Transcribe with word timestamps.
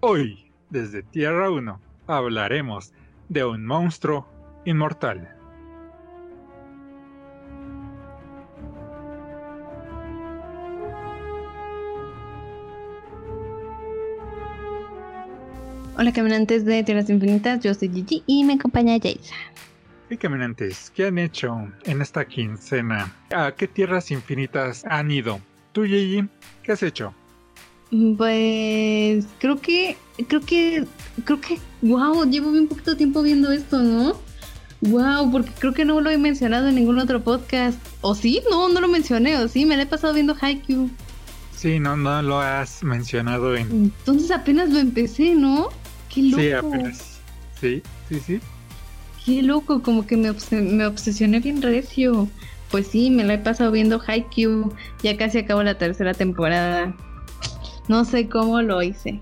Hoy, 0.00 0.52
desde 0.70 1.02
Tierra 1.02 1.50
1, 1.50 1.80
hablaremos 2.06 2.92
de 3.28 3.44
un 3.44 3.66
monstruo 3.66 4.28
inmortal. 4.64 5.34
Hola 15.96 16.12
caminantes 16.12 16.64
de 16.64 16.84
Tierras 16.84 17.10
Infinitas, 17.10 17.58
yo 17.64 17.74
soy 17.74 17.88
Gigi 17.88 18.22
y 18.24 18.44
me 18.44 18.52
acompaña 18.52 18.96
Jaisa. 19.02 19.34
Y 20.08 20.16
caminantes, 20.16 20.92
¿qué 20.94 21.06
han 21.06 21.18
hecho 21.18 21.72
en 21.86 22.02
esta 22.02 22.24
quincena? 22.24 23.12
¿A 23.34 23.50
qué 23.50 23.66
tierras 23.66 24.12
infinitas 24.12 24.84
han 24.84 25.10
ido? 25.10 25.40
Tú, 25.72 25.82
Gigi, 25.82 26.28
¿qué 26.62 26.70
has 26.70 26.84
hecho? 26.84 27.12
Pues 27.90 29.26
creo 29.38 29.60
que, 29.60 29.96
creo 30.26 30.40
que, 30.42 30.84
creo 31.24 31.40
que, 31.40 31.58
wow, 31.82 32.28
llevo 32.28 32.52
bien 32.52 32.68
poquito 32.68 32.96
tiempo 32.96 33.22
viendo 33.22 33.50
esto, 33.50 33.82
¿no? 33.82 34.14
Wow, 34.80 35.30
porque 35.32 35.50
creo 35.58 35.74
que 35.74 35.84
no 35.84 36.00
lo 36.00 36.10
he 36.10 36.18
mencionado 36.18 36.68
en 36.68 36.76
ningún 36.76 36.98
otro 36.98 37.22
podcast. 37.22 37.78
¿O 38.00 38.14
sí? 38.14 38.42
No, 38.50 38.68
no 38.68 38.80
lo 38.80 38.88
mencioné, 38.88 39.36
¿o 39.38 39.48
sí? 39.48 39.64
Me 39.64 39.76
lo 39.76 39.82
he 39.82 39.86
pasado 39.86 40.14
viendo 40.14 40.36
Haikyuu. 40.40 40.90
Sí, 41.56 41.80
no, 41.80 41.96
no 41.96 42.22
lo 42.22 42.40
has 42.40 42.84
mencionado 42.84 43.56
en... 43.56 43.66
Entonces 43.70 44.30
apenas 44.30 44.70
lo 44.70 44.78
empecé, 44.78 45.34
¿no? 45.34 45.70
Qué 46.12 46.22
loco. 46.22 46.40
Sí, 46.40 46.52
apenas. 46.52 47.20
Sí, 47.60 47.82
sí, 48.08 48.20
sí. 48.24 48.40
Qué 49.24 49.42
loco, 49.42 49.82
como 49.82 50.06
que 50.06 50.16
me, 50.16 50.32
me 50.52 50.86
obsesioné 50.86 51.40
bien 51.40 51.60
recio. 51.60 52.28
Pues 52.70 52.86
sí, 52.86 53.10
me 53.10 53.24
lo 53.24 53.32
he 53.32 53.38
pasado 53.38 53.72
viendo 53.72 54.00
Haikyuu. 54.06 54.72
Ya 55.02 55.16
casi 55.16 55.38
acabó 55.38 55.64
la 55.64 55.76
tercera 55.76 56.14
temporada. 56.14 56.94
No 57.88 58.04
sé 58.04 58.28
cómo 58.28 58.62
lo 58.62 58.82
hice. 58.82 59.20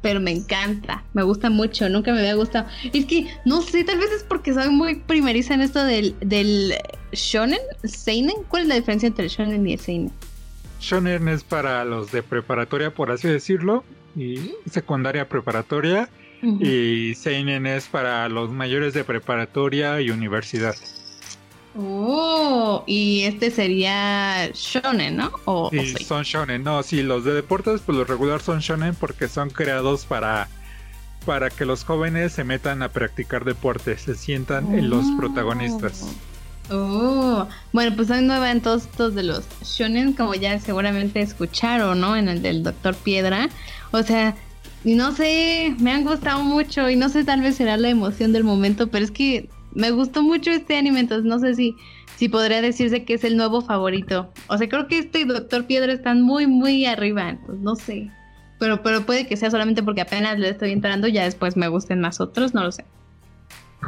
Pero 0.00 0.20
me 0.20 0.32
encanta, 0.32 1.04
me 1.12 1.22
gusta 1.22 1.48
mucho, 1.48 1.88
nunca 1.88 2.12
me 2.12 2.20
había 2.20 2.34
gustado. 2.34 2.66
Es 2.92 3.06
que, 3.06 3.28
no 3.44 3.62
sé, 3.62 3.84
tal 3.84 3.98
vez 3.98 4.10
es 4.10 4.24
porque 4.24 4.52
soy 4.52 4.68
muy 4.68 4.96
primeriza 4.96 5.54
en 5.54 5.60
esto 5.60 5.84
del, 5.84 6.16
del 6.20 6.74
shonen, 7.12 7.60
seinen. 7.84 8.34
¿Cuál 8.48 8.62
es 8.62 8.68
la 8.68 8.74
diferencia 8.74 9.06
entre 9.06 9.24
el 9.24 9.30
shonen 9.30 9.66
y 9.66 9.74
el 9.74 9.78
seinen? 9.78 10.12
Shonen 10.80 11.28
es 11.28 11.44
para 11.44 11.84
los 11.84 12.10
de 12.10 12.24
preparatoria, 12.24 12.92
por 12.92 13.12
así 13.12 13.28
decirlo, 13.28 13.84
y 14.16 14.52
secundaria 14.68 15.28
preparatoria. 15.28 16.08
Y 16.42 17.14
Seinen 17.14 17.66
es 17.66 17.86
para 17.86 18.28
los 18.28 18.50
mayores 18.50 18.94
de 18.94 19.04
preparatoria 19.04 20.00
y 20.00 20.10
universidad. 20.10 20.74
Oh, 21.76 22.84
y 22.86 23.22
este 23.22 23.50
sería 23.50 24.50
shonen, 24.52 25.16
¿no? 25.16 25.32
O, 25.46 25.70
sí, 25.70 26.04
son 26.04 26.22
shonen. 26.22 26.62
No, 26.62 26.82
sí, 26.82 27.02
los 27.02 27.24
de 27.24 27.32
deportes, 27.32 27.80
pues 27.80 27.96
los 27.96 28.06
regular 28.06 28.40
son 28.42 28.60
shonen 28.60 28.94
porque 28.94 29.28
son 29.28 29.50
creados 29.50 30.04
para 30.04 30.48
para 31.24 31.50
que 31.50 31.64
los 31.64 31.84
jóvenes 31.84 32.32
se 32.32 32.42
metan 32.42 32.82
a 32.82 32.88
practicar 32.88 33.44
deportes, 33.44 34.02
se 34.02 34.16
sientan 34.16 34.74
en 34.74 34.90
los 34.90 35.04
oh. 35.04 35.16
protagonistas. 35.16 36.08
Oh, 36.70 37.46
bueno, 37.72 37.94
pues 37.96 38.10
hay 38.10 38.22
nueva 38.22 38.50
en 38.50 38.60
todos 38.60 38.82
estos 38.82 39.14
de 39.14 39.22
los 39.22 39.44
shonen, 39.62 40.12
como 40.12 40.34
ya 40.34 40.58
seguramente 40.58 41.20
escucharon, 41.20 42.00
¿no? 42.00 42.16
En 42.16 42.28
el 42.28 42.42
del 42.42 42.62
Doctor 42.62 42.94
Piedra. 42.94 43.48
O 43.90 44.02
sea, 44.02 44.36
no 44.84 45.12
sé, 45.12 45.74
me 45.78 45.92
han 45.92 46.04
gustado 46.04 46.42
mucho 46.42 46.88
y 46.90 46.96
no 46.96 47.08
sé, 47.08 47.24
tal 47.24 47.40
vez 47.40 47.56
será 47.56 47.76
la 47.76 47.88
emoción 47.88 48.32
del 48.32 48.44
momento, 48.44 48.88
pero 48.88 49.04
es 49.04 49.10
que 49.10 49.48
me 49.74 49.90
gustó 49.90 50.22
mucho 50.22 50.50
este 50.50 50.76
anime, 50.76 51.00
entonces 51.00 51.24
no 51.24 51.38
sé 51.38 51.54
si, 51.54 51.76
si 52.16 52.28
podría 52.28 52.60
decirse 52.62 53.04
que 53.04 53.14
es 53.14 53.24
el 53.24 53.36
nuevo 53.36 53.62
favorito. 53.62 54.32
O 54.48 54.58
sea, 54.58 54.68
creo 54.68 54.88
que 54.88 54.98
este 54.98 55.20
y 55.20 55.24
Doctor 55.24 55.66
Piedra 55.66 55.92
están 55.92 56.22
muy, 56.22 56.46
muy 56.46 56.86
arriba, 56.86 57.30
entonces 57.30 57.60
no 57.60 57.74
sé. 57.74 58.10
Pero, 58.58 58.82
pero 58.82 59.02
puede 59.02 59.26
que 59.26 59.36
sea 59.36 59.50
solamente 59.50 59.82
porque 59.82 60.02
apenas 60.02 60.38
le 60.38 60.50
estoy 60.50 60.72
entrando, 60.72 61.08
ya 61.08 61.24
después 61.24 61.56
me 61.56 61.68
gusten 61.68 62.00
más 62.00 62.20
otros, 62.20 62.54
no 62.54 62.62
lo 62.62 62.72
sé. 62.72 62.84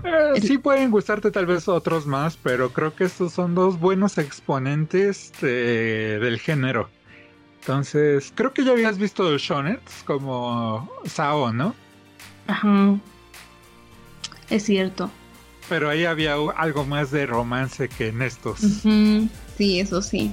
Eh, 0.02 0.40
sí 0.40 0.58
pueden 0.58 0.90
gustarte 0.90 1.30
tal 1.30 1.46
vez 1.46 1.68
otros 1.68 2.06
más, 2.06 2.36
pero 2.36 2.70
creo 2.70 2.94
que 2.94 3.04
estos 3.04 3.32
son 3.32 3.54
dos 3.54 3.78
buenos 3.78 4.18
exponentes 4.18 5.32
del 5.40 6.38
género. 6.40 6.88
Entonces, 7.60 8.32
creo 8.34 8.52
que 8.52 8.64
ya 8.64 8.72
habías 8.72 8.98
visto 8.98 9.38
shonets 9.38 10.02
como 10.04 10.90
Sao, 11.06 11.52
¿no? 11.52 11.74
Ajá. 12.46 12.98
Es 14.50 14.64
cierto. 14.64 15.10
Pero 15.68 15.88
ahí 15.88 16.04
había 16.04 16.34
algo 16.56 16.84
más 16.84 17.10
de 17.10 17.26
romance 17.26 17.88
que 17.88 18.08
en 18.08 18.22
estos. 18.22 18.60
Sí, 19.56 19.80
eso 19.80 20.02
sí. 20.02 20.30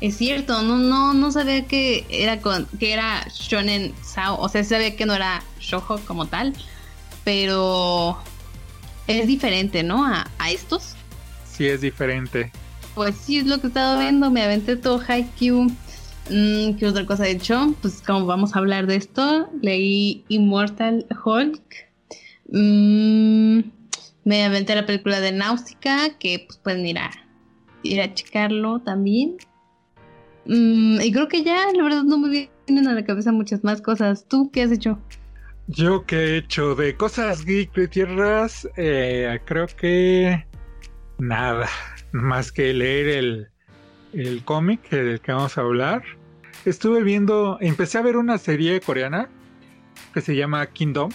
Es 0.00 0.16
cierto, 0.16 0.62
no, 0.62 0.76
no, 0.76 1.14
no 1.14 1.32
sabía 1.32 1.64
que 1.66 2.06
era 2.10 2.40
con, 2.40 2.66
que 2.78 2.92
era 2.92 3.26
shonen 3.32 3.94
sao, 4.02 4.38
o 4.38 4.48
sea, 4.48 4.62
sabía 4.62 4.94
que 4.94 5.06
no 5.06 5.14
era 5.14 5.42
shojo 5.58 5.98
como 6.00 6.26
tal, 6.26 6.52
pero 7.24 8.18
es 9.06 9.26
diferente, 9.26 9.82
¿no? 9.82 10.04
A, 10.04 10.26
estos. 10.50 10.94
Sí, 11.50 11.66
es 11.66 11.80
diferente. 11.80 12.52
Pues 12.94 13.16
sí, 13.16 13.38
es 13.38 13.46
lo 13.46 13.58
que 13.58 13.66
he 13.66 13.68
estado 13.68 13.98
viendo, 13.98 14.30
me 14.30 14.42
aventé 14.42 14.76
todo 14.76 15.00
Haikyuu. 15.06 15.72
Mm, 16.30 16.76
¿Qué 16.76 16.86
otra 16.86 17.06
cosa 17.06 17.26
he 17.26 17.30
hecho? 17.30 17.74
Pues 17.80 18.02
como 18.04 18.26
vamos 18.26 18.54
a 18.54 18.58
hablar 18.58 18.86
de 18.86 18.96
esto, 18.96 19.48
leí 19.62 20.24
Immortal 20.28 21.06
Hulk. 21.24 21.62
Mm, 22.52 23.60
me 24.26 24.44
aventé 24.44 24.74
la 24.74 24.84
película 24.84 25.20
de 25.20 25.30
Náusica, 25.30 26.18
que 26.18 26.44
pues 26.48 26.58
pueden 26.58 26.84
ir 26.84 26.98
a, 26.98 27.12
ir 27.84 28.00
a 28.00 28.12
checarlo 28.12 28.80
también. 28.80 29.36
Mm, 30.46 31.00
y 31.00 31.12
creo 31.12 31.28
que 31.28 31.44
ya, 31.44 31.72
la 31.72 31.82
verdad, 31.84 32.02
no 32.02 32.18
me 32.18 32.50
vienen 32.66 32.88
a 32.88 32.92
la 32.92 33.04
cabeza 33.04 33.30
muchas 33.30 33.62
más 33.62 33.80
cosas. 33.80 34.26
¿Tú 34.26 34.50
qué 34.50 34.64
has 34.64 34.72
hecho? 34.72 34.98
Yo 35.68 36.06
que 36.06 36.16
he 36.16 36.36
hecho 36.38 36.74
de 36.74 36.96
cosas 36.96 37.44
geek 37.44 37.72
de 37.74 37.86
tierras, 37.86 38.68
eh, 38.76 39.40
creo 39.44 39.68
que 39.68 40.44
nada, 41.18 41.68
más 42.10 42.50
que 42.50 42.74
leer 42.74 43.08
el, 43.08 43.48
el 44.12 44.44
cómic 44.44 44.90
del 44.90 45.20
que 45.20 45.30
vamos 45.30 45.56
a 45.56 45.60
hablar. 45.60 46.02
Estuve 46.64 47.04
viendo, 47.04 47.58
empecé 47.60 47.98
a 47.98 48.02
ver 48.02 48.16
una 48.16 48.38
serie 48.38 48.80
coreana 48.80 49.28
que 50.12 50.20
se 50.20 50.34
llama 50.34 50.66
Kingdom, 50.66 51.12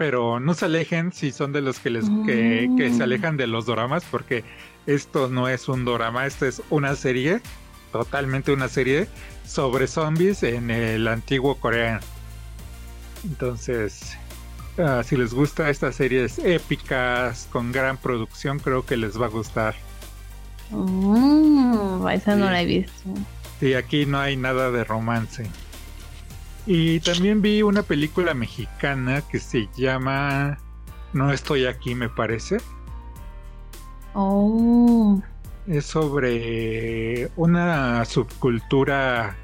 pero 0.00 0.40
no 0.40 0.54
se 0.54 0.64
alejen 0.64 1.12
si 1.12 1.30
son 1.30 1.52
de 1.52 1.60
los 1.60 1.78
que 1.78 1.90
les 1.90 2.06
que, 2.24 2.88
se 2.90 3.00
mm. 3.00 3.02
alejan 3.02 3.36
de 3.36 3.46
los 3.46 3.66
doramas 3.66 4.02
porque 4.10 4.44
esto 4.86 5.28
no 5.28 5.46
es 5.46 5.68
un 5.68 5.84
dorama, 5.84 6.24
esto 6.24 6.46
es 6.46 6.62
una 6.70 6.96
serie, 6.96 7.42
totalmente 7.92 8.50
una 8.50 8.68
serie 8.68 9.08
sobre 9.46 9.86
zombies 9.86 10.42
en 10.42 10.70
el 10.70 11.06
antiguo 11.06 11.56
Corea. 11.56 12.00
Entonces, 13.24 14.16
ah, 14.78 15.02
si 15.04 15.18
les 15.18 15.34
gusta 15.34 15.68
estas 15.68 15.96
series 15.96 16.38
épicas 16.38 17.46
con 17.52 17.70
gran 17.70 17.98
producción, 17.98 18.58
creo 18.58 18.86
que 18.86 18.96
les 18.96 19.20
va 19.20 19.26
a 19.26 19.28
gustar. 19.28 19.74
Oh, 20.72 22.08
esa 22.10 22.36
no 22.36 22.46
la 22.46 22.62
he 22.62 22.64
visto. 22.64 23.10
Sí, 23.60 23.74
aquí 23.74 24.06
no 24.06 24.18
hay 24.18 24.38
nada 24.38 24.70
de 24.70 24.82
romance. 24.82 25.44
Y 26.66 27.00
también 27.00 27.42
vi 27.42 27.62
una 27.62 27.82
película 27.82 28.34
mexicana 28.34 29.22
que 29.22 29.38
se 29.38 29.68
llama 29.76 30.58
No 31.12 31.32
estoy 31.32 31.66
aquí, 31.66 31.94
me 31.94 32.08
parece. 32.08 32.58
Oh. 34.14 35.20
Es 35.66 35.86
sobre 35.86 37.30
una 37.36 38.04
subcultura 38.04 39.36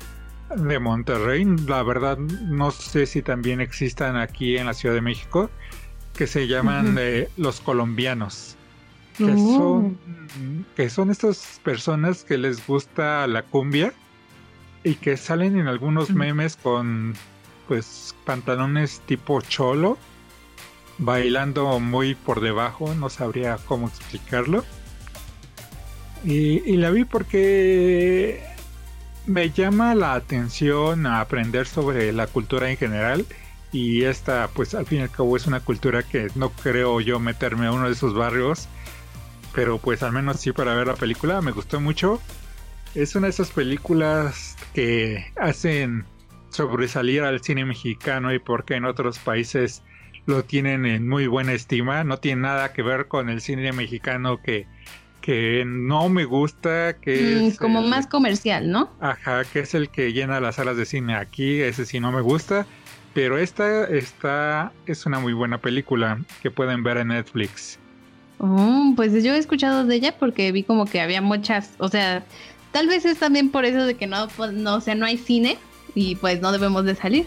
de 0.54 0.78
Monterrey. 0.78 1.44
La 1.66 1.82
verdad, 1.82 2.18
no 2.18 2.70
sé 2.70 3.06
si 3.06 3.22
también 3.22 3.60
existan 3.60 4.16
aquí 4.16 4.56
en 4.56 4.66
la 4.66 4.74
Ciudad 4.74 4.94
de 4.94 5.02
México, 5.02 5.50
que 6.14 6.26
se 6.26 6.46
llaman 6.46 6.96
eh, 6.98 7.28
los 7.36 7.60
colombianos. 7.60 8.56
Que, 9.16 9.24
oh. 9.24 9.36
son, 9.56 9.98
que 10.76 10.90
son 10.90 11.10
estas 11.10 11.60
personas 11.64 12.24
que 12.24 12.36
les 12.36 12.66
gusta 12.66 13.26
la 13.26 13.42
cumbia 13.42 13.94
y 14.86 14.94
que 14.94 15.16
salen 15.16 15.58
en 15.58 15.66
algunos 15.66 16.10
memes 16.10 16.56
con 16.56 17.14
pues 17.66 18.14
pantalones 18.24 19.00
tipo 19.00 19.40
cholo 19.40 19.98
bailando 20.98 21.80
muy 21.80 22.14
por 22.14 22.40
debajo 22.40 22.94
no 22.94 23.10
sabría 23.10 23.58
cómo 23.66 23.88
explicarlo. 23.88 24.64
Y, 26.24 26.76
la 26.76 26.90
vi 26.90 27.04
porque 27.04 28.44
me 29.26 29.50
llama 29.50 29.96
la 29.96 30.14
atención 30.14 31.06
a 31.06 31.20
aprender 31.20 31.66
sobre 31.66 32.12
la 32.12 32.28
cultura 32.28 32.70
en 32.70 32.76
general 32.76 33.26
y 33.72 34.04
esta 34.04 34.48
pues 34.54 34.74
al 34.76 34.86
fin 34.86 35.00
y 35.00 35.02
al 35.02 35.10
cabo 35.10 35.36
es 35.36 35.48
una 35.48 35.58
cultura 35.58 36.04
que 36.04 36.28
no 36.36 36.50
creo 36.50 37.00
yo 37.00 37.18
meterme 37.18 37.66
a 37.66 37.72
uno 37.72 37.86
de 37.86 37.92
esos 37.92 38.14
barrios 38.14 38.68
pero 39.52 39.78
pues 39.78 40.04
al 40.04 40.12
menos 40.12 40.38
sí 40.40 40.52
para 40.52 40.74
ver 40.74 40.86
la 40.86 40.94
película 40.94 41.40
me 41.42 41.50
gustó 41.50 41.80
mucho 41.80 42.20
es 42.96 43.14
una 43.14 43.26
de 43.26 43.30
esas 43.30 43.50
películas 43.50 44.56
que 44.72 45.26
hacen 45.36 46.04
sobresalir 46.50 47.22
al 47.22 47.42
cine 47.42 47.64
mexicano 47.64 48.32
y 48.32 48.38
porque 48.38 48.74
en 48.74 48.86
otros 48.86 49.18
países 49.18 49.82
lo 50.24 50.44
tienen 50.44 50.86
en 50.86 51.06
muy 51.06 51.26
buena 51.26 51.52
estima. 51.52 52.04
No 52.04 52.18
tiene 52.18 52.42
nada 52.42 52.72
que 52.72 52.82
ver 52.82 53.06
con 53.06 53.28
el 53.28 53.42
cine 53.42 53.72
mexicano 53.72 54.40
que, 54.42 54.66
que 55.20 55.64
no 55.66 56.08
me 56.08 56.24
gusta, 56.24 56.96
que 56.98 57.36
mm, 57.36 57.44
es 57.44 57.58
como 57.58 57.82
más 57.82 58.06
comercial, 58.06 58.70
¿no? 58.70 58.90
Ajá, 59.00 59.44
que 59.44 59.60
es 59.60 59.74
el 59.74 59.90
que 59.90 60.12
llena 60.12 60.40
las 60.40 60.56
salas 60.56 60.78
de 60.78 60.86
cine 60.86 61.16
aquí, 61.16 61.60
ese 61.60 61.84
sí 61.84 62.00
no 62.00 62.12
me 62.12 62.22
gusta. 62.22 62.66
pero 63.12 63.38
esta, 63.38 63.84
esta 63.84 64.72
es 64.86 65.04
una 65.04 65.18
muy 65.20 65.34
buena 65.34 65.58
película 65.58 66.18
que 66.42 66.50
pueden 66.50 66.82
ver 66.82 66.96
en 66.96 67.08
Netflix. 67.08 67.78
Oh, 68.38 68.92
pues 68.96 69.12
yo 69.24 69.34
he 69.34 69.38
escuchado 69.38 69.84
de 69.84 69.94
ella 69.94 70.14
porque 70.18 70.52
vi 70.52 70.62
como 70.62 70.84
que 70.84 71.00
había 71.00 71.22
muchas, 71.22 71.72
o 71.78 71.88
sea, 71.88 72.22
tal 72.72 72.86
vez 72.88 73.04
es 73.04 73.18
también 73.18 73.50
por 73.50 73.64
eso 73.64 73.84
de 73.84 73.94
que 73.94 74.06
no, 74.06 74.28
pues, 74.36 74.52
no, 74.52 74.76
o 74.76 74.80
sea, 74.80 74.94
no 74.94 75.06
hay 75.06 75.18
cine 75.18 75.58
y 75.94 76.16
pues 76.16 76.40
no 76.40 76.52
debemos 76.52 76.84
de 76.84 76.94
salir. 76.94 77.26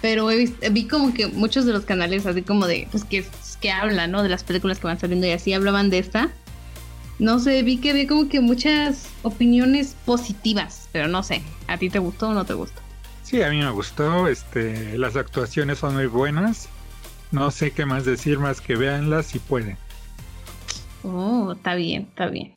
Pero 0.00 0.28
vi 0.70 0.84
como 0.86 1.14
que 1.14 1.28
muchos 1.28 1.64
de 1.64 1.72
los 1.72 1.84
canales 1.84 2.26
así 2.26 2.42
como 2.42 2.66
de, 2.66 2.86
pues 2.90 3.04
que, 3.04 3.24
que 3.60 3.70
hablan, 3.70 4.10
¿no? 4.10 4.22
De 4.22 4.28
las 4.28 4.44
películas 4.44 4.78
que 4.78 4.86
van 4.86 5.00
saliendo 5.00 5.26
y 5.26 5.30
así 5.30 5.54
hablaban 5.54 5.88
de 5.88 5.98
esta. 5.98 6.30
No 7.18 7.38
sé, 7.38 7.62
vi 7.62 7.78
que 7.78 7.90
había 7.90 8.06
como 8.06 8.28
que 8.28 8.40
muchas 8.40 9.08
opiniones 9.22 9.96
positivas, 10.04 10.88
pero 10.92 11.08
no 11.08 11.22
sé, 11.22 11.42
¿a 11.68 11.78
ti 11.78 11.88
te 11.88 12.00
gustó 12.00 12.28
o 12.28 12.34
no 12.34 12.44
te 12.44 12.54
gustó? 12.54 12.80
Sí, 13.22 13.40
a 13.42 13.50
mí 13.50 13.58
me 13.58 13.70
gustó, 13.70 14.28
este, 14.28 14.98
las 14.98 15.16
actuaciones 15.16 15.78
son 15.78 15.94
muy 15.94 16.06
buenas. 16.06 16.68
No 17.30 17.50
sé 17.50 17.70
qué 17.70 17.86
más 17.86 18.04
decir 18.04 18.38
más 18.38 18.60
que 18.60 18.76
véanlas 18.76 19.26
si 19.26 19.38
pueden. 19.38 19.78
Oh, 21.02 21.52
está 21.52 21.74
bien, 21.74 22.08
está 22.10 22.26
bien. 22.26 22.52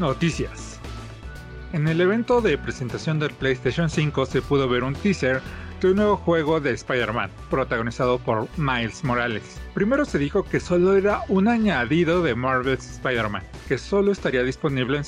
Noticias. 0.00 0.80
En 1.74 1.86
el 1.86 2.00
evento 2.00 2.40
de 2.40 2.56
presentación 2.56 3.18
del 3.18 3.32
PlayStation 3.32 3.90
5 3.90 4.24
se 4.24 4.40
pudo 4.40 4.66
ver 4.66 4.82
un 4.82 4.94
teaser 4.94 5.42
de 5.80 5.90
un 5.90 5.96
nuevo 5.96 6.16
juego 6.16 6.58
de 6.58 6.72
Spider-Man, 6.72 7.30
protagonizado 7.50 8.18
por 8.18 8.48
Miles 8.56 9.04
Morales. 9.04 9.60
Primero 9.74 10.06
se 10.06 10.18
dijo 10.18 10.42
que 10.42 10.58
solo 10.58 10.96
era 10.96 11.20
un 11.28 11.48
añadido 11.48 12.22
de 12.22 12.34
Marvel's 12.34 12.90
Spider-Man, 12.92 13.42
que 13.68 13.76
solo 13.76 14.10
estaría 14.10 14.42
disponible 14.42 14.96
en 14.96 15.04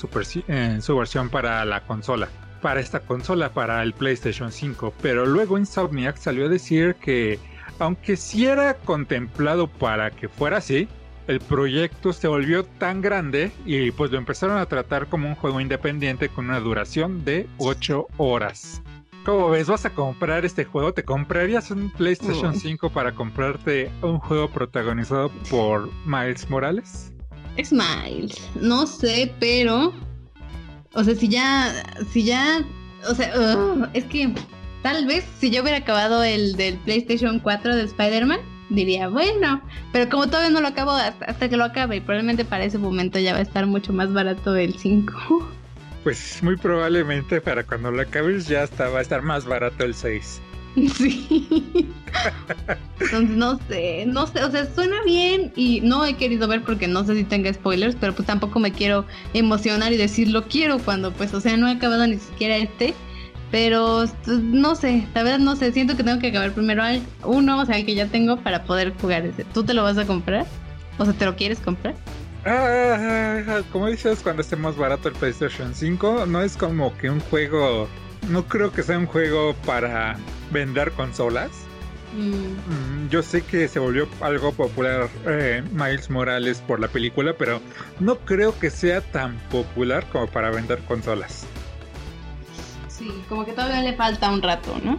su, 0.83 0.97
versión 0.97 1.31
para 1.31 1.65
la 1.65 1.81
consola 1.85 2.29
para 2.61 2.79
esta 2.79 3.01
consola, 3.01 3.53
para 3.53 3.83
el 3.83 3.93
PlayStation 3.93 4.53
5. 4.53 4.95
Pero 5.03 5.27
luego 5.27 5.59
Insomniac 5.59 6.17
salió 6.17 6.47
a 6.47 6.49
decir 6.49 6.95
que, 6.95 7.41
aunque 7.81 8.17
sí 8.17 8.47
era 8.47 8.75
contemplado 8.75 9.67
para 9.67 10.13
que 10.13 10.29
fuera 10.29 10.59
así, 10.59 10.87
el 11.33 11.41
proyecto 11.41 12.13
se 12.13 12.29
volvió 12.29 12.65
tan 12.65 13.01
grande 13.01 13.53
y 13.65 13.91
pues 13.91 14.11
lo 14.11 14.19
empezaron 14.19 14.59
a 14.59 14.67
tratar 14.67 15.09
como 15.09 15.29
un 15.29 15.35
juego 15.35 15.61
independiente 15.61 16.29
con 16.29 16.47
una 16.47 16.61
duración 16.61 17.25
de 17.25 17.49
8 17.57 18.07
horas. 18.19 18.83
¿Cómo 19.25 19.49
ves? 19.51 19.69
¿Vas 19.69 19.87
a 19.87 19.91
comprar 19.91 20.45
este 20.45 20.65
juego? 20.65 20.93
¿Te 20.93 21.05
comprarías 21.05 21.71
un 21.71 21.91
PlayStation 21.91 22.55
5 22.55 22.91
para 22.91 23.15
comprarte 23.15 23.91
un 24.03 24.19
juego 24.19 24.51
protagonizado 24.51 25.31
por 25.49 25.91
Miles 26.05 26.51
Morales? 26.51 27.13
Es 27.57 27.73
Miles, 27.73 28.51
no 28.61 28.87
sé, 28.87 29.33
pero 29.41 29.93
o 30.93 31.05
sea, 31.05 31.15
si 31.15 31.29
ya, 31.29 31.73
si 32.13 32.25
ya, 32.25 32.63
o 33.09 33.15
sea, 33.15 33.33
es 33.95 34.05
que 34.05 34.35
tal 34.83 35.07
vez 35.07 35.25
si 35.39 35.51
yo 35.51 35.63
hubiera 35.63 35.79
acabado 35.79 36.23
el 36.23 36.57
del 36.57 36.77
PlayStation 36.79 37.39
4 37.39 37.77
de 37.77 37.85
Spider-Man, 37.85 38.41
diría, 38.75 39.09
bueno, 39.09 39.63
pero 39.93 40.09
como 40.09 40.27
todavía 40.27 40.51
no 40.51 40.61
lo 40.61 40.69
acabo 40.69 40.93
hasta, 40.93 41.49
que 41.49 41.57
lo 41.57 41.65
acabe, 41.65 41.97
y 41.97 42.01
probablemente 42.01 42.45
para 42.45 42.65
ese 42.65 42.79
momento 42.79 43.19
ya 43.19 43.33
va 43.33 43.39
a 43.39 43.43
estar 43.43 43.67
mucho 43.67 43.93
más 43.93 44.13
barato 44.13 44.55
el 44.57 44.75
5. 44.75 45.53
Pues 46.03 46.43
muy 46.43 46.57
probablemente 46.57 47.41
para 47.41 47.63
cuando 47.63 47.93
lo 47.93 48.03
acabes 48.03 48.49
ya 48.49 48.65
está, 48.65 48.89
va 48.89 48.99
a 48.99 49.03
estar 49.03 49.23
más 49.23 49.45
barato 49.45 49.85
el 49.85 49.95
6. 49.95 50.41
Sí. 50.75 51.89
Entonces 53.01 53.37
no 53.37 53.59
sé, 53.69 54.05
no 54.07 54.27
sé, 54.27 54.43
o 54.43 54.51
sea, 54.51 54.67
suena 54.75 54.97
bien 55.05 55.53
y 55.55 55.81
no 55.83 56.05
he 56.05 56.15
querido 56.15 56.49
ver 56.49 56.63
porque 56.63 56.89
no 56.89 57.05
sé 57.05 57.15
si 57.15 57.25
tenga 57.25 57.53
spoilers, 57.53 57.97
pero 57.97 58.15
pues 58.15 58.27
tampoco 58.27 58.59
me 58.59 58.73
quiero 58.73 59.05
emocionar 59.35 59.93
y 59.93 59.97
decir 59.97 60.29
lo 60.29 60.45
quiero 60.49 60.79
cuando 60.79 61.13
pues, 61.13 61.33
o 61.35 61.41
sea, 61.41 61.57
no 61.57 61.69
he 61.69 61.73
acabado 61.73 62.07
ni 62.07 62.19
siquiera 62.19 62.57
este. 62.57 62.95
Pero 63.53 64.05
pues, 64.25 64.39
no 64.41 64.75
sé, 64.75 65.07
la 65.15 65.23
verdad 65.23 65.39
no 65.39 65.55
sé, 65.55 65.71
siento 65.71 65.97
que 65.97 66.03
tengo 66.03 66.19
que 66.19 66.29
acabar 66.29 66.51
primero 66.53 66.83
uno, 67.23 67.61
o 67.61 67.67
sea, 67.67 67.77
el 67.77 67.87
que 67.87 67.95
ya 67.95 68.07
tengo 68.07 68.39
para 68.39 68.65
poder 68.65 68.93
jugar 69.01 69.25
ese. 69.27 69.45
¿Tú 69.45 69.63
te 69.63 69.75
lo 69.75 69.85
vas 69.85 69.99
a 69.99 70.07
comprar? 70.07 70.47
O 70.99 71.05
sea, 71.05 71.15
¿te 71.15 71.27
lo 71.27 71.37
quieres 71.37 71.61
comprar? 71.61 71.95
Ah, 72.45 73.61
como 73.71 73.87
dices, 73.87 74.21
cuando 74.21 74.43
esté 74.43 74.57
más 74.57 74.77
barato 74.77 75.09
el 75.09 75.15
PlayStation 75.15 75.75
5, 75.75 76.27
no 76.27 76.43
es 76.43 76.57
como 76.57 76.97
que 76.97 77.09
un 77.11 77.21
juego 77.21 77.89
no 78.31 78.47
creo 78.47 78.73
que 78.73 78.83
sea 78.83 78.99
un 78.99 79.07
juego 79.07 79.55
para 79.67 80.17
vender 80.51 80.93
consolas. 80.93 81.51
Mm. 82.15 83.05
Mm, 83.05 83.09
yo 83.09 83.23
sé 83.23 83.43
que 83.43 83.69
se 83.69 83.79
volvió 83.79 84.09
algo 84.21 84.53
popular 84.53 85.09
eh, 85.27 85.63
Miles 85.73 86.11
Morales 86.11 86.63
por 86.67 86.81
la 86.81 86.89
película, 86.89 87.35
pero 87.37 87.61
no 88.01 88.17
creo 88.19 88.59
que 88.59 88.71
sea 88.71 89.01
tan 89.01 89.39
popular 89.51 90.07
como 90.11 90.27
para 90.27 90.51
vender 90.51 90.79
consolas. 90.81 91.47
Sí, 93.03 93.13
como 93.29 93.45
que 93.45 93.53
todavía 93.53 93.83
le 93.83 93.95
falta 93.95 94.31
un 94.31 94.43
rato, 94.43 94.79
¿no? 94.85 94.97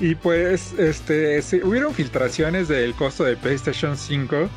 Y 0.00 0.14
pues, 0.14 0.72
este, 0.78 1.42
hubieron 1.62 1.92
filtraciones 1.92 2.68
del 2.68 2.94
costo 2.94 3.24
de 3.24 3.36
PlayStation 3.36 3.98
5 3.98 4.48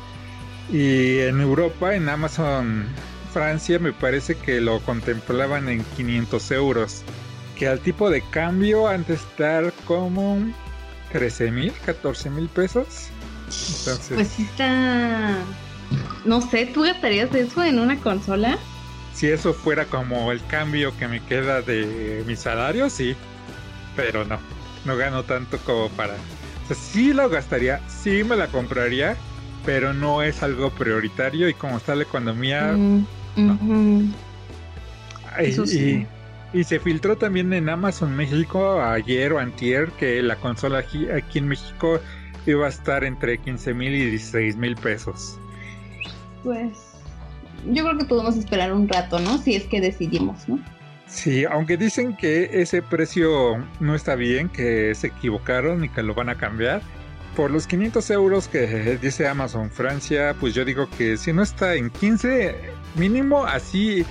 y 0.72 1.18
en 1.18 1.42
Europa, 1.42 1.94
en 1.94 2.08
Amazon 2.08 2.86
Francia, 3.34 3.78
me 3.78 3.92
parece 3.92 4.36
que 4.36 4.62
lo 4.62 4.80
contemplaban 4.80 5.68
en 5.68 5.84
500 5.96 6.50
euros 6.52 7.02
que 7.58 7.68
al 7.68 7.80
tipo 7.80 8.08
de 8.08 8.22
cambio 8.22 8.88
de 8.88 9.14
estar 9.14 9.70
como 9.84 10.38
13 11.12 11.50
mil, 11.50 11.72
14 11.84 12.30
mil 12.30 12.48
pesos. 12.48 13.08
Pues 14.14 14.28
sí 14.28 14.42
está... 14.42 15.36
No 16.24 16.40
sé, 16.40 16.64
¿tú 16.64 16.82
gastarías 16.82 17.34
eso 17.34 17.62
en 17.62 17.78
una 17.78 18.00
consola? 18.00 18.58
Si 19.14 19.28
eso 19.28 19.54
fuera 19.54 19.86
como 19.86 20.32
el 20.32 20.44
cambio 20.46 20.96
que 20.98 21.08
me 21.08 21.20
queda 21.20 21.62
de 21.62 22.24
mi 22.26 22.36
salario, 22.36 22.90
sí. 22.90 23.14
Pero 23.96 24.24
no, 24.24 24.38
no 24.84 24.96
gano 24.96 25.22
tanto 25.22 25.58
como 25.58 25.88
para... 25.90 26.14
O 26.14 26.66
sea, 26.66 26.76
sí 26.76 27.12
lo 27.12 27.28
gastaría, 27.28 27.80
sí 27.88 28.24
me 28.24 28.36
la 28.36 28.48
compraría, 28.48 29.16
pero 29.64 29.94
no 29.94 30.22
es 30.22 30.42
algo 30.42 30.70
prioritario 30.70 31.48
y 31.48 31.54
como 31.54 31.76
está 31.76 31.94
la 31.94 32.02
economía... 32.02 32.72
Mm, 32.76 33.06
y, 35.40 36.06
y 36.54 36.64
se 36.64 36.78
filtró 36.78 37.18
también 37.18 37.52
en 37.52 37.68
Amazon 37.68 38.14
México 38.16 38.80
ayer 38.80 39.32
o 39.32 39.40
antier 39.40 39.90
que 39.92 40.22
la 40.22 40.36
consola 40.36 40.78
aquí, 40.78 41.08
en 41.34 41.48
México 41.48 42.00
iba 42.46 42.66
a 42.66 42.68
estar 42.68 43.02
entre 43.02 43.38
15 43.38 43.74
mil 43.74 43.92
y 43.92 44.10
16 44.10 44.56
mil 44.56 44.76
pesos. 44.76 45.36
Pues 46.44 46.93
yo 47.70 47.84
creo 47.84 47.98
que 47.98 48.04
podemos 48.04 48.36
esperar 48.36 48.72
un 48.72 48.88
rato, 48.88 49.18
¿no? 49.18 49.38
Si 49.38 49.54
es 49.54 49.64
que 49.64 49.80
decidimos, 49.80 50.48
¿no? 50.48 50.58
Sí, 51.06 51.44
aunque 51.44 51.76
dicen 51.76 52.16
que 52.16 52.50
ese 52.60 52.82
precio 52.82 53.56
no 53.78 53.94
está 53.94 54.14
bien, 54.14 54.48
que 54.48 54.94
se 54.94 55.08
equivocaron 55.08 55.84
y 55.84 55.88
que 55.88 56.02
lo 56.02 56.14
van 56.14 56.28
a 56.28 56.36
cambiar. 56.36 56.82
Por 57.36 57.50
los 57.50 57.66
500 57.66 58.10
euros 58.10 58.48
que 58.48 58.98
dice 59.00 59.28
Amazon 59.28 59.70
Francia, 59.70 60.34
pues 60.38 60.54
yo 60.54 60.64
digo 60.64 60.88
que 60.96 61.16
si 61.16 61.32
no 61.32 61.42
está 61.42 61.74
en 61.74 61.90
15, 61.90 62.56
mínimo 62.96 63.44
así 63.44 64.04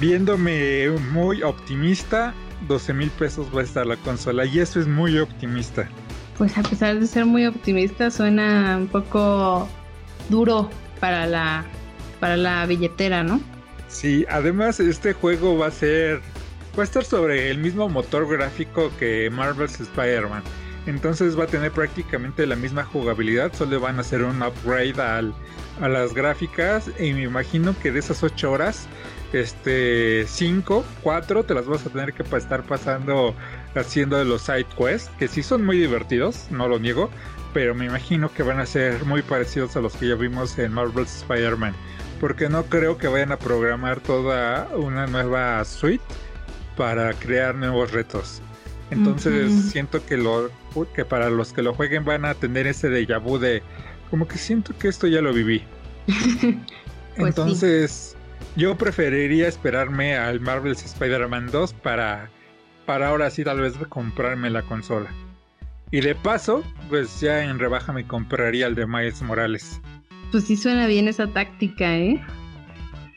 viéndome 0.00 0.90
muy 1.12 1.42
optimista, 1.42 2.34
12 2.68 2.94
mil 2.94 3.10
pesos 3.10 3.46
va 3.54 3.60
a 3.60 3.64
estar 3.64 3.86
la 3.86 3.96
consola 3.96 4.44
y 4.44 4.58
eso 4.58 4.80
es 4.80 4.86
muy 4.86 5.18
optimista. 5.18 5.88
Pues 6.36 6.56
a 6.58 6.62
pesar 6.62 6.98
de 6.98 7.06
ser 7.06 7.24
muy 7.24 7.46
optimista, 7.46 8.10
suena 8.10 8.76
un 8.76 8.88
poco 8.88 9.68
duro 10.28 10.68
para 11.00 11.26
la, 11.26 11.64
para 12.26 12.36
la 12.36 12.66
billetera, 12.66 13.22
¿no? 13.22 13.40
Sí, 13.86 14.26
además 14.28 14.80
este 14.80 15.12
juego 15.12 15.56
va 15.56 15.68
a 15.68 15.70
ser, 15.70 16.20
va 16.76 16.82
a 16.82 16.84
estar 16.84 17.04
sobre 17.04 17.52
el 17.52 17.58
mismo 17.58 17.88
motor 17.88 18.28
gráfico 18.28 18.90
que 18.98 19.30
Marvel's 19.30 19.78
Spider-Man. 19.78 20.42
Entonces 20.88 21.38
va 21.38 21.44
a 21.44 21.46
tener 21.46 21.70
prácticamente 21.70 22.44
la 22.44 22.56
misma 22.56 22.82
jugabilidad, 22.82 23.52
solo 23.52 23.78
van 23.78 23.98
a 23.98 24.00
hacer 24.00 24.24
un 24.24 24.42
upgrade 24.42 25.00
a 25.00 25.88
las 25.88 26.14
gráficas 26.14 26.90
y 26.98 27.12
me 27.12 27.22
imagino 27.22 27.76
que 27.80 27.92
de 27.92 28.00
esas 28.00 28.24
8 28.24 28.50
horas 28.50 28.88
este 29.32 30.26
5, 30.26 30.84
4 31.04 31.44
te 31.44 31.54
las 31.54 31.66
vas 31.66 31.86
a 31.86 31.90
tener 31.90 32.12
que 32.12 32.24
estar 32.36 32.64
pasando 32.64 33.36
haciendo 33.76 34.24
los 34.24 34.42
side 34.42 34.66
quests, 34.76 35.12
que 35.16 35.28
sí 35.28 35.44
son 35.44 35.64
muy 35.64 35.78
divertidos, 35.78 36.48
no 36.50 36.66
lo 36.66 36.80
niego, 36.80 37.08
pero 37.54 37.72
me 37.74 37.86
imagino 37.86 38.32
que 38.32 38.42
van 38.42 38.58
a 38.58 38.66
ser 38.66 39.04
muy 39.04 39.22
parecidos 39.22 39.76
a 39.76 39.80
los 39.80 39.94
que 39.94 40.08
ya 40.08 40.16
vimos 40.16 40.58
en 40.58 40.72
Marvel's 40.72 41.22
Spider-Man, 41.22 41.74
porque 42.20 42.48
no 42.48 42.64
creo 42.64 42.98
que 42.98 43.08
vayan 43.08 43.32
a 43.32 43.38
programar 43.38 44.00
toda 44.00 44.68
una 44.76 45.06
nueva 45.06 45.64
suite 45.64 46.04
para 46.76 47.12
crear 47.14 47.54
nuevos 47.54 47.92
retos. 47.92 48.42
Entonces 48.90 49.70
siento 49.70 50.04
que 50.04 50.16
lo 50.16 50.50
que 50.94 51.04
para 51.04 51.30
los 51.30 51.52
que 51.52 51.62
lo 51.62 51.74
jueguen 51.74 52.04
van 52.04 52.24
a 52.24 52.34
tener 52.34 52.66
ese 52.66 52.88
déjà 52.88 53.20
vu 53.20 53.38
de 53.38 53.62
como 54.10 54.28
que 54.28 54.38
siento 54.38 54.76
que 54.78 54.88
esto 54.88 55.06
ya 55.06 55.20
lo 55.20 55.32
viví. 55.32 55.62
Pues 57.16 57.28
Entonces 57.28 58.16
yo 58.56 58.76
preferiría 58.76 59.48
esperarme 59.48 60.18
al 60.18 60.38
Marvel's 60.38 60.84
Spider-Man 60.84 61.46
2 61.50 61.72
para, 61.72 62.28
para 62.84 63.08
ahora 63.08 63.30
sí 63.30 63.42
tal 63.42 63.60
vez 63.60 63.72
comprarme 63.88 64.50
la 64.50 64.60
consola. 64.60 65.10
Y 65.90 66.02
de 66.02 66.14
paso, 66.14 66.62
pues 66.90 67.20
ya 67.20 67.42
en 67.42 67.58
rebaja 67.58 67.94
me 67.94 68.06
compraría 68.06 68.66
el 68.66 68.74
de 68.74 68.86
Miles 68.86 69.22
Morales. 69.22 69.80
Pues 70.32 70.44
sí 70.44 70.56
suena 70.56 70.86
bien 70.86 71.08
esa 71.08 71.26
táctica, 71.26 71.96
¿eh? 71.96 72.20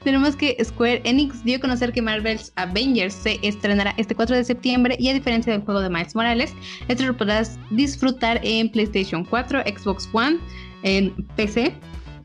tenemos 0.03 0.35
que 0.35 0.57
Square 0.63 1.01
Enix 1.03 1.43
dio 1.43 1.57
a 1.57 1.59
conocer 1.59 1.91
que 1.91 2.01
Marvel's 2.01 2.51
Avengers 2.55 3.13
se 3.13 3.39
estrenará 3.41 3.93
este 3.97 4.15
4 4.15 4.35
de 4.35 4.43
septiembre 4.43 4.95
y 4.99 5.09
a 5.09 5.13
diferencia 5.13 5.53
del 5.53 5.61
juego 5.61 5.81
de 5.81 5.89
Miles 5.89 6.15
Morales, 6.15 6.53
esto 6.87 7.05
lo 7.05 7.15
podrás 7.15 7.59
disfrutar 7.71 8.39
en 8.43 8.69
PlayStation 8.69 9.23
4, 9.25 9.61
Xbox 9.63 10.09
One, 10.13 10.37
en 10.83 11.13
PC, 11.35 11.73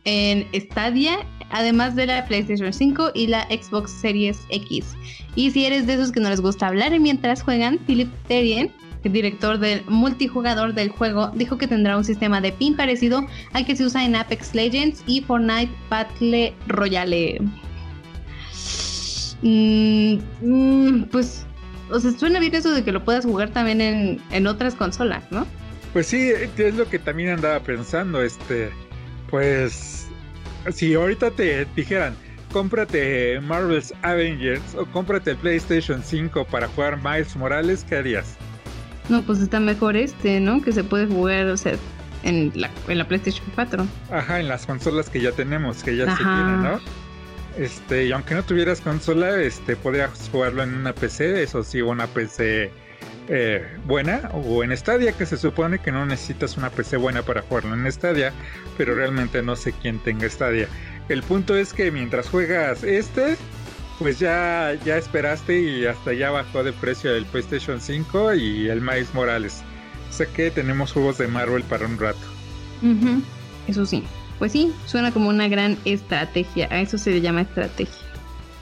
en 0.05 0.47
Stadia, 0.55 1.19
además 1.51 1.97
de 1.97 2.07
la 2.07 2.25
PlayStation 2.27 2.73
5 2.73 3.11
y 3.15 3.27
la 3.27 3.43
Xbox 3.49 3.91
Series 3.91 4.39
X. 4.51 4.87
Y 5.35 5.51
si 5.51 5.65
eres 5.65 5.87
de 5.87 5.95
esos 5.95 6.13
que 6.13 6.21
no 6.21 6.31
les 6.31 6.41
gusta 6.41 6.69
hablar 6.69 6.99
mientras 7.01 7.43
juegan, 7.43 7.79
Philip 7.87 8.13
Terrien 8.29 8.71
el 9.05 9.13
director 9.13 9.59
del 9.59 9.85
multijugador 9.87 10.75
del 10.75 10.89
juego, 10.89 11.31
dijo 11.35 11.59
que 11.59 11.67
tendrá 11.67 11.97
un 11.97 12.05
sistema 12.05 12.41
de 12.41 12.53
pin 12.53 12.77
parecido 12.77 13.27
al 13.53 13.65
que 13.65 13.77
se 13.77 13.85
usa 13.85 14.05
en 14.05 14.17
Apex 14.17 14.55
Legends 14.55 15.03
y 15.07 15.21
Fortnite 15.23 15.73
Battle 15.89 16.55
Royale. 16.67 17.41
Mm, 19.43 20.19
mm, 20.41 21.05
pues, 21.11 21.45
o 21.91 22.01
sea, 22.01 22.11
suena 22.13 22.41
bien 22.41 22.55
eso 22.55 22.71
de 22.71 22.83
que 22.83 22.93
lo 22.93 23.05
puedas 23.05 23.25
jugar 23.25 23.51
también 23.51 23.81
en, 23.81 24.21
en 24.31 24.47
otras 24.47 24.75
consolas, 24.75 25.25
¿no? 25.31 25.47
Pues 25.93 26.07
sí, 26.07 26.31
es 26.57 26.75
lo 26.75 26.89
que 26.89 26.99
también 26.99 27.29
andaba 27.29 27.61
pensando, 27.61 28.23
este, 28.23 28.71
pues, 29.31 30.09
si 30.73 30.95
ahorita 30.95 31.31
te 31.31 31.67
dijeran, 31.77 32.17
cómprate 32.53 33.41
Marvel's 33.41 33.93
Avengers 34.03 34.75
o 34.77 34.87
cómprate 34.87 35.33
el 35.33 35.37
PlayStation 35.37 36.03
5 36.03 36.47
para 36.47 36.69
jugar 36.69 37.03
Miles 37.03 37.37
Morales, 37.37 37.85
¿qué 37.89 37.97
harías? 37.97 38.37
No, 39.09 39.23
pues 39.23 39.41
está 39.41 39.61
mejor 39.61 39.97
este, 39.97 40.41
¿no? 40.41 40.63
Que 40.63 40.73
se 40.73 40.85
puede 40.85 41.07
jugar, 41.07 41.47
o 41.47 41.57
sea, 41.57 41.75
en 42.23 42.53
la, 42.55 42.71
en 42.89 42.99
la 42.99 43.07
PlayStation 43.07 43.47
4. 43.55 43.87
Ajá, 44.11 44.41
en 44.41 44.49
las 44.49 44.67
consolas 44.67 45.11
que 45.11 45.21
ya 45.21 45.33
tenemos, 45.33 45.83
que 45.83 45.97
ya 45.97 46.11
se 46.17 46.23
tienen, 46.23 46.63
¿no? 46.63 46.81
Este, 47.59 48.07
y 48.07 48.13
aunque 48.13 48.35
no 48.35 48.43
tuvieras 48.43 48.81
consola, 48.81 49.41
este, 49.41 49.77
podrías 49.77 50.29
jugarlo 50.33 50.63
en 50.63 50.75
una 50.75 50.93
PC, 50.93 51.43
eso 51.43 51.63
sí, 51.63 51.83
una 51.83 52.07
PC 52.07 52.73
eh, 53.29 53.65
buena, 53.87 54.31
o 54.33 54.65
en 54.65 54.77
Stadia, 54.77 55.13
que 55.13 55.25
se 55.25 55.37
supone 55.37 55.79
que 55.79 55.93
no 55.93 56.05
necesitas 56.05 56.57
una 56.57 56.71
PC 56.71 56.97
buena 56.97 57.23
para 57.23 57.43
jugarlo 57.43 57.75
en 57.75 57.91
Stadia, 57.93 58.33
pero 58.77 58.95
realmente 58.95 59.43
no 59.43 59.55
sé 59.55 59.73
quién 59.73 59.99
tenga 60.01 60.29
Stadia. 60.29 60.67
El 61.09 61.23
punto 61.23 61.55
es 61.55 61.73
que 61.73 61.91
mientras 61.91 62.29
juegas 62.29 62.83
este, 62.83 63.37
pues 63.99 64.19
ya, 64.19 64.77
ya 64.85 64.97
esperaste 64.97 65.61
y 65.61 65.87
hasta 65.87 66.13
ya 66.13 66.31
bajó 66.31 66.65
de 66.65 66.73
precio 66.73 67.15
el 67.15 67.25
PlayStation 67.27 67.81
5 67.81 68.35
y 68.35 68.69
el 68.69 68.81
Miles 68.81 69.15
Morales. 69.15 69.63
O 70.11 70.13
sea 70.13 70.27
que 70.27 70.51
tenemos 70.51 70.93
juegos 70.93 71.19
de 71.19 71.27
Marvel 71.29 71.63
para 71.65 71.87
un 71.87 71.99
rato. 71.99 72.21
Eso 73.67 73.87
sí. 73.87 74.05
Pues 74.39 74.53
sí, 74.53 74.73
suena 74.87 75.13
como 75.13 75.29
una 75.29 75.49
gran 75.49 75.79
estrategia. 75.85 76.69
A 76.71 76.81
eso 76.81 76.99
se 76.99 77.11
le 77.11 77.21
llama 77.21 77.43
estrategia. 77.43 77.95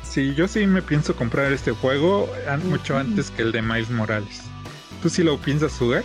Sí, 0.02 0.34
yo 0.34 0.46
sí 0.46 0.66
me 0.66 0.82
pienso 0.82 1.16
comprar 1.16 1.52
este 1.52 1.72
juego 1.72 2.30
mucho 2.64 2.98
antes 2.98 3.30
que 3.30 3.42
el 3.42 3.52
de 3.52 3.62
Miles 3.62 3.90
Morales. 3.90 4.42
¿Tú 5.02 5.08
sí 5.08 5.22
lo 5.22 5.38
piensas 5.38 5.72
jugar? 5.72 6.04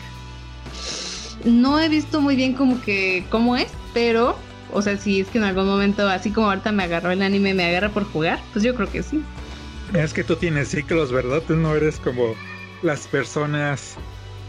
No 1.43 1.79
he 1.79 1.89
visto 1.89 2.22
muy 2.22 2.36
bien 2.36 2.53
como 2.53 2.81
que 2.81 3.25
cómo 3.29 3.57
es, 3.57 3.67
pero 3.93 4.38
o 4.74 4.81
sea, 4.81 4.97
si 4.97 5.21
es 5.21 5.27
que 5.27 5.38
en 5.38 5.43
algún 5.43 5.65
momento, 5.65 6.07
así 6.07 6.31
como 6.31 6.50
ahorita 6.50 6.71
me 6.71 6.83
agarró 6.83 7.12
el 7.12 7.21
anime, 7.21 7.53
me 7.53 7.65
agarra 7.65 7.89
por 7.89 8.03
jugar, 8.03 8.39
pues 8.53 8.63
yo 8.63 8.75
creo 8.75 8.89
que 8.89 9.03
sí. 9.03 9.24
Es 9.93 10.13
que 10.13 10.24
tú 10.24 10.36
tienes 10.36 10.69
ciclos, 10.69 11.12
¿verdad? 11.12 11.41
Tú 11.47 11.55
no 11.55 11.75
eres 11.75 11.97
como 11.97 12.36
las 12.81 13.07
personas 13.07 13.95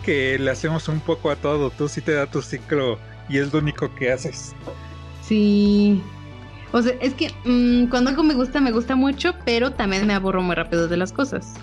que 0.04 0.38
le 0.38 0.50
hacemos 0.50 0.88
un 0.88 1.00
poco 1.00 1.30
a 1.30 1.36
todo. 1.36 1.70
Tú 1.70 1.88
sí 1.88 2.00
te 2.00 2.12
da 2.12 2.26
tu 2.26 2.42
ciclo 2.42 2.98
y 3.28 3.38
es 3.38 3.52
lo 3.52 3.60
único 3.60 3.94
que 3.94 4.10
haces. 4.10 4.54
Sí. 5.22 6.02
O 6.72 6.82
sea, 6.82 6.94
es 7.00 7.14
que 7.14 7.30
mm, 7.44 7.88
cuando 7.88 8.10
algo 8.10 8.22
me 8.22 8.34
gusta, 8.34 8.60
me 8.60 8.72
gusta 8.72 8.96
mucho, 8.96 9.32
pero 9.44 9.72
también 9.72 10.06
me 10.06 10.14
aburro 10.14 10.42
muy 10.42 10.56
rápido 10.56 10.88
de 10.88 10.96
las 10.96 11.12
cosas. 11.12 11.54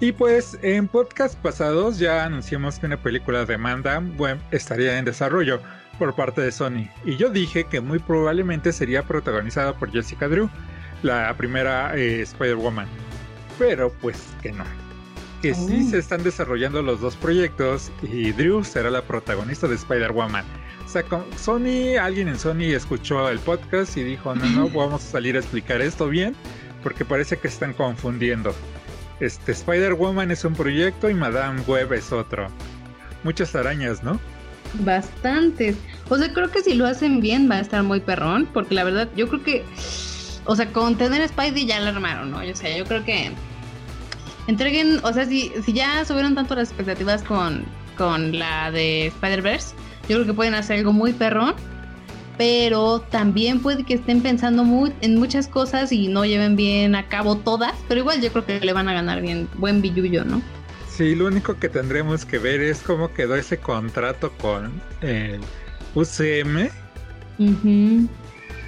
Y 0.00 0.12
pues 0.12 0.58
en 0.62 0.88
podcast 0.88 1.38
pasados 1.38 1.98
ya 1.98 2.24
anunciamos 2.24 2.78
que 2.78 2.86
una 2.86 3.00
película 3.00 3.44
de 3.44 3.56
Manda 3.56 4.00
bueno, 4.00 4.40
estaría 4.50 4.98
en 4.98 5.04
desarrollo 5.04 5.60
por 5.98 6.14
parte 6.14 6.40
de 6.40 6.52
Sony. 6.52 6.88
Y 7.04 7.16
yo 7.16 7.30
dije 7.30 7.64
que 7.64 7.80
muy 7.80 7.98
probablemente 7.98 8.72
sería 8.72 9.02
protagonizada 9.02 9.74
por 9.74 9.90
Jessica 9.90 10.28
Drew, 10.28 10.48
la 11.02 11.34
primera 11.36 11.96
eh, 11.96 12.22
Spider-Woman. 12.22 12.86
Pero 13.58 13.92
pues 14.00 14.34
que 14.42 14.52
no. 14.52 14.64
Que 15.42 15.54
sí 15.54 15.84
oh. 15.86 15.90
se 15.90 15.98
están 15.98 16.22
desarrollando 16.22 16.82
los 16.82 17.00
dos 17.00 17.16
proyectos 17.16 17.92
y 18.02 18.32
Drew 18.32 18.64
será 18.64 18.90
la 18.90 19.02
protagonista 19.02 19.68
de 19.68 19.74
Spider-Woman. 19.74 20.44
O 20.84 20.88
sea, 20.88 21.02
con 21.02 21.24
Sony, 21.36 21.96
alguien 22.00 22.28
en 22.28 22.38
Sony 22.38 22.72
escuchó 22.74 23.28
el 23.28 23.38
podcast 23.38 23.96
y 23.96 24.02
dijo, 24.02 24.34
no, 24.34 24.46
no, 24.46 24.68
vamos 24.74 25.04
a 25.04 25.06
salir 25.06 25.36
a 25.36 25.40
explicar 25.40 25.80
esto 25.80 26.08
bien, 26.08 26.34
porque 26.82 27.04
parece 27.04 27.38
que 27.38 27.48
están 27.48 27.72
confundiendo. 27.72 28.54
Este 29.20 29.52
Spider-Woman 29.52 30.30
es 30.30 30.44
un 30.44 30.54
proyecto 30.54 31.08
y 31.08 31.14
Madame 31.14 31.60
Web 31.62 31.92
es 31.92 32.12
otro. 32.12 32.48
Muchas 33.22 33.54
arañas, 33.54 34.02
¿no? 34.02 34.20
Bastantes. 34.80 35.76
O 36.08 36.18
sea, 36.18 36.32
creo 36.32 36.50
que 36.50 36.62
si 36.62 36.74
lo 36.74 36.86
hacen 36.86 37.20
bien 37.20 37.48
va 37.50 37.56
a 37.56 37.60
estar 37.60 37.82
muy 37.82 38.00
perrón, 38.00 38.48
porque 38.52 38.74
la 38.74 38.84
verdad, 38.84 39.08
yo 39.16 39.28
creo 39.28 39.42
que, 39.42 39.64
o 40.44 40.56
sea, 40.56 40.72
con 40.72 40.96
tener 40.96 41.26
Spidey 41.28 41.66
ya 41.66 41.80
la 41.80 41.90
armaron, 41.90 42.30
¿no? 42.30 42.38
O 42.38 42.56
sea, 42.56 42.76
yo 42.76 42.84
creo 42.84 43.04
que 43.04 43.30
entreguen, 44.46 45.00
o 45.02 45.12
sea, 45.12 45.26
si, 45.26 45.52
ya 45.68 46.04
subieron 46.04 46.34
tanto 46.34 46.54
las 46.54 46.68
expectativas 46.68 47.22
con, 47.22 47.64
con 47.96 48.38
la 48.38 48.70
de 48.70 49.06
Spider-Verse, 49.06 49.74
yo 50.08 50.16
creo 50.16 50.26
que 50.26 50.34
pueden 50.34 50.54
hacer 50.54 50.78
algo 50.78 50.92
muy 50.92 51.12
perrón, 51.12 51.54
pero 52.36 53.00
también 53.00 53.60
puede 53.60 53.84
que 53.84 53.94
estén 53.94 54.20
pensando 54.20 54.64
muy, 54.64 54.92
en 55.00 55.16
muchas 55.16 55.46
cosas 55.48 55.92
y 55.92 56.08
no 56.08 56.24
lleven 56.24 56.56
bien 56.56 56.94
a 56.94 57.06
cabo 57.06 57.36
todas, 57.36 57.74
pero 57.88 58.00
igual 58.00 58.20
yo 58.20 58.30
creo 58.30 58.44
que 58.44 58.60
le 58.60 58.72
van 58.72 58.88
a 58.88 58.92
ganar 58.92 59.22
bien, 59.22 59.48
buen 59.56 59.80
billullo, 59.80 60.24
¿no? 60.24 60.42
Sí, 60.96 61.16
lo 61.16 61.26
único 61.26 61.58
que 61.58 61.68
tendremos 61.68 62.24
que 62.24 62.38
ver 62.38 62.60
es 62.60 62.80
cómo 62.80 63.12
quedó 63.12 63.34
ese 63.34 63.58
contrato 63.58 64.30
con 64.38 64.80
el 65.00 65.40
UCM. 65.96 66.68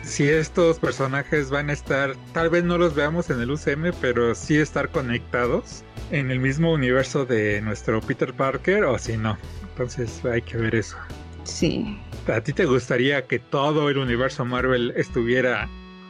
Si 0.02 0.28
estos 0.28 0.80
personajes 0.80 1.50
van 1.50 1.70
a 1.70 1.72
estar, 1.72 2.16
tal 2.32 2.50
vez 2.50 2.64
no 2.64 2.78
los 2.78 2.96
veamos 2.96 3.30
en 3.30 3.40
el 3.40 3.52
UCM, 3.52 3.92
pero 4.00 4.34
sí 4.34 4.56
estar 4.56 4.88
conectados 4.88 5.84
en 6.10 6.32
el 6.32 6.40
mismo 6.40 6.72
universo 6.72 7.24
de 7.24 7.60
nuestro 7.60 8.00
Peter 8.00 8.34
Parker 8.34 8.84
o 8.84 8.98
si 8.98 9.16
no. 9.16 9.38
Entonces 9.70 10.24
hay 10.24 10.42
que 10.42 10.56
ver 10.56 10.74
eso. 10.74 10.96
Sí. 11.44 11.96
¿A 12.26 12.40
ti 12.40 12.52
te 12.52 12.64
gustaría 12.64 13.24
que 13.24 13.38
todo 13.38 13.88
el 13.88 13.98
universo 13.98 14.44
Marvel 14.44 14.92
estuviera 14.96 15.68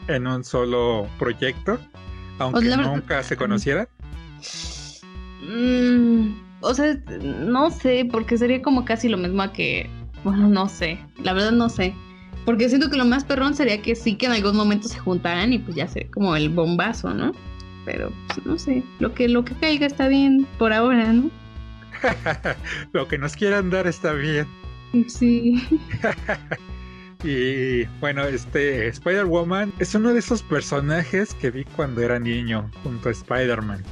en 0.09 0.27
un 0.27 0.45
solo 0.45 1.11
proyecto? 1.19 1.79
Aunque 2.39 2.61
pues 2.61 2.79
nunca 2.79 3.23
se 3.23 3.37
conocieran. 3.37 3.87
Mm, 5.47 6.35
o 6.61 6.75
sea, 6.75 6.99
no 7.21 7.71
sé, 7.71 8.09
porque 8.11 8.37
sería 8.37 8.63
como 8.63 8.85
casi 8.85 9.09
lo 9.09 9.17
mismo 9.17 9.43
a 9.43 9.53
que. 9.53 9.89
Bueno, 10.25 10.49
no 10.49 10.69
sé. 10.69 10.99
La 11.23 11.33
verdad 11.33 11.53
no 11.53 11.69
sé. 11.69 11.95
Porque 12.45 12.69
siento 12.69 12.91
que 12.91 12.97
lo 12.97 13.05
más 13.05 13.25
perrón 13.25 13.55
sería 13.55 13.83
que 13.83 13.95
sí 13.95 14.17
que 14.17 14.27
en 14.27 14.33
algún 14.33 14.57
momento 14.57 14.89
se 14.89 14.99
juntaran 14.99 15.53
y 15.53 15.59
pues 15.59 15.77
ya 15.77 15.89
sería 15.89 16.11
como 16.11 16.37
el 16.37 16.49
bombazo, 16.49 17.13
¿no? 17.13 17.33
Pero 17.85 18.13
pues, 18.29 18.47
no 18.47 18.59
sé. 18.59 18.83
Lo 18.99 19.15
que, 19.15 19.29
lo 19.29 19.45
que 19.45 19.55
caiga 19.55 19.87
está 19.87 20.09
bien 20.09 20.47
por 20.59 20.73
ahora, 20.73 21.13
¿no? 21.13 21.31
lo 22.93 23.09
que 23.09 23.19
nos 23.19 23.35
quieran 23.35 23.71
dar 23.71 23.87
está 23.87 24.13
bien. 24.13 24.47
Sí. 25.09 25.63
y 27.25 27.85
bueno, 28.01 28.25
este 28.25 28.89
Spider-Woman 28.89 29.73
es 29.79 29.95
uno 29.95 30.13
de 30.13 30.21
esos 30.21 30.43
personajes 30.43 31.35
que 31.35 31.51
vi 31.51 31.65
cuando 31.77 32.01
era 32.03 32.19
niño 32.19 32.71
junto 32.83 33.09
a 33.09 33.13
Spider-Man. 33.13 33.83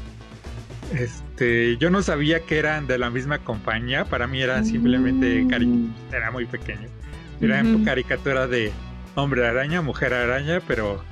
Este, 1.35 1.77
yo 1.79 1.91
no 1.91 2.01
sabía 2.01 2.47
que 2.47 2.59
eran 2.59 2.87
de 2.87 2.97
la 2.97 3.11
misma 3.11 3.41
compañía, 3.41 4.05
para 4.05 4.29
mí 4.29 4.41
eran 4.41 4.65
simplemente 4.65 5.43
mm. 5.43 5.93
era 6.13 6.31
muy 6.31 6.47
pequeño. 6.47 6.89
Era 7.41 7.61
caricatura 7.85 8.47
de 8.47 8.71
hombre 9.17 9.45
araña, 9.45 9.83
mujer 9.83 10.15
araña, 10.15 10.61
pero 10.69 11.03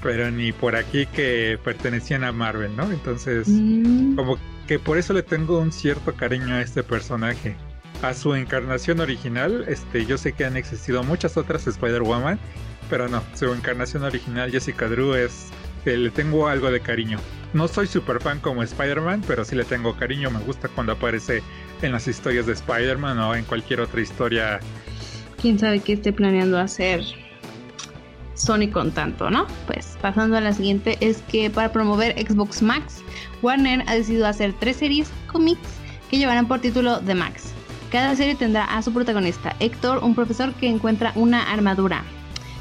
pero 0.00 0.30
ni 0.30 0.52
por 0.52 0.76
aquí 0.76 1.06
que 1.06 1.58
pertenecían 1.64 2.22
a 2.22 2.30
Marvel, 2.30 2.76
¿no? 2.76 2.88
Entonces, 2.92 3.48
mm. 3.48 4.14
como 4.14 4.38
que 4.68 4.78
por 4.78 4.98
eso 4.98 5.12
le 5.12 5.24
tengo 5.24 5.58
un 5.58 5.72
cierto 5.72 6.14
cariño 6.14 6.54
a 6.54 6.60
este 6.60 6.84
personaje. 6.84 7.56
A 8.02 8.14
su 8.14 8.36
encarnación 8.36 9.00
original, 9.00 9.64
este, 9.66 10.06
yo 10.06 10.16
sé 10.16 10.32
que 10.32 10.44
han 10.44 10.56
existido 10.56 11.02
muchas 11.02 11.36
otras 11.36 11.66
Spider-Woman, 11.66 12.38
pero 12.88 13.08
no, 13.08 13.20
su 13.34 13.52
encarnación 13.52 14.04
original, 14.04 14.52
Jessica 14.52 14.86
Drew, 14.86 15.14
es 15.14 15.50
que 15.84 15.96
le 15.96 16.10
tengo 16.10 16.48
algo 16.48 16.70
de 16.70 16.80
cariño. 16.80 17.18
No 17.52 17.68
soy 17.68 17.86
super 17.86 18.20
fan 18.20 18.40
como 18.40 18.62
Spider-Man, 18.62 19.22
pero 19.26 19.44
sí 19.44 19.54
le 19.54 19.64
tengo 19.64 19.94
cariño. 19.94 20.30
Me 20.30 20.40
gusta 20.40 20.68
cuando 20.68 20.92
aparece 20.92 21.42
en 21.82 21.92
las 21.92 22.08
historias 22.08 22.46
de 22.46 22.54
Spider-Man 22.54 23.18
o 23.18 23.34
en 23.34 23.44
cualquier 23.44 23.80
otra 23.80 24.00
historia. 24.00 24.58
Quién 25.40 25.58
sabe 25.58 25.80
qué 25.80 25.92
esté 25.92 26.12
planeando 26.12 26.58
hacer 26.58 27.04
Sony 28.34 28.70
con 28.72 28.90
tanto, 28.90 29.30
¿no? 29.30 29.46
Pues 29.66 29.96
pasando 30.00 30.36
a 30.36 30.40
la 30.40 30.52
siguiente, 30.52 30.96
es 31.00 31.22
que 31.30 31.50
para 31.50 31.70
promover 31.70 32.14
Xbox 32.18 32.62
Max, 32.62 33.02
Warner 33.42 33.84
ha 33.86 33.94
decidido 33.94 34.26
hacer 34.26 34.52
tres 34.58 34.78
series 34.78 35.10
cómics 35.30 35.60
que 36.10 36.18
llevarán 36.18 36.48
por 36.48 36.60
título 36.60 37.00
The 37.00 37.14
Max. 37.14 37.52
Cada 37.92 38.16
serie 38.16 38.34
tendrá 38.34 38.64
a 38.64 38.82
su 38.82 38.92
protagonista, 38.92 39.54
Héctor, 39.60 40.02
un 40.02 40.16
profesor 40.16 40.52
que 40.54 40.68
encuentra 40.68 41.12
una 41.14 41.52
armadura. 41.52 42.02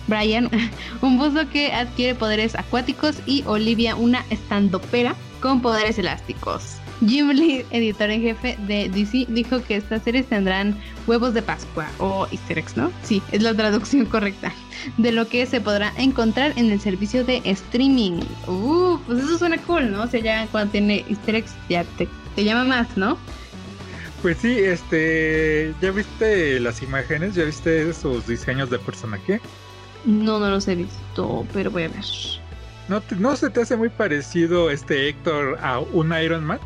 Brian, 0.08 0.50
un 1.02 1.18
buzo 1.18 1.50
que 1.50 1.74
adquiere 1.74 2.16
poderes 2.16 2.56
acuáticos 2.56 3.16
y 3.26 3.44
Olivia, 3.46 3.96
una 3.96 4.26
estandopera 4.30 5.16
con 5.42 5.62
poderes 5.62 5.98
elásticos. 5.98 6.78
Jim 7.06 7.30
Lee, 7.32 7.66
editor 7.72 8.10
en 8.12 8.22
jefe 8.22 8.58
de 8.68 8.88
DC, 8.90 9.26
dijo 9.30 9.62
que 9.64 9.76
estas 9.76 10.04
series 10.04 10.28
tendrán 10.28 10.78
huevos 11.06 11.34
de 11.34 11.42
Pascua 11.42 11.90
o 12.00 12.28
easter 12.32 12.60
eggs, 12.60 12.78
¿no? 12.78 12.92
Sí, 13.04 13.22
es 13.32 13.42
la 13.42 13.54
traducción 13.54 14.06
correcta. 14.06 14.54
De 14.98 15.12
lo 15.12 15.28
que 15.28 15.46
se 15.46 15.60
podrá 15.60 15.92
encontrar 15.98 16.54
en 16.56 16.72
el 16.72 16.80
servicio 16.80 17.26
de 17.26 17.42
streaming. 17.44 18.22
Uh, 18.48 18.98
pues 19.06 19.24
eso 19.24 19.38
suena 19.38 19.58
cool, 19.60 19.92
¿no? 19.92 20.04
O 20.04 20.08
sea, 20.08 20.22
ya 20.22 20.48
cuando 20.48 20.72
tiene 20.72 21.04
easter 21.10 21.36
eggs 21.36 21.54
ya 21.70 21.84
te, 21.98 22.08
te 22.36 22.44
llama 22.44 22.64
más, 22.64 22.96
¿no? 22.96 23.18
Pues 24.22 24.38
sí, 24.38 24.58
este, 24.60 25.74
¿ya 25.82 25.92
viste 25.92 26.60
las 26.62 26.82
imágenes? 26.82 27.36
¿Ya 27.36 27.44
viste 27.44 27.90
esos 27.90 28.26
diseños 28.28 28.70
de 28.70 28.80
personaje? 28.80 29.42
No, 30.06 30.40
no 30.40 30.50
los 30.50 30.68
he 30.68 30.76
visto, 30.76 31.46
pero 31.54 31.72
voy 31.72 31.84
a 31.84 31.90
ver. 31.90 32.06
¿No, 32.90 33.02
¿No 33.18 33.36
se 33.36 33.50
te 33.50 33.62
hace 33.62 33.76
muy 33.76 33.90
parecido 33.90 34.70
este 34.70 35.08
Héctor 35.10 35.58
a 35.62 35.80
un 35.80 36.14
Iron 36.18 36.44
Man? 36.44 36.60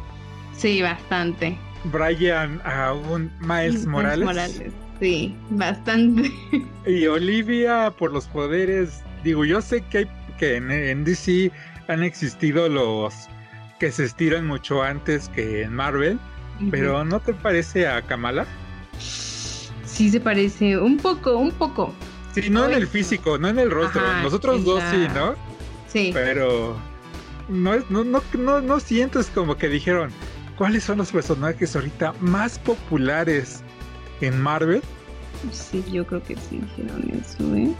Sí, 0.55 0.81
bastante. 0.81 1.57
Brian 1.85 2.59
a 2.65 2.93
un 2.93 3.31
Miles 3.39 3.85
Morales. 3.85 4.25
Morales. 4.25 4.73
Sí, 4.99 5.35
bastante. 5.51 6.31
Y 6.87 7.05
Olivia 7.05 7.93
por 7.97 8.11
los 8.11 8.25
poderes. 8.27 9.03
Digo, 9.23 9.45
yo 9.45 9.61
sé 9.61 9.81
que 9.81 9.99
hay 9.99 10.07
que 10.37 10.55
en, 10.55 11.03
DC 11.03 11.51
han 11.87 12.03
existido 12.03 12.69
los 12.69 13.13
que 13.79 13.91
se 13.91 14.05
estiran 14.05 14.47
mucho 14.47 14.81
antes 14.81 15.29
que 15.29 15.63
en 15.63 15.73
Marvel. 15.73 16.19
Pero 16.71 17.05
¿no 17.05 17.19
te 17.19 17.35
parece 17.35 17.87
a 17.87 18.01
Kamala? 18.01 18.47
Sí 18.97 20.09
se 20.09 20.19
parece, 20.19 20.77
un 20.77 20.97
poco, 20.97 21.37
un 21.37 21.51
poco. 21.51 21.93
Sí, 22.41 22.49
no 22.49 22.65
en 22.65 22.73
el 22.73 22.87
físico, 22.87 23.37
no 23.37 23.47
en 23.47 23.59
el 23.59 23.71
rostro. 23.71 24.01
Nosotros 24.21 24.63
dos 24.63 24.83
sí, 24.91 25.07
¿no? 25.13 25.35
Sí. 25.87 26.11
Pero 26.13 26.77
no, 27.49 27.75
no, 27.89 28.03
no, 28.03 28.21
no, 28.37 28.61
no 28.61 28.79
sientes 28.79 29.27
como 29.33 29.57
que 29.57 29.69
dijeron, 29.69 30.11
¿cuáles 30.57 30.83
son 30.83 30.97
los 30.97 31.11
personajes 31.11 31.75
ahorita 31.75 32.13
más 32.19 32.59
populares 32.59 33.61
en 34.21 34.39
Marvel? 34.41 34.81
Sí, 35.51 35.83
yo 35.91 36.05
creo 36.05 36.23
que 36.23 36.35
sí 36.35 36.59
dijeron 36.59 37.21
eso, 37.21 37.55
¿eh? 37.55 37.73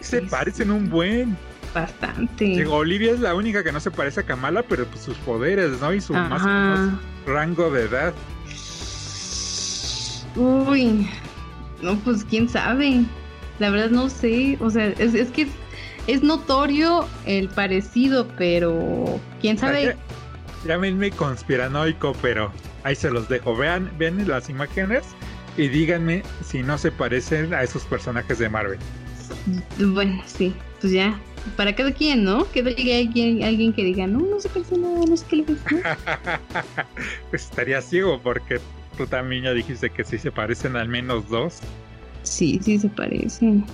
Se 0.00 0.22
parecen 0.22 0.70
un 0.70 0.88
buen. 0.88 1.36
Bastante. 1.74 2.66
Olivia 2.66 3.12
es 3.12 3.20
la 3.20 3.34
única 3.34 3.62
que 3.62 3.70
no 3.70 3.78
se 3.78 3.90
parece 3.90 4.20
a 4.20 4.22
Kamala, 4.24 4.62
pero 4.62 4.86
pues 4.86 5.02
sus 5.02 5.16
poderes, 5.18 5.80
¿no? 5.80 5.92
Y 5.92 6.00
su 6.00 6.12
más 6.12 6.42
o 6.42 6.46
menos 6.46 7.00
rango 7.26 7.70
de 7.70 7.84
edad. 7.84 8.14
Uy, 10.36 11.08
no, 11.82 11.98
pues 12.00 12.24
quién 12.24 12.48
sabe. 12.48 13.04
La 13.58 13.70
verdad 13.70 13.90
no 13.90 14.08
sé. 14.08 14.56
O 14.60 14.70
sea, 14.70 14.88
es, 14.88 15.14
es 15.14 15.30
que 15.30 15.48
es 16.06 16.22
notorio 16.22 17.06
el 17.26 17.48
parecido, 17.48 18.26
pero 18.36 19.20
quién 19.40 19.58
sabe. 19.58 19.96
Llámenme 20.66 21.10
conspiranoico, 21.10 22.12
pero 22.20 22.52
ahí 22.84 22.94
se 22.94 23.10
los 23.10 23.28
dejo. 23.28 23.56
Vean, 23.56 23.90
vean 23.98 24.26
las 24.28 24.50
imágenes 24.50 25.04
y 25.56 25.68
díganme 25.68 26.22
si 26.44 26.62
no 26.62 26.78
se 26.78 26.90
parecen 26.90 27.54
a 27.54 27.62
esos 27.62 27.84
personajes 27.84 28.38
de 28.38 28.48
Marvel. 28.48 28.78
Bueno, 29.78 30.22
sí, 30.26 30.54
pues 30.80 30.92
ya. 30.92 31.18
Para 31.56 31.74
cada 31.74 31.92
quien, 31.92 32.24
¿no? 32.24 32.50
Que 32.50 32.62
llegue 32.62 32.98
alguien, 32.98 33.42
alguien 33.42 33.72
que 33.72 33.82
diga, 33.82 34.06
no, 34.06 34.18
no 34.18 34.38
se 34.40 34.50
parece 34.50 34.76
nada, 34.76 35.00
no 35.08 35.16
sé 35.16 35.24
qué 35.28 35.36
le 35.36 35.42
pasa. 35.44 36.40
pues 37.30 37.44
estaría 37.50 37.80
ciego 37.80 38.20
porque 38.22 38.60
tú 38.96 39.06
también 39.06 39.44
ya 39.44 39.52
dijiste 39.52 39.90
que 39.90 40.04
sí 40.04 40.18
se 40.18 40.30
parecen 40.30 40.76
al 40.76 40.88
menos 40.88 41.28
dos. 41.28 41.60
Sí, 42.22 42.60
sí 42.62 42.78
se 42.78 42.88
parecen. 42.88 43.64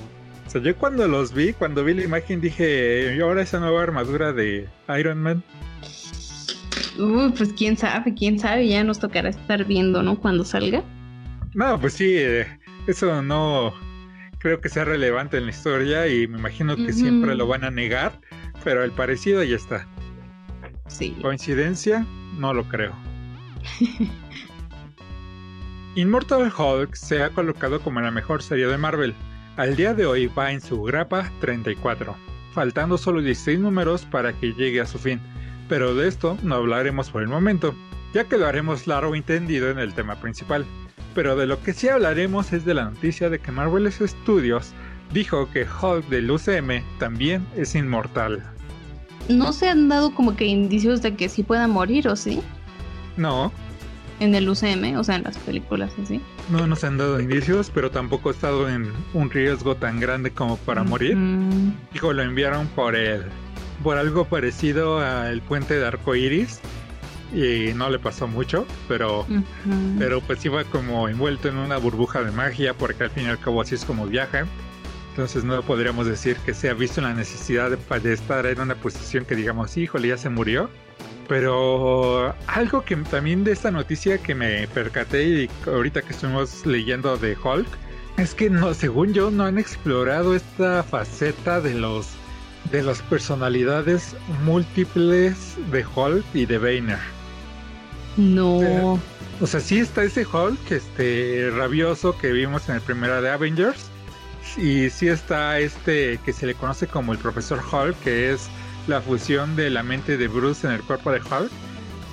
O 0.47 0.51
sea, 0.51 0.61
yo 0.63 0.77
cuando 0.77 1.09
los 1.09 1.35
vi, 1.35 1.53
cuando 1.53 1.85
vi 1.85 1.95
la 1.95 2.05
imagen 2.05 2.41
dije, 2.41 3.15
¿y 3.17 3.21
ahora 3.21 3.43
esa 3.43 3.59
nueva 3.59 3.83
armadura 3.83 4.33
de 4.33 4.69
Iron 4.99 5.21
Man? 5.21 5.43
Uh, 6.99 7.31
pues 7.37 7.53
quién 7.53 7.77
sabe, 7.77 8.15
quién 8.15 8.39
sabe, 8.39 8.69
ya 8.69 8.83
nos 8.85 8.99
tocará 8.99 9.29
estar 9.29 9.65
viendo, 9.65 10.03
¿no? 10.03 10.19
Cuando 10.19 10.45
salga. 10.45 10.83
No, 11.55 11.79
pues 11.81 11.95
sí, 11.95 12.15
eh, 12.17 12.47
eso 12.87 13.23
no 13.23 13.75
creo 14.39 14.61
que 14.61 14.69
sea 14.69 14.85
relevante 14.85 15.39
en 15.39 15.47
la 15.47 15.51
historia 15.51 16.07
y 16.07 16.29
me 16.29 16.39
imagino 16.39 16.77
que 16.77 16.93
siempre 16.93 17.35
lo 17.35 17.47
van 17.49 17.65
a 17.65 17.71
negar, 17.71 18.21
pero 18.63 18.85
el 18.85 18.93
parecido 18.93 19.43
ya 19.43 19.57
está. 19.57 19.89
Sí. 20.87 21.17
¿Coincidencia? 21.21 22.07
No 22.39 22.55
lo 22.55 22.69
creo. 22.69 22.95
Immortal 25.97 26.53
Hulk 26.57 26.95
se 26.95 27.25
ha 27.25 27.31
colocado 27.31 27.81
como 27.81 28.01
la 28.01 28.13
mejor 28.13 28.43
serie 28.43 28.69
de 28.69 28.79
Marvel. 28.79 29.15
Al 29.57 29.75
día 29.75 29.95
de 29.95 30.07
hoy 30.07 30.29
va 30.29 30.53
en 30.53 30.61
su 30.61 30.81
grapa 30.83 31.33
34, 31.41 32.15
faltando 32.53 32.97
solo 32.97 33.21
16 33.21 33.59
números 33.59 34.05
para 34.05 34.33
que 34.33 34.53
llegue 34.53 34.81
a 34.81 34.87
su 34.87 34.99
fin 34.99 35.21
pero 35.69 35.95
de 35.95 36.09
esto 36.09 36.37
no 36.43 36.57
hablaremos 36.57 37.11
por 37.11 37.23
el 37.23 37.29
momento, 37.29 37.75
ya 38.15 38.25
que 38.25 38.39
lo 38.39 38.47
haremos 38.47 38.87
largo 38.87 39.15
y 39.15 39.19
entendido 39.19 39.71
en 39.71 39.79
el 39.79 39.95
tema 39.95 40.17
principal. 40.17 40.65
Pero 41.15 41.37
de 41.37 41.47
lo 41.47 41.61
que 41.63 41.73
sí 41.73 41.89
hablaremos 41.89 42.53
es 42.53 42.65
de 42.65 42.75
la 42.75 42.85
noticia 42.85 43.31
de 43.31 43.39
que 43.39 43.53
Marvel 43.53 43.91
Studios 43.91 44.73
dijo 45.13 45.49
que 45.51 45.65
Hulk 45.65 46.09
del 46.09 46.31
UCM 46.31 46.83
también 46.99 47.47
es 47.57 47.75
inmortal. 47.75 48.43
¿No 49.29 49.53
se 49.53 49.69
han 49.69 49.89
dado 49.89 50.15
como 50.15 50.37
que 50.37 50.45
indicios 50.45 51.03
de 51.03 51.17
que 51.17 51.29
sí 51.29 51.43
pueda 51.43 51.67
morir 51.67 52.07
o 52.09 52.17
sí? 52.17 52.41
No. 53.17 53.51
En 54.21 54.35
el 54.35 54.49
UCM, 54.49 54.97
o 54.97 55.05
sea, 55.05 55.17
en 55.17 55.25
las 55.25 55.37
películas 55.39 55.93
así. 56.03 56.21
No 56.51 56.67
nos 56.67 56.85
han 56.85 56.97
dado 56.97 57.21
indicios, 57.21 57.71
pero 57.73 57.91
tampoco 57.91 58.31
ha 58.31 58.33
estado 58.33 58.69
en 58.69 58.91
un 59.13 59.31
riesgo 59.31 59.77
tan 59.77 60.01
grande 60.01 60.31
como 60.31 60.57
para 60.57 60.85
morir. 60.85 61.17
Dijo, 61.93 62.13
lo 62.13 62.23
enviaron 62.23 62.67
por 62.69 62.97
él 62.97 63.25
por 63.83 63.99
algo 63.99 64.25
parecido 64.25 64.99
al 64.99 65.43
puente 65.43 65.79
de 65.79 65.87
arco 65.87 66.15
iris 66.15 66.61
y 67.33 67.73
no 67.75 67.91
le 67.91 67.99
pasó 67.99 68.27
mucho, 68.29 68.67
pero, 68.89 69.27
pero 69.99 70.21
pues 70.21 70.45
iba 70.45 70.65
como 70.65 71.09
envuelto 71.09 71.49
en 71.49 71.57
una 71.57 71.77
burbuja 71.77 72.23
de 72.23 72.31
magia 72.31 72.75
porque 72.75 73.05
al 73.05 73.11
fin 73.11 73.25
y 73.25 73.29
al 73.29 73.39
cabo 73.39 73.61
así 73.61 73.75
es 73.75 73.85
como 73.85 74.07
viaja. 74.07 74.47
Entonces 75.11 75.45
no 75.45 75.61
podríamos 75.63 76.07
decir 76.07 76.37
que 76.45 76.53
se 76.53 76.69
ha 76.69 76.75
visto 76.75 77.01
la 77.01 77.15
necesidad 77.15 77.71
de, 77.71 78.13
estar 78.13 78.45
en 78.47 78.61
una 78.61 78.75
posición 78.75 79.25
que 79.25 79.35
digamos, 79.35 79.77
híjole, 79.77 80.09
ya 80.09 80.19
se 80.19 80.29
murió. 80.29 80.71
Pero 81.29 82.35
algo 82.47 82.83
que 82.83 82.97
también 82.97 83.45
de 83.45 83.53
esta 83.53 83.71
noticia 83.71 84.19
que 84.19 84.35
me 84.35 84.69
percaté 84.69 85.25
y 85.25 85.51
ahorita 85.67 86.03
que 86.03 86.13
estuvimos 86.13 86.65
leyendo 86.65 87.17
de 87.17 87.37
Hulk, 87.37 87.69
es 88.17 88.35
que 88.35 88.49
no, 88.49 88.73
según 88.75 89.13
yo 89.13 89.31
no 89.31 89.45
han 89.45 89.59
explorado 89.59 90.35
esta 90.35 90.83
faceta 90.83 91.61
de 91.61 91.75
los 91.75 92.09
de 92.71 92.83
las 92.83 93.01
personalidades 93.03 94.17
múltiples 94.45 95.57
de 95.71 95.85
Hulk 95.85 96.25
y 96.35 96.47
de 96.47 96.59
Banner. 96.59 96.99
No. 98.17 99.01
O 99.41 99.47
sea, 99.47 99.61
sí 99.61 99.79
está 99.79 100.05
ese 100.05 100.27
Hulk, 100.27 100.71
este 100.71 101.51
rabioso 101.55 102.17
que 102.17 102.33
vimos 102.33 102.69
en 102.69 102.77
el 102.77 102.81
primero 102.81 103.21
de 103.21 103.31
Avengers. 103.31 103.91
Y 104.57 104.89
sí 104.91 105.09
está 105.09 105.59
este 105.59 106.19
que 106.25 106.33
se 106.33 106.47
le 106.47 106.55
conoce 106.55 106.87
como 106.87 107.13
el 107.13 107.19
profesor 107.19 107.61
Hulk, 107.61 107.99
que 108.01 108.33
es 108.33 108.49
la 108.87 109.01
fusión 109.01 109.57
de 109.57 109.71
la 109.71 109.83
mente 109.83 110.17
de 110.17 110.29
Bruce 110.29 110.67
en 110.67 110.73
el 110.73 110.83
cuerpo 110.83 111.13
de 111.13 111.21
Hulk. 111.21 111.51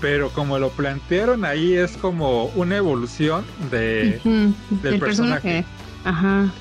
Pero 0.02 0.30
como 0.32 0.60
lo 0.60 0.70
plantearon 0.70 1.46
ahí 1.46 1.76
es 1.76 1.96
como 1.96 2.48
una 2.56 2.76
evolución 2.78 3.46
de, 3.72 4.20
del 4.70 5.00
personaje. 5.00 5.64
Ajá. 6.04 6.52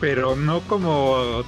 Pero 0.00 0.36
no 0.36 0.60
como 0.60 1.42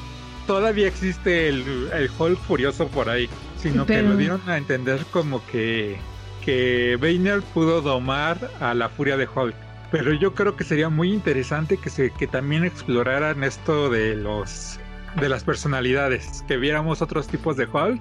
todavía 0.47 0.89
existe 0.89 1.49
el, 1.49 1.91
el 1.93 2.11
Hulk 2.19 2.39
furioso 2.41 2.89
por 2.89 3.09
ahí, 3.09 3.29
sino 3.57 3.87
que 3.87 4.03
lo 4.03 4.17
dieron 4.17 4.41
a 4.49 4.57
entender 4.57 5.05
como 5.11 5.45
que, 5.47 5.99
que 6.45 6.97
Banner 7.01 7.43
pudo 7.43 7.83
domar 7.83 8.51
a 8.61 8.75
la 8.75 8.89
furia 8.89 9.17
de 9.17 9.29
Hulk. 9.33 9.55
Pero 9.91 10.15
yo 10.15 10.35
creo 10.35 10.57
que 10.57 10.65
sería 10.65 10.89
muy 10.89 11.13
interesante 11.13 11.77
que 11.77 11.91
se 11.91 12.11
que 12.13 12.27
también 12.27 12.65
exploraran 12.65 13.45
esto 13.45 13.91
de 13.91 14.17
los 14.17 14.81
de 15.21 15.29
las 15.29 15.45
personalidades, 15.45 16.45
que 16.49 16.57
viéramos 16.57 17.03
otros 17.03 17.27
tipos 17.27 17.57
de 17.57 17.67
Hulk 17.67 18.01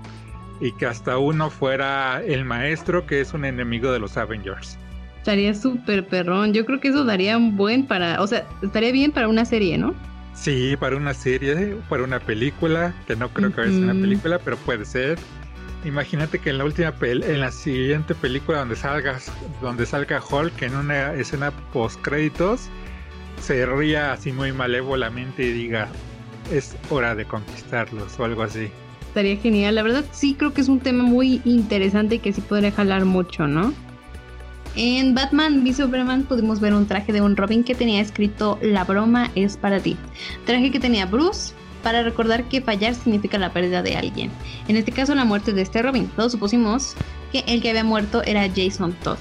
y 0.60 0.72
que 0.74 0.86
hasta 0.86 1.18
uno 1.18 1.50
fuera 1.50 2.22
el 2.24 2.46
maestro 2.46 3.06
que 3.06 3.22
es 3.22 3.34
un 3.34 3.46
enemigo 3.46 3.92
de 3.92 4.00
los 4.00 4.18
Avengers. 4.18 4.78
Estaría 5.18 5.54
súper 5.54 6.08
perrón. 6.08 6.54
Yo 6.54 6.66
creo 6.66 6.80
que 6.80 6.90
eso 6.90 7.04
daría 7.04 7.38
un 7.38 7.56
buen 7.58 7.86
para, 7.86 8.22
o 8.22 8.28
sea, 8.28 8.48
estaría 8.62 8.92
bien 8.92 9.12
para 9.12 9.28
una 9.28 9.46
serie, 9.46 9.78
¿no? 9.78 9.94
Sí, 10.34 10.76
para 10.80 10.96
una 10.96 11.14
serie, 11.14 11.78
para 11.90 12.04
una 12.04 12.20
película, 12.20 12.94
que 13.06 13.16
no 13.16 13.30
creo 13.30 13.54
que 13.54 13.62
vaya 13.62 13.72
a 13.72 13.76
ser 13.76 13.84
una 13.84 14.02
película, 14.02 14.40
pero 14.40 14.58
puede 14.58 14.86
ser. 14.86 15.20
Imagínate 15.84 16.40
que 16.40 16.52
en 16.52 16.60
la 16.60 16.66
última 16.66 16.94
en 17.02 17.40
la 17.40 17.52
siguiente 17.52 18.16
película 18.16 18.60
donde 18.60 18.76
salgas, 18.76 19.32
donde 19.62 19.86
salga 19.86 20.22
Hulk 20.24 20.62
en 20.62 20.76
una 20.76 21.14
escena 21.14 21.52
post 21.74 22.00
créditos, 22.02 22.70
se 23.40 23.66
ría 23.66 24.14
así 24.14 24.32
muy 24.32 24.52
malévolamente 24.52 25.44
y 25.44 25.52
diga 25.52 25.90
es 26.52 26.76
hora 26.90 27.16
de 27.16 27.26
conquistarlos 27.26 28.20
o 28.20 28.26
algo 28.26 28.44
así. 28.44 28.70
Estaría 29.08 29.38
genial, 29.38 29.76
la 29.76 29.84
verdad 29.84 30.06
sí 30.12 30.36
creo 30.36 30.54
que 30.54 30.62
es 30.62 30.70
un 30.70 30.80
tema 30.80 31.04
muy 31.04 31.42
interesante 31.44 32.16
y 32.16 32.20
que 32.20 32.32
sí 32.32 32.42
podría 32.42 32.72
jalar 32.72 33.06
mucho, 33.06 33.48
¿no? 33.48 33.74
En 34.76 35.14
Batman 35.14 35.64
v 35.64 35.74
Superman 35.74 36.24
pudimos 36.24 36.62
ver 36.62 36.74
un 36.74 36.88
traje 36.88 37.12
de 37.12 37.20
un 37.20 37.36
Robin 37.36 37.64
que 37.66 37.76
tenía 37.76 38.00
escrito 38.00 38.58
La 38.62 38.86
broma 38.86 39.30
es 39.36 39.58
para 39.58 39.82
ti. 39.82 39.98
Traje 40.46 40.72
que 40.72 40.80
tenía 40.80 41.06
Bruce 41.06 41.54
para 41.84 42.04
recordar 42.04 42.46
que 42.46 42.62
fallar 42.62 42.96
significa 42.96 43.38
la 43.38 43.52
pérdida 43.52 43.82
de 43.82 43.98
alguien. 43.98 44.32
En 44.70 44.78
este 44.78 44.94
caso 44.94 45.14
la 45.14 45.26
muerte 45.26 45.52
de 45.52 45.62
este 45.62 45.82
Robin. 45.82 46.08
Todos 46.16 46.32
supusimos 46.32 46.96
que 47.34 47.44
el 47.48 47.62
que 47.62 47.72
había 47.72 47.84
muerto 47.84 48.24
era 48.24 48.48
Jason 48.48 48.94
Todd, 49.04 49.18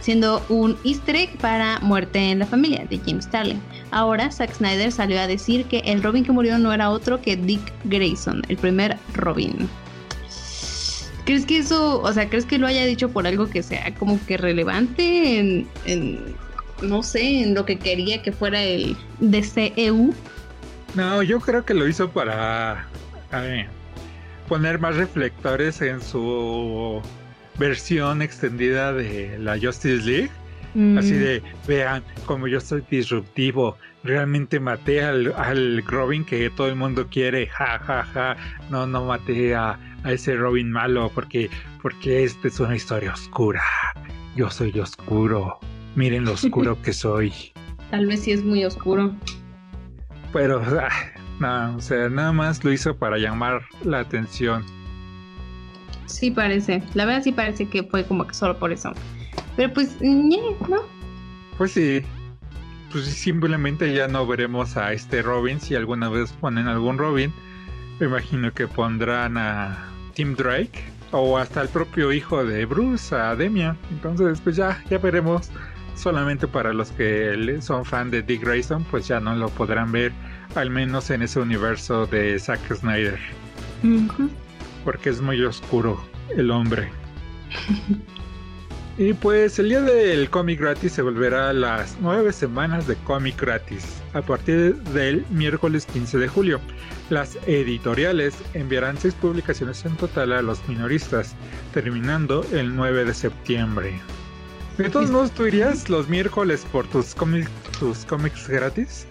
siendo 0.00 0.42
un 0.48 0.76
easter 0.84 1.16
egg 1.16 1.36
para 1.38 1.80
Muerte 1.80 2.30
en 2.30 2.38
la 2.38 2.46
familia 2.46 2.86
de 2.88 2.98
James 3.04 3.26
Starling. 3.26 3.60
Ahora 3.94 4.28
Zack 4.32 4.54
Snyder 4.54 4.90
salió 4.90 5.20
a 5.20 5.28
decir 5.28 5.66
que 5.66 5.78
el 5.84 6.02
Robin 6.02 6.24
que 6.24 6.32
murió 6.32 6.58
no 6.58 6.72
era 6.72 6.90
otro 6.90 7.22
que 7.22 7.36
Dick 7.36 7.60
Grayson, 7.84 8.42
el 8.48 8.56
primer 8.56 8.98
Robin. 9.14 9.68
¿Crees 11.24 11.46
que 11.46 11.58
eso, 11.58 12.02
o 12.02 12.12
sea, 12.12 12.28
crees 12.28 12.44
que 12.44 12.58
lo 12.58 12.66
haya 12.66 12.84
dicho 12.86 13.08
por 13.10 13.24
algo 13.24 13.48
que 13.48 13.62
sea 13.62 13.94
como 13.94 14.18
que 14.26 14.36
relevante 14.36 15.38
en, 15.38 16.34
no 16.82 17.04
sé, 17.04 17.42
en 17.42 17.54
lo 17.54 17.64
que 17.64 17.78
quería 17.78 18.20
que 18.20 18.32
fuera 18.32 18.60
el 18.64 18.96
DCEU? 19.20 20.12
No, 20.96 21.22
yo 21.22 21.38
creo 21.38 21.64
que 21.64 21.74
lo 21.74 21.86
hizo 21.86 22.10
para 22.10 22.88
poner 24.48 24.80
más 24.80 24.96
reflectores 24.96 25.80
en 25.82 26.02
su 26.02 27.00
versión 27.60 28.22
extendida 28.22 28.92
de 28.92 29.38
la 29.38 29.56
Justice 29.56 30.04
League. 30.04 30.30
Así 30.98 31.12
mm. 31.14 31.18
de, 31.18 31.42
vean 31.68 32.02
como 32.26 32.48
yo 32.48 32.60
soy 32.60 32.82
disruptivo, 32.90 33.76
realmente 34.02 34.58
maté 34.58 35.04
al, 35.04 35.32
al 35.36 35.84
Robin 35.86 36.24
que 36.24 36.50
todo 36.50 36.68
el 36.68 36.74
mundo 36.74 37.06
quiere, 37.08 37.46
ja, 37.46 37.78
ja, 37.78 38.02
ja, 38.02 38.36
no, 38.70 38.86
no 38.86 39.04
maté 39.04 39.54
a, 39.54 39.78
a 40.02 40.12
ese 40.12 40.34
Robin 40.34 40.70
malo 40.70 41.10
porque, 41.14 41.48
porque 41.80 42.24
esta 42.24 42.48
es 42.48 42.58
una 42.58 42.74
historia 42.74 43.12
oscura. 43.12 43.62
Yo 44.36 44.50
soy 44.50 44.78
oscuro. 44.80 45.60
Miren 45.94 46.24
lo 46.24 46.32
oscuro 46.32 46.80
que 46.82 46.92
soy. 46.92 47.32
Tal 47.90 48.06
vez 48.06 48.22
sí 48.24 48.32
es 48.32 48.44
muy 48.44 48.64
oscuro. 48.64 49.14
Pero, 50.32 50.60
ah, 50.80 50.88
no, 51.38 51.76
o 51.76 51.80
sea, 51.80 52.08
nada 52.08 52.32
más 52.32 52.64
lo 52.64 52.72
hizo 52.72 52.96
para 52.96 53.16
llamar 53.18 53.62
la 53.84 54.00
atención. 54.00 54.64
Sí 56.06 56.30
parece, 56.30 56.82
la 56.94 57.06
verdad 57.06 57.22
sí 57.22 57.32
parece 57.32 57.68
que 57.68 57.84
fue 57.84 58.04
como 58.04 58.26
que 58.26 58.34
solo 58.34 58.58
por 58.58 58.72
eso. 58.72 58.92
Pero 59.56 59.72
pues, 59.72 59.96
¿no? 60.00 60.82
Pues 61.56 61.72
sí. 61.72 62.02
Pues 62.90 63.06
simplemente 63.06 63.92
ya 63.92 64.06
no 64.06 64.26
veremos 64.26 64.76
a 64.76 64.92
este 64.92 65.22
Robin 65.22 65.60
si 65.60 65.74
alguna 65.74 66.08
vez 66.08 66.32
ponen 66.32 66.68
algún 66.68 66.98
Robin. 66.98 67.32
Me 67.98 68.06
imagino 68.06 68.52
que 68.52 68.66
pondrán 68.66 69.36
a 69.36 69.88
Tim 70.14 70.34
Drake 70.34 70.84
o 71.10 71.38
hasta 71.38 71.62
el 71.62 71.68
propio 71.68 72.12
hijo 72.12 72.44
de 72.44 72.66
Bruce, 72.66 73.14
a 73.14 73.36
Demian. 73.36 73.76
Entonces, 73.90 74.40
pues 74.40 74.56
ya, 74.56 74.82
ya 74.90 74.98
veremos. 74.98 75.50
Solamente 75.94 76.48
para 76.48 76.72
los 76.72 76.90
que 76.90 77.58
son 77.60 77.84
fan 77.84 78.10
de 78.10 78.20
Dick 78.20 78.42
Grayson, 78.42 78.82
pues 78.90 79.06
ya 79.06 79.20
no 79.20 79.36
lo 79.36 79.48
podrán 79.50 79.92
ver, 79.92 80.12
al 80.56 80.68
menos 80.68 81.08
en 81.10 81.22
ese 81.22 81.38
universo 81.38 82.06
de 82.06 82.36
Zack 82.40 82.74
Snyder. 82.74 83.16
Porque 84.84 85.10
es 85.10 85.20
muy 85.20 85.40
oscuro 85.44 86.04
el 86.36 86.50
hombre. 86.50 86.90
y 88.96 89.12
pues 89.12 89.58
el 89.58 89.70
día 89.70 89.80
del 89.80 90.30
cómic 90.30 90.60
gratis 90.60 90.92
se 90.92 91.02
volverá 91.02 91.50
a 91.50 91.52
las 91.52 91.96
nueve 92.00 92.32
semanas 92.32 92.86
de 92.86 92.94
cómic 92.96 93.40
gratis, 93.40 93.84
a 94.12 94.22
partir 94.22 94.76
del 94.76 95.24
miércoles 95.30 95.86
15 95.86 96.18
de 96.18 96.28
julio. 96.28 96.60
Las 97.10 97.36
editoriales 97.46 98.34
enviarán 98.54 98.96
seis 98.96 99.14
publicaciones 99.14 99.84
en 99.84 99.96
total 99.96 100.32
a 100.32 100.42
los 100.42 100.66
minoristas, 100.68 101.34
terminando 101.72 102.46
el 102.52 102.74
9 102.76 103.04
de 103.04 103.14
septiembre. 103.14 104.00
¿De 104.78 104.88
todos 104.88 105.10
modos 105.10 105.32
tú 105.32 105.46
irías 105.46 105.88
los 105.88 106.08
miércoles 106.08 106.64
por 106.70 106.86
tus, 106.86 107.14
cómics, 107.14 107.50
tus 107.78 108.04
cómics 108.04 108.48
gratis? 108.48 109.06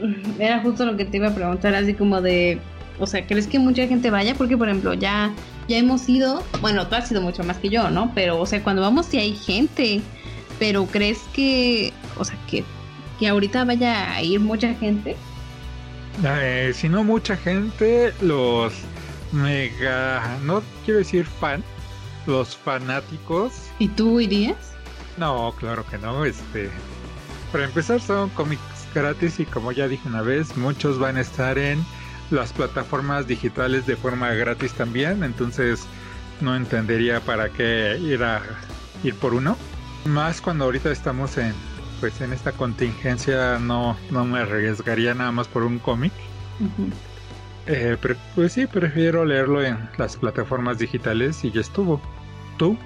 Mm, 0.00 0.40
era 0.40 0.60
justo 0.60 0.86
lo 0.86 0.96
que 0.96 1.04
te 1.04 1.16
iba 1.16 1.28
a 1.28 1.34
preguntar, 1.34 1.74
así 1.74 1.94
como 1.94 2.20
de, 2.20 2.60
o 2.98 3.06
sea, 3.06 3.26
¿crees 3.26 3.46
que 3.46 3.58
mucha 3.58 3.86
gente 3.86 4.10
vaya? 4.10 4.34
Porque, 4.34 4.56
por 4.56 4.68
ejemplo, 4.68 4.94
ya, 4.94 5.32
ya 5.68 5.78
hemos 5.78 6.08
ido, 6.08 6.42
bueno, 6.60 6.86
tú 6.86 6.94
has 6.94 7.08
sido 7.08 7.20
mucho 7.20 7.42
más 7.44 7.58
que 7.58 7.68
yo, 7.68 7.90
¿no? 7.90 8.12
Pero, 8.14 8.40
o 8.40 8.46
sea, 8.46 8.62
cuando 8.62 8.82
vamos 8.82 9.06
sí 9.06 9.18
hay 9.18 9.34
gente, 9.34 10.02
pero 10.58 10.86
¿crees 10.86 11.18
que, 11.32 11.92
o 12.16 12.24
sea, 12.24 12.36
que, 12.46 12.64
que 13.18 13.28
ahorita 13.28 13.64
vaya 13.64 14.12
a 14.12 14.22
ir 14.22 14.40
mucha 14.40 14.74
gente? 14.74 15.16
Eh, 16.24 16.72
si 16.74 16.88
no 16.88 17.02
mucha 17.02 17.36
gente, 17.36 18.12
los 18.20 18.72
mega, 19.32 20.38
no 20.44 20.62
quiero 20.84 20.98
decir 20.98 21.26
fan, 21.26 21.62
los 22.26 22.56
fanáticos. 22.56 23.52
¿Y 23.78 23.88
tú 23.88 24.20
irías? 24.20 24.56
No, 25.16 25.52
claro 25.58 25.84
que 25.86 25.98
no. 25.98 26.24
Este, 26.24 26.70
para 27.52 27.64
empezar 27.64 28.00
son 28.00 28.30
cómics 28.30 28.62
gratis 28.94 29.40
y 29.40 29.44
como 29.44 29.72
ya 29.72 29.88
dije 29.88 30.08
una 30.08 30.22
vez, 30.22 30.56
muchos 30.56 30.98
van 30.98 31.16
a 31.16 31.20
estar 31.20 31.58
en 31.58 31.84
las 32.30 32.52
plataformas 32.52 33.26
digitales 33.26 33.86
de 33.86 33.96
forma 33.96 34.30
gratis 34.32 34.72
también. 34.72 35.24
Entonces 35.24 35.86
no 36.40 36.56
entendería 36.56 37.20
para 37.20 37.48
qué 37.48 37.98
ir 38.00 38.22
a 38.22 38.42
ir 39.02 39.14
por 39.14 39.34
uno. 39.34 39.56
Más 40.06 40.40
cuando 40.40 40.64
ahorita 40.64 40.90
estamos 40.90 41.38
en 41.38 41.54
pues 42.00 42.20
en 42.20 42.32
esta 42.32 42.52
contingencia 42.52 43.58
no, 43.58 43.96
no 44.10 44.24
me 44.24 44.40
arriesgaría 44.40 45.14
nada 45.14 45.32
más 45.32 45.48
por 45.48 45.62
un 45.62 45.78
cómic. 45.78 46.12
Eh, 47.66 47.96
pero 48.00 48.16
pues 48.34 48.52
sí, 48.52 48.66
prefiero 48.66 49.24
leerlo 49.24 49.62
en 49.62 49.78
las 49.96 50.16
plataformas 50.16 50.78
digitales 50.78 51.42
y 51.44 51.50
ya 51.50 51.60
estuvo. 51.60 52.00
¿Tú? 52.58 52.76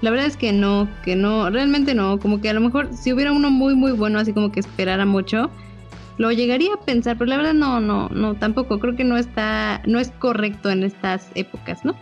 La 0.00 0.10
verdad 0.10 0.26
es 0.26 0.36
que 0.36 0.52
no, 0.52 0.88
que 1.04 1.14
no, 1.14 1.48
realmente 1.50 1.94
no. 1.94 2.18
Como 2.18 2.40
que 2.40 2.50
a 2.50 2.52
lo 2.52 2.60
mejor 2.60 2.88
si 2.92 3.12
hubiera 3.12 3.32
uno 3.32 3.50
muy 3.50 3.74
muy 3.74 3.92
bueno, 3.92 4.18
así 4.18 4.32
como 4.32 4.50
que 4.50 4.60
esperara 4.60 5.06
mucho, 5.06 5.50
lo 6.16 6.32
llegaría 6.32 6.74
a 6.74 6.80
pensar, 6.80 7.16
pero 7.18 7.30
la 7.30 7.36
verdad 7.36 7.54
no, 7.54 7.80
no, 7.80 8.08
no, 8.08 8.34
tampoco. 8.34 8.78
Creo 8.78 8.96
que 8.96 9.04
no 9.04 9.16
está, 9.16 9.82
no 9.86 9.98
es 9.98 10.10
correcto 10.12 10.70
en 10.70 10.84
estas 10.84 11.30
épocas, 11.34 11.84
¿no? 11.84 11.94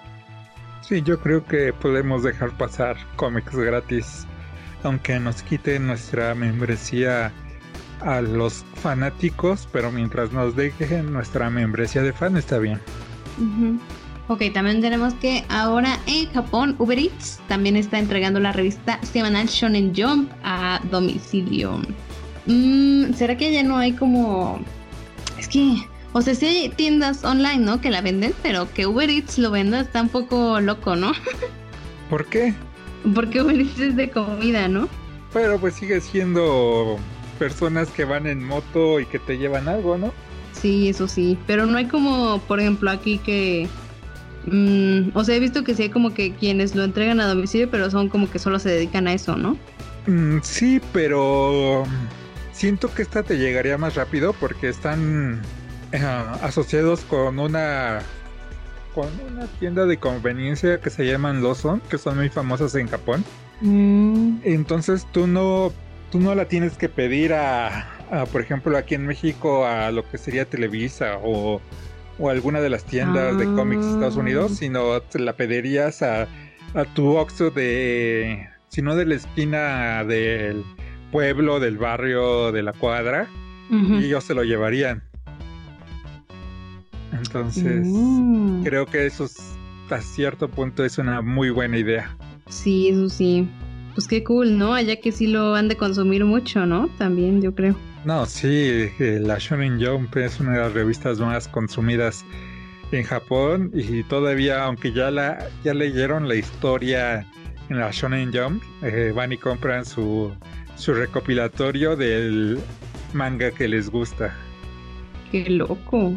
Sí, 0.83 1.03
yo 1.03 1.21
creo 1.21 1.45
que 1.45 1.73
podemos 1.73 2.23
dejar 2.23 2.51
pasar 2.57 2.97
cómics 3.17 3.55
gratis 3.55 4.27
aunque 4.85 5.19
nos 5.19 5.43
quite 5.43 5.79
nuestra 5.79 6.35
membresía 6.35 7.33
a 8.01 8.21
los 8.21 8.65
fanáticos, 8.75 9.69
pero 9.73 9.93
mientras 9.93 10.33
nos 10.33 10.57
dejen 10.57 11.13
nuestra 11.13 11.51
membresía 11.51 12.03
de 12.03 12.13
fan 12.13 12.37
está 12.37 12.59
bien. 12.59 12.81
Ok, 14.29 14.43
también 14.53 14.81
tenemos 14.81 15.15
que 15.15 15.45
ahora 15.49 15.99
en 16.07 16.27
Japón 16.33 16.75
Uber 16.79 16.99
Eats 16.99 17.41
también 17.49 17.77
está 17.77 17.99
entregando 17.99 18.41
la 18.41 18.53
revista 18.53 19.01
semanal 19.03 19.47
Shonen 19.47 19.93
Jump 19.95 20.31
a 20.43 20.81
domicilio. 20.91 21.81
Mm, 22.47 23.13
¿Será 23.15 23.37
que 23.37 23.53
ya 23.53 23.63
no 23.63 23.79
hay 23.79 23.93
como... 23.93 24.61
Es 25.39 25.49
que... 25.49 25.77
O 26.15 26.21
sea, 26.21 26.35
sí 26.35 26.47
hay 26.47 26.69
tiendas 26.69 27.25
online, 27.25 27.59
¿no? 27.59 27.81
Que 27.81 27.91
la 27.91 28.03
venden, 28.03 28.35
pero 28.43 28.71
que 28.73 28.87
Uber 28.87 29.09
Eats 29.09 29.39
lo 29.39 29.51
venda 29.51 29.81
está 29.81 30.03
un 30.03 30.11
poco 30.11 30.61
loco, 30.61 30.95
¿no? 30.95 31.13
¿Por 32.11 32.27
qué? 32.27 32.53
Porque 33.15 33.41
Uber 33.41 33.59
es 33.61 33.97
de 33.97 34.11
comida, 34.11 34.69
¿no? 34.69 34.89
Pero 35.33 35.59
pues 35.59 35.75
sigue 35.75 36.01
siendo 36.03 36.99
personas 37.39 37.89
que 37.89 38.05
van 38.05 38.27
en 38.27 38.45
moto 38.45 39.01
y 39.01 39.07
que 39.07 39.19
te 39.19 39.39
llevan 39.39 39.69
algo, 39.69 39.97
¿no? 39.97 40.13
Sí, 40.53 40.91
eso 40.91 41.09
sí. 41.09 41.39
Pero 41.47 41.65
no 41.65 41.79
hay 41.79 41.87
como, 41.87 42.41
por 42.41 42.61
ejemplo, 42.61 42.91
aquí 42.91 43.17
que... 43.19 43.69
Mm, 44.45 45.17
o 45.17 45.25
sea, 45.25 45.37
he 45.37 45.41
visto 45.41 45.65
que 45.65 45.75
sí 45.75 45.85
hay 45.85 45.89
como 45.89 46.13
que 46.13 46.35
quienes 46.35 46.75
lo 46.75 46.85
entregan 46.85 47.21
a 47.21 47.27
domicilio, 47.27 47.71
pero 47.71 47.91
son 47.91 48.11
como 48.11 48.31
que 48.31 48.39
solo 48.39 48.59
se 48.59 48.69
dedican 48.69 49.09
a 49.09 49.15
eso, 49.15 49.37
¿no? 49.37 49.57
Mm, 50.07 50.41
sí, 50.43 50.81
pero 50.93 51.85
siento 52.53 52.93
que 52.95 53.03
esta 53.03 53.23
te 53.23 53.39
llegaría 53.39 53.79
más 53.79 53.95
rápido 53.95 54.33
porque 54.35 54.69
están 54.69 55.41
eh, 55.93 55.99
asociados 56.43 57.01
con 57.01 57.39
una 57.39 58.01
con 58.95 59.09
una 59.27 59.47
tienda 59.59 59.87
de 59.87 59.97
conveniencia 59.97 60.79
que 60.79 60.91
se 60.91 61.07
llaman 61.07 61.43
Lawson, 61.43 61.81
que 61.89 61.97
son 61.97 62.17
muy 62.19 62.29
famosas 62.29 62.75
en 62.75 62.89
Japón. 62.89 63.25
Mm. 63.63 64.39
Entonces 64.45 65.07
tú 65.13 65.27
no, 65.27 65.73
tú 66.11 66.21
no 66.21 66.35
la 66.35 66.47
tienes 66.47 66.77
que 66.77 66.91
pedir 66.91 67.33
a, 67.33 67.89
por 68.31 68.43
ejemplo, 68.43 68.77
aquí 68.77 68.95
en 68.95 69.07
México 69.07 69.65
a 69.65 69.91
lo 69.91 70.09
que 70.09 70.19
sería 70.19 70.45
Televisa 70.45 71.19
o, 71.23 71.63
o 72.19 72.29
alguna 72.29 72.61
de 72.61 72.69
las 72.69 72.85
tiendas 72.85 73.39
de 73.39 73.47
cómics 73.47 73.85
de 73.87 73.93
Estados 73.93 74.17
Unidos, 74.17 74.53
ah. 74.53 74.57
sino 74.59 75.01
te 75.01 75.19
la 75.19 75.37
pedirías 75.37 76.03
a, 76.03 76.29
a 76.75 76.85
tu 76.95 77.17
Oxxo 77.17 77.51
de, 77.51 78.47
si 78.69 78.83
no 78.83 78.95
de 78.95 79.07
la 79.07 79.15
esquina 79.15 80.05
del 80.05 80.65
pueblo, 81.13 81.61
del 81.61 81.79
barrio, 81.79 82.51
de 82.51 82.63
la 82.65 82.73
cuadra, 82.73 83.29
y 83.71 84.05
ellos 84.05 84.25
se 84.25 84.35
lo 84.35 84.43
llevarían. 84.43 85.03
Entonces, 87.13 87.87
mm. 87.87 88.65
creo 88.65 88.87
que 88.87 89.07
eso 89.07 89.29
a 89.91 90.01
cierto 90.01 90.49
punto 90.49 90.85
es 90.85 90.99
una 90.99 91.21
muy 91.23 91.51
buena 91.51 91.79
idea. 91.79 92.17
Sí, 92.49 92.89
eso 92.89 93.09
sí. 93.09 93.49
Pues 93.95 94.09
qué 94.09 94.25
cool, 94.25 94.59
¿no? 94.59 94.75
Allá 94.75 94.97
que 94.97 95.13
sí 95.13 95.27
lo 95.27 95.55
han 95.55 95.69
de 95.69 95.77
consumir 95.77 96.25
mucho, 96.25 96.67
¿no? 96.67 96.89
También, 96.99 97.43
yo 97.43 97.55
creo. 97.55 97.77
No, 98.05 98.27
sí, 98.27 98.49
eh, 98.49 99.21
la 99.23 99.39
Shonen 99.39 99.81
Jump 99.85 100.17
es 100.17 100.41
una 100.41 100.53
de 100.53 100.59
las 100.61 100.73
revistas 100.73 101.21
más 101.21 101.47
consumidas 101.47 102.25
en 102.91 103.05
Japón 103.05 103.71
y 103.75 104.03
todavía, 104.03 104.65
aunque 104.65 104.93
ya 104.93 105.11
la 105.11 105.47
ya 105.63 105.73
leyeron 105.73 106.29
la 106.29 106.35
historia 106.35 107.27
en 107.69 107.79
la 107.79 107.91
Shonen 107.91 108.33
Jump 108.33 108.63
eh, 108.83 109.13
van 109.15 109.33
y 109.33 109.39
compran 109.39 109.85
su, 109.85 110.33
su 110.77 110.95
recopilatorio 110.95 111.97
del 111.97 112.59
manga 113.13 113.51
que 113.51 113.69
les 113.69 113.91
gusta. 113.91 114.35
Qué 115.31 115.49
loco. 115.51 116.15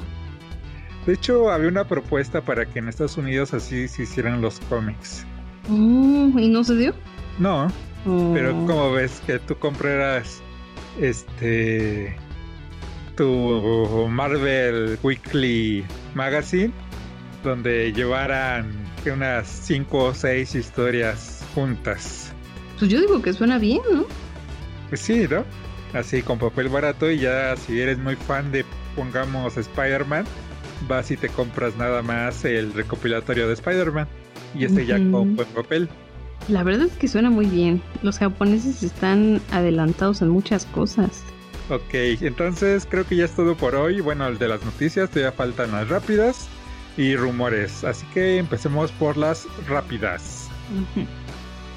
De 1.06 1.14
hecho, 1.14 1.52
había 1.52 1.70
una 1.70 1.84
propuesta 1.88 2.42
para 2.42 2.66
que 2.66 2.80
en 2.80 2.88
Estados 2.90 3.18
Unidos 3.18 3.54
así 3.54 3.88
se 3.88 4.04
hicieran 4.04 4.42
los 4.42 4.60
cómics. 4.62 5.26
Oh, 5.70 6.32
¿Y 6.38 6.48
no 6.50 6.64
se 6.64 6.76
dio? 6.76 6.94
No, 7.40 7.68
pero 8.34 8.52
Oh. 8.56 8.66
como 8.68 8.92
ves 8.94 9.22
que 9.26 9.40
tú 9.40 9.56
compraras 9.58 10.42
este 11.02 12.16
tu 13.16 14.08
Marvel 14.10 15.00
Weekly 15.04 15.86
Magazine 16.14 16.72
donde 17.44 17.94
llevaran 17.94 18.72
unas 19.06 19.48
5 19.48 20.06
o 20.06 20.14
6 20.16 20.56
historias 20.56 21.46
juntas. 21.54 22.34
Pues 22.80 22.90
yo 22.90 23.00
digo 23.00 23.22
que 23.22 23.34
suena 23.34 23.60
bien, 23.60 23.82
¿no? 23.92 24.06
Pues 24.96 25.04
sí, 25.04 25.28
¿no? 25.30 25.44
Así 25.94 26.22
con 26.22 26.40
papel 26.40 26.70
barato 26.70 27.12
y 27.12 27.20
ya 27.20 27.54
si 27.58 27.82
eres 27.82 27.98
muy 27.98 28.16
fan 28.16 28.50
de 28.54 28.64
pongamos 28.96 29.58
Spider-Man, 29.58 30.24
vas 30.88 31.12
y 31.12 31.18
te 31.18 31.28
compras 31.28 31.76
nada 31.76 32.02
más 32.02 32.46
el 32.46 32.72
recopilatorio 32.72 33.46
de 33.46 33.56
Spider-Man 33.56 34.08
y 34.58 34.64
este 34.64 34.86
ya 34.86 34.96
con 34.96 35.36
buen 35.36 35.50
papel. 35.50 35.90
La 36.48 36.64
verdad 36.64 36.88
es 36.88 36.94
que 36.94 37.10
suena 37.10 37.30
muy 37.30 37.48
bien. 37.48 37.82
Los 38.04 38.20
japoneses 38.20 38.84
están 38.84 39.42
adelantados 39.52 40.22
en 40.22 40.30
muchas 40.30 40.66
cosas. 40.68 41.24
Ok, 41.70 41.94
entonces 42.22 42.88
creo 42.90 43.06
que 43.06 43.18
ya 43.18 43.26
es 43.26 43.36
todo 43.36 43.58
por 43.58 43.76
hoy. 43.76 44.00
Bueno, 44.00 44.28
el 44.28 44.38
de 44.38 44.48
las 44.48 44.64
noticias 44.64 45.10
todavía 45.10 45.34
faltan 45.34 45.74
las 45.74 45.90
rápidas 45.90 46.48
y 46.96 47.18
rumores. 47.18 47.84
Así 47.84 48.06
que 48.14 48.38
empecemos 48.38 48.94
por 48.94 49.18
las 49.18 49.46
rápidas. 49.68 50.50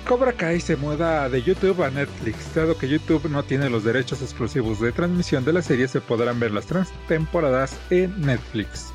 Cobra 0.09 0.33
Kai 0.33 0.59
se 0.59 0.75
muda 0.75 1.29
de 1.29 1.43
YouTube 1.43 1.85
a 1.85 1.91
Netflix. 1.91 2.55
Dado 2.55 2.79
que 2.79 2.89
YouTube 2.89 3.29
no 3.29 3.43
tiene 3.43 3.69
los 3.69 3.85
derechos 3.85 4.23
exclusivos 4.23 4.81
de 4.81 4.91
transmisión 4.91 5.45
de 5.45 5.53
la 5.53 5.61
serie, 5.61 5.87
se 5.87 6.01
podrán 6.01 6.41
ver 6.41 6.51
las 6.51 6.65
tres 6.65 6.89
temporadas 7.09 7.79
en 7.91 8.19
Netflix. 8.23 8.87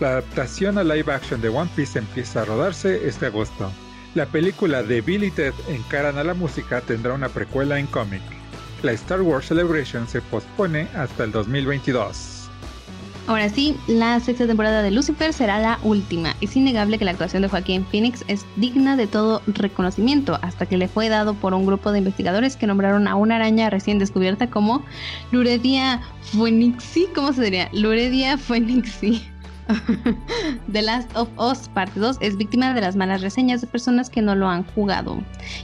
La 0.00 0.08
adaptación 0.08 0.78
a 0.78 0.82
live 0.82 1.12
action 1.12 1.42
de 1.42 1.50
One 1.50 1.70
Piece 1.76 1.98
empieza 1.98 2.40
a 2.40 2.44
rodarse 2.46 3.06
este 3.06 3.26
agosto. 3.26 3.70
La 4.14 4.24
película 4.24 4.82
de 4.82 5.02
Bill 5.02 5.24
y 5.24 5.30
Ted 5.30 5.52
Encaran 5.68 6.16
a 6.16 6.24
la 6.24 6.32
música 6.32 6.80
tendrá 6.80 7.12
una 7.12 7.28
precuela 7.28 7.78
en 7.78 7.86
cómic. 7.86 8.22
La 8.82 8.92
Star 8.92 9.20
Wars 9.20 9.48
Celebration 9.48 10.08
se 10.08 10.22
pospone 10.22 10.88
hasta 10.94 11.24
el 11.24 11.32
2022. 11.32 12.33
Ahora 13.26 13.48
sí, 13.48 13.74
la 13.86 14.20
sexta 14.20 14.46
temporada 14.46 14.82
de 14.82 14.90
Lucifer 14.90 15.32
será 15.32 15.58
la 15.58 15.78
última. 15.82 16.36
Es 16.42 16.54
innegable 16.56 16.98
que 16.98 17.06
la 17.06 17.12
actuación 17.12 17.40
de 17.40 17.48
Joaquín 17.48 17.86
Phoenix 17.86 18.22
es 18.28 18.44
digna 18.56 18.96
de 18.96 19.06
todo 19.06 19.40
reconocimiento, 19.46 20.38
hasta 20.42 20.66
que 20.66 20.76
le 20.76 20.88
fue 20.88 21.08
dado 21.08 21.32
por 21.32 21.54
un 21.54 21.64
grupo 21.64 21.90
de 21.90 22.00
investigadores 22.00 22.56
que 22.56 22.66
nombraron 22.66 23.08
a 23.08 23.14
una 23.14 23.36
araña 23.36 23.70
recién 23.70 23.98
descubierta 23.98 24.50
como 24.50 24.84
Luredia 25.32 26.02
phoenixi. 26.32 27.06
¿Cómo 27.14 27.32
se 27.32 27.44
diría? 27.44 27.70
Luredia 27.72 28.36
phoenixi. 28.36 29.22
The 30.72 30.82
Last 30.82 31.10
of 31.16 31.30
Us 31.38 31.70
Parte 31.70 31.98
2 31.98 32.18
es 32.20 32.36
víctima 32.36 32.74
de 32.74 32.82
las 32.82 32.94
malas 32.94 33.22
reseñas 33.22 33.62
de 33.62 33.66
personas 33.66 34.10
que 34.10 34.20
no 34.20 34.34
lo 34.34 34.48
han 34.48 34.64
jugado, 34.64 35.18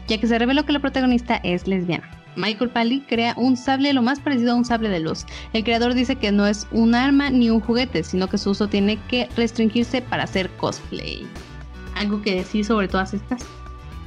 ya 0.09 0.19
que 0.19 0.27
se 0.27 0.39
reveló 0.39 0.65
que 0.65 0.73
la 0.73 0.81
protagonista 0.81 1.37
es 1.45 1.67
lesbiana. 1.67 2.20
Michael 2.41 2.71
Pally 2.71 3.01
crea 3.03 3.35
un 3.37 3.57
sable 3.57 3.93
lo 3.93 4.03
más 4.03 4.19
parecido 4.19 4.53
a 4.53 4.55
un 4.55 4.65
sable 4.65 4.89
de 4.89 5.01
luz. 5.01 5.27
El 5.53 5.65
creador 5.65 5.95
dice 5.95 6.17
que 6.17 6.33
no 6.33 6.47
es 6.47 6.67
un 6.71 6.95
arma 6.95 7.31
ni 7.31 7.51
un 7.51 7.61
juguete, 7.61 8.03
sino 8.03 8.29
que 8.29 8.39
su 8.39 8.51
uso 8.51 8.69
tiene 8.69 8.99
que 9.09 9.29
restringirse 9.37 10.03
para 10.03 10.25
hacer 10.25 10.49
cosplay. 10.57 11.27
¿Algo 11.95 12.23
que 12.23 12.35
decir 12.35 12.65
sobre 12.65 12.89
todas 12.89 13.15
estas? 13.15 13.43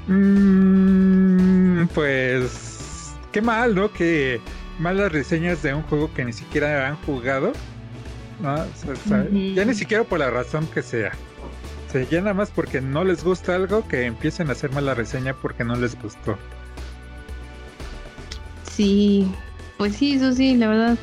Mm, 0.07 1.85
pues 1.93 3.13
qué 3.31 3.41
mal, 3.41 3.75
¿no? 3.75 3.91
Que 3.91 4.41
malas 4.79 5.11
reseñas 5.11 5.61
de 5.61 5.73
un 5.73 5.83
juego 5.83 6.13
que 6.13 6.25
ni 6.25 6.33
siquiera 6.33 6.87
han 6.87 6.95
jugado. 6.97 7.53
¿no? 8.41 8.53
O 8.55 8.67
sea, 8.75 8.91
o 8.91 8.95
sea, 8.95 9.17
Ujú. 9.29 9.53
Ya 9.53 9.65
ni 9.65 9.75
siquiera 9.75 10.03
por 10.03 10.19
la 10.19 10.29
razón 10.29 10.65
que 10.67 10.81
sea. 10.81 11.11
O 11.87 11.91
sea, 11.91 12.03
ya 12.09 12.19
nada 12.21 12.33
más 12.33 12.49
porque 12.49 12.81
no 12.81 13.03
les 13.03 13.23
gusta 13.23 13.55
algo 13.55 13.87
que 13.87 14.05
empiecen 14.05 14.49
a 14.49 14.53
hacer 14.53 14.71
mala 14.71 14.95
reseña 14.95 15.35
porque 15.35 15.63
no 15.63 15.75
les 15.75 15.99
gustó. 16.01 16.37
Sí, 18.75 19.27
pues 19.77 19.95
sí, 19.95 20.13
eso 20.13 20.33
sí, 20.33 20.55
la 20.55 20.67
verdad. 20.67 20.97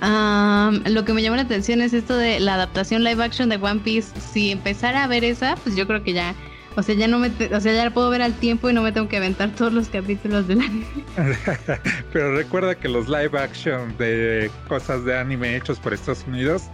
Am, 0.00 0.82
lo 0.86 1.04
que 1.04 1.12
me 1.12 1.22
llamó 1.22 1.36
la 1.36 1.42
atención 1.42 1.80
es 1.80 1.92
esto 1.92 2.16
de 2.16 2.38
la 2.40 2.54
adaptación 2.54 3.02
live 3.02 3.22
action 3.22 3.48
de 3.48 3.56
One 3.56 3.80
Piece. 3.80 4.08
Si 4.32 4.52
empezara 4.52 5.04
a 5.04 5.06
ver 5.08 5.24
esa, 5.24 5.56
pues 5.56 5.74
yo 5.74 5.86
creo 5.88 6.04
que 6.04 6.12
ya, 6.12 6.34
o 6.76 6.82
sea, 6.82 6.94
ya 6.94 7.08
no 7.08 7.18
me, 7.18 7.30
te- 7.30 7.52
o 7.54 7.60
sea, 7.60 7.72
ya 7.72 7.84
la 7.84 7.90
puedo 7.92 8.08
ver 8.08 8.22
al 8.22 8.34
tiempo 8.34 8.70
y 8.70 8.72
no 8.72 8.82
me 8.82 8.92
tengo 8.92 9.08
que 9.08 9.16
aventar 9.16 9.50
todos 9.50 9.72
los 9.72 9.88
capítulos 9.88 10.46
del 10.46 10.60
anime. 10.60 10.86
Pero 12.12 12.36
recuerda 12.36 12.76
que 12.76 12.88
los 12.88 13.08
live 13.08 13.36
action 13.38 13.96
de 13.98 14.50
cosas 14.68 15.04
de 15.04 15.18
anime 15.18 15.56
hechos 15.56 15.78
por 15.80 15.92
Estados 15.92 16.24
Unidos 16.28 16.64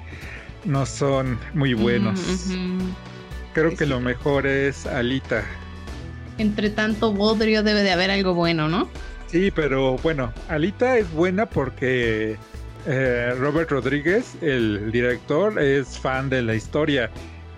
no 0.66 0.84
son 0.84 1.38
muy 1.54 1.72
buenos. 1.74 2.20
Creo 3.54 3.70
Sí, 3.70 3.76
que 3.78 3.84
sí. 3.84 3.90
lo 3.90 4.00
mejor 4.00 4.46
es 4.46 4.84
Alita. 4.86 5.44
Entre 6.36 6.68
tanto 6.68 7.12
bodrio 7.12 7.62
debe 7.62 7.82
de 7.82 7.92
haber 7.92 8.10
algo 8.10 8.34
bueno, 8.34 8.68
¿no? 8.68 8.88
Sí, 9.34 9.50
pero 9.50 9.96
bueno, 9.96 10.32
Alita 10.48 10.96
es 10.96 11.12
buena 11.12 11.46
porque 11.46 12.36
eh, 12.86 13.34
Robert 13.36 13.68
Rodríguez, 13.68 14.36
el 14.40 14.92
director, 14.92 15.60
es 15.60 15.98
fan 15.98 16.30
de 16.30 16.40
la 16.40 16.54
historia. 16.54 17.10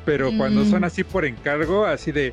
Pero 0.07 0.31
cuando 0.39 0.65
son 0.65 0.85
así 0.85 1.05
por 1.05 1.27
encargo, 1.27 1.85
así 1.85 2.13
de 2.13 2.33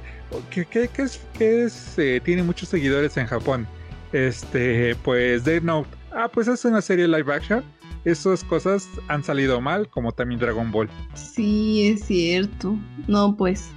que, 0.49 0.63
que, 0.63 0.87
que 0.87 1.01
es, 1.01 1.19
que 1.37 1.63
es 1.63 1.99
eh, 1.99 2.21
tiene 2.23 2.41
muchos 2.41 2.69
seguidores 2.69 3.17
en 3.17 3.27
Japón. 3.27 3.67
Este, 4.13 4.95
pues 5.03 5.43
Death 5.43 5.63
Note. 5.63 5.89
Ah, 6.13 6.29
pues 6.33 6.47
es 6.47 6.63
una 6.63 6.81
serie 6.81 7.05
live 7.05 7.33
action. 7.33 7.65
Esas 8.05 8.45
cosas 8.45 8.87
han 9.09 9.25
salido 9.25 9.59
mal, 9.59 9.89
como 9.89 10.13
también 10.13 10.39
Dragon 10.39 10.71
Ball. 10.71 10.87
Sí, 11.15 11.89
es 11.89 12.05
cierto. 12.05 12.77
No, 13.09 13.35
pues, 13.35 13.71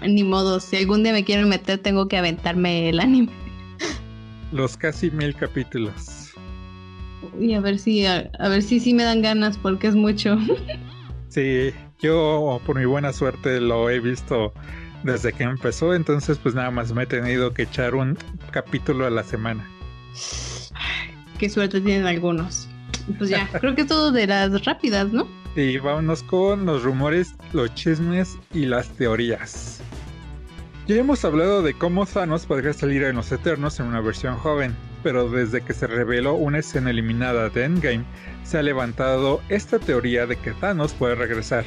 ni 0.00 0.22
modo. 0.22 0.60
Si 0.60 0.76
algún 0.76 1.02
día 1.02 1.12
me 1.12 1.24
quieren 1.24 1.48
meter, 1.48 1.78
tengo 1.78 2.06
que 2.06 2.18
aventarme 2.18 2.90
el 2.90 3.00
anime. 3.00 3.47
Los 4.52 4.76
casi 4.76 5.10
mil 5.10 5.34
capítulos. 5.34 6.32
Y 7.38 7.54
a 7.54 7.60
ver 7.60 7.78
si, 7.78 8.06
a, 8.06 8.30
a 8.38 8.48
ver 8.48 8.62
si 8.62 8.80
sí 8.80 8.94
me 8.94 9.04
dan 9.04 9.22
ganas, 9.22 9.58
porque 9.58 9.88
es 9.88 9.94
mucho. 9.94 10.36
Sí, 11.28 11.72
yo 12.00 12.58
por 12.64 12.78
mi 12.78 12.86
buena 12.86 13.12
suerte 13.12 13.60
lo 13.60 13.90
he 13.90 14.00
visto 14.00 14.52
desde 15.02 15.32
que 15.32 15.44
empezó, 15.44 15.94
entonces 15.94 16.38
pues 16.38 16.54
nada 16.54 16.70
más 16.70 16.92
me 16.92 17.02
he 17.02 17.06
tenido 17.06 17.52
que 17.52 17.62
echar 17.62 17.94
un 17.94 18.16
capítulo 18.50 19.06
a 19.06 19.10
la 19.10 19.22
semana. 19.22 19.68
Qué 21.38 21.48
suerte 21.48 21.80
tienen 21.80 22.06
algunos. 22.06 22.66
Pues 23.18 23.30
ya, 23.30 23.48
creo 23.60 23.74
que 23.74 23.82
es 23.82 23.86
todo 23.86 24.10
de 24.10 24.26
las 24.26 24.64
rápidas, 24.64 25.12
¿no? 25.12 25.28
Y 25.54 25.78
vámonos 25.78 26.22
con 26.22 26.66
los 26.66 26.82
rumores, 26.82 27.34
los 27.52 27.72
chismes 27.74 28.36
y 28.52 28.66
las 28.66 28.88
teorías. 28.90 29.80
Ya 30.88 30.96
hemos 30.96 31.22
hablado 31.22 31.60
de 31.60 31.74
cómo 31.74 32.06
Thanos 32.06 32.46
podría 32.46 32.72
salir 32.72 33.02
en 33.02 33.16
los 33.16 33.30
Eternos 33.30 33.78
en 33.78 33.88
una 33.88 34.00
versión 34.00 34.36
joven, 34.36 34.74
pero 35.02 35.28
desde 35.28 35.60
que 35.60 35.74
se 35.74 35.86
reveló 35.86 36.32
una 36.32 36.60
escena 36.60 36.88
eliminada 36.88 37.50
de 37.50 37.64
Endgame, 37.64 38.06
se 38.42 38.56
ha 38.56 38.62
levantado 38.62 39.42
esta 39.50 39.78
teoría 39.78 40.24
de 40.24 40.36
que 40.36 40.52
Thanos 40.52 40.94
puede 40.94 41.14
regresar, 41.14 41.66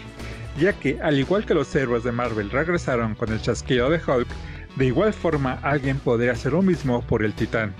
ya 0.59 0.73
que 0.73 0.99
al 1.03 1.19
igual 1.19 1.45
que 1.45 1.53
los 1.53 1.75
héroes 1.75 2.03
de 2.03 2.11
Marvel 2.11 2.49
regresaron 2.49 3.13
con 3.13 3.31
el 3.31 3.39
chasquido 3.39 3.91
de 3.91 4.01
Hulk, 4.03 4.27
de 4.77 4.87
igual 4.87 5.13
forma 5.13 5.59
alguien 5.61 5.99
podría 5.99 6.31
hacer 6.31 6.53
lo 6.53 6.63
mismo 6.63 7.03
por 7.03 7.23
el 7.23 7.33
Titán. 7.33 7.75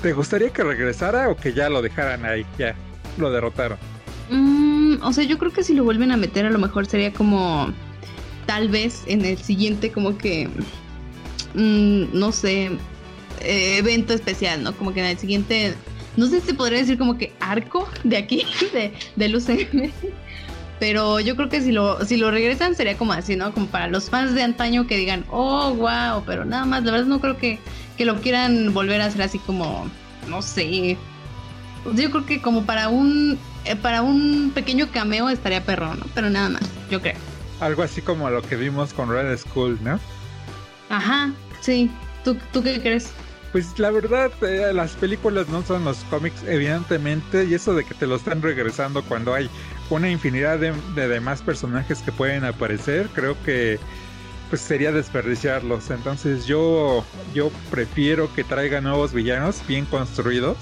¿Te 0.00 0.12
gustaría 0.12 0.50
que 0.50 0.62
regresara 0.62 1.28
o 1.28 1.34
que 1.34 1.54
ya 1.54 1.68
lo 1.68 1.82
dejaran 1.82 2.24
ahí? 2.24 2.46
Ya, 2.56 2.76
lo 3.16 3.32
derrotaron. 3.32 3.78
Mm, 4.30 5.02
o 5.02 5.12
sea, 5.12 5.24
yo 5.24 5.38
creo 5.38 5.52
que 5.52 5.64
si 5.64 5.74
lo 5.74 5.82
vuelven 5.82 6.12
a 6.12 6.16
meter, 6.16 6.46
a 6.46 6.50
lo 6.50 6.58
mejor 6.60 6.86
sería 6.86 7.12
como. 7.12 7.74
Tal 8.48 8.70
vez 8.70 9.02
en 9.06 9.26
el 9.26 9.36
siguiente, 9.36 9.92
como 9.92 10.16
que. 10.16 10.48
mm, 11.54 12.18
no 12.18 12.32
sé. 12.32 12.70
eh, 13.40 13.76
evento 13.76 14.14
especial, 14.14 14.62
¿no? 14.62 14.72
Como 14.72 14.94
que 14.94 15.00
en 15.00 15.06
el 15.06 15.18
siguiente. 15.18 15.74
No 16.16 16.26
sé 16.26 16.40
si 16.40 16.54
podría 16.54 16.78
decir 16.78 16.96
como 16.96 17.18
que 17.18 17.34
arco 17.40 17.86
de 18.04 18.16
aquí, 18.16 18.46
de, 18.72 18.94
del 19.16 19.36
UCM. 19.36 19.92
Pero 20.80 21.20
yo 21.20 21.36
creo 21.36 21.50
que 21.50 21.60
si 21.60 21.72
lo, 21.72 22.04
si 22.06 22.16
lo 22.16 22.30
regresan 22.30 22.74
sería 22.74 22.96
como 22.96 23.12
así, 23.12 23.36
¿no? 23.36 23.52
Como 23.52 23.66
para 23.66 23.88
los 23.88 24.08
fans 24.08 24.34
de 24.34 24.42
antaño 24.42 24.86
que 24.86 24.96
digan, 24.96 25.24
oh, 25.30 25.74
wow, 25.74 26.22
pero 26.24 26.46
nada 26.46 26.64
más, 26.64 26.84
la 26.84 26.92
verdad 26.92 27.06
no 27.06 27.20
creo 27.20 27.36
que, 27.36 27.58
que 27.98 28.06
lo 28.06 28.20
quieran 28.22 28.72
volver 28.72 29.00
a 29.02 29.06
hacer 29.06 29.22
así 29.22 29.38
como, 29.40 29.90
no 30.28 30.40
sé. 30.40 30.96
Yo 31.94 32.10
creo 32.10 32.24
que 32.24 32.40
como 32.40 32.64
para 32.64 32.88
un 32.88 33.38
eh, 33.64 33.76
para 33.76 34.00
un 34.02 34.52
pequeño 34.54 34.88
cameo 34.90 35.28
estaría 35.28 35.64
perro, 35.64 35.94
¿no? 35.96 36.06
Pero 36.14 36.30
nada 36.30 36.48
más, 36.48 36.62
yo 36.90 37.02
creo. 37.02 37.16
Algo 37.60 37.82
así 37.82 38.02
como 38.02 38.28
lo 38.30 38.42
que 38.42 38.56
vimos 38.56 38.92
con 38.92 39.10
Red 39.10 39.36
Skull, 39.36 39.78
¿no? 39.82 39.98
Ajá, 40.88 41.32
sí. 41.60 41.90
¿Tú, 42.24 42.36
tú 42.52 42.62
qué 42.62 42.80
crees? 42.80 43.10
Pues 43.52 43.78
la 43.78 43.90
verdad, 43.90 44.30
eh, 44.42 44.72
las 44.74 44.92
películas 44.92 45.48
no 45.48 45.62
son 45.62 45.84
los 45.84 45.98
cómics, 46.10 46.42
evidentemente, 46.46 47.44
y 47.44 47.54
eso 47.54 47.74
de 47.74 47.84
que 47.84 47.94
te 47.94 48.06
lo 48.06 48.16
están 48.16 48.42
regresando 48.42 49.02
cuando 49.02 49.32
hay 49.32 49.48
una 49.88 50.10
infinidad 50.10 50.58
de, 50.58 50.74
de 50.94 51.08
demás 51.08 51.40
personajes 51.40 52.00
que 52.00 52.12
pueden 52.12 52.44
aparecer, 52.44 53.08
creo 53.14 53.40
que 53.44 53.78
pues 54.48 54.60
sería 54.60 54.92
desperdiciarlos. 54.92 55.90
Entonces 55.90 56.46
yo, 56.46 57.04
yo 57.34 57.50
prefiero 57.70 58.32
que 58.34 58.44
traiga 58.44 58.80
nuevos 58.80 59.12
villanos 59.12 59.62
bien 59.66 59.84
construidos 59.86 60.56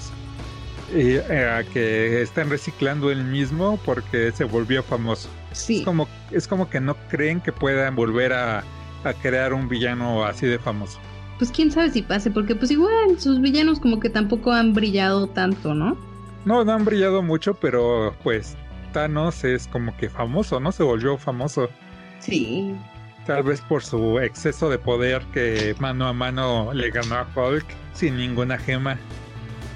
y 0.93 1.15
eh, 1.15 1.65
que 1.73 2.21
estén 2.21 2.49
reciclando 2.49 3.11
el 3.11 3.23
mismo 3.25 3.79
porque 3.83 4.31
se 4.31 4.45
volvió 4.45 4.83
famoso. 4.83 5.29
Sí. 5.57 5.79
Es 5.79 5.85
como, 5.85 6.07
es 6.31 6.47
como 6.47 6.69
que 6.69 6.79
no 6.79 6.95
creen 7.09 7.41
que 7.41 7.51
puedan 7.51 7.95
volver 7.95 8.33
a, 8.33 8.63
a 9.03 9.13
crear 9.21 9.53
un 9.53 9.67
villano 9.67 10.23
así 10.25 10.45
de 10.45 10.59
famoso. 10.59 10.99
Pues 11.37 11.51
quién 11.51 11.71
sabe 11.71 11.91
si 11.91 12.01
pase, 12.01 12.31
porque 12.31 12.55
pues 12.55 12.71
igual 12.71 13.19
sus 13.19 13.39
villanos 13.39 13.79
como 13.79 13.99
que 13.99 14.09
tampoco 14.09 14.51
han 14.51 14.73
brillado 14.73 15.27
tanto, 15.27 15.73
¿no? 15.73 15.97
No, 16.45 16.63
no 16.63 16.71
han 16.71 16.85
brillado 16.85 17.21
mucho, 17.21 17.53
pero 17.53 18.15
pues 18.23 18.55
Thanos 18.93 19.43
es 19.43 19.67
como 19.67 19.95
que 19.97 20.09
famoso, 20.09 20.59
¿no? 20.59 20.71
Se 20.71 20.83
volvió 20.83 21.17
famoso. 21.17 21.69
Sí. 22.19 22.73
Tal 23.25 23.43
vez 23.43 23.61
por 23.61 23.83
su 23.83 24.19
exceso 24.19 24.69
de 24.69 24.79
poder 24.79 25.21
que 25.33 25.75
mano 25.79 26.07
a 26.07 26.13
mano 26.13 26.73
le 26.73 26.89
ganó 26.89 27.15
a 27.15 27.27
Hulk 27.35 27.65
sin 27.93 28.17
ninguna 28.17 28.57
gema. 28.57 28.97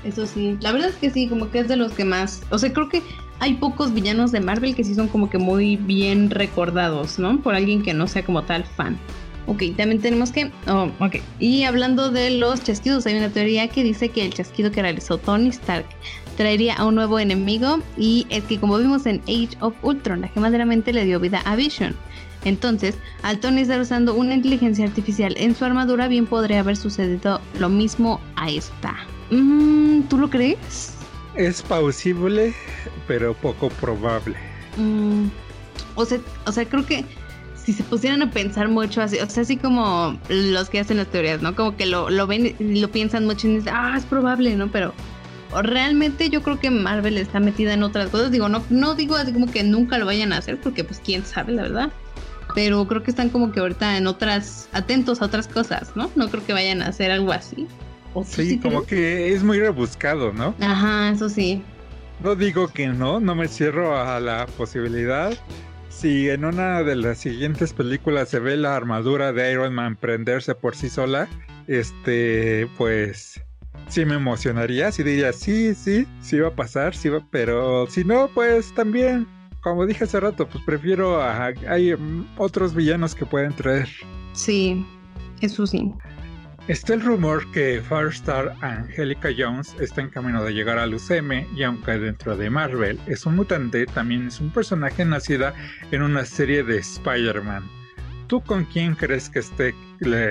Eso 0.04 0.26
sí, 0.26 0.58
la 0.62 0.72
verdad 0.72 0.90
es 0.90 0.96
que 0.96 1.12
sí, 1.12 1.28
como 1.28 1.52
que 1.52 1.60
es 1.60 1.68
de 1.68 1.76
los 1.76 1.92
que 1.92 2.06
más, 2.06 2.42
o 2.50 2.58
sea, 2.58 2.74
creo 2.74 2.90
que 2.90 3.04
hay 3.42 3.56
pocos 3.56 3.92
villanos 3.92 4.32
de 4.32 4.40
Marvel 4.40 4.76
que 4.76 4.84
sí 4.84 4.94
son 4.94 5.08
como 5.08 5.30
que 5.30 5.40
muy 5.40 5.76
bien 5.76 6.30
recordados, 6.30 7.18
¿no? 7.18 7.42
Por 7.42 7.56
alguien 7.56 7.82
que 7.82 7.94
no 7.94 8.08
sea 8.08 8.24
como 8.24 8.44
tal 8.44 8.64
fan. 8.64 9.00
Ok, 9.48 9.64
también 9.76 10.00
tenemos 10.00 10.32
que, 10.32 10.52
oh, 10.68 10.92
ok, 11.00 11.16
y 11.40 11.64
hablando 11.64 12.12
de 12.12 12.30
los 12.30 12.64
chasquidos, 12.64 13.08
hay 13.08 13.18
una 13.18 13.30
teoría 13.30 13.68
que 13.68 13.84
dice 13.84 14.10
que 14.10 14.24
el 14.24 14.32
chasquido 14.32 14.72
que 14.72 14.84
realizó 14.84 15.18
Tony 15.18 15.50
Stark 15.50 15.88
traería 16.38 16.76
a 16.76 16.86
un 16.86 16.94
nuevo 16.94 17.18
enemigo 17.18 17.80
y 17.98 18.28
es 18.30 18.44
que 18.44 18.60
como 18.60 18.78
vimos 18.78 19.08
en 19.08 19.22
Age 19.24 19.58
of 19.60 19.74
Ultron, 19.82 20.22
la 20.22 20.28
gema 20.28 20.52
de 20.52 20.64
mente 20.64 20.94
le 20.94 21.04
dio 21.04 21.20
vida 21.20 21.42
a 21.44 21.56
Vision. 21.56 21.96
Entonces, 22.46 22.96
al 23.24 23.40
Tony 23.40 23.62
estar 23.62 23.82
usando 23.82 24.14
una 24.14 24.36
inteligencia 24.36 24.86
artificial 24.86 25.34
en 25.38 25.56
su 25.56 25.66
armadura, 25.66 26.08
bien 26.08 26.28
podría 26.28 26.60
haber 26.60 26.78
sucedido 26.78 27.42
lo 27.60 27.70
mismo 27.70 28.22
a 28.36 28.52
esta. 28.52 28.96
Mm, 29.32 30.02
¿Tú 30.04 30.20
lo 30.20 30.30
crees? 30.30 31.01
Es 31.36 31.62
posible, 31.62 32.54
pero 33.08 33.34
poco 33.34 33.70
probable. 33.70 34.36
Mm, 34.78 35.28
o, 35.96 36.06
sea, 36.06 36.20
o 36.46 36.52
sea, 36.52 36.66
creo 36.66 36.86
que 36.86 37.06
si 37.56 37.74
se 37.74 37.84
pusieran 37.84 38.22
a 38.22 38.32
pensar 38.32 38.68
mucho 38.68 39.02
así, 39.02 39.18
o 39.20 39.30
sea, 39.30 39.44
así 39.44 39.56
como 39.58 40.20
los 40.30 40.70
que 40.70 40.80
hacen 40.80 40.98
las 40.98 41.08
teorías, 41.08 41.42
¿no? 41.42 41.56
Como 41.56 41.78
que 41.78 41.86
lo, 41.86 42.10
lo 42.10 42.28
ven, 42.28 42.56
lo 42.60 42.90
piensan 42.90 43.26
mucho 43.26 43.48
y 43.48 43.56
dicen, 43.56 43.74
ah, 43.76 43.96
es 43.98 44.06
probable, 44.06 44.56
¿no? 44.56 44.70
Pero 44.72 44.94
realmente 45.62 46.30
yo 46.30 46.42
creo 46.42 46.60
que 46.60 46.70
Marvel 46.70 47.18
está 47.18 47.40
metida 47.40 47.74
en 47.74 47.84
otras 47.84 48.10
cosas. 48.10 48.32
Digo, 48.32 48.50
no, 48.50 48.64
no 48.70 48.96
digo 48.96 49.16
así 49.16 49.32
como 49.32 49.52
que 49.52 49.64
nunca 49.64 49.98
lo 49.98 50.06
vayan 50.06 50.34
a 50.34 50.38
hacer, 50.38 50.60
porque 50.60 50.84
pues 50.84 51.02
quién 51.04 51.26
sabe, 51.26 51.54
la 51.54 51.64
verdad. 51.64 51.92
Pero 52.56 52.86
creo 52.88 53.04
que 53.04 53.12
están 53.12 53.30
como 53.30 53.52
que 53.52 53.60
ahorita 53.60 53.98
en 53.98 54.08
otras, 54.08 54.68
atentos 54.74 55.22
a 55.22 55.26
otras 55.26 55.48
cosas, 55.48 55.96
¿no? 55.96 56.10
No 56.16 56.30
creo 56.30 56.46
que 56.46 56.54
vayan 56.54 56.82
a 56.82 56.88
hacer 56.88 57.12
algo 57.12 57.32
así. 57.32 57.68
¿O 58.14 58.24
sí, 58.24 58.60
como 58.60 58.84
que 58.84 59.34
es 59.34 59.44
muy 59.44 59.60
rebuscado, 59.60 60.34
¿no? 60.34 60.54
Ajá, 60.60 61.12
eso 61.12 61.30
sí. 61.30 61.64
No 62.24 62.36
digo 62.36 62.68
que 62.68 62.88
no, 62.88 63.20
no 63.20 63.36
me 63.36 63.48
cierro 63.48 63.98
a 63.98 64.20
la 64.20 64.46
posibilidad. 64.46 65.34
Si 65.90 66.30
en 66.30 66.46
una 66.46 66.84
de 66.84 66.96
las 66.96 67.20
siguientes 67.20 67.74
películas 67.74 68.30
se 68.30 68.40
ve 68.40 68.58
la 68.58 68.76
armadura 68.76 69.34
de 69.34 69.52
Iron 69.52 69.74
Man 69.74 69.96
prenderse 69.96 70.56
por 70.56 70.76
sí 70.76 70.90
sola, 70.90 71.28
este, 71.68 72.68
pues 72.78 73.42
sí 73.88 74.06
me 74.06 74.16
emocionaría, 74.16 74.92
sí 74.92 75.04
diría, 75.04 75.34
sí, 75.34 75.76
sí, 75.76 76.08
sí 76.22 76.40
va 76.40 76.50
a 76.50 76.56
pasar, 76.56 76.96
sí 76.96 77.10
va, 77.10 77.26
pero 77.30 77.88
si 77.88 78.04
no, 78.04 78.30
pues 78.34 78.74
también, 78.74 79.28
como 79.62 79.86
dije 79.86 80.06
hace 80.06 80.20
rato, 80.20 80.48
pues 80.48 80.64
prefiero 80.66 81.22
a, 81.22 81.48
hay 81.68 81.94
otros 82.38 82.74
villanos 82.74 83.14
que 83.16 83.26
pueden 83.26 83.54
traer. 83.54 83.90
Sí, 84.34 84.86
eso 85.42 85.68
sí. 85.68 85.92
Está 86.68 86.94
el 86.94 87.02
rumor 87.02 87.50
que 87.52 87.82
Firestar 87.82 88.56
Angelica 88.62 89.30
Jones 89.36 89.76
está 89.80 90.02
en 90.02 90.10
camino 90.10 90.44
de 90.44 90.54
llegar 90.54 90.78
al 90.78 90.94
UCM 90.94 91.48
y 91.56 91.64
aunque 91.64 91.98
dentro 91.98 92.38
de 92.38 92.50
Marvel 92.50 93.00
es 93.08 93.26
un 93.26 93.36
mutante, 93.36 93.86
también 93.88 94.28
es 94.28 94.40
un 94.40 94.52
personaje 94.52 95.04
nacida 95.04 95.54
en 95.92 96.04
una 96.04 96.24
serie 96.24 96.64
de 96.64 96.78
Spider-Man. 96.78 97.70
¿Tú 98.28 98.42
con 98.42 98.66
quién 98.66 98.96
crees 98.96 99.30
que 99.30 99.40
esté 99.40 99.76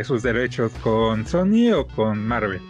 sus 0.05 0.23
derechos? 0.23 0.73
¿Con 0.83 1.27
Sony 1.27 1.73
o 1.75 1.87
con 1.87 2.27
Marvel? 2.27 2.63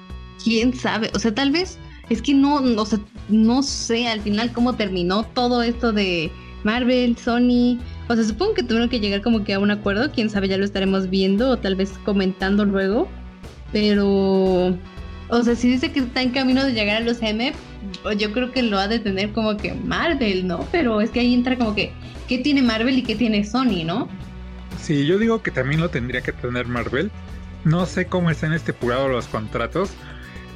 quién 0.42 0.74
sabe, 0.74 1.10
o 1.14 1.18
sea, 1.18 1.34
tal 1.34 1.50
vez 1.50 1.78
es 2.08 2.22
que 2.22 2.34
no, 2.34 2.56
o 2.56 2.86
sea, 2.86 2.98
no 3.28 3.62
sé 3.62 4.08
al 4.08 4.20
final 4.20 4.52
cómo 4.52 4.74
terminó 4.74 5.22
todo 5.22 5.62
esto 5.62 5.92
de 5.92 6.30
Marvel, 6.64 7.16
Sony. 7.16 7.78
O 8.08 8.14
sea, 8.14 8.24
supongo 8.24 8.54
que 8.54 8.62
tuvieron 8.64 8.88
que 8.88 8.98
llegar 8.98 9.22
como 9.22 9.44
que 9.44 9.54
a 9.54 9.60
un 9.60 9.70
acuerdo, 9.70 10.10
quién 10.10 10.28
sabe, 10.28 10.48
ya 10.48 10.58
lo 10.58 10.64
estaremos 10.64 11.08
viendo 11.08 11.50
o 11.50 11.56
tal 11.56 11.76
vez 11.76 11.92
comentando 12.04 12.64
luego. 12.64 13.08
Pero, 13.72 14.76
o 15.28 15.42
sea, 15.42 15.54
si 15.54 15.70
dice 15.70 15.92
que 15.92 16.00
está 16.00 16.22
en 16.22 16.30
camino 16.30 16.64
de 16.64 16.72
llegar 16.72 16.96
a 16.96 17.00
los 17.00 17.22
M, 17.22 17.52
yo 18.16 18.32
creo 18.32 18.52
que 18.52 18.62
lo 18.62 18.78
ha 18.78 18.88
de 18.88 18.98
tener 18.98 19.32
como 19.32 19.56
que 19.56 19.74
Marvel, 19.74 20.46
¿no? 20.46 20.66
Pero 20.72 21.00
es 21.00 21.10
que 21.10 21.20
ahí 21.20 21.34
entra 21.34 21.56
como 21.56 21.74
que, 21.74 21.92
¿qué 22.28 22.38
tiene 22.38 22.62
Marvel 22.62 22.98
y 22.98 23.02
qué 23.02 23.14
tiene 23.14 23.44
Sony, 23.44 23.84
¿no? 23.84 24.08
Sí, 24.80 25.06
yo 25.06 25.18
digo 25.18 25.42
que 25.42 25.50
también 25.50 25.80
lo 25.80 25.90
tendría 25.90 26.20
que 26.22 26.32
tener 26.32 26.66
Marvel. 26.66 27.10
No 27.64 27.86
sé 27.86 28.06
cómo 28.06 28.30
están 28.30 28.54
estipulados 28.54 29.10
los 29.10 29.26
contratos, 29.26 29.90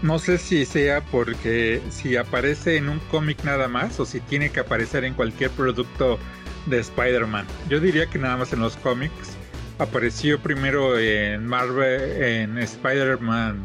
no 0.03 0.19
sé 0.19 0.39
si 0.39 0.67
sea 0.67 1.01
porque 1.01 1.81
si 1.91 2.17
aparece 2.17 2.77
en 2.77 2.89
un 2.89 2.99
cómic 3.11 3.43
nada 3.45 3.69
más 3.69 3.99
o 4.01 4.05
si 4.05 4.21
tiene 4.21 4.51
que 4.51 4.61
aparecer 4.61 5.05
en 5.05 5.15
cualquier 5.15 5.51
producto 5.51 6.19
de 6.67 6.81
Spider-Man. 6.81 7.47
Yo 7.69 7.81
diría 7.81 8.07
que 8.07 8.19
nada 8.19 8.37
más 8.37 8.53
en 8.53 8.61
los 8.61 8.77
cómics. 8.77 9.37
Apareció 9.79 10.39
primero 10.39 10.99
en 10.99 11.47
Marvel, 11.47 12.23
en 12.23 12.59
Spider-Man 12.59 13.63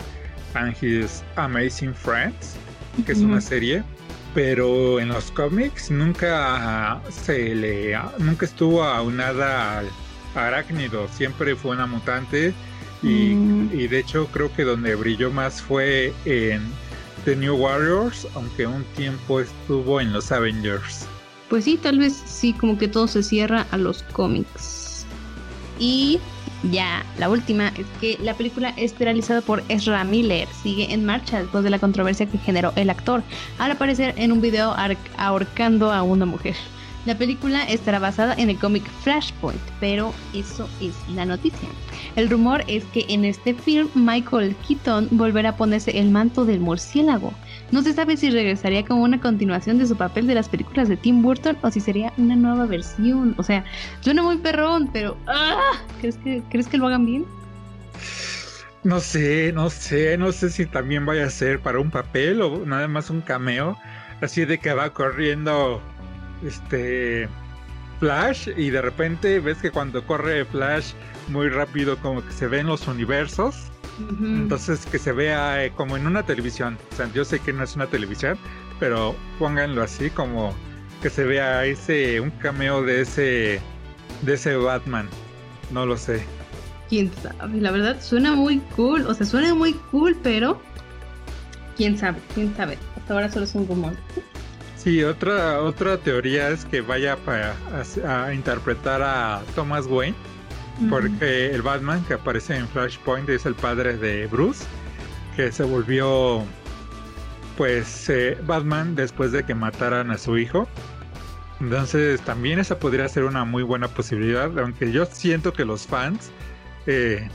and 0.56 0.76
His 0.82 1.24
Amazing 1.36 1.94
Friends, 1.94 2.56
que 3.06 3.12
es 3.12 3.20
una 3.20 3.42
serie. 3.42 3.84
Pero 4.34 5.00
en 5.00 5.10
los 5.10 5.32
cómics 5.32 5.90
nunca 5.90 7.02
se 7.10 7.56
le 7.56 7.98
nunca 8.20 8.46
estuvo 8.46 8.84
aunada 8.84 9.80
al 9.80 9.90
arácnido, 10.36 11.08
siempre 11.08 11.56
fue 11.56 11.72
una 11.72 11.88
mutante 11.88 12.54
Mm. 13.02 13.70
Y, 13.74 13.88
de 13.88 14.00
hecho 14.00 14.28
creo 14.28 14.54
que 14.54 14.64
donde 14.64 14.96
brilló 14.96 15.32
más 15.32 15.62
fue 15.62 16.14
en 16.26 16.62
The 17.26 17.36
New 17.36 17.56
Warriors, 17.56 18.28
aunque 18.36 18.68
un 18.68 18.84
tiempo 18.96 19.40
estuvo 19.40 20.02
en 20.02 20.14
los 20.14 20.32
Avengers. 20.32 21.06
Pues 21.50 21.66
sí, 21.66 21.78
tal 21.78 22.00
vez 22.00 22.14
sí, 22.14 22.54
como 22.54 22.78
que 22.78 22.88
todo 22.88 23.08
se 23.08 23.24
cierra 23.24 23.66
a 23.72 23.78
los 23.78 24.04
cómics. 24.04 24.79
Y 25.80 26.20
ya, 26.72 27.06
la 27.18 27.30
última 27.30 27.70
es 27.70 27.86
que 28.02 28.18
la 28.22 28.34
película 28.34 28.74
es 28.76 28.98
realizada 29.00 29.42
por 29.42 29.64
Ezra 29.70 30.04
Miller. 30.04 30.48
Sigue 30.62 30.94
en 30.94 31.06
marcha 31.06 31.40
después 31.40 31.64
de 31.64 31.70
la 31.70 31.80
controversia 31.80 32.26
que 32.26 32.38
generó 32.38 32.74
el 32.76 32.90
actor 32.90 33.24
al 33.58 33.72
aparecer 33.72 34.14
en 34.18 34.32
un 34.32 34.42
video 34.42 34.76
ahorcando 35.18 35.92
a 35.92 36.04
una 36.04 36.26
mujer. 36.26 36.56
La 37.06 37.18
película 37.18 37.64
estará 37.64 37.98
basada 37.98 38.36
en 38.38 38.50
el 38.50 38.60
cómic 38.60 38.84
Flashpoint, 39.04 39.62
pero 39.80 40.14
eso 40.34 40.68
es 40.82 40.94
la 41.16 41.26
noticia. 41.26 41.70
El 42.18 42.30
rumor 42.30 42.66
es 42.68 42.84
que 42.86 43.06
en 43.08 43.24
este 43.24 43.54
film 43.54 43.88
Michael 43.96 44.56
Keaton 44.68 45.08
volverá 45.12 45.50
a 45.50 45.56
ponerse 45.56 45.98
el 45.98 46.10
manto 46.10 46.44
del 46.44 46.60
murciélago. 46.60 47.34
No 47.72 47.84
se 47.84 47.94
sabe 47.94 48.18
si 48.18 48.30
regresaría 48.32 48.84
como 48.84 49.04
una 49.04 49.22
continuación 49.22 49.78
de 49.78 49.86
su 49.86 49.96
papel 49.96 50.26
de 50.26 50.36
las 50.36 50.50
películas 50.50 50.90
de 50.90 50.98
Tim 50.98 51.22
Burton 51.22 51.58
o 51.62 51.70
si 51.70 51.80
sería 51.80 52.12
una 52.18 52.36
nueva 52.36 52.66
versión. 52.66 53.36
O 53.38 53.44
sea, 53.44 53.64
suena 54.02 54.24
muy 54.24 54.38
perrón, 54.38 54.90
pero 54.92 55.18
¡ah! 55.28 55.74
¿crees 56.00 56.18
que, 56.18 56.42
¿crees 56.50 56.68
que 56.68 56.78
lo 56.78 56.88
hagan 56.88 57.06
bien? 57.06 57.26
No 58.84 59.00
sé, 59.00 59.52
no 59.54 59.70
sé, 59.70 60.18
no 60.18 60.32
sé 60.32 60.50
si 60.50 60.66
también 60.66 61.06
vaya 61.06 61.26
a 61.26 61.30
ser 61.30 61.60
para 61.60 61.80
un 61.80 61.92
papel 61.92 62.42
o 62.42 62.66
nada 62.66 62.88
más 62.88 63.10
un 63.10 63.22
cameo. 63.22 63.78
Así 64.22 64.46
de 64.46 64.58
que 64.58 64.74
va 64.74 64.92
corriendo 64.92 65.82
este 66.46 67.28
Flash 68.00 68.50
y 68.56 68.70
de 68.70 68.82
repente 68.82 69.40
ves 69.40 69.58
que 69.60 69.72
cuando 69.72 70.06
corre 70.06 70.46
Flash 70.46 70.94
muy 71.28 71.50
rápido 71.50 71.98
como 71.98 72.26
que 72.26 72.32
se 72.32 72.48
ven 72.48 72.68
los 72.68 72.88
universos. 72.88 73.70
Entonces 74.22 74.86
que 74.86 75.00
se 75.00 75.12
vea 75.12 75.64
eh, 75.66 75.72
como 75.76 75.98
en 75.98 76.08
una 76.08 76.24
televisión. 76.24 76.78
O 76.92 76.96
sea, 76.96 77.12
yo 77.14 77.26
sé 77.26 77.40
que 77.40 77.54
no 77.54 77.64
es 77.64 77.76
una 77.76 77.88
televisión, 77.88 78.38
pero 78.80 79.16
pónganlo 79.38 79.84
así 79.84 80.10
como 80.10 80.54
que 81.02 81.10
se 81.10 81.24
vea 81.24 81.66
ese 81.66 82.20
un 82.20 82.32
cameo 82.32 82.84
de 82.84 83.02
ese 83.02 83.62
de 84.22 84.34
ese 84.34 84.56
Batman. 84.56 85.08
No 85.72 85.86
lo 85.86 85.98
sé. 85.98 86.24
Quién 86.90 87.12
sabe, 87.22 87.62
la 87.62 87.72
verdad 87.72 88.02
suena 88.02 88.34
muy 88.34 88.60
cool, 88.76 89.06
o 89.06 89.14
sea, 89.14 89.26
suena 89.26 89.54
muy 89.54 89.74
cool, 89.92 90.18
pero 90.24 90.60
quién 91.78 91.98
sabe, 91.98 92.20
quién 92.34 92.56
sabe. 92.56 92.78
Hasta 92.98 93.14
ahora 93.14 93.32
solo 93.32 93.46
es 93.46 93.54
un 93.54 93.68
rumor. 93.68 93.94
Sí, 94.76 95.04
otra, 95.04 95.62
otra 95.62 95.98
teoría 95.98 96.50
es 96.50 96.66
que 96.66 96.82
vaya 96.82 97.18
para, 97.18 97.54
a, 98.08 98.34
interpretar 98.34 99.02
a 99.02 99.42
Thomas 99.54 99.86
Wayne, 99.86 100.16
porque 100.90 101.52
el 101.54 101.62
Batman 101.62 102.04
que 102.06 102.14
aparece 102.14 102.56
en 102.56 102.68
Flashpoint 102.68 103.28
es 103.30 103.46
el 103.46 103.56
padre 103.56 103.98
de 103.98 104.28
Bruce, 104.28 104.66
que 105.36 105.52
se 105.52 105.64
volvió 105.64 106.44
pues 107.58 108.10
eh, 108.10 108.38
Batman 108.46 108.96
después 108.96 109.32
de 109.32 109.44
que 109.44 109.54
mataran 109.54 110.12
a 110.12 110.18
su 110.18 110.38
hijo. 110.38 110.68
Entonces 111.60 112.22
también 112.22 112.60
esa 112.60 112.80
podría 112.80 113.10
ser 113.10 113.26
una 113.26 113.44
muy 113.44 113.64
buena 113.64 113.90
posibilidad, 113.90 114.58
aunque 114.58 114.92
yo 114.92 115.06
siento 115.06 115.52
que 115.52 115.66
los 115.66 115.86
fans 115.86 116.32
eh, 116.88 117.28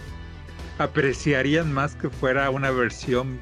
apreciarían 0.79 1.73
más 1.73 1.95
que 1.95 2.09
fuera 2.09 2.49
una 2.51 2.71
versión 2.71 3.39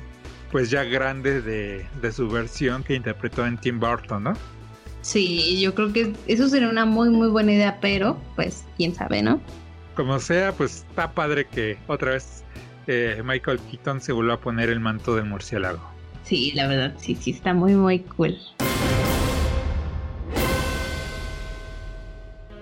pues 0.51 0.71
ya 0.71 0.85
grande 0.85 1.41
de, 1.41 1.87
de 2.03 2.13
su 2.13 2.29
versión 2.29 2.83
que 2.83 2.95
interpretó 2.95 3.47
en 3.47 3.59
Tim 3.59 3.79
Burton, 3.79 4.25
¿no? 4.25 4.33
Sí, 5.01 5.61
yo 5.61 5.75
creo 5.75 5.93
que 5.93 6.13
eso 6.27 6.49
sería 6.49 6.69
una 6.69 6.85
muy 6.85 7.11
muy 7.11 7.29
buena 7.29 7.53
idea, 7.53 7.79
pero 7.81 8.21
pues 8.37 8.65
quién 8.77 8.95
sabe, 8.95 9.23
¿no? 9.23 9.41
Como 9.95 10.19
sea, 10.19 10.53
pues 10.53 10.87
está 10.89 11.13
padre 11.13 11.47
que 11.47 11.77
otra 11.87 12.13
vez 12.13 12.45
eh, 12.87 13.21
Michael 13.25 13.61
Keaton 13.71 14.01
se 14.01 14.13
vuelva 14.13 14.35
a 14.35 14.41
poner 14.41 14.71
el 14.71 14.81
manto 14.81 15.17
del 15.17 15.27
murciélago. 15.27 15.81
Sí, 16.23 16.53
la 16.55 16.67
verdad, 16.67 16.95
sí, 16.97 17.15
sí, 17.15 17.33
está 17.33 17.53
muy 17.53 17.75
muy 17.75 17.99
cool. 18.01 18.39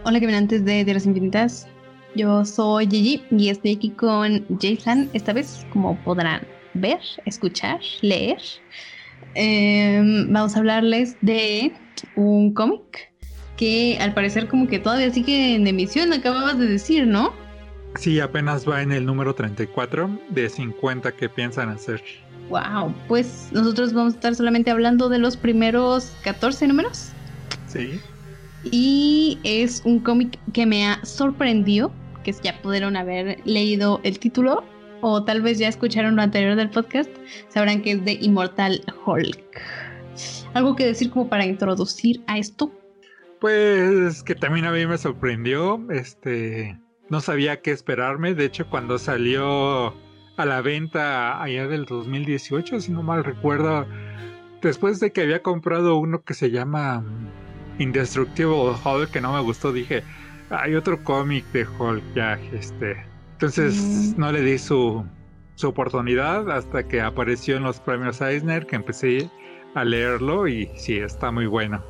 Hola 0.03 0.19
caminantes 0.19 0.65
de 0.65 0.85
Tierras 0.85 1.07
Infinitas, 1.07 1.69
yo 2.17 2.45
soy 2.45 2.89
Gigi 2.89 3.23
y 3.31 3.51
estoy 3.51 3.77
aquí 3.77 3.91
con 3.91 4.45
Jason, 4.61 5.09
esta 5.13 5.33
vez 5.33 5.65
como 5.73 5.97
podrán 6.03 6.43
ver, 6.75 7.01
escuchar, 7.27 7.79
leer. 8.01 8.41
Em, 9.35 10.33
vamos 10.33 10.57
a 10.57 10.59
hablarles 10.59 11.17
de 11.21 11.73
un 12.17 12.53
cómic 12.55 13.10
que 13.61 13.99
al 14.01 14.15
parecer 14.15 14.49
como 14.49 14.67
que 14.67 14.79
todavía 14.79 15.13
sigue 15.13 15.55
en 15.55 15.67
emisión, 15.67 16.15
acababas 16.15 16.59
de 16.59 16.67
decir, 16.67 17.07
¿no? 17.07 17.35
Sí, 17.97 18.19
apenas 18.19 18.67
va 18.67 18.81
en 18.81 18.91
el 18.91 19.05
número 19.05 19.35
34 19.35 20.19
de 20.31 20.49
50 20.49 21.13
que 21.13 21.29
piensan 21.29 21.69
hacer. 21.69 22.03
Wow, 22.49 22.95
pues 23.07 23.51
nosotros 23.53 23.93
vamos 23.93 24.15
a 24.15 24.17
estar 24.17 24.35
solamente 24.35 24.71
hablando 24.71 25.11
de 25.11 25.19
los 25.19 25.37
primeros 25.37 26.11
14 26.23 26.69
números. 26.69 27.11
Sí. 27.67 28.01
Y 28.65 29.39
es 29.45 29.83
un 29.85 29.99
cómic 29.99 30.39
que 30.55 30.65
me 30.65 30.87
ha 30.87 31.05
sorprendido, 31.05 31.93
que 32.25 32.33
ya 32.33 32.63
pudieron 32.63 32.97
haber 32.97 33.41
leído 33.45 34.01
el 34.05 34.19
título 34.19 34.65
o 35.03 35.23
tal 35.23 35.43
vez 35.43 35.59
ya 35.59 35.69
escucharon 35.69 36.17
lo 36.17 36.23
anterior 36.23 36.57
del 36.57 36.71
podcast, 36.71 37.11
sabrán 37.49 37.83
que 37.83 37.93
es 37.93 38.05
de 38.07 38.13
Immortal 38.23 38.83
Hulk. 39.05 39.61
¿Algo 40.55 40.77
que 40.77 40.87
decir 40.87 41.11
como 41.11 41.29
para 41.29 41.45
introducir 41.45 42.23
a 42.27 42.39
esto? 42.39 42.73
Pues 43.41 44.23
que 44.23 44.35
también 44.35 44.67
a 44.67 44.73
mí 44.73 44.87
me 44.87 44.99
sorprendió, 44.99 45.81
este, 45.91 46.79
no 47.09 47.21
sabía 47.21 47.63
qué 47.63 47.71
esperarme, 47.71 48.35
de 48.35 48.45
hecho 48.45 48.69
cuando 48.69 48.99
salió 48.99 49.95
a 50.37 50.45
la 50.45 50.61
venta 50.61 51.43
allá 51.43 51.67
del 51.67 51.87
2018, 51.87 52.81
si 52.81 52.93
no 52.93 53.03
mal 53.03 53.25
recuerdo, 53.25 53.87
después 54.61 55.01
de 55.01 55.13
que 55.13 55.23
había 55.23 55.43
comprado 55.43 55.97
uno 55.97 56.23
que 56.23 56.35
se 56.35 56.51
llama 56.51 57.03
Indestructible 57.79 58.75
Hulk 58.85 59.11
que 59.11 59.23
no 59.23 59.33
me 59.33 59.41
gustó, 59.41 59.73
dije, 59.73 60.03
hay 60.51 60.75
otro 60.75 61.03
cómic 61.03 61.47
de 61.53 61.67
Hulk 61.67 62.03
ya, 62.15 62.39
este, 62.53 63.03
entonces 63.33 64.15
no 64.19 64.31
le 64.33 64.43
di 64.43 64.59
su, 64.59 65.03
su 65.55 65.69
oportunidad 65.69 66.51
hasta 66.51 66.87
que 66.87 67.01
apareció 67.01 67.57
en 67.57 67.63
los 67.63 67.81
premios 67.81 68.21
Eisner, 68.21 68.67
que 68.67 68.77
empecé 68.77 69.31
a 69.75 69.83
leerlo 69.83 70.47
y 70.47 70.71
sí, 70.77 70.99
está 70.99 71.31
muy 71.31 71.47
bueno. 71.47 71.83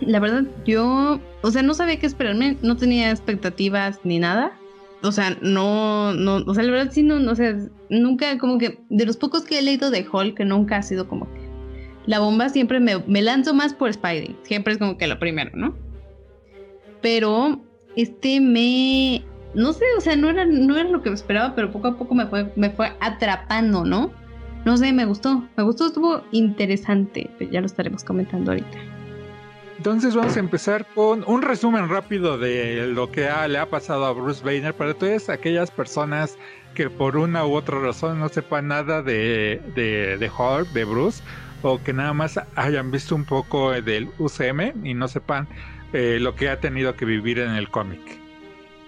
La 0.00 0.20
verdad, 0.20 0.44
yo, 0.64 1.20
o 1.42 1.50
sea, 1.50 1.62
no 1.62 1.74
sabía 1.74 1.98
qué 1.98 2.06
esperarme, 2.06 2.56
no 2.62 2.76
tenía 2.76 3.10
expectativas 3.10 4.00
ni 4.04 4.18
nada. 4.18 4.52
O 5.02 5.12
sea, 5.12 5.36
no, 5.40 6.14
no, 6.14 6.36
o 6.36 6.54
sea, 6.54 6.64
la 6.64 6.72
verdad 6.72 6.92
sí, 6.92 7.02
no, 7.02 7.18
no, 7.18 7.34
sea, 7.34 7.56
nunca, 7.90 8.38
como 8.38 8.58
que, 8.58 8.80
de 8.88 9.06
los 9.06 9.16
pocos 9.16 9.44
que 9.44 9.58
he 9.58 9.62
leído 9.62 9.90
de 9.90 10.06
Hulk, 10.10 10.36
que 10.36 10.44
nunca 10.44 10.78
ha 10.78 10.82
sido 10.82 11.08
como 11.08 11.32
que, 11.32 11.40
la 12.06 12.18
bomba 12.18 12.48
siempre 12.48 12.80
me, 12.80 12.98
me 13.06 13.22
lanzo 13.22 13.54
más 13.54 13.74
por 13.74 13.92
Spidey, 13.92 14.36
siempre 14.42 14.72
es 14.72 14.78
como 14.78 14.96
que 14.96 15.06
lo 15.06 15.18
primero, 15.18 15.50
¿no? 15.54 15.74
Pero, 17.02 17.60
este 17.94 18.40
me, 18.40 19.22
no 19.54 19.72
sé, 19.72 19.84
o 19.96 20.00
sea, 20.00 20.16
no 20.16 20.30
era, 20.30 20.44
no 20.46 20.76
era 20.76 20.88
lo 20.88 21.02
que 21.02 21.10
esperaba, 21.10 21.54
pero 21.54 21.70
poco 21.70 21.88
a 21.88 21.96
poco 21.96 22.14
me 22.14 22.26
fue, 22.26 22.52
me 22.56 22.70
fue 22.70 22.92
atrapando, 23.00 23.84
¿no? 23.84 24.10
No 24.64 24.76
sé, 24.76 24.92
me 24.92 25.04
gustó, 25.04 25.44
me 25.56 25.62
gustó, 25.62 25.86
estuvo 25.86 26.22
interesante, 26.32 27.30
pero 27.38 27.50
ya 27.50 27.60
lo 27.60 27.66
estaremos 27.66 28.02
comentando 28.02 28.50
ahorita. 28.50 28.95
Entonces 29.86 30.16
vamos 30.16 30.36
a 30.36 30.40
empezar 30.40 30.84
con 30.96 31.22
un 31.28 31.42
resumen 31.42 31.88
rápido 31.88 32.38
de 32.38 32.88
lo 32.88 33.12
que 33.12 33.30
le 33.48 33.56
ha 33.56 33.70
pasado 33.70 34.04
a 34.04 34.10
Bruce 34.10 34.44
Banner 34.44 34.74
para 34.74 34.94
todas 34.94 35.28
aquellas 35.28 35.70
personas 35.70 36.36
que 36.74 36.90
por 36.90 37.16
una 37.16 37.46
u 37.46 37.54
otra 37.54 37.78
razón 37.78 38.18
no 38.18 38.28
sepan 38.28 38.66
nada 38.66 39.00
de, 39.04 39.62
de, 39.76 40.18
de 40.18 40.64
de 40.74 40.84
Bruce, 40.84 41.22
o 41.62 41.80
que 41.80 41.92
nada 41.92 42.12
más 42.14 42.40
hayan 42.56 42.90
visto 42.90 43.14
un 43.14 43.24
poco 43.24 43.80
del 43.80 44.08
UCM 44.18 44.84
y 44.84 44.94
no 44.94 45.06
sepan 45.06 45.46
eh, 45.92 46.18
lo 46.20 46.34
que 46.34 46.48
ha 46.48 46.58
tenido 46.58 46.96
que 46.96 47.04
vivir 47.04 47.38
en 47.38 47.52
el 47.52 47.70
cómic. 47.70 48.00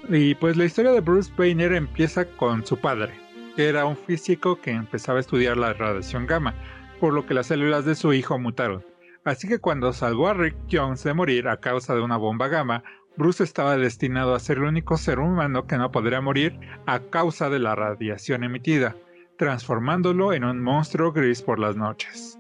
Y 0.09 0.35
pues 0.35 0.57
la 0.57 0.65
historia 0.65 0.91
de 0.91 1.01
Bruce 1.01 1.31
Banner 1.39 1.75
empieza 1.75 2.25
con 2.25 2.67
su 2.67 2.77
padre, 2.77 3.15
que 3.55 3.69
era 3.69 3.87
un 3.87 3.97
físico 3.97 4.61
que 4.61 4.73
empezaba 4.73 5.19
a 5.19 5.21
estudiar 5.21 5.59
la 5.59 5.75
radiación 5.75 6.27
gamma, 6.27 6.55
por 6.99 7.15
lo 7.15 7.25
que 7.25 7.35
las 7.35 7.47
células 7.47 7.85
de 7.85 7.95
su 7.95 8.13
hijo 8.13 8.37
mutaron. 8.37 8.83
Así 9.25 9.49
que 9.49 9.59
cuando 9.59 9.93
salvó 9.93 10.29
a 10.29 10.35
Rick 10.35 10.57
Jones 10.71 11.05
de 11.05 11.15
morir 11.15 11.49
a 11.49 11.59
causa 11.59 11.95
de 11.95 12.01
una 12.01 12.17
bomba 12.17 12.49
gamma, 12.49 12.83
Bruce 13.17 13.43
estaba 13.43 13.77
destinado 13.77 14.35
a 14.35 14.41
ser 14.41 14.59
el 14.59 14.65
único 14.65 14.97
ser 14.97 15.19
humano 15.19 15.67
que 15.67 15.77
no 15.77 15.91
podría 15.91 16.21
morir 16.21 16.59
a 16.87 17.01
causa 17.01 17.51
de 17.51 17.59
la 17.59 17.75
radiación 17.75 18.45
emitida, 18.45 18.97
transformándolo 19.37 20.33
en 20.33 20.45
un 20.45 20.63
monstruo 20.63 21.13
gris 21.13 21.43
por 21.43 21.59
las 21.59 21.77
noches. 21.77 22.39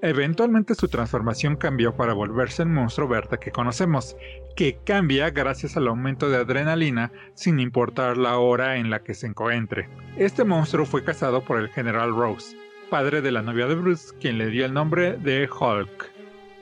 Eventualmente 0.00 0.74
su 0.74 0.88
transformación 0.88 1.56
cambió 1.56 1.94
para 1.96 2.12
volverse 2.12 2.62
el 2.62 2.68
monstruo 2.68 3.06
verde 3.06 3.38
que 3.38 3.52
conocemos, 3.52 4.16
que 4.56 4.78
cambia 4.84 5.30
gracias 5.30 5.76
al 5.76 5.86
aumento 5.86 6.28
de 6.28 6.38
adrenalina 6.38 7.12
sin 7.34 7.60
importar 7.60 8.16
la 8.16 8.38
hora 8.38 8.76
en 8.76 8.90
la 8.90 9.04
que 9.04 9.14
se 9.14 9.28
encuentre. 9.28 9.88
Este 10.16 10.44
monstruo 10.44 10.86
fue 10.86 11.04
cazado 11.04 11.44
por 11.44 11.58
el 11.60 11.68
general 11.68 12.14
Rose, 12.16 12.56
padre 12.90 13.22
de 13.22 13.30
la 13.30 13.42
novia 13.42 13.66
de 13.66 13.76
Bruce, 13.76 14.12
quien 14.20 14.38
le 14.38 14.48
dio 14.48 14.66
el 14.66 14.74
nombre 14.74 15.16
de 15.18 15.48
Hulk. 15.48 16.11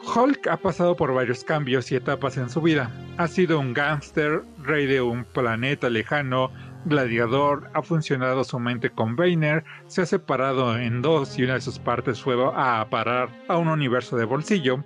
Hulk 0.04 0.48
ha 0.48 0.56
pasado 0.56 0.96
por 0.96 1.12
varios 1.12 1.44
cambios 1.44 1.92
y 1.92 1.96
etapas 1.96 2.36
en 2.36 2.48
su 2.48 2.60
vida. 2.60 2.90
Ha 3.18 3.28
sido 3.28 3.60
un 3.60 3.74
gángster, 3.74 4.42
rey 4.62 4.86
de 4.86 5.00
un 5.00 5.24
planeta 5.24 5.90
lejano, 5.90 6.50
Gladiador 6.86 7.70
ha 7.74 7.82
funcionado 7.82 8.42
su 8.42 8.58
mente 8.58 8.88
con 8.88 9.14
Boehner, 9.14 9.64
se 9.86 10.02
ha 10.02 10.06
separado 10.06 10.78
en 10.78 11.02
dos 11.02 11.38
y 11.38 11.44
una 11.44 11.54
de 11.54 11.60
sus 11.60 11.78
partes 11.78 12.22
fue 12.22 12.36
a 12.54 12.86
parar 12.88 13.28
a 13.48 13.58
un 13.58 13.68
universo 13.68 14.16
de 14.16 14.24
bolsillo, 14.24 14.82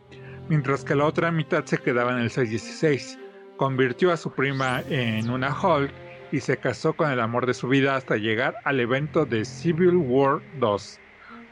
mientras 0.49 0.85
que 0.85 0.97
la 0.97 1.05
otra 1.05 1.31
mitad 1.31 1.65
se 1.65 1.79
quedaba 1.79 2.12
en 2.12 2.19
el 2.19 2.31
616. 2.31 3.19
Convirtió 3.57 4.12
a 4.12 4.17
su 4.17 4.33
prima 4.33 4.83
en 4.89 5.31
una 5.31 5.55
Hulk 5.57 5.93
y 6.33 6.41
se 6.41 6.57
casó 6.57 6.95
con 6.95 7.12
el 7.12 7.21
amor 7.21 7.47
de 7.47 7.55
su 7.55 7.69
vida 7.69 7.95
hasta 7.95 8.17
llegar 8.17 8.57
al 8.65 8.81
evento 8.81 9.25
de 9.25 9.45
Civil 9.45 9.97
War 9.97 10.43
2, 10.59 11.01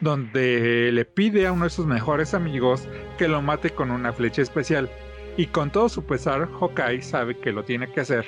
donde 0.03 0.91
le 0.93 1.05
pide 1.05 1.47
a 1.47 1.53
uno 1.53 1.65
de 1.65 1.71
sus 1.71 1.87
mejores 1.87 2.35
amigos 2.35 2.89
que 3.17 3.29
lo 3.29 3.41
mate 3.41 3.71
con 3.71 3.91
una 3.91 4.13
flecha 4.13 4.43
especial. 4.43 4.91
Y 5.37 5.47
con 5.47 5.71
todo 5.71 5.89
su 5.89 6.05
pesar, 6.05 6.49
Hawkeye 6.61 7.01
sabe 7.01 7.39
que 7.39 7.53
lo 7.53 7.65
tiene 7.65 7.91
que 7.91 8.01
hacer, 8.01 8.27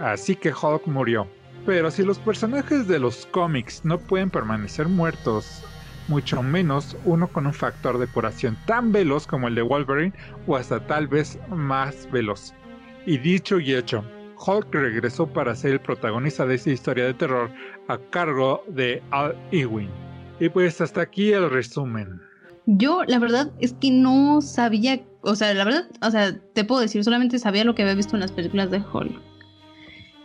así 0.00 0.34
que 0.34 0.50
Hulk 0.50 0.86
murió. 0.86 1.28
Pero 1.64 1.90
si 1.90 2.02
los 2.02 2.18
personajes 2.18 2.88
de 2.88 2.98
los 2.98 3.26
cómics 3.26 3.84
no 3.84 3.98
pueden 3.98 4.30
permanecer 4.30 4.88
muertos, 4.88 5.62
mucho 6.08 6.42
menos 6.42 6.96
uno 7.04 7.28
con 7.28 7.46
un 7.46 7.54
factor 7.54 7.98
de 7.98 8.06
curación 8.06 8.58
tan 8.66 8.90
veloz 8.90 9.26
como 9.26 9.48
el 9.48 9.54
de 9.54 9.62
Wolverine 9.62 10.12
o 10.46 10.56
hasta 10.56 10.84
tal 10.86 11.06
vez 11.06 11.38
más 11.50 12.10
veloz. 12.10 12.52
Y 13.06 13.18
dicho 13.18 13.60
y 13.60 13.74
hecho, 13.74 14.04
Hulk 14.44 14.74
regresó 14.74 15.26
para 15.26 15.54
ser 15.54 15.72
el 15.72 15.80
protagonista 15.80 16.46
de 16.46 16.56
esta 16.56 16.70
historia 16.70 17.04
de 17.04 17.14
terror 17.14 17.50
a 17.88 17.98
cargo 18.10 18.64
de 18.68 19.02
Al 19.10 19.36
Ewing. 19.52 20.03
Y 20.40 20.48
pues 20.48 20.80
hasta 20.80 21.02
aquí 21.02 21.32
el 21.32 21.50
resumen. 21.50 22.20
Yo 22.66 23.04
la 23.06 23.18
verdad 23.18 23.52
es 23.60 23.74
que 23.74 23.90
no 23.90 24.40
sabía, 24.40 25.02
o 25.20 25.36
sea, 25.36 25.52
la 25.52 25.64
verdad, 25.64 25.84
o 26.00 26.10
sea, 26.10 26.38
te 26.54 26.64
puedo 26.64 26.80
decir, 26.80 27.04
solamente 27.04 27.38
sabía 27.38 27.64
lo 27.64 27.74
que 27.74 27.82
había 27.82 27.94
visto 27.94 28.16
en 28.16 28.20
las 28.20 28.32
películas 28.32 28.70
de 28.70 28.78
Hulk. 28.80 29.20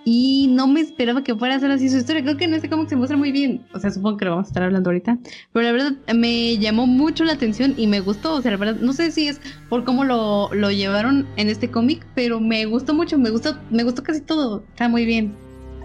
Y 0.06 0.48
no 0.50 0.66
me 0.66 0.80
esperaba 0.80 1.24
que 1.24 1.36
fuera 1.36 1.56
a 1.56 1.60
ser 1.60 1.72
así 1.72 1.90
su 1.90 1.98
historia. 1.98 2.24
Creo 2.24 2.38
que 2.38 2.46
en 2.46 2.54
este 2.54 2.70
cómic 2.70 2.90
se 2.90 2.96
muestra 2.96 3.18
muy 3.18 3.32
bien. 3.32 3.64
O 3.74 3.80
sea, 3.80 3.92
supongo 3.92 4.18
que 4.18 4.26
lo 4.26 4.32
vamos 4.32 4.48
a 4.48 4.50
estar 4.50 4.64
hablando 4.64 4.90
ahorita. 4.90 5.20
Pero 5.54 5.66
la 5.66 5.72
verdad 5.72 5.92
me 6.16 6.58
llamó 6.58 6.88
mucho 6.88 7.26
la 7.26 7.34
atención 7.34 7.76
y 7.78 7.86
me 7.86 8.00
gustó. 8.00 8.36
O 8.36 8.42
sea, 8.42 8.52
la 8.52 8.58
verdad, 8.58 8.78
no 8.82 8.94
sé 8.94 9.12
si 9.12 9.28
es 9.28 9.40
por 9.68 9.84
cómo 9.84 10.06
lo, 10.06 10.50
lo 10.54 10.72
llevaron 10.72 11.28
en 11.36 11.50
este 11.50 11.70
cómic, 11.70 12.08
pero 12.16 12.40
me 12.40 12.66
gustó 12.66 12.94
mucho. 12.94 13.20
Me 13.20 13.30
gustó, 13.30 13.58
me 13.70 13.84
gustó 13.84 14.02
casi 14.02 14.22
todo. 14.22 14.64
Está 14.70 14.88
muy 14.88 15.06
bien. 15.06 15.36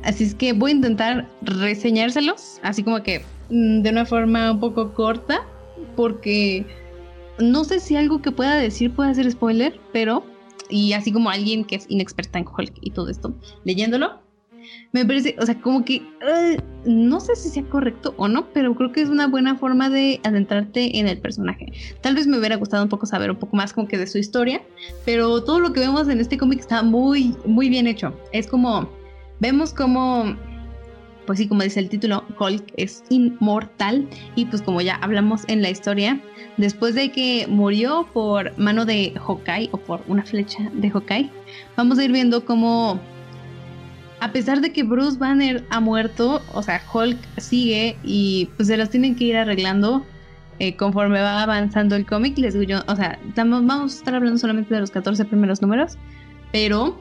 Así 0.04 0.24
es 0.24 0.34
que 0.34 0.52
voy 0.52 0.70
a 0.70 0.74
intentar 0.74 1.28
reseñárselos. 1.42 2.60
Así 2.62 2.82
como 2.82 3.02
que 3.02 3.24
de 3.48 3.90
una 3.90 4.04
forma 4.04 4.52
un 4.52 4.60
poco 4.60 4.92
corta. 4.92 5.46
Porque 5.96 6.64
no 7.38 7.64
sé 7.64 7.80
si 7.80 7.96
algo 7.96 8.22
que 8.22 8.30
pueda 8.30 8.56
decir 8.56 8.92
puede 8.92 9.14
ser 9.14 9.30
spoiler, 9.30 9.80
pero 9.92 10.24
y 10.68 10.92
así 10.92 11.12
como 11.12 11.30
alguien 11.30 11.64
que 11.64 11.76
es 11.76 11.86
inexperta 11.88 12.38
en 12.38 12.46
Hulk 12.46 12.74
y 12.80 12.90
todo 12.90 13.08
esto, 13.10 13.34
leyéndolo, 13.64 14.20
me 14.92 15.04
parece, 15.04 15.36
o 15.38 15.44
sea, 15.44 15.60
como 15.60 15.84
que 15.84 16.02
no 16.84 17.20
sé 17.20 17.36
si 17.36 17.48
sea 17.48 17.64
correcto 17.64 18.14
o 18.16 18.28
no, 18.28 18.46
pero 18.52 18.74
creo 18.74 18.92
que 18.92 19.02
es 19.02 19.08
una 19.08 19.26
buena 19.26 19.56
forma 19.56 19.90
de 19.90 20.20
adentrarte 20.24 20.98
en 20.98 21.08
el 21.08 21.18
personaje. 21.18 21.72
Tal 22.00 22.14
vez 22.14 22.26
me 22.26 22.38
hubiera 22.38 22.56
gustado 22.56 22.82
un 22.82 22.88
poco 22.88 23.06
saber 23.06 23.30
un 23.30 23.36
poco 23.36 23.56
más 23.56 23.72
como 23.72 23.88
que 23.88 23.98
de 23.98 24.06
su 24.06 24.18
historia, 24.18 24.62
pero 25.04 25.42
todo 25.42 25.60
lo 25.60 25.72
que 25.72 25.80
vemos 25.80 26.08
en 26.08 26.20
este 26.20 26.38
cómic 26.38 26.60
está 26.60 26.82
muy, 26.82 27.36
muy 27.44 27.68
bien 27.68 27.86
hecho. 27.86 28.14
Es 28.32 28.46
como, 28.46 28.88
vemos 29.40 29.74
como 29.74 30.36
pues 31.26 31.38
sí, 31.38 31.48
como 31.48 31.62
dice 31.62 31.80
el 31.80 31.88
título, 31.88 32.24
Hulk 32.38 32.72
es 32.76 33.04
inmortal 33.10 34.08
y 34.34 34.46
pues 34.46 34.62
como 34.62 34.80
ya 34.80 34.96
hablamos 34.96 35.42
en 35.48 35.62
la 35.62 35.70
historia, 35.70 36.20
después 36.56 36.94
de 36.94 37.10
que 37.10 37.46
murió 37.48 38.08
por 38.12 38.56
mano 38.58 38.84
de 38.84 39.12
Hawkeye 39.16 39.68
o 39.72 39.78
por 39.78 40.02
una 40.08 40.24
flecha 40.24 40.70
de 40.72 40.90
Hawkeye, 40.90 41.30
vamos 41.76 41.98
a 41.98 42.04
ir 42.04 42.12
viendo 42.12 42.44
cómo 42.44 43.00
a 44.20 44.32
pesar 44.32 44.60
de 44.60 44.72
que 44.72 44.82
Bruce 44.82 45.18
Banner 45.18 45.64
ha 45.70 45.80
muerto, 45.80 46.40
o 46.52 46.62
sea, 46.62 46.82
Hulk 46.92 47.18
sigue 47.38 47.96
y 48.02 48.48
pues 48.56 48.68
se 48.68 48.76
las 48.76 48.90
tienen 48.90 49.16
que 49.16 49.24
ir 49.24 49.36
arreglando 49.36 50.04
eh, 50.60 50.76
conforme 50.76 51.20
va 51.20 51.42
avanzando 51.42 51.96
el 51.96 52.06
cómic. 52.06 52.38
Les 52.38 52.54
digo 52.54 52.64
yo, 52.64 52.82
o 52.86 52.96
sea, 52.96 53.18
vamos 53.36 53.94
a 53.94 53.98
estar 53.98 54.14
hablando 54.14 54.38
solamente 54.38 54.72
de 54.72 54.80
los 54.80 54.90
14 54.90 55.24
primeros 55.24 55.60
números, 55.60 55.98
pero 56.52 56.98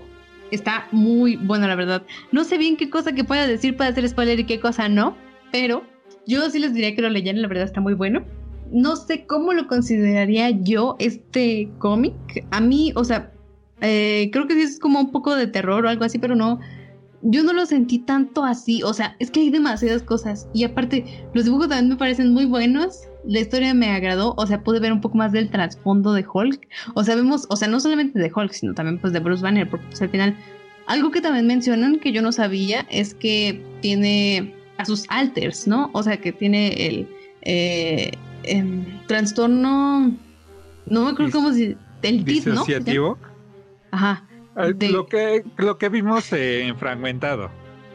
está 0.54 0.88
muy 0.92 1.36
bueno, 1.38 1.68
la 1.68 1.76
verdad. 1.76 2.04
No 2.32 2.44
sé 2.44 2.58
bien 2.58 2.78
qué 2.78 2.90
cosa 2.90 3.14
que 3.14 3.24
pueda 3.24 3.48
decir 3.48 3.76
para 3.76 3.90
hacer 3.90 4.08
spoiler 4.08 4.40
y 4.40 4.46
qué 4.46 4.60
cosa 4.60 4.90
no, 4.90 5.16
pero 5.52 5.84
yo 6.26 6.50
sí 6.50 6.60
les 6.60 6.74
diría 6.74 6.96
que 6.96 7.02
lo 7.02 7.10
leyeran, 7.10 7.42
la 7.42 7.48
verdad 7.48 7.66
está 7.66 7.82
muy 7.82 7.94
bueno. 7.94 8.24
No 8.72 8.96
sé 8.96 9.26
cómo 9.26 9.54
lo 9.54 9.68
consideraría 9.68 10.50
yo 10.50 10.96
este 11.00 11.70
cómic. 11.78 12.14
A 12.52 12.60
mí, 12.60 12.92
o 12.96 13.04
sea, 13.04 13.32
eh, 13.82 14.30
creo 14.32 14.48
que 14.48 14.56
sí 14.56 14.62
es 14.62 14.80
como 14.80 15.00
un 15.00 15.12
poco 15.12 15.36
de 15.36 15.48
terror 15.48 15.86
o 15.86 15.90
algo 15.90 16.06
así, 16.06 16.18
pero 16.18 16.36
no 16.36 16.60
yo 17.24 17.44
no 17.44 17.54
lo 17.54 17.66
sentí 17.66 18.00
tanto 18.00 18.44
así, 18.44 18.84
o 18.84 18.94
sea, 18.94 19.16
es 19.20 19.32
que 19.32 19.40
hay 19.40 19.50
demasiadas 19.50 20.04
cosas 20.04 20.48
y 20.54 20.66
aparte 20.66 21.26
los 21.34 21.46
dibujos 21.46 21.70
también 21.70 21.90
me 21.90 21.96
parecen 21.96 22.34
muy 22.34 22.46
buenos, 22.46 23.08
la 23.26 23.40
historia 23.40 23.74
me 23.74 23.92
agradó, 23.92 24.34
o 24.38 24.46
sea, 24.46 24.62
pude 24.64 24.80
ver 24.80 24.92
un 24.92 25.02
poco 25.02 25.18
más 25.18 25.32
del 25.32 25.50
trasfondo 25.50 26.14
de 26.14 26.26
Hulk, 26.32 26.68
o 26.94 27.04
sea, 27.04 27.16
vemos, 27.16 27.46
o 27.50 27.56
sea, 27.56 27.68
no 27.68 27.80
solamente 27.80 28.20
de 28.20 28.32
Hulk, 28.34 28.52
sino 28.52 28.74
también 28.74 29.00
pues 29.00 29.14
de 29.14 29.20
Bruce 29.20 29.44
Banner, 29.44 29.70
porque 29.70 29.86
pues 29.88 30.02
al 30.02 30.10
final 30.10 30.36
algo 30.88 31.12
que 31.12 31.22
también 31.22 31.48
mencionan 31.48 32.00
que 32.00 32.12
yo 32.12 32.22
no 32.22 32.32
sabía 32.32 32.86
es 32.90 33.14
que 33.14 33.64
tiene 33.82 34.54
a 34.78 34.86
sus 34.86 35.06
alters, 35.10 35.68
¿no? 35.68 35.90
O 35.94 36.04
sea, 36.04 36.18
que 36.18 36.32
tiene 36.32 36.88
el 36.88 37.08
eh, 37.42 38.12
em, 38.44 38.86
trastorno, 39.08 40.12
no 40.88 41.06
me 41.06 41.12
acuerdo 41.12 41.32
cómo 41.32 41.54
se, 41.54 41.78
el 42.02 42.26
TID, 42.26 42.48
¿no? 42.48 43.18
Ajá 43.92 44.28
lo, 44.56 45.06
que, 45.08 45.44
lo 45.58 45.78
que 45.78 45.90
vimos 45.90 46.32
en 46.34 46.78
fragmentado. 46.78 47.50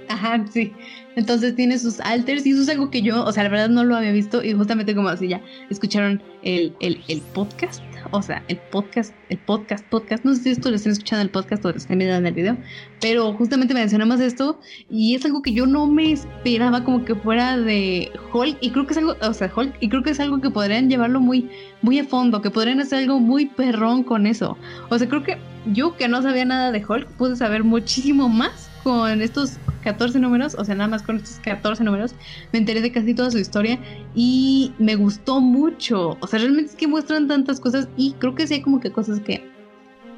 Ajá, 0.09 0.45
sí. 0.51 0.73
Entonces 1.19 1.57
tiene 1.57 1.77
sus 1.81 1.99
alters 1.99 2.47
y 2.47 2.53
eso 2.53 2.63
es 2.63 2.69
algo 2.69 2.91
que 2.91 3.03
yo, 3.03 3.25
o 3.25 3.33
sea, 3.33 3.43
la 3.43 3.49
verdad 3.49 3.69
no 3.69 3.83
lo 3.83 3.97
había 3.97 4.13
visto 4.13 4.41
y 4.45 4.53
justamente 4.53 4.95
como 4.95 5.09
así 5.09 5.27
ya 5.27 5.43
escucharon 5.69 6.23
el, 6.45 6.77
el, 6.79 7.03
el 7.09 7.21
podcast, 7.35 7.83
o 8.13 8.23
sea, 8.23 8.45
el 8.47 8.57
podcast, 8.57 9.13
el 9.29 9.39
podcast, 9.39 9.85
podcast, 9.87 10.25
no 10.25 10.33
sé 10.37 10.43
si 10.45 10.51
esto 10.51 10.71
lo 10.71 10.77
están 10.77 10.93
escuchando 10.93 11.23
el 11.23 11.31
podcast 11.31 11.65
o 11.65 11.71
lo 11.73 11.77
están 11.77 11.99
viendo 11.99 12.15
en 12.15 12.25
el 12.25 12.35
video, 12.35 12.57
pero 13.01 13.33
justamente 13.33 13.75
mencionamos 13.75 14.21
esto 14.21 14.61
y 14.89 15.17
es 15.17 15.25
algo 15.25 15.43
que 15.43 15.53
yo 15.53 15.67
no 15.67 15.89
me 15.89 16.13
esperaba 16.13 16.85
como 16.85 17.05
que 17.05 17.17
fuera 17.17 17.57
de 17.57 18.13
Hulk 18.33 18.57
y 18.61 18.71
creo 18.71 18.87
que 18.87 18.93
es 18.93 18.99
algo, 18.99 19.17
o 19.21 19.33
sea, 19.35 19.51
Hulk 19.53 19.75
y 19.81 19.89
creo 19.89 20.05
que 20.05 20.11
es 20.11 20.21
algo 20.21 20.41
que 20.41 20.51
podrían 20.51 20.89
llevarlo 20.89 21.19
muy, 21.19 21.51
muy 21.83 21.99
a 21.99 22.05
fondo, 22.05 22.43
que 22.43 22.53
podrían 22.53 22.79
hacer 22.79 23.01
algo 23.01 23.19
muy 23.19 23.47
perrón 23.47 24.05
con 24.05 24.25
eso. 24.25 24.57
O 24.89 24.97
sea, 24.97 25.09
creo 25.09 25.25
que 25.25 25.37
yo 25.73 25.97
que 25.97 26.07
no 26.07 26.23
sabía 26.23 26.45
nada 26.45 26.71
de 26.71 26.85
Hulk 26.87 27.09
pude 27.17 27.35
saber 27.35 27.65
muchísimo 27.65 28.29
más 28.29 28.68
con 28.89 29.21
estos 29.21 29.59
14 29.85 30.19
números, 30.19 30.57
o 30.59 30.65
sea, 30.65 30.75
nada 30.75 30.89
más 30.89 31.03
con 31.03 31.17
estos 31.17 31.41
14 31.41 31.85
números, 31.85 32.15
me 32.55 32.59
enteré 32.59 32.81
de 32.81 32.91
casi 32.91 33.13
toda 33.13 33.31
su 33.31 33.37
historia 33.37 33.79
y 34.15 34.73
me 34.79 34.95
gustó 34.95 35.43
mucho. 35.43 36.17
O 36.21 36.27
sea, 36.27 36.39
realmente 36.39 36.71
es 36.71 36.75
que 36.75 36.89
muestran 36.89 37.29
tantas 37.29 37.61
cosas 37.61 37.87
y 37.99 38.15
creo 38.15 38.35
que 38.35 38.47
sí 38.47 38.55
hay 38.55 38.63
como 38.63 38.81
que 38.81 38.91
cosas 38.91 39.21
que 39.21 39.47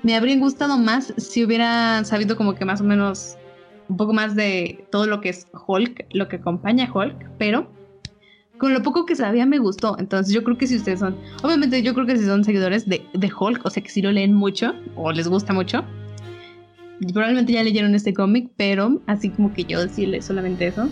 me 0.04 0.14
habrían 0.14 0.38
gustado 0.38 0.78
más 0.78 1.12
si 1.16 1.44
hubiera 1.44 2.04
sabido 2.04 2.36
como 2.36 2.54
que 2.54 2.64
más 2.64 2.80
o 2.80 2.84
menos 2.84 3.36
un 3.88 3.96
poco 3.96 4.12
más 4.12 4.36
de 4.36 4.86
todo 4.92 5.08
lo 5.08 5.20
que 5.20 5.30
es 5.30 5.48
Hulk, 5.66 6.06
lo 6.12 6.28
que 6.28 6.36
acompaña 6.36 6.84
a 6.84 6.92
Hulk, 6.96 7.30
pero 7.38 7.68
con 8.56 8.72
lo 8.72 8.84
poco 8.84 9.04
que 9.04 9.16
sabía 9.16 9.46
me 9.46 9.58
gustó. 9.58 9.96
Entonces 9.98 10.32
yo 10.32 10.44
creo 10.44 10.56
que 10.56 10.68
si 10.68 10.76
ustedes 10.76 11.00
son, 11.00 11.16
obviamente 11.42 11.82
yo 11.82 11.92
creo 11.92 12.06
que 12.06 12.16
si 12.16 12.24
son 12.24 12.44
seguidores 12.44 12.88
de, 12.88 13.04
de 13.14 13.32
Hulk, 13.36 13.66
o 13.66 13.70
sea 13.70 13.82
que 13.82 13.88
si 13.88 14.00
lo 14.00 14.12
leen 14.12 14.32
mucho 14.32 14.74
o 14.94 15.10
les 15.10 15.26
gusta 15.26 15.52
mucho, 15.52 15.84
probablemente 17.12 17.52
ya 17.52 17.62
leyeron 17.62 17.94
este 17.94 18.14
cómic, 18.14 18.50
pero 18.56 19.00
así 19.06 19.30
como 19.30 19.52
que 19.52 19.64
yo 19.64 19.80
decirle 19.80 20.22
solamente 20.22 20.66
eso. 20.66 20.88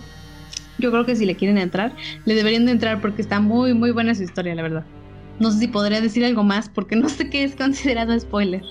Yo 0.79 0.91
creo 0.91 1.05
que 1.05 1.15
si 1.15 1.25
le 1.25 1.35
quieren 1.35 1.57
entrar, 1.57 1.95
le 2.25 2.35
deberían 2.35 2.65
de 2.65 2.71
entrar 2.71 3.01
porque 3.01 3.21
está 3.21 3.39
muy, 3.39 3.73
muy 3.73 3.91
buena 3.91 4.15
su 4.15 4.23
historia, 4.23 4.55
la 4.55 4.61
verdad. 4.61 4.85
No 5.39 5.51
sé 5.51 5.59
si 5.59 5.67
podría 5.67 6.01
decir 6.01 6.23
algo 6.25 6.43
más 6.43 6.69
porque 6.69 6.95
no 6.95 7.09
sé 7.09 7.29
qué 7.29 7.43
es 7.43 7.55
considerado 7.55 8.17
spoiler. 8.19 8.63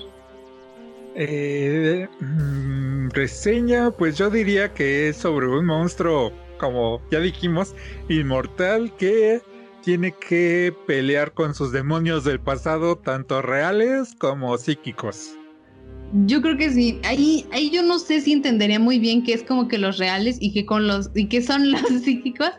Eh, 1.15 2.07
mm, 2.19 3.09
reseña, 3.09 3.91
pues 3.91 4.17
yo 4.17 4.29
diría 4.29 4.73
que 4.73 5.09
es 5.09 5.17
sobre 5.17 5.47
un 5.47 5.65
monstruo, 5.65 6.31
como 6.57 7.01
ya 7.11 7.19
dijimos, 7.19 7.75
inmortal 8.07 8.95
que 8.97 9.41
tiene 9.83 10.11
que 10.11 10.73
pelear 10.87 11.33
con 11.33 11.53
sus 11.53 11.71
demonios 11.71 12.23
del 12.23 12.39
pasado, 12.39 12.95
tanto 12.97 13.41
reales 13.41 14.15
como 14.19 14.57
psíquicos. 14.57 15.38
Yo 16.25 16.41
creo 16.41 16.57
que 16.57 16.71
sí. 16.71 16.99
Ahí, 17.03 17.45
ahí 17.51 17.69
yo 17.69 17.83
no 17.83 17.99
sé 17.99 18.21
si 18.21 18.33
entendería 18.33 18.79
muy 18.79 18.99
bien 18.99 19.23
qué 19.23 19.33
es 19.33 19.43
como 19.43 19.67
que 19.67 19.77
los 19.77 19.97
reales 19.97 20.37
y 20.39 20.51
qué 20.53 20.65
con 20.65 20.87
los 20.87 21.11
y 21.13 21.27
qué 21.27 21.41
son 21.41 21.71
los 21.71 21.81
psíquicos, 21.81 22.51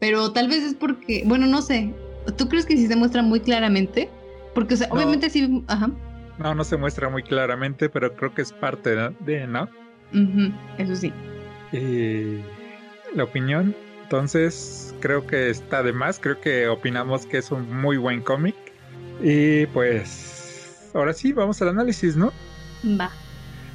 pero 0.00 0.32
tal 0.32 0.48
vez 0.48 0.62
es 0.62 0.74
porque, 0.74 1.22
bueno, 1.26 1.46
no 1.46 1.62
sé. 1.62 1.92
¿Tú 2.36 2.48
crees 2.48 2.66
que 2.66 2.76
sí 2.76 2.86
se 2.86 2.96
muestra 2.96 3.22
muy 3.22 3.40
claramente? 3.40 4.10
Porque, 4.54 4.74
o 4.74 4.76
sea, 4.76 4.88
obviamente 4.90 5.30
sí, 5.30 5.64
ajá. 5.68 5.90
No, 6.38 6.54
no 6.54 6.64
se 6.64 6.76
muestra 6.76 7.08
muy 7.08 7.22
claramente, 7.22 7.88
pero 7.88 8.14
creo 8.14 8.34
que 8.34 8.42
es 8.42 8.52
parte 8.52 8.94
de, 9.20 9.46
¿no? 9.46 9.68
eso 10.78 10.96
sí. 10.96 11.12
Y 11.72 12.40
la 13.14 13.24
opinión, 13.24 13.74
entonces, 14.02 14.94
creo 15.00 15.26
que 15.26 15.50
está 15.50 15.82
de 15.82 15.92
más. 15.92 16.18
Creo 16.18 16.40
que 16.40 16.68
opinamos 16.68 17.26
que 17.26 17.38
es 17.38 17.50
un 17.50 17.70
muy 17.80 17.96
buen 17.96 18.22
cómic. 18.22 18.54
Y 19.22 19.66
pues, 19.66 20.90
ahora 20.94 21.12
sí, 21.12 21.32
vamos 21.32 21.60
al 21.60 21.68
análisis, 21.68 22.16
¿no? 22.16 22.32
Va. 22.84 23.10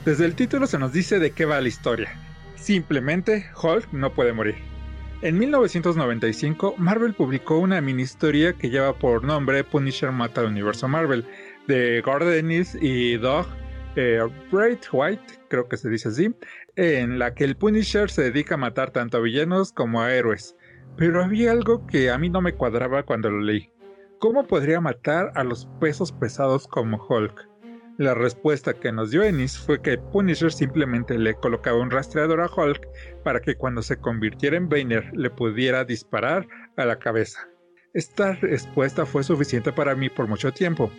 Desde 0.05 0.25
el 0.25 0.35
título 0.35 0.67
se 0.67 0.79
nos 0.79 0.91
dice 0.91 1.19
de 1.19 1.31
qué 1.31 1.45
va 1.45 1.61
la 1.61 1.67
historia. 1.67 2.13
Simplemente, 2.55 3.45
Hulk 3.61 3.91
no 3.93 4.13
puede 4.13 4.33
morir. 4.33 4.55
En 5.21 5.37
1995, 5.37 6.75
Marvel 6.77 7.13
publicó 7.13 7.57
una 7.57 7.79
mini 7.79 8.03
historia 8.03 8.53
que 8.53 8.69
lleva 8.69 8.97
por 8.99 9.23
nombre 9.23 9.63
Punisher 9.63 10.11
Mata 10.11 10.41
al 10.41 10.47
Universo 10.47 10.89
Marvel, 10.89 11.25
de 11.67 12.01
Gordon 12.01 12.51
y 12.51 13.15
Doug 13.15 13.45
eh, 13.95 14.21
White, 14.51 15.39
creo 15.49 15.69
que 15.69 15.77
se 15.77 15.89
dice 15.89 16.09
así, 16.09 16.35
en 16.75 17.19
la 17.19 17.33
que 17.33 17.45
el 17.45 17.55
Punisher 17.55 18.09
se 18.09 18.23
dedica 18.23 18.55
a 18.55 18.57
matar 18.57 18.91
tanto 18.91 19.17
a 19.17 19.21
villanos 19.21 19.71
como 19.71 20.01
a 20.01 20.13
héroes. 20.13 20.55
Pero 20.97 21.23
había 21.23 21.51
algo 21.51 21.87
que 21.87 22.11
a 22.11 22.17
mí 22.17 22.29
no 22.29 22.41
me 22.41 22.53
cuadraba 22.53 23.03
cuando 23.03 23.29
lo 23.29 23.39
leí. 23.39 23.69
¿Cómo 24.19 24.45
podría 24.45 24.81
matar 24.81 25.31
a 25.35 25.43
los 25.43 25.67
pesos 25.79 26.11
pesados 26.11 26.67
como 26.67 26.97
Hulk? 26.97 27.52
La 27.99 28.15
respuesta 28.15 28.73
que 28.73 28.91
nos 28.91 29.11
dio 29.11 29.21
Ennis 29.21 29.55
fue 29.55 29.79
que 29.79 29.99
Punisher 29.99 30.51
simplemente 30.51 31.15
le 31.15 31.35
colocaba 31.35 31.79
un 31.79 31.91
rastreador 31.91 32.41
a 32.41 32.47
Hulk 32.47 32.87
para 33.23 33.39
que 33.39 33.55
cuando 33.55 33.83
se 33.83 33.97
convirtiera 33.97 34.57
en 34.57 34.67
Banner 34.67 35.11
le 35.13 35.29
pudiera 35.29 35.85
disparar 35.85 36.47
a 36.75 36.85
la 36.85 36.97
cabeza. 36.97 37.47
Esta 37.93 38.33
respuesta 38.33 39.05
fue 39.05 39.23
suficiente 39.23 39.71
para 39.71 39.93
mí 39.93 40.09
por 40.09 40.27
mucho 40.27 40.51
tiempo, 40.51 40.91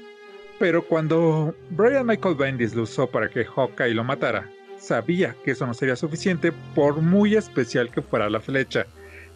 pero 0.60 0.86
cuando 0.86 1.52
Brian 1.70 2.06
Michael 2.06 2.36
Bendis 2.36 2.76
lo 2.76 2.82
usó 2.82 3.08
para 3.08 3.28
que 3.28 3.44
Hawkeye 3.44 3.92
lo 3.94 4.04
matara, 4.04 4.48
sabía 4.76 5.34
que 5.44 5.50
eso 5.50 5.66
no 5.66 5.74
sería 5.74 5.96
suficiente 5.96 6.52
por 6.76 7.02
muy 7.02 7.34
especial 7.34 7.90
que 7.90 8.02
fuera 8.02 8.30
la 8.30 8.38
flecha, 8.38 8.86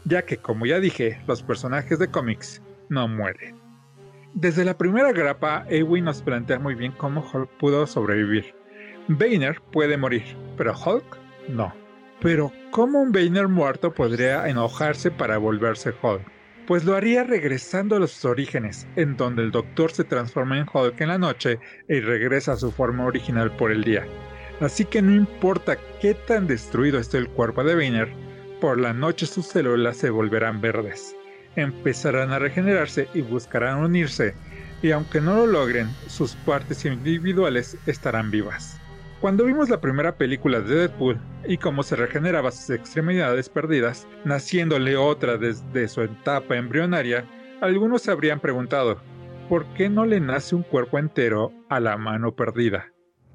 ya 0.05 0.23
que 0.23 0.37
como 0.37 0.65
ya 0.65 0.79
dije, 0.79 1.21
los 1.27 1.43
personajes 1.43 1.99
de 1.99 2.09
cómics 2.09 2.63
no 2.89 3.09
mueren. 3.09 3.58
Desde 4.35 4.65
la 4.65 4.77
primera 4.77 5.13
grapa, 5.13 5.65
Ewing 5.71 6.05
nos 6.05 6.23
plantea 6.23 6.59
muy 6.59 6.75
bien 6.75 6.93
cómo 6.93 7.27
Hulk 7.33 7.49
pudo 7.59 7.87
sobrevivir. 7.87 8.55
Banner 9.09 9.61
puede 9.73 9.97
morir, 9.97 10.37
pero 10.57 10.75
Hulk 10.75 11.19
no. 11.49 11.75
Pero, 12.21 12.53
¿cómo 12.71 13.01
un 13.01 13.11
Banner 13.11 13.49
muerto 13.49 13.93
podría 13.93 14.47
enojarse 14.49 15.11
para 15.11 15.39
volverse 15.39 15.95
Hulk? 16.03 16.23
Pues 16.67 16.85
lo 16.85 16.95
haría 16.95 17.25
regresando 17.25 17.97
a 17.97 18.01
los 18.01 18.23
orígenes, 18.27 18.87
en 18.97 19.17
donde 19.17 19.43
el 19.43 19.51
Doctor 19.51 19.93
se 19.93 20.05
transforma 20.05 20.59
en 20.59 20.67
Hulk 20.71 21.01
en 21.01 21.09
la 21.09 21.19
noche 21.19 21.59
y 21.89 22.01
regresa 22.01 22.53
a 22.53 22.57
su 22.57 22.71
forma 22.71 23.07
original 23.07 23.57
por 23.57 23.73
el 23.73 23.83
día. 23.83 24.07
Así 24.61 24.85
que 24.85 25.01
no 25.01 25.15
importa 25.15 25.79
qué 26.03 26.13
tan 26.13 26.47
destruido 26.47 26.99
esté 26.99 27.17
el 27.17 27.31
cuerpo 27.31 27.65
de 27.65 27.75
Banner, 27.75 28.13
por 28.61 28.79
la 28.79 28.93
noche 28.93 29.25
sus 29.25 29.47
células 29.47 29.97
se 29.97 30.11
volverán 30.11 30.61
verdes 30.61 31.18
empezarán 31.57 32.33
a 32.33 32.39
regenerarse 32.39 33.09
y 33.15 33.23
buscarán 33.23 33.79
unirse, 33.79 34.35
y 34.83 34.93
aunque 34.93 35.21
no 35.21 35.35
lo 35.37 35.47
logren, 35.47 35.89
sus 36.07 36.35
partes 36.37 36.85
individuales 36.85 37.77
estarán 37.87 38.31
vivas. 38.31 38.81
Cuando 39.21 39.45
vimos 39.45 39.69
la 39.69 39.81
primera 39.81 40.17
película 40.17 40.61
de 40.61 40.77
Deadpool 40.77 41.19
y 41.45 41.59
cómo 41.59 41.83
se 41.83 41.97
regeneraba 41.97 42.53
sus 42.53 42.71
extremidades 42.71 43.49
perdidas, 43.49 44.07
naciéndole 44.25 44.97
otra 44.97 45.37
desde 45.37 45.89
su 45.89 46.03
etapa 46.03 46.57
embrionaria, 46.57 47.25
algunos 47.61 48.09
habrían 48.09 48.39
preguntado, 48.39 49.01
¿por 49.49 49.67
qué 49.75 49.89
no 49.89 50.07
le 50.07 50.21
nace 50.21 50.55
un 50.55 50.63
cuerpo 50.63 51.01
entero 51.01 51.53
a 51.69 51.81
la 51.81 51.97
mano 51.97 52.37
perdida? 52.37 52.93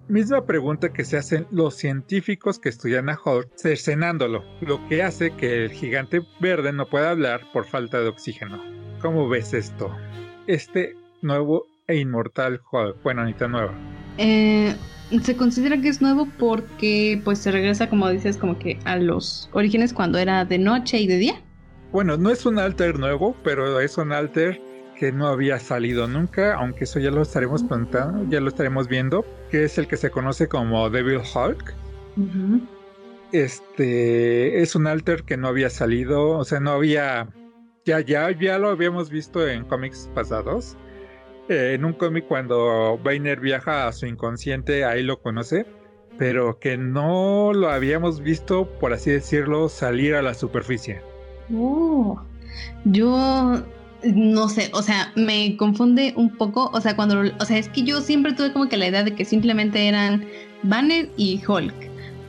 Misma 0.10 0.46
pregunta 0.46 0.92
que 0.92 1.06
se 1.06 1.18
hacen 1.18 1.48
los 1.50 1.76
científicos 1.76 2.60
que 2.60 2.68
estudian 2.68 3.10
a 3.10 3.18
Hulk 3.24 3.50
cercenándolo, 3.56 4.44
lo 4.60 4.86
que 4.90 5.02
hace 5.02 5.32
que 5.32 5.64
el 5.64 5.72
gigante 5.72 6.22
verde 6.42 6.74
no 6.74 6.88
pueda 6.88 7.12
hablar 7.12 7.42
por 7.54 7.66
falta 7.66 8.02
de 8.02 8.10
oxígeno. 8.10 8.62
¿Cómo 9.02 9.30
ves 9.30 9.54
esto? 9.54 9.96
Este 10.46 10.98
nuevo 11.22 11.68
e 11.88 11.96
inmortal 11.96 12.60
Hulk, 12.70 13.02
bueno, 13.02 13.22
Anita 13.22 13.48
nueva. 13.48 13.74
Eh, 14.18 14.76
se 15.22 15.38
considera 15.38 15.80
que 15.80 15.88
es 15.88 16.02
nuevo 16.02 16.28
porque 16.38 17.22
pues 17.24 17.40
se 17.40 17.52
regresa, 17.52 17.90
como 17.90 18.10
dices, 18.10 18.36
como 18.36 18.60
que 18.60 18.80
a 18.84 18.98
los 18.98 19.50
orígenes 19.54 19.94
cuando 19.94 20.18
era 20.18 20.44
de 20.44 20.60
noche 20.60 21.00
y 21.00 21.08
de 21.08 21.18
día. 21.18 21.42
Bueno, 21.94 22.18
no 22.18 22.30
es 22.30 22.46
un 22.46 22.60
alter 22.60 23.00
nuevo, 23.00 23.38
pero 23.44 23.80
es 23.80 23.98
un 23.98 24.12
alter 24.12 24.62
que 25.04 25.12
no 25.12 25.28
había 25.28 25.60
salido 25.60 26.08
nunca, 26.08 26.56
aunque 26.56 26.86
eso 26.86 26.98
ya 26.98 27.12
lo 27.12 27.24
estaremos 27.24 27.62
preguntando, 27.62 28.26
ya 28.30 28.40
lo 28.40 28.48
estaremos 28.48 28.88
viendo, 28.88 29.26
que 29.52 29.66
es 29.66 29.78
el 29.78 29.86
que 29.86 29.98
se 29.98 30.10
conoce 30.10 30.48
como 30.48 30.90
Devil 30.90 31.18
Hulk. 31.18 31.76
Este 33.34 34.62
es 34.62 34.76
un 34.78 34.88
alter 34.88 35.24
que 35.24 35.36
no 35.36 35.50
había 35.50 35.70
salido, 35.70 36.30
o 36.30 36.46
sea, 36.46 36.62
no 36.62 36.72
había, 36.72 37.28
ya, 37.84 38.00
ya, 38.00 38.32
ya 38.32 38.58
lo 38.58 38.70
habíamos 38.70 39.10
visto 39.10 39.46
en 39.46 39.66
cómics 39.66 40.10
pasados. 40.16 40.78
Eh, 41.50 41.74
en 41.74 41.84
un 41.84 41.92
cómic 41.92 42.26
cuando 42.26 42.98
Bainer 43.04 43.42
viaja 43.42 43.90
a 43.90 43.92
su 43.92 44.06
inconsciente, 44.06 44.86
ahí 44.86 45.04
lo 45.04 45.22
conoce, 45.22 45.66
pero 46.18 46.60
que 46.60 46.78
no 46.78 47.52
lo 47.54 47.70
habíamos 47.70 48.22
visto, 48.22 48.70
por 48.80 48.94
así 48.94 49.12
decirlo, 49.12 49.68
salir 49.68 50.16
a 50.16 50.22
la 50.22 50.34
superficie. 50.34 51.02
Oh, 51.54 52.24
yo 52.86 53.66
no 54.04 54.50
sé, 54.50 54.70
o 54.74 54.82
sea, 54.82 55.12
me 55.16 55.56
confunde 55.58 56.14
un 56.16 56.30
poco, 56.36 56.70
o 56.74 56.82
sea, 56.82 56.96
cuando, 56.96 57.24
o 57.40 57.46
sea, 57.46 57.58
es 57.58 57.70
que 57.70 57.84
yo 57.84 58.02
siempre 58.02 58.34
tuve 58.34 58.52
como 58.52 58.68
que 58.68 58.78
la 58.78 58.88
idea 58.88 59.04
de 59.04 59.16
que 59.16 59.26
simplemente 59.26 59.88
eran 59.88 60.26
Banner 60.64 61.10
y 61.18 61.42
Hulk, 61.46 61.74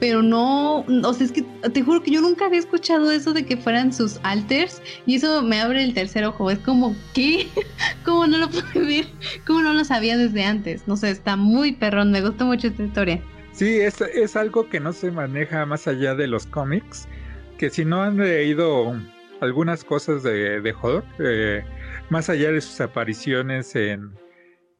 pero 0.00 0.22
no, 0.22 0.80
o 0.80 1.14
sea, 1.14 1.26
es 1.26 1.32
que 1.32 1.42
te 1.42 1.82
juro 1.82 2.02
que 2.02 2.10
yo 2.10 2.20
nunca 2.20 2.46
había 2.46 2.58
escuchado 2.58 3.10
eso 3.10 3.32
de 3.32 3.44
que 3.44 3.56
fueran 3.56 3.92
sus 3.92 4.20
alters 4.22 4.82
y 5.06 5.16
eso 5.16 5.42
me 5.42 5.60
abre 5.60 5.82
el 5.82 5.94
tercer 5.94 6.24
ojo, 6.24 6.50
es 6.50 6.58
como, 6.58 6.94
¿qué? 7.14 7.48
¿Cómo 8.04 8.26
no 8.26 8.38
lo 8.38 8.48
pude 8.50 8.80
ver? 8.80 9.06
¿Cómo 9.46 9.62
no 9.62 9.72
lo 9.72 9.84
sabía 9.84 10.16
desde 10.16 10.44
antes? 10.44 10.86
No 10.86 10.96
sé, 10.96 11.10
está 11.10 11.36
muy 11.36 11.72
perrón, 11.72 12.10
me 12.10 12.20
gusta 12.20 12.44
mucho 12.44 12.68
esta 12.68 12.82
historia. 12.82 13.22
Sí, 13.52 13.78
es, 13.78 14.00
es 14.00 14.36
algo 14.36 14.68
que 14.68 14.80
no 14.80 14.92
se 14.92 15.10
maneja 15.10 15.64
más 15.64 15.86
allá 15.86 16.14
de 16.14 16.26
los 16.26 16.44
cómics, 16.46 17.08
que 17.56 17.70
si 17.70 17.84
no 17.84 18.02
han 18.02 18.16
leído 18.16 18.96
algunas 19.44 19.84
cosas 19.84 20.22
de, 20.22 20.60
de 20.60 20.74
Hulk, 20.74 21.04
eh, 21.20 21.64
más 22.10 22.28
allá 22.28 22.50
de 22.50 22.60
sus 22.60 22.80
apariciones 22.80 23.74
en, 23.76 24.12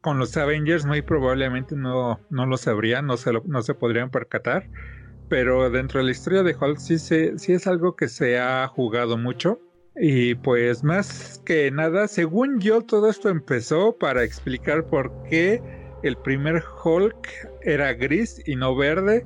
con 0.01 0.19
los 0.19 0.37
Avengers, 0.37 0.85
muy 0.85 1.03
probablemente 1.03 1.77
no, 1.77 2.21
no 2.31 2.47
lo 2.47 2.57
sabrían, 2.57 3.07
no 3.07 3.17
se, 3.17 3.33
no 3.47 3.63
se 3.63 3.75
podrían 3.75 4.11
percatar. 4.11 4.69
Pero 5.29 5.71
dentro 5.71 6.01
de 6.01 6.07
la 6.07 6.11
historia 6.11 6.43
de 6.43 6.55
Hulk 6.55 6.79
sí, 6.79 6.99
se, 6.99 7.39
sí 7.39 7.55
es 7.55 7.67
algo 7.67 7.97
que 7.97 8.09
se 8.09 8.39
ha 8.39 8.67
jugado 8.69 9.17
mucho. 9.17 9.59
Y 9.97 10.35
pues 10.35 10.83
más 10.83 11.41
que 11.47 11.71
nada, 11.71 12.09
según 12.09 12.61
yo, 12.61 12.83
todo 12.83 13.09
esto 13.09 13.29
empezó 13.29 13.97
para 13.97 14.25
explicar 14.25 14.85
por 14.87 15.13
qué 15.31 15.63
el 16.03 16.17
primer 16.17 16.63
Hulk 16.85 17.29
era 17.63 17.95
gris 17.95 18.43
y 18.47 18.57
no 18.57 18.77
verde 18.77 19.25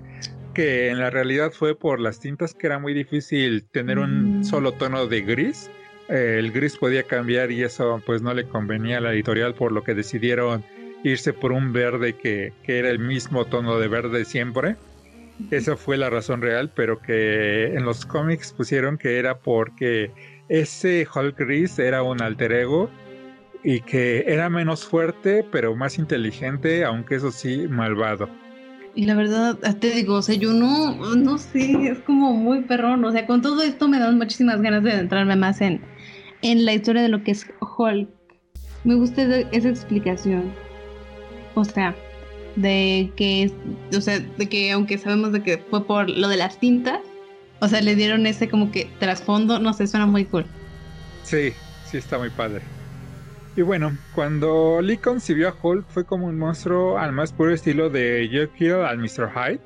que 0.55 0.89
en 0.89 0.99
la 0.99 1.11
realidad 1.11 1.53
fue 1.53 1.75
por 1.75 2.01
las 2.01 2.21
tintas 2.21 2.55
que 2.55 2.67
era 2.67 2.79
muy 2.79 2.95
difícil 2.95 3.65
tener 3.65 3.99
un 3.99 4.41
mm. 4.41 4.45
solo 4.45 4.73
tono 4.73 5.07
de 5.07 5.23
gris. 5.23 5.71
Eh, 6.09 6.37
el 6.39 6.53
gris 6.53 6.77
podía 6.77 7.03
cambiar 7.03 7.51
y 7.51 7.63
eso 7.63 8.03
pues 8.05 8.23
no 8.23 8.35
le 8.35 8.45
convenía 8.45 8.99
a 8.99 9.01
la 9.01 9.13
editorial 9.13 9.55
por 9.55 9.73
lo 9.73 9.85
que 9.85 9.95
decidieron 9.95 10.65
irse 11.05 11.33
por 11.33 11.53
un 11.53 11.73
verde 11.73 12.15
que, 12.15 12.53
que 12.63 12.79
era 12.79 12.91
el 12.91 12.99
mismo 12.99 13.45
tono 13.45 13.79
de 13.79 13.89
verde 13.89 14.25
siempre. 14.25 14.77
Esa 15.51 15.77
fue 15.77 15.97
la 15.97 16.11
razón 16.11 16.43
real, 16.43 16.73
pero 16.75 17.01
que 17.01 17.67
en 17.67 17.85
los 17.85 18.05
cómics 18.05 18.53
pusieron 18.53 18.99
que 18.99 19.19
era 19.19 19.39
porque 19.39 20.11
ese 20.49 21.07
Hulk 21.13 21.39
gris 21.39 21.79
era 21.79 22.03
un 22.03 22.21
alter 22.21 22.53
ego 22.53 22.91
y 23.63 23.81
que 23.81 24.25
era 24.27 24.49
menos 24.49 24.85
fuerte 24.85 25.45
pero 25.51 25.77
más 25.77 25.99
inteligente, 25.99 26.85
aunque 26.85 27.17
eso 27.17 27.31
sí, 27.31 27.67
malvado. 27.69 28.29
Y 28.99 29.05
la 29.05 29.15
verdad, 29.15 29.57
te 29.79 29.91
digo, 29.91 30.17
o 30.17 30.23
sea, 30.23 30.35
yo 30.35 30.53
no, 30.53 31.15
no 31.15 31.39
sé, 31.39 31.89
es 31.89 32.01
como 32.01 32.33
muy 32.33 32.63
perrón. 32.63 33.05
O 33.05 33.13
sea, 33.13 33.29
con 33.29 33.43
todo 33.43 33.63
esto 33.63 33.87
me 33.87 34.01
dan 34.01 34.19
muchísimas 34.19 34.61
ganas 34.61 34.83
de 34.83 34.91
adentrarme 34.91 35.37
más 35.37 35.61
en, 35.61 35.81
en 36.43 36.65
la 36.65 36.75
historia 36.75 37.03
de 37.03 37.09
lo 37.09 37.23
que 37.23 37.31
es 37.31 37.47
Hulk. 37.61 38.09
Me 38.83 38.97
gusta 38.97 39.23
esa 39.53 39.69
explicación. 39.69 40.53
O 41.55 41.65
sea, 41.65 41.95
de 42.57 43.13
que, 43.15 43.53
o 43.97 44.01
sea, 44.01 44.19
de 44.19 44.49
que 44.49 44.73
aunque 44.73 44.99
sabemos 44.99 45.31
de 45.31 45.45
que 45.45 45.59
fue 45.59 45.87
por 45.87 46.11
lo 46.11 46.27
de 46.27 46.37
las 46.39 46.59
tintas, 46.59 46.99
o 47.61 47.69
sea, 47.69 47.81
le 47.81 47.95
dieron 47.95 48.27
ese 48.27 48.49
como 48.49 48.73
que 48.73 48.91
trasfondo, 48.99 49.61
no 49.61 49.75
sé, 49.75 49.87
suena 49.87 50.07
muy 50.07 50.25
cool. 50.25 50.45
Sí, 51.23 51.53
sí 51.89 51.99
está 51.99 52.19
muy 52.19 52.31
padre. 52.31 52.63
Y 53.59 53.63
bueno, 53.63 53.99
cuando 54.15 54.81
Lee 54.81 54.99
concibió 54.99 55.49
a 55.49 55.57
Hulk 55.61 55.85
fue 55.89 56.05
como 56.05 56.29
un 56.29 56.39
monstruo 56.39 56.97
al 56.97 57.11
más 57.11 57.33
puro 57.33 57.53
estilo 57.53 57.91
de 57.91 58.29
Jekyll 58.31 58.85
al 58.85 58.99
Mr. 58.99 59.33
Hyde, 59.35 59.61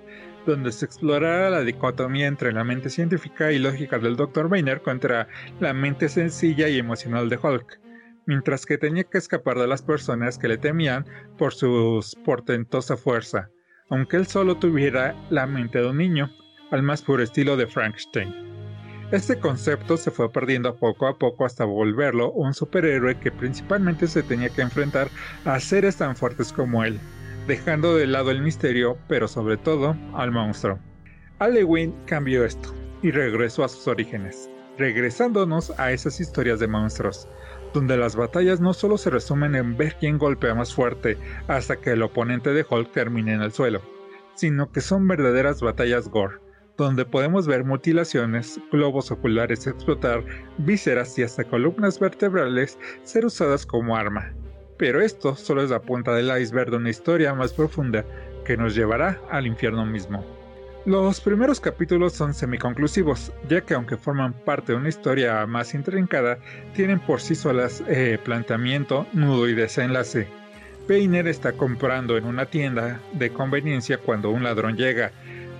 donde 0.46 0.72
se 0.72 0.86
explorara 0.86 1.50
la 1.50 1.60
dicotomía 1.60 2.26
entre 2.26 2.52
la 2.52 2.64
mente 2.64 2.88
científica 2.88 3.52
y 3.52 3.58
lógica 3.58 3.98
del 3.98 4.16
Dr. 4.16 4.48
Boehner 4.48 4.80
contra 4.80 5.28
la 5.60 5.74
mente 5.74 6.08
sencilla 6.08 6.70
y 6.70 6.78
emocional 6.78 7.28
de 7.28 7.36
Hulk, 7.36 7.80
mientras 8.24 8.64
que 8.64 8.78
tenía 8.78 9.04
que 9.04 9.18
escapar 9.18 9.58
de 9.58 9.66
las 9.66 9.82
personas 9.82 10.38
que 10.38 10.48
le 10.48 10.56
temían 10.56 11.04
por 11.36 11.52
su 11.52 12.00
portentosa 12.24 12.96
fuerza, 12.96 13.50
aunque 13.90 14.16
él 14.16 14.26
solo 14.26 14.56
tuviera 14.56 15.14
la 15.28 15.46
mente 15.46 15.80
de 15.80 15.90
un 15.90 15.98
niño, 15.98 16.30
al 16.70 16.82
más 16.82 17.02
puro 17.02 17.22
estilo 17.22 17.58
de 17.58 17.66
Frankenstein. 17.66 18.51
Este 19.12 19.38
concepto 19.38 19.98
se 19.98 20.10
fue 20.10 20.32
perdiendo 20.32 20.74
poco 20.74 21.06
a 21.06 21.18
poco 21.18 21.44
hasta 21.44 21.66
volverlo 21.66 22.32
un 22.32 22.54
superhéroe 22.54 23.20
que 23.20 23.30
principalmente 23.30 24.06
se 24.06 24.22
tenía 24.22 24.48
que 24.48 24.62
enfrentar 24.62 25.08
a 25.44 25.60
seres 25.60 25.96
tan 25.96 26.16
fuertes 26.16 26.50
como 26.50 26.82
él, 26.82 26.98
dejando 27.46 27.94
de 27.94 28.06
lado 28.06 28.30
el 28.30 28.40
misterio, 28.40 28.96
pero 29.08 29.28
sobre 29.28 29.58
todo 29.58 29.94
al 30.14 30.30
monstruo. 30.30 30.78
Halloween 31.38 31.94
cambió 32.06 32.42
esto 32.42 32.72
y 33.02 33.10
regresó 33.10 33.64
a 33.64 33.68
sus 33.68 33.86
orígenes, 33.86 34.48
regresándonos 34.78 35.78
a 35.78 35.92
esas 35.92 36.18
historias 36.18 36.58
de 36.58 36.68
monstruos, 36.68 37.28
donde 37.74 37.98
las 37.98 38.16
batallas 38.16 38.62
no 38.62 38.72
solo 38.72 38.96
se 38.96 39.10
resumen 39.10 39.54
en 39.56 39.76
ver 39.76 39.94
quién 40.00 40.16
golpea 40.16 40.54
más 40.54 40.72
fuerte 40.72 41.18
hasta 41.48 41.76
que 41.76 41.90
el 41.90 42.02
oponente 42.02 42.54
de 42.54 42.64
Hulk 42.66 42.90
termine 42.92 43.34
en 43.34 43.42
el 43.42 43.52
suelo, 43.52 43.82
sino 44.36 44.72
que 44.72 44.80
son 44.80 45.06
verdaderas 45.06 45.60
batallas 45.60 46.08
gore 46.08 46.41
donde 46.76 47.04
podemos 47.04 47.46
ver 47.46 47.64
mutilaciones, 47.64 48.60
globos 48.70 49.10
oculares 49.10 49.66
explotar, 49.66 50.24
vísceras 50.58 51.18
y 51.18 51.22
hasta 51.22 51.44
columnas 51.44 51.98
vertebrales 51.98 52.78
ser 53.02 53.26
usadas 53.26 53.66
como 53.66 53.96
arma. 53.96 54.32
Pero 54.78 55.00
esto 55.00 55.36
solo 55.36 55.62
es 55.62 55.70
la 55.70 55.82
punta 55.82 56.14
del 56.14 56.30
iceberg 56.40 56.70
de 56.70 56.78
una 56.78 56.90
historia 56.90 57.34
más 57.34 57.52
profunda 57.52 58.04
que 58.44 58.56
nos 58.56 58.74
llevará 58.74 59.20
al 59.30 59.46
infierno 59.46 59.86
mismo. 59.86 60.24
Los 60.84 61.20
primeros 61.20 61.60
capítulos 61.60 62.12
son 62.12 62.34
semiconclusivos, 62.34 63.32
ya 63.48 63.60
que 63.60 63.74
aunque 63.74 63.96
forman 63.96 64.32
parte 64.32 64.72
de 64.72 64.78
una 64.78 64.88
historia 64.88 65.46
más 65.46 65.74
intrincada, 65.74 66.38
tienen 66.74 66.98
por 66.98 67.20
sí 67.20 67.36
solas 67.36 67.84
eh, 67.86 68.18
planteamiento, 68.24 69.06
nudo 69.12 69.48
y 69.48 69.54
desenlace. 69.54 70.26
Peiner 70.88 71.28
está 71.28 71.52
comprando 71.52 72.16
en 72.16 72.24
una 72.24 72.46
tienda 72.46 73.00
de 73.12 73.30
conveniencia 73.30 73.98
cuando 73.98 74.30
un 74.30 74.42
ladrón 74.42 74.76
llega, 74.76 75.12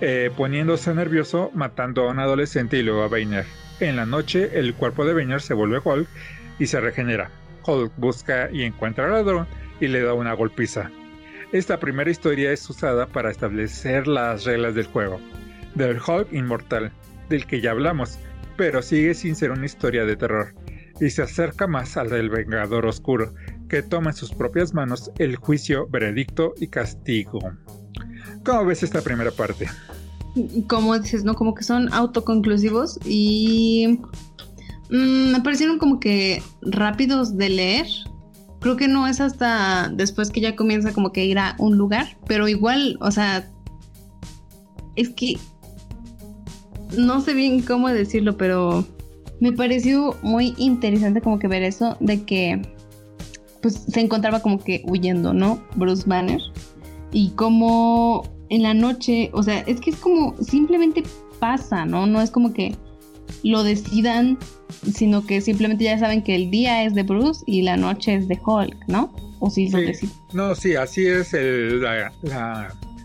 eh, 0.05 0.29
poniéndose 0.35 0.93
nervioso, 0.93 1.49
matando 1.53 2.03
a 2.03 2.11
un 2.11 2.19
adolescente 2.19 2.77
y 2.77 2.83
luego 2.83 3.03
a 3.03 3.07
Bainer. 3.07 3.45
En 3.79 3.95
la 3.95 4.05
noche, 4.05 4.49
el 4.59 4.73
cuerpo 4.73 5.05
de 5.05 5.13
Bainer 5.13 5.39
se 5.39 5.53
vuelve 5.53 5.79
Hulk 5.81 6.09
y 6.59 6.67
se 6.67 6.81
regenera. 6.81 7.31
Hulk 7.65 7.93
busca 7.95 8.51
y 8.51 8.63
encuentra 8.63 9.05
al 9.05 9.11
ladrón 9.11 9.47
y 9.79 9.87
le 9.87 10.01
da 10.01 10.13
una 10.13 10.33
golpiza. 10.33 10.91
Esta 11.53 11.79
primera 11.79 12.11
historia 12.11 12.51
es 12.51 12.69
usada 12.69 13.07
para 13.07 13.31
establecer 13.31 14.05
las 14.05 14.43
reglas 14.43 14.75
del 14.75 14.87
juego, 14.87 15.21
del 15.73 16.01
Hulk 16.05 16.33
inmortal, 16.33 16.91
del 17.29 17.47
que 17.47 17.61
ya 17.61 17.71
hablamos, 17.71 18.19
pero 18.57 18.81
sigue 18.81 19.13
sin 19.13 19.37
ser 19.37 19.51
una 19.51 19.65
historia 19.65 20.03
de 20.03 20.17
terror, 20.17 20.53
y 20.99 21.11
se 21.11 21.21
acerca 21.21 21.65
más 21.65 21.95
al 21.95 22.09
del 22.09 22.29
Vengador 22.29 22.85
Oscuro, 22.87 23.33
que 23.69 23.81
toma 23.81 24.09
en 24.09 24.17
sus 24.17 24.33
propias 24.33 24.73
manos 24.73 25.11
el 25.17 25.37
juicio, 25.37 25.87
veredicto 25.87 26.55
y 26.57 26.67
castigo. 26.67 27.39
¿Cómo 28.43 28.65
ves 28.65 28.83
esta 28.83 29.01
primera 29.01 29.31
parte? 29.31 29.67
Como 30.67 30.97
dices, 30.97 31.23
¿no? 31.23 31.35
Como 31.35 31.53
que 31.53 31.63
son 31.63 31.93
autoconclusivos 31.93 32.99
y 33.05 33.99
mm, 34.89 35.31
me 35.31 35.41
parecieron 35.41 35.77
como 35.77 35.99
que 35.99 36.41
rápidos 36.61 37.37
de 37.37 37.49
leer. 37.49 37.87
Creo 38.59 38.75
que 38.75 38.87
no 38.87 39.07
es 39.07 39.21
hasta 39.21 39.89
después 39.93 40.29
que 40.29 40.41
ya 40.41 40.55
comienza 40.55 40.93
como 40.93 41.11
que 41.11 41.25
ir 41.25 41.37
a 41.37 41.55
un 41.59 41.77
lugar, 41.77 42.17
pero 42.27 42.47
igual, 42.47 42.97
o 43.01 43.11
sea, 43.11 43.49
es 44.95 45.09
que 45.09 45.37
no 46.97 47.21
sé 47.21 47.33
bien 47.33 47.61
cómo 47.61 47.89
decirlo, 47.89 48.37
pero 48.37 48.85
me 49.39 49.51
pareció 49.51 50.17
muy 50.21 50.53
interesante 50.57 51.21
como 51.21 51.39
que 51.39 51.47
ver 51.47 51.63
eso 51.63 51.97
de 51.99 52.23
que 52.23 52.61
pues 53.61 53.75
se 53.87 54.01
encontraba 54.01 54.41
como 54.41 54.59
que 54.59 54.83
huyendo, 54.85 55.33
¿no? 55.33 55.61
Bruce 55.75 56.03
Banner 56.05 56.41
y 57.13 57.29
como 57.31 58.27
en 58.49 58.63
la 58.63 58.73
noche, 58.73 59.29
o 59.33 59.43
sea, 59.43 59.59
es 59.59 59.79
que 59.79 59.91
es 59.91 59.97
como 59.97 60.35
simplemente 60.41 61.03
pasa, 61.39 61.85
¿no? 61.85 62.05
No 62.05 62.21
es 62.21 62.31
como 62.31 62.53
que 62.53 62.75
lo 63.43 63.63
decidan, 63.63 64.37
sino 64.93 65.25
que 65.25 65.41
simplemente 65.41 65.85
ya 65.85 65.97
saben 65.97 66.23
que 66.23 66.35
el 66.35 66.51
día 66.51 66.83
es 66.83 66.93
de 66.93 67.03
Bruce 67.03 67.43
y 67.45 67.61
la 67.61 67.77
noche 67.77 68.15
es 68.15 68.27
de 68.27 68.39
Hulk, 68.43 68.87
¿no? 68.87 69.13
O 69.39 69.49
si 69.49 69.69
lo 69.69 69.79
deciden. 69.79 70.13
No, 70.33 70.55
sí, 70.55 70.75
así 70.75 71.05
es 71.05 71.33
el, 71.33 71.85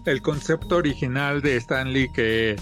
el 0.06 0.22
concepto 0.22 0.76
original 0.76 1.42
de 1.42 1.56
Stanley 1.56 2.08
que 2.12 2.56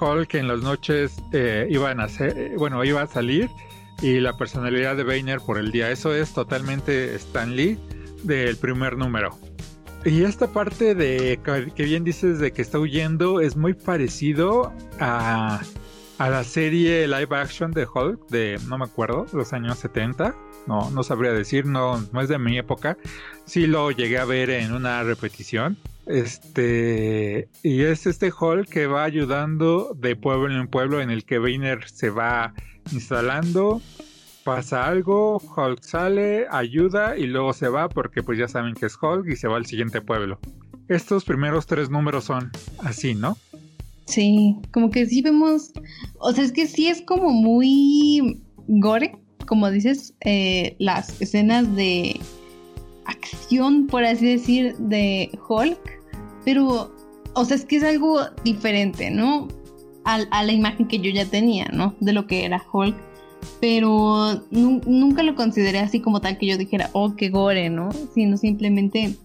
Hulk 0.00 0.34
en 0.34 0.48
las 0.48 0.60
noches 0.60 1.16
eh, 1.32 1.66
iban 1.70 2.00
a 2.00 2.08
ser, 2.08 2.56
bueno, 2.56 2.82
iba 2.84 3.02
a 3.02 3.06
salir 3.06 3.48
y 4.02 4.18
la 4.20 4.36
personalidad 4.36 4.96
de 4.96 5.04
Boehner 5.04 5.40
por 5.40 5.58
el 5.58 5.72
día. 5.72 5.90
Eso 5.90 6.14
es 6.14 6.32
totalmente 6.32 7.14
Stan 7.16 7.54
Lee 7.54 7.78
del 8.24 8.56
primer 8.56 8.96
número. 8.96 9.38
Y 10.04 10.22
esta 10.22 10.48
parte 10.48 10.94
de 10.94 11.38
que 11.74 11.82
bien 11.84 12.04
dices 12.04 12.38
de 12.38 12.52
que 12.52 12.62
está 12.62 12.78
huyendo 12.78 13.40
es 13.40 13.56
muy 13.56 13.74
parecido 13.74 14.72
a, 14.98 15.60
a 16.20 16.28
la 16.28 16.44
serie 16.44 17.08
live 17.08 17.34
action 17.34 17.70
de 17.70 17.86
Hulk 17.86 18.28
de, 18.28 18.58
no 18.68 18.76
me 18.76 18.84
acuerdo, 18.84 19.26
los 19.32 19.52
años 19.54 19.78
70. 19.78 20.34
No, 20.66 20.90
no 20.90 21.02
sabría 21.02 21.32
decir, 21.32 21.64
no, 21.64 21.98
no 22.12 22.20
es 22.20 22.28
de 22.28 22.38
mi 22.38 22.58
época. 22.58 22.98
Sí 23.46 23.66
lo 23.66 23.90
llegué 23.90 24.18
a 24.18 24.26
ver 24.26 24.50
en 24.50 24.72
una 24.72 25.02
repetición. 25.02 25.78
Este, 26.04 27.48
y 27.62 27.82
es 27.82 28.06
este 28.06 28.32
Hulk 28.38 28.68
que 28.68 28.86
va 28.86 29.04
ayudando 29.04 29.94
de 29.96 30.14
pueblo 30.16 30.54
en 30.54 30.68
pueblo 30.68 31.00
en 31.00 31.10
el 31.10 31.24
que 31.24 31.38
Boehner 31.38 31.88
se 31.88 32.10
va 32.10 32.52
instalando, 32.92 33.80
pasa 34.44 34.86
algo, 34.86 35.38
Hulk 35.38 35.82
sale, 35.82 36.46
ayuda 36.50 37.16
y 37.16 37.26
luego 37.26 37.52
se 37.52 37.68
va 37.68 37.88
porque 37.88 38.22
pues 38.22 38.38
ya 38.38 38.48
saben 38.48 38.74
que 38.74 38.86
es 38.86 38.96
Hulk 39.00 39.28
y 39.28 39.36
se 39.36 39.48
va 39.48 39.56
al 39.56 39.66
siguiente 39.66 40.00
pueblo. 40.00 40.38
Estos 40.88 41.24
primeros 41.24 41.66
tres 41.66 41.90
números 41.90 42.24
son 42.24 42.50
así, 42.82 43.14
¿no? 43.14 43.36
Sí, 44.06 44.56
como 44.72 44.90
que 44.90 45.06
sí 45.06 45.22
vemos, 45.22 45.72
o 46.18 46.32
sea, 46.32 46.44
es 46.44 46.52
que 46.52 46.66
sí 46.66 46.88
es 46.88 47.02
como 47.02 47.30
muy 47.30 48.42
gore, 48.66 49.16
como 49.46 49.70
dices, 49.70 50.14
eh, 50.24 50.74
las 50.78 51.20
escenas 51.20 51.74
de 51.76 52.18
acción, 53.04 53.86
por 53.86 54.04
así 54.04 54.26
decir, 54.26 54.76
de 54.78 55.30
Hulk, 55.48 55.78
pero, 56.44 56.92
o 57.34 57.44
sea, 57.44 57.56
es 57.56 57.64
que 57.64 57.76
es 57.76 57.84
algo 57.84 58.20
diferente, 58.42 59.10
¿no? 59.10 59.46
a, 60.04 60.42
la 60.42 60.52
imagen 60.52 60.88
que 60.88 60.98
yo 60.98 61.10
ya 61.10 61.26
tenía, 61.26 61.66
¿no? 61.72 61.94
De 62.00 62.12
lo 62.12 62.26
que 62.26 62.44
era 62.44 62.64
Hulk. 62.72 62.96
Pero 63.60 64.46
nunca 64.50 65.22
lo 65.22 65.34
consideré 65.34 65.78
así 65.80 66.00
como 66.00 66.20
tal 66.20 66.38
que 66.38 66.46
yo 66.46 66.56
dijera, 66.56 66.90
oh, 66.92 67.14
qué 67.16 67.28
gore, 67.28 67.68
¿no? 67.70 67.90
Sino 68.14 68.36
simplemente 68.36 69.16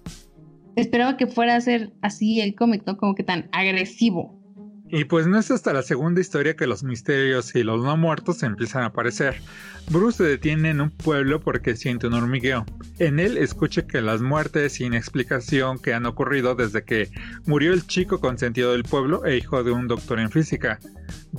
esperaba 0.76 1.18
que 1.18 1.28
fuera 1.28 1.56
a 1.56 1.62
ser 1.62 1.94
así 2.02 2.42
el 2.42 2.56
cómic, 2.56 2.84
¿no? 2.86 2.98
Como 2.98 3.16
que 3.16 3.24
tan 3.24 3.50
agresivo. 3.52 4.40
Y 4.88 5.06
pues 5.06 5.26
no 5.26 5.40
es 5.40 5.50
hasta 5.50 5.74
la 5.74 5.82
segunda 5.82 6.22
historia 6.22 6.56
que 6.56 6.68
los 6.68 6.84
misterios 6.84 7.56
y 7.56 7.64
los 7.64 7.84
no 7.84 7.98
muertos 7.98 8.44
empiezan 8.44 8.84
a 8.84 8.88
aparecer. 8.88 9.42
Bruce 9.90 10.18
se 10.18 10.24
detiene 10.24 10.70
en 10.70 10.82
un 10.82 10.92
pueblo 10.92 11.42
porque 11.42 11.76
siente 11.76 12.08
un 12.08 12.14
hormigueo. 12.14 12.66
En 13.00 13.20
él 13.20 13.38
escucha 13.38 13.88
que 13.88 14.02
las 14.02 14.22
muertes 14.22 14.74
sin 14.74 14.94
explicación 14.94 15.80
que 15.80 15.94
han 15.94 16.06
ocurrido 16.06 16.56
desde 16.56 16.84
que 16.84 17.10
murió 17.46 17.74
el 17.74 17.88
chico 17.88 18.20
consentido 18.20 18.74
del 18.74 18.84
pueblo 18.84 19.26
e 19.26 19.38
hijo 19.38 19.64
de 19.64 19.72
un 19.72 19.88
doctor 19.88 20.20
en 20.20 20.30
física, 20.30 20.80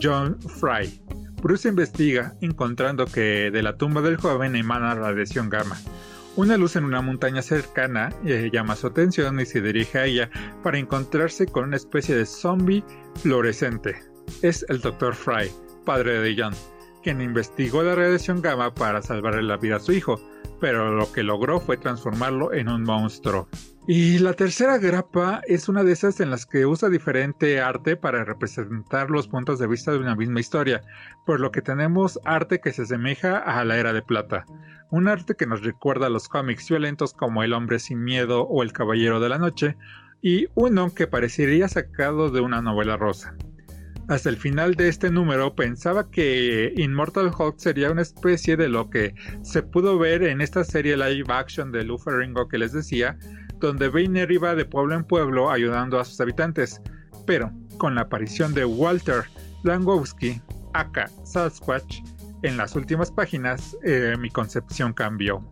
John 0.00 0.38
Fry. 0.40 1.00
Bruce 1.47 1.68
investiga, 1.68 2.34
encontrando 2.40 3.07
que 3.07 3.53
de 3.53 3.62
la 3.62 3.76
tumba 3.76 4.01
del 4.01 4.16
joven 4.16 4.57
emana 4.57 4.97
radiación 4.97 5.49
gamma. 5.49 5.78
Una 6.34 6.57
luz 6.57 6.74
en 6.74 6.84
una 6.84 7.03
montaña 7.03 7.40
cercana 7.40 8.12
eh, 8.24 8.51
llama 8.53 8.74
su 8.74 8.88
atención 8.88 9.38
y 9.38 9.47
se 9.47 9.61
dirige 9.61 9.97
a 9.97 10.07
ella 10.07 10.28
para 10.64 10.76
encontrarse 10.78 11.47
con 11.47 11.66
una 11.66 11.76
especie 11.76 12.16
de 12.16 12.26
zombie 12.26 12.82
fluorescente. 13.22 13.94
Es 14.42 14.66
el 14.68 14.80
Dr. 14.80 15.14
Fry, 15.14 15.49
padre 15.84 16.18
de 16.18 16.34
John, 16.36 16.53
quien 17.05 17.20
investigó 17.20 17.84
la 17.84 17.94
radiación 17.94 18.42
gamma 18.42 18.74
para 18.74 19.01
salvarle 19.01 19.44
la 19.44 19.57
vida 19.57 19.76
a 19.76 19.80
su 19.80 19.92
hijo, 19.92 20.20
pero 20.61 20.97
lo 20.97 21.12
que 21.12 21.22
logró 21.22 21.61
fue 21.61 21.76
transformarlo 21.76 22.53
en 22.55 22.68
un 22.68 22.82
monstruo. 22.82 23.49
Y 23.89 24.18
la 24.18 24.32
tercera 24.32 24.78
grapa 24.78 25.43
es 25.47 25.68
una 25.68 25.84
de 25.84 25.93
esas 25.93 26.18
en 26.18 26.30
las 26.30 26.45
que 26.45 26.66
usa 26.66 26.89
diferente 26.89 27.61
arte 27.61 27.97
para 27.97 28.24
representar 28.24 29.11
los 29.11 29.28
puntos 29.28 29.61
de 29.61 29.68
vista 29.68 29.93
de 29.93 29.99
una 29.99 30.16
misma 30.16 30.41
historia, 30.41 30.82
por 31.24 31.39
lo 31.39 31.53
que 31.53 31.62
tenemos 31.62 32.18
arte 32.24 32.61
que 32.61 32.72
se 32.72 32.82
asemeja 32.82 33.39
a 33.39 33.64
la 33.64 33.78
era 33.78 33.93
de 33.93 34.03
plata, 34.03 34.45
un 34.91 35.07
arte 35.07 35.37
que 35.37 35.47
nos 35.47 35.62
recuerda 35.62 36.07
a 36.07 36.11
los 36.11 36.28
cómics 36.28 36.68
violentos 36.68 37.14
como 37.14 37.45
El 37.45 37.53
hombre 37.53 37.78
sin 37.78 38.03
miedo 38.03 38.43
o 38.43 38.64
El 38.64 38.72
caballero 38.72 39.20
de 39.20 39.28
la 39.28 39.39
noche, 39.39 39.76
y 40.20 40.49
uno 40.57 40.93
que 40.93 41.07
parecería 41.07 41.68
sacado 41.68 42.30
de 42.30 42.41
una 42.41 42.61
novela 42.61 42.97
rosa. 42.97 43.37
Hasta 44.09 44.28
el 44.28 44.37
final 44.37 44.74
de 44.74 44.89
este 44.89 45.11
número 45.11 45.55
pensaba 45.55 46.11
que 46.11 46.72
Immortal 46.76 47.30
Hulk 47.37 47.59
sería 47.59 47.91
una 47.91 48.03
especie 48.03 48.57
de 48.57 48.68
lo 48.68 48.91
que 48.91 49.14
se 49.43 49.62
pudo 49.62 49.99
ver 49.99 50.24
en 50.24 50.41
esta 50.41 50.64
serie 50.64 50.97
live 50.97 51.32
action 51.32 51.70
de 51.70 51.84
Lou 51.84 51.99
Ferrigno 51.99 52.47
que 52.47 52.59
les 52.59 52.72
decía, 52.72 53.18
donde 53.61 53.88
Boehner 53.88 54.30
iba 54.30 54.54
de 54.54 54.64
pueblo 54.64 54.94
en 54.94 55.04
pueblo 55.04 55.50
ayudando 55.50 55.98
a 55.98 56.04
sus 56.04 56.20
habitantes, 56.20 56.80
pero 57.26 57.52
con 57.78 57.94
la 57.94 58.02
aparición 58.02 58.54
de 58.54 58.64
Walter 58.64 59.24
Langowski, 59.64 60.40
aka 60.74 61.11
Sasquatch, 61.24 62.00
en 62.42 62.57
las 62.57 62.76
últimas 62.76 63.11
páginas 63.11 63.76
eh, 63.84 64.14
mi 64.18 64.30
concepción 64.30 64.92
cambió. 64.92 65.42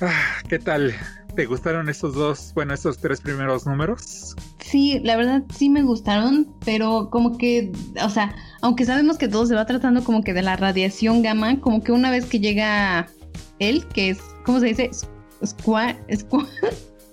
Ah, 0.00 0.42
¿Qué 0.48 0.58
tal? 0.58 0.94
¿Te 1.34 1.46
gustaron 1.46 1.88
estos 1.88 2.14
dos, 2.14 2.52
bueno, 2.54 2.74
estos 2.74 2.98
tres 2.98 3.20
primeros 3.20 3.66
números? 3.66 4.36
Sí, 4.58 5.00
la 5.02 5.16
verdad 5.16 5.42
sí 5.54 5.70
me 5.70 5.82
gustaron, 5.82 6.54
pero 6.64 7.08
como 7.10 7.38
que, 7.38 7.72
o 8.02 8.10
sea, 8.10 8.34
aunque 8.60 8.84
sabemos 8.84 9.16
que 9.16 9.28
todo 9.28 9.46
se 9.46 9.54
va 9.54 9.64
tratando 9.64 10.04
como 10.04 10.22
que 10.22 10.34
de 10.34 10.42
la 10.42 10.56
radiación 10.56 11.22
gamma, 11.22 11.58
como 11.60 11.82
que 11.82 11.92
una 11.92 12.10
vez 12.10 12.26
que 12.26 12.38
llega 12.38 13.06
él, 13.60 13.86
que 13.88 14.10
es, 14.10 14.18
¿cómo 14.44 14.60
se 14.60 14.66
dice? 14.66 14.90
Squash. 15.44 15.96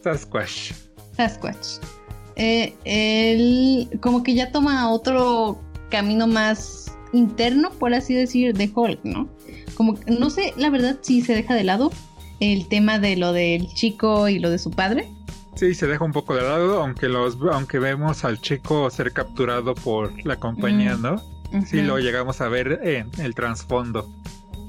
Sasquatch. 0.03 0.71
Sasquatch. 1.15 1.79
Eh, 2.35 2.73
él 2.85 3.99
como 4.01 4.23
que 4.23 4.33
ya 4.33 4.51
toma 4.51 4.89
otro 4.91 5.59
camino 5.89 6.27
más 6.27 6.93
interno, 7.11 7.71
por 7.71 7.93
así 7.93 8.13
decir, 8.13 8.55
de 8.55 8.71
Hulk, 8.73 8.99
¿no? 9.03 9.27
Como 9.75 9.95
no 10.07 10.29
sé, 10.29 10.53
la 10.57 10.69
verdad, 10.69 10.97
si 11.01 11.21
se 11.21 11.33
deja 11.35 11.53
de 11.55 11.63
lado 11.63 11.91
el 12.39 12.67
tema 12.67 12.99
de 12.99 13.17
lo 13.17 13.33
del 13.33 13.67
chico 13.73 14.29
y 14.29 14.39
lo 14.39 14.49
de 14.49 14.59
su 14.59 14.71
padre. 14.71 15.09
Sí, 15.55 15.73
se 15.73 15.87
deja 15.87 16.05
un 16.05 16.13
poco 16.13 16.35
de 16.35 16.43
lado, 16.43 16.81
aunque 16.81 17.09
los, 17.09 17.37
aunque 17.51 17.79
vemos 17.79 18.23
al 18.23 18.39
chico 18.39 18.89
ser 18.89 19.11
capturado 19.11 19.75
por 19.75 20.25
la 20.25 20.37
compañía, 20.37 20.95
mm, 20.95 21.01
¿no? 21.01 21.21
Sí, 21.65 21.81
lo 21.81 21.99
llegamos 21.99 22.39
a 22.41 22.47
ver 22.47 22.79
en 22.83 23.09
el 23.19 23.35
trasfondo. 23.35 24.09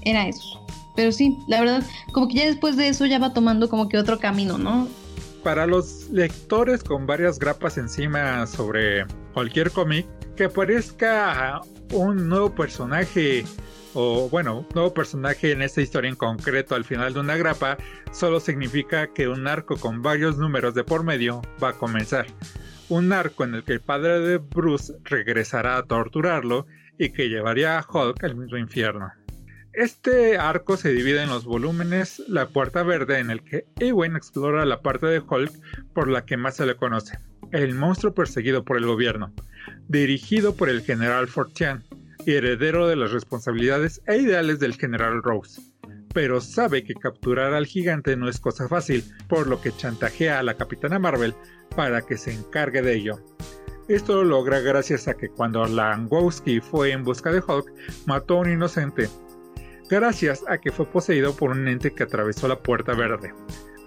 Era 0.02 0.26
eso. 0.26 0.64
Pero 0.96 1.12
sí, 1.12 1.38
la 1.46 1.60
verdad, 1.60 1.84
como 2.12 2.26
que 2.26 2.34
ya 2.34 2.46
después 2.46 2.76
de 2.76 2.88
eso 2.88 3.06
ya 3.06 3.18
va 3.18 3.32
tomando 3.32 3.68
como 3.68 3.88
que 3.88 3.98
otro 3.98 4.18
camino, 4.18 4.58
¿no? 4.58 4.88
Para 5.42 5.66
los 5.66 6.08
lectores 6.10 6.84
con 6.84 7.06
varias 7.06 7.38
grapas 7.38 7.78
encima 7.78 8.46
sobre 8.46 9.06
cualquier 9.32 9.70
cómic, 9.70 10.06
que 10.36 10.44
aparezca 10.44 11.60
un 11.92 12.28
nuevo 12.28 12.54
personaje 12.54 13.44
o 13.94 14.28
bueno, 14.28 14.66
nuevo 14.74 14.94
personaje 14.94 15.52
en 15.52 15.62
esta 15.62 15.80
historia 15.80 16.08
en 16.08 16.16
concreto 16.16 16.74
al 16.74 16.84
final 16.84 17.12
de 17.12 17.20
una 17.20 17.36
grapa, 17.36 17.76
solo 18.12 18.40
significa 18.40 19.12
que 19.12 19.28
un 19.28 19.46
arco 19.46 19.76
con 19.76 20.02
varios 20.02 20.38
números 20.38 20.74
de 20.74 20.84
por 20.84 21.02
medio 21.02 21.42
va 21.62 21.70
a 21.70 21.78
comenzar. 21.78 22.26
Un 22.88 23.12
arco 23.12 23.44
en 23.44 23.54
el 23.54 23.64
que 23.64 23.72
el 23.72 23.80
padre 23.80 24.20
de 24.20 24.38
Bruce 24.38 24.94
regresará 25.04 25.76
a 25.76 25.82
torturarlo 25.84 26.66
y 26.98 27.10
que 27.10 27.28
llevaría 27.28 27.78
a 27.78 27.86
Hulk 27.88 28.22
al 28.24 28.36
mismo 28.36 28.58
infierno. 28.58 29.10
Este 29.72 30.36
arco 30.36 30.76
se 30.76 30.92
divide 30.92 31.22
en 31.22 31.30
los 31.30 31.44
volúmenes 31.44 32.20
La 32.26 32.48
Puerta 32.48 32.82
Verde, 32.82 33.20
en 33.20 33.30
el 33.30 33.44
que 33.44 33.66
Ewen 33.78 34.16
explora 34.16 34.64
la 34.64 34.82
parte 34.82 35.06
de 35.06 35.20
Hulk 35.20 35.52
por 35.94 36.08
la 36.08 36.24
que 36.24 36.36
más 36.36 36.56
se 36.56 36.66
le 36.66 36.74
conoce, 36.74 37.18
el 37.52 37.76
monstruo 37.76 38.12
perseguido 38.12 38.64
por 38.64 38.78
el 38.78 38.86
gobierno, 38.86 39.32
dirigido 39.86 40.56
por 40.56 40.68
el 40.70 40.82
general 40.82 41.28
Fortian 41.28 41.84
heredero 42.26 42.88
de 42.88 42.96
las 42.96 43.12
responsabilidades 43.12 44.02
e 44.06 44.16
ideales 44.16 44.58
del 44.58 44.74
general 44.74 45.22
Rose. 45.22 45.62
Pero 46.12 46.40
sabe 46.40 46.82
que 46.82 46.94
capturar 46.94 47.54
al 47.54 47.66
gigante 47.66 48.16
no 48.16 48.28
es 48.28 48.40
cosa 48.40 48.68
fácil, 48.68 49.04
por 49.28 49.46
lo 49.46 49.60
que 49.60 49.70
chantajea 49.70 50.40
a 50.40 50.42
la 50.42 50.54
capitana 50.54 50.98
Marvel 50.98 51.34
para 51.76 52.02
que 52.02 52.18
se 52.18 52.32
encargue 52.32 52.82
de 52.82 52.96
ello. 52.96 53.24
Esto 53.88 54.16
lo 54.16 54.24
logra 54.24 54.58
gracias 54.58 55.06
a 55.06 55.14
que 55.14 55.28
cuando 55.28 55.64
Langowski 55.64 56.60
fue 56.60 56.90
en 56.90 57.04
busca 57.04 57.30
de 57.30 57.40
Hulk, 57.40 57.72
mató 58.06 58.34
a 58.34 58.40
un 58.40 58.52
inocente 58.52 59.08
gracias 59.90 60.44
a 60.48 60.58
que 60.58 60.70
fue 60.70 60.86
poseído 60.86 61.34
por 61.34 61.50
un 61.50 61.68
ente 61.68 61.92
que 61.92 62.04
atravesó 62.04 62.48
la 62.48 62.62
puerta 62.62 62.94
verde. 62.94 63.34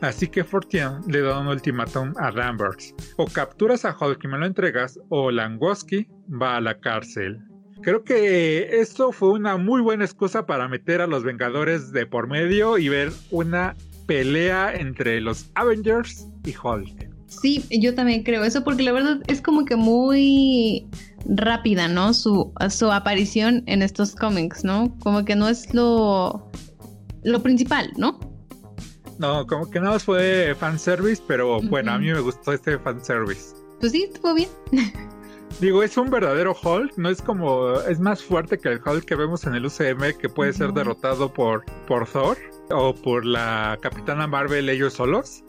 Así 0.01 0.27
que 0.27 0.43
Fortian 0.43 1.01
le 1.07 1.21
da 1.21 1.39
un 1.39 1.47
ultimátum 1.47 2.13
a 2.17 2.29
Lambert. 2.29 2.81
O 3.15 3.25
capturas 3.25 3.85
a 3.85 3.95
Hulk 3.97 4.21
y 4.23 4.27
me 4.27 4.37
lo 4.37 4.45
entregas, 4.45 4.99
o 5.07 5.31
Langowski 5.31 6.09
va 6.29 6.57
a 6.57 6.61
la 6.61 6.79
cárcel. 6.79 7.39
Creo 7.81 8.03
que 8.03 8.79
esto 8.81 9.11
fue 9.11 9.31
una 9.31 9.57
muy 9.57 9.81
buena 9.81 10.03
excusa 10.03 10.45
para 10.45 10.67
meter 10.67 11.01
a 11.01 11.07
los 11.07 11.23
Vengadores 11.23 11.91
de 11.91 12.05
por 12.05 12.27
medio 12.27 12.77
y 12.77 12.89
ver 12.89 13.11
una 13.31 13.75
pelea 14.05 14.73
entre 14.73 15.21
los 15.21 15.49
Avengers 15.55 16.27
y 16.43 16.53
Hulk. 16.55 17.12
Sí, 17.41 17.65
yo 17.69 17.95
también 17.95 18.23
creo 18.23 18.43
eso 18.43 18.63
porque 18.63 18.83
la 18.83 18.91
verdad 18.91 19.21
es 19.27 19.41
como 19.41 19.65
que 19.65 19.75
muy 19.75 20.87
rápida, 21.25 21.87
¿no? 21.87 22.13
Su, 22.13 22.53
su 22.69 22.91
aparición 22.91 23.63
en 23.65 23.81
estos 23.81 24.15
cómics, 24.15 24.63
¿no? 24.63 24.95
Como 24.99 25.25
que 25.25 25.35
no 25.35 25.47
es 25.47 25.73
lo, 25.73 26.51
lo 27.23 27.43
principal, 27.43 27.91
¿no? 27.97 28.19
No, 29.19 29.45
como 29.47 29.69
que 29.69 29.79
nada 29.79 29.93
más 29.93 30.03
fue 30.03 30.55
fanservice, 30.59 31.21
pero 31.27 31.61
bueno, 31.61 31.93
a 31.93 31.99
mí 31.99 32.11
me 32.11 32.19
gustó 32.19 32.53
este 32.53 32.77
fanservice. 32.79 33.55
Pues 33.79 33.91
sí, 33.91 34.03
estuvo 34.03 34.33
bien. 34.33 34.49
Digo, 35.59 35.83
es 35.83 35.95
un 35.97 36.09
verdadero 36.09 36.55
Hulk, 36.61 36.97
no 36.97 37.09
es 37.09 37.21
como, 37.21 37.73
es 37.81 37.99
más 37.99 38.23
fuerte 38.23 38.57
que 38.57 38.69
el 38.69 38.81
Hulk 38.83 39.05
que 39.05 39.15
vemos 39.15 39.45
en 39.45 39.53
el 39.53 39.65
UCM 39.65 40.17
que 40.19 40.27
puede 40.27 40.51
ser 40.51 40.73
derrotado 40.73 41.31
por, 41.31 41.63
por 41.87 42.07
Thor 42.07 42.37
o 42.71 42.95
por 42.95 43.23
la 43.23 43.77
Capitana 43.81 44.25
Marvel 44.25 44.67
ellos 44.67 44.93
solos. 44.93 45.43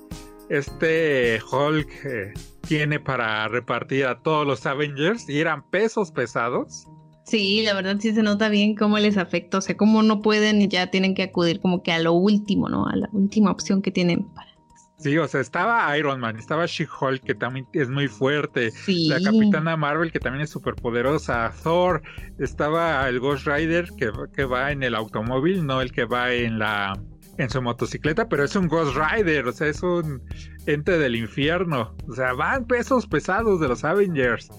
Este 0.48 1.40
Hulk 1.50 1.88
eh, 2.04 2.34
tiene 2.66 3.00
para 3.00 3.48
repartir 3.48 4.06
a 4.06 4.20
todos 4.20 4.46
los 4.46 4.66
Avengers 4.66 5.28
y 5.28 5.40
eran 5.40 5.68
pesos 5.70 6.10
pesados. 6.10 6.86
Sí, 7.24 7.62
la 7.62 7.72
verdad 7.74 7.96
sí 8.00 8.12
se 8.12 8.22
nota 8.22 8.50
bien 8.50 8.74
cómo 8.74 8.98
les 8.98 9.16
afecta, 9.16 9.58
o 9.58 9.60
sea, 9.62 9.76
cómo 9.76 10.02
no 10.02 10.20
pueden 10.20 10.60
y 10.60 10.68
ya 10.68 10.90
tienen 10.90 11.14
que 11.14 11.22
acudir 11.22 11.60
como 11.60 11.82
que 11.82 11.92
a 11.92 11.98
lo 11.98 12.12
último, 12.12 12.68
¿no? 12.68 12.86
A 12.86 12.96
la 12.96 13.08
última 13.12 13.50
opción 13.50 13.80
que 13.80 13.90
tienen 13.90 14.24
para. 14.34 14.54
Sí, 14.98 15.18
o 15.18 15.26
sea, 15.26 15.40
estaba 15.40 15.98
Iron 15.98 16.20
Man, 16.20 16.38
estaba 16.38 16.66
She-Hulk, 16.66 17.24
que 17.24 17.34
también 17.34 17.66
es 17.72 17.90
muy 17.90 18.08
fuerte, 18.08 18.70
la 18.86 19.20
Capitana 19.20 19.76
Marvel, 19.76 20.12
que 20.12 20.20
también 20.20 20.42
es 20.42 20.50
súper 20.50 20.76
poderosa, 20.76 21.52
Thor, 21.62 22.02
estaba 22.38 23.06
el 23.08 23.18
Ghost 23.20 23.46
Rider, 23.46 23.88
que, 23.98 24.10
que 24.34 24.44
va 24.44 24.70
en 24.70 24.82
el 24.82 24.94
automóvil, 24.94 25.66
no 25.66 25.80
el 25.80 25.92
que 25.92 26.04
va 26.04 26.32
en 26.32 26.58
la 26.58 26.94
en 27.38 27.50
su 27.50 27.60
motocicleta, 27.60 28.28
pero 28.28 28.44
es 28.44 28.54
un 28.56 28.68
Ghost 28.68 28.96
Rider, 28.96 29.46
o 29.46 29.52
sea, 29.52 29.68
es 29.68 29.82
un 29.82 30.22
ente 30.66 30.98
del 30.98 31.16
infierno, 31.16 31.94
o 32.08 32.14
sea, 32.14 32.32
van 32.32 32.66
pesos 32.66 33.06
pesados 33.06 33.60
de 33.60 33.68
los 33.68 33.84
Avengers. 33.84 34.50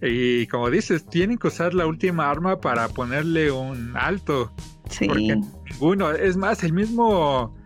Y 0.00 0.46
como 0.46 0.70
dices, 0.70 1.04
tienen 1.06 1.38
que 1.38 1.48
usar 1.48 1.74
la 1.74 1.86
última 1.86 2.30
arma 2.30 2.60
para 2.60 2.88
ponerle 2.88 3.50
un 3.50 3.96
alto. 3.96 4.52
Sí. 4.88 5.08
Porque 5.08 5.40
ninguno, 5.70 6.10
es 6.12 6.36
más, 6.36 6.62
el 6.62 6.72
mismo 6.72 7.56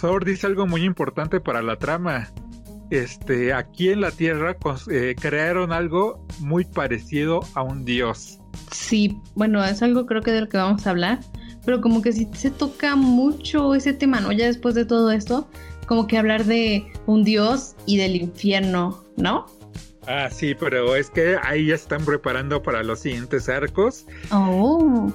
Thor 0.00 0.24
dice 0.24 0.46
algo 0.46 0.66
muy 0.66 0.84
importante 0.84 1.40
para 1.40 1.62
la 1.62 1.76
trama. 1.76 2.28
Este, 2.90 3.52
aquí 3.52 3.90
en 3.90 4.00
la 4.00 4.10
Tierra 4.10 4.56
eh, 4.90 5.14
crearon 5.20 5.72
algo 5.72 6.26
muy 6.40 6.64
parecido 6.64 7.40
a 7.54 7.62
un 7.62 7.84
dios. 7.84 8.40
Sí, 8.72 9.20
bueno, 9.34 9.64
es 9.64 9.82
algo 9.82 10.06
creo 10.06 10.22
que 10.22 10.32
de 10.32 10.40
lo 10.42 10.48
que 10.48 10.56
vamos 10.56 10.86
a 10.86 10.90
hablar, 10.90 11.20
pero 11.64 11.80
como 11.80 12.02
que 12.02 12.12
si 12.12 12.28
se 12.34 12.50
toca 12.50 12.96
mucho 12.96 13.74
ese 13.74 13.92
tema, 13.92 14.20
¿no? 14.20 14.32
Ya 14.32 14.46
después 14.46 14.74
de 14.74 14.84
todo 14.84 15.10
esto, 15.10 15.48
como 15.86 16.06
que 16.06 16.18
hablar 16.18 16.44
de 16.44 16.92
un 17.06 17.24
dios 17.24 17.74
y 17.86 17.96
del 17.96 18.16
infierno, 18.16 19.04
¿no? 19.16 19.46
Ah, 20.06 20.28
sí, 20.30 20.54
pero 20.54 20.96
es 20.96 21.10
que 21.10 21.36
ahí 21.42 21.66
ya 21.66 21.74
están 21.74 22.04
preparando 22.04 22.62
para 22.62 22.82
los 22.82 23.00
siguientes 23.00 23.48
arcos. 23.48 24.06
Oh. 24.30 25.12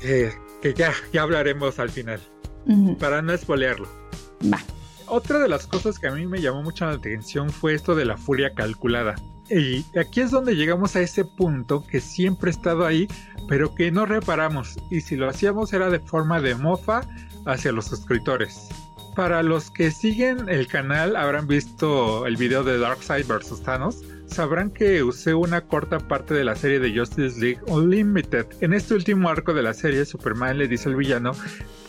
que 0.00 0.74
ya, 0.74 0.92
ya 1.12 1.22
hablaremos 1.22 1.78
al 1.78 1.90
final. 1.90 2.20
Para 2.98 3.22
no 3.22 3.32
espolearlo. 3.32 3.88
Va. 4.52 4.60
Otra 5.06 5.38
de 5.38 5.48
las 5.48 5.66
cosas 5.66 5.98
que 5.98 6.06
a 6.06 6.12
mí 6.12 6.26
me 6.26 6.40
llamó 6.40 6.62
mucho 6.62 6.84
la 6.84 6.92
atención 6.92 7.48
fue 7.48 7.72
esto 7.72 7.94
de 7.94 8.04
la 8.04 8.18
furia 8.18 8.52
calculada. 8.54 9.14
Y 9.50 9.84
aquí 9.98 10.20
es 10.20 10.30
donde 10.30 10.56
llegamos 10.56 10.94
a 10.96 11.00
ese 11.00 11.24
punto 11.24 11.86
que 11.86 12.00
siempre 12.00 12.50
ha 12.50 12.52
estado 12.52 12.84
ahí, 12.84 13.08
pero 13.48 13.74
que 13.74 13.90
no 13.90 14.06
reparamos. 14.06 14.76
Y 14.90 15.00
si 15.00 15.16
lo 15.16 15.28
hacíamos 15.28 15.72
era 15.72 15.88
de 15.90 16.00
forma 16.00 16.40
de 16.40 16.54
mofa 16.54 17.02
hacia 17.46 17.72
los 17.72 17.86
suscriptores. 17.86 18.68
Para 19.14 19.42
los 19.42 19.70
que 19.70 19.90
siguen 19.90 20.48
el 20.48 20.68
canal 20.68 21.16
habrán 21.16 21.46
visto 21.46 22.26
el 22.26 22.36
video 22.36 22.62
de 22.62 22.78
Darkseid 22.78 23.26
vs 23.26 23.62
Thanos, 23.62 24.04
sabrán 24.28 24.70
que 24.70 25.02
usé 25.02 25.34
una 25.34 25.62
corta 25.62 25.98
parte 25.98 26.34
de 26.34 26.44
la 26.44 26.54
serie 26.54 26.78
de 26.78 26.96
Justice 26.96 27.40
League 27.40 27.60
Unlimited. 27.66 28.46
En 28.60 28.72
este 28.72 28.94
último 28.94 29.28
arco 29.28 29.54
de 29.54 29.62
la 29.62 29.74
serie, 29.74 30.04
Superman 30.04 30.58
le 30.58 30.68
dice 30.68 30.88
al 30.88 30.96
villano 30.96 31.32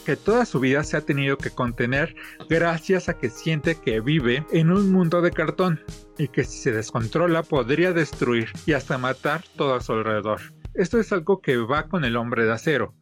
que 0.05 0.15
toda 0.15 0.45
su 0.45 0.59
vida 0.59 0.83
se 0.83 0.97
ha 0.97 1.01
tenido 1.01 1.37
que 1.37 1.51
contener 1.51 2.15
gracias 2.49 3.09
a 3.09 3.17
que 3.17 3.29
siente 3.29 3.75
que 3.75 3.99
vive 3.99 4.45
en 4.51 4.71
un 4.71 4.91
mundo 4.91 5.21
de 5.21 5.31
cartón 5.31 5.81
y 6.17 6.29
que 6.29 6.43
si 6.43 6.57
se 6.57 6.71
descontrola 6.71 7.43
podría 7.43 7.93
destruir 7.93 8.49
y 8.65 8.73
hasta 8.73 8.97
matar 8.97 9.43
todo 9.55 9.75
a 9.75 9.81
su 9.81 9.93
alrededor. 9.93 10.41
Esto 10.73 10.99
es 10.99 11.11
algo 11.11 11.41
que 11.41 11.57
va 11.57 11.87
con 11.87 12.05
el 12.05 12.15
hombre 12.15 12.45
de 12.45 12.53
acero. 12.53 12.95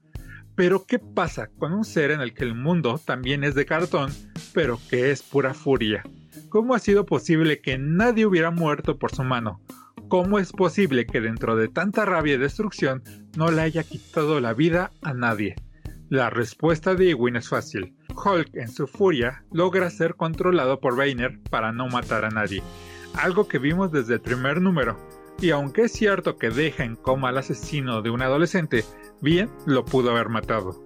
Pero 0.55 0.85
¿qué 0.85 0.97
pasa 0.97 1.49
con 1.59 1.71
un 1.71 1.85
ser 1.85 2.09
en 2.11 2.21
el 2.21 2.33
que 2.33 2.43
el 2.43 2.55
mundo 2.55 2.99
también 3.05 3.43
es 3.43 3.53
de 3.53 3.67
cartón, 3.67 4.11
pero 4.53 4.79
que 4.89 5.11
es 5.11 5.21
pura 5.21 5.53
furia? 5.53 6.03
¿Cómo 6.49 6.75
ha 6.75 6.79
sido 6.79 7.05
posible 7.05 7.59
que 7.59 7.77
nadie 7.77 8.25
hubiera 8.25 8.51
muerto 8.51 8.97
por 8.97 9.13
su 9.13 9.23
mano? 9.23 9.61
¿Cómo 10.07 10.39
es 10.39 10.53
posible 10.53 11.05
que 11.05 11.19
dentro 11.19 11.57
de 11.57 11.67
tanta 11.67 12.05
rabia 12.05 12.35
y 12.35 12.37
destrucción 12.37 13.03
no 13.35 13.51
le 13.51 13.61
haya 13.61 13.83
quitado 13.83 14.39
la 14.39 14.53
vida 14.53 14.91
a 15.01 15.13
nadie? 15.13 15.55
La 16.09 16.29
respuesta 16.29 16.95
de 16.95 17.09
Ewing 17.09 17.35
es 17.35 17.49
fácil. 17.49 17.93
Hulk, 18.15 18.55
en 18.55 18.69
su 18.69 18.87
furia, 18.87 19.43
logra 19.51 19.89
ser 19.89 20.15
controlado 20.15 20.79
por 20.79 20.95
Banner 20.95 21.37
para 21.49 21.73
no 21.73 21.89
matar 21.89 22.23
a 22.23 22.29
nadie, 22.29 22.63
algo 23.15 23.49
que 23.49 23.59
vimos 23.59 23.91
desde 23.91 24.15
el 24.15 24.21
primer 24.21 24.61
número. 24.61 24.97
Y 25.41 25.49
aunque 25.49 25.83
es 25.83 25.91
cierto 25.91 26.37
que 26.37 26.49
deja 26.49 26.85
en 26.85 26.95
coma 26.95 27.29
al 27.29 27.37
asesino 27.39 28.01
de 28.01 28.09
un 28.09 28.21
adolescente, 28.21 28.85
bien 29.21 29.49
lo 29.65 29.83
pudo 29.83 30.11
haber 30.11 30.29
matado. 30.29 30.81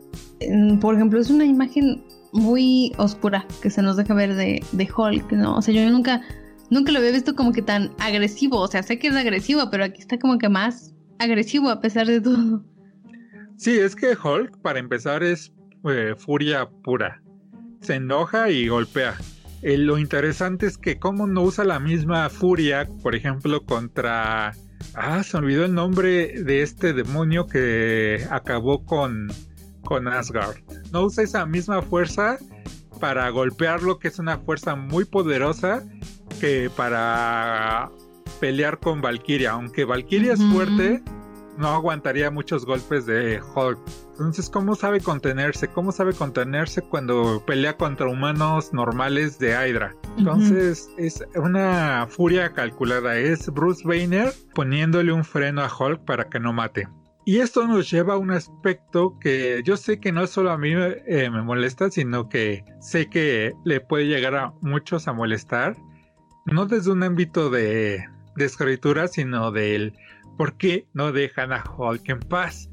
Por 0.81 0.95
ejemplo, 0.95 1.19
es 1.19 1.29
una 1.29 1.45
imagen 1.45 2.03
muy 2.33 2.93
oscura 2.97 3.45
que 3.61 3.69
se 3.69 3.81
nos 3.81 3.97
deja 3.97 4.13
ver 4.13 4.35
de, 4.35 4.63
de 4.71 4.89
Hulk, 4.95 5.31
¿no? 5.33 5.57
O 5.57 5.61
sea, 5.61 5.73
yo 5.73 5.89
nunca, 5.89 6.21
nunca 6.69 6.91
lo 6.91 6.99
había 6.99 7.11
visto 7.11 7.35
como 7.35 7.51
que 7.51 7.61
tan 7.61 7.91
agresivo. 7.99 8.59
O 8.59 8.67
sea, 8.67 8.83
sé 8.83 8.99
que 8.99 9.07
es 9.07 9.15
agresivo, 9.15 9.69
pero 9.69 9.83
aquí 9.83 10.01
está 10.01 10.17
como 10.17 10.37
que 10.37 10.49
más 10.49 10.93
agresivo 11.19 11.69
a 11.69 11.81
pesar 11.81 12.07
de 12.07 12.21
todo. 12.21 12.63
Sí, 13.57 13.77
es 13.77 13.95
que 13.95 14.17
Hulk, 14.17 14.57
para 14.61 14.79
empezar, 14.79 15.23
es 15.23 15.53
eh, 15.85 16.15
furia 16.17 16.67
pura. 16.83 17.21
Se 17.81 17.95
enoja 17.95 18.49
y 18.49 18.67
golpea. 18.67 19.15
Eh, 19.61 19.77
lo 19.77 19.99
interesante 19.99 20.65
es 20.65 20.77
que 20.77 20.97
como 20.97 21.27
no 21.27 21.43
usa 21.43 21.63
la 21.63 21.79
misma 21.79 22.29
furia, 22.29 22.87
por 23.03 23.15
ejemplo, 23.15 23.63
contra... 23.65 24.55
Ah, 24.95 25.23
se 25.23 25.37
olvidó 25.37 25.65
el 25.65 25.75
nombre 25.75 26.41
de 26.41 26.63
este 26.63 26.93
demonio 26.93 27.45
que 27.45 28.25
acabó 28.31 28.83
con, 28.83 29.31
con 29.83 30.07
Asgard. 30.07 30.57
No 30.91 31.03
usa 31.03 31.23
esa 31.23 31.45
misma 31.45 31.81
fuerza 31.81 32.37
para 32.99 33.29
golpearlo, 33.29 33.99
que 33.99 34.07
es 34.07 34.19
una 34.19 34.37
fuerza 34.37 34.75
muy 34.75 35.05
poderosa, 35.05 35.83
que 36.39 36.69
para 36.75 37.89
pelear 38.39 38.79
con 38.79 39.01
Valkyria. 39.01 39.51
Aunque 39.51 39.85
Valkyria 39.85 40.33
es 40.33 40.43
fuerte, 40.51 41.03
no 41.57 41.69
aguantaría 41.69 42.31
muchos 42.31 42.65
golpes 42.65 43.05
de 43.05 43.41
Hulk. 43.55 43.79
Entonces, 44.11 44.49
¿cómo 44.49 44.75
sabe 44.75 44.99
contenerse? 44.99 45.67
¿Cómo 45.67 45.91
sabe 45.91 46.13
contenerse 46.13 46.81
cuando 46.81 47.43
pelea 47.45 47.75
contra 47.77 48.07
humanos 48.07 48.71
normales 48.73 49.39
de 49.39 49.51
Hydra? 49.51 49.95
Entonces, 50.17 50.89
es 50.97 51.23
una 51.35 52.07
furia 52.09 52.53
calculada. 52.53 53.17
Es 53.17 53.47
Bruce 53.51 53.83
Banner 53.83 54.31
poniéndole 54.53 55.11
un 55.11 55.23
freno 55.23 55.61
a 55.61 55.71
Hulk 55.75 56.05
para 56.05 56.25
que 56.29 56.39
no 56.39 56.53
mate. 56.53 56.87
Y 57.23 57.37
esto 57.39 57.67
nos 57.67 57.89
lleva 57.91 58.15
a 58.15 58.17
un 58.17 58.31
aspecto 58.31 59.17
que 59.19 59.61
yo 59.63 59.77
sé 59.77 59.99
que 59.99 60.11
no 60.11 60.25
solo 60.25 60.51
a 60.51 60.57
mí 60.57 60.71
eh, 60.73 61.29
me 61.29 61.43
molesta, 61.43 61.91
sino 61.91 62.29
que 62.29 62.63
sé 62.79 63.09
que 63.09 63.53
le 63.63 63.79
puede 63.79 64.07
llegar 64.07 64.35
a 64.35 64.53
muchos 64.61 65.07
a 65.07 65.13
molestar. 65.13 65.77
No 66.45 66.65
desde 66.65 66.91
un 66.91 67.03
ámbito 67.03 67.51
de, 67.51 68.03
escritura, 68.37 69.07
sino 69.07 69.51
del 69.51 69.93
¿Por 70.37 70.57
qué 70.57 70.87
no 70.93 71.11
dejan 71.11 71.53
a 71.53 71.63
Hulk 71.63 72.09
en 72.09 72.19
paz? 72.19 72.69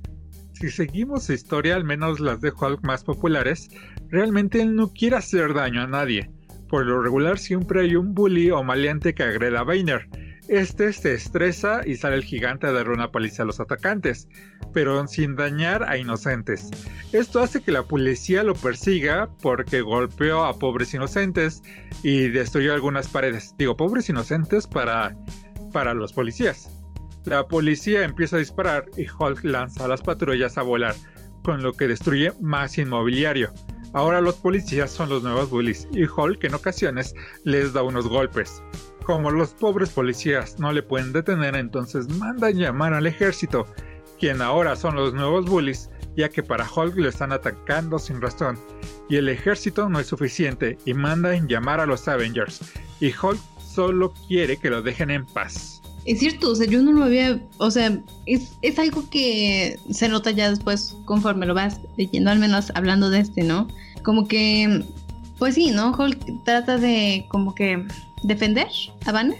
Si 0.55 0.71
seguimos 0.71 1.25
su 1.25 1.35
historia, 1.35 1.77
al 1.77 1.85
menos 1.85 2.19
las 2.19 2.41
de 2.41 2.51
Hulk 2.51 2.83
más 2.83 3.05
populares, 3.05 3.69
realmente 4.09 4.63
él 4.63 4.75
no 4.75 4.91
quiere 4.93 5.17
hacer 5.17 5.53
daño 5.53 5.83
a 5.83 5.87
nadie. 5.87 6.31
Por 6.69 6.87
lo 6.87 7.03
regular 7.03 7.39
siempre 7.39 7.83
hay 7.83 7.97
un 7.97 8.15
bully 8.15 8.51
o 8.51 8.63
maleante 8.63 9.15
que 9.15 9.23
agreda 9.23 9.61
a 9.61 9.65
Banner. 9.65 10.09
Este 10.49 10.95
se 10.95 11.13
estresa 11.13 11.83
y 11.87 11.97
sale 11.97 12.17
el 12.17 12.25
gigante 12.25 12.67
a 12.67 12.73
dar 12.73 12.89
una 12.89 13.13
paliza 13.13 13.43
a 13.43 13.47
los 13.47 13.61
atacantes, 13.61 14.29
pero 14.73 15.07
sin 15.07 15.37
dañar 15.37 15.83
a 15.83 15.99
inocentes. 15.99 16.71
Esto 17.13 17.41
hace 17.41 17.63
que 17.63 17.71
la 17.71 17.83
policía 17.83 18.43
lo 18.43 18.55
persiga 18.55 19.29
porque 19.43 19.83
golpeó 19.83 20.47
a 20.47 20.59
pobres 20.59 20.95
inocentes 20.95 21.63
y 22.03 22.29
destruyó 22.29 22.73
algunas 22.73 23.09
paredes. 23.09 23.55
Digo, 23.59 23.77
pobres 23.77 24.09
inocentes 24.09 24.67
para, 24.67 25.15
para 25.71 25.93
los 25.93 26.15
policías. 26.15 26.71
La 27.27 27.47
policía 27.47 28.05
empieza 28.05 28.37
a 28.37 28.39
disparar 28.39 28.87
y 28.97 29.07
Hulk 29.07 29.45
lanza 29.45 29.85
a 29.85 29.89
las 29.89 30.01
patrullas 30.01 30.57
a 30.57 30.63
volar, 30.63 30.95
con 31.45 31.63
lo 31.63 31.75
que 31.75 31.89
destruye 31.89 32.33
más 32.41 32.79
inmobiliario. 32.79 33.53
Ahora 33.93 34.23
los 34.23 34.37
policías 34.37 34.91
son 34.91 35.11
los 35.11 35.23
nuevos 35.23 35.51
bullies 35.51 35.89
y 35.93 36.05
Hulk 36.05 36.43
en 36.45 36.55
ocasiones 36.55 37.15
les 37.45 37.75
da 37.75 37.83
unos 37.83 38.09
golpes. 38.09 38.63
Como 39.09 39.31
los 39.31 39.55
pobres 39.55 39.89
policías 39.89 40.59
no 40.59 40.71
le 40.71 40.83
pueden 40.83 41.15
detener, 41.15 41.57
entonces 41.57 42.11
mandan 42.19 42.59
llamar 42.59 42.93
al 42.93 43.07
ejército, 43.07 43.67
quien 44.21 44.43
ahora 44.43 44.77
son 44.77 44.97
los 44.97 45.15
nuevos 45.15 45.47
bullies, 45.47 45.89
ya 46.15 46.29
que 46.29 46.43
para 46.43 46.71
Hulk 46.71 46.95
lo 46.95 47.09
están 47.09 47.33
atacando 47.33 47.99
sin 47.99 48.21
razón, 48.21 48.59
y 49.09 49.17
el 49.17 49.31
ejército 49.31 49.89
no 49.89 49.99
es 49.99 50.09
suficiente 50.09 50.77
y 50.85 50.93
mandan 50.93 51.49
llamar 51.49 51.81
a 51.81 51.87
los 51.87 52.07
Avengers, 52.07 52.61
y 53.01 53.07
Hulk 53.07 53.41
solo 53.59 54.13
quiere 54.29 54.59
que 54.59 54.69
lo 54.69 54.83
dejen 54.83 55.11
en 55.11 55.25
paz. 55.25 55.81
Es 56.05 56.19
cierto, 56.19 56.51
o 56.51 56.55
sea, 56.55 56.67
yo 56.67 56.83
no 56.83 56.93
lo 56.93 57.05
había, 57.05 57.41
o 57.57 57.71
sea, 57.71 57.99
es, 58.27 58.59
es 58.61 58.79
algo 58.79 59.09
que 59.09 59.79
se 59.91 60.11
nota 60.11 60.33
ya 60.33 60.51
después 60.51 60.95
conforme 61.07 61.47
lo 61.47 61.55
vas 61.55 61.81
leyendo, 61.97 62.31
al 62.31 62.41
menos 62.41 62.71
hablando 62.75 63.09
de 63.09 63.21
este, 63.21 63.43
¿no? 63.43 63.69
Como 64.03 64.29
que, 64.29 64.85
pues 65.39 65.55
sí, 65.55 65.71
¿no? 65.71 65.97
Hulk 65.99 66.45
trata 66.45 66.77
de 66.77 67.25
como 67.31 67.55
que 67.55 67.87
defender 68.23 68.69
a 69.07 69.13
Banner, 69.13 69.39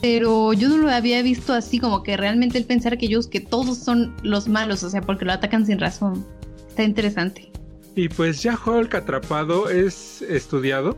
pero 0.00 0.52
yo 0.52 0.68
no 0.68 0.78
lo 0.78 0.90
había 0.90 1.22
visto 1.22 1.52
así 1.52 1.78
como 1.78 2.02
que 2.02 2.16
realmente 2.16 2.58
él 2.58 2.64
pensar 2.64 2.98
que 2.98 3.06
ellos 3.06 3.26
que 3.26 3.40
todos 3.40 3.78
son 3.78 4.14
los 4.22 4.48
malos, 4.48 4.82
o 4.82 4.90
sea, 4.90 5.00
porque 5.00 5.24
lo 5.24 5.32
atacan 5.32 5.66
sin 5.66 5.78
razón. 5.78 6.24
Está 6.68 6.82
interesante. 6.82 7.50
Y 7.96 8.08
pues 8.08 8.42
ya 8.42 8.58
Hulk 8.64 8.94
atrapado 8.94 9.68
es 9.68 10.22
estudiado 10.22 10.96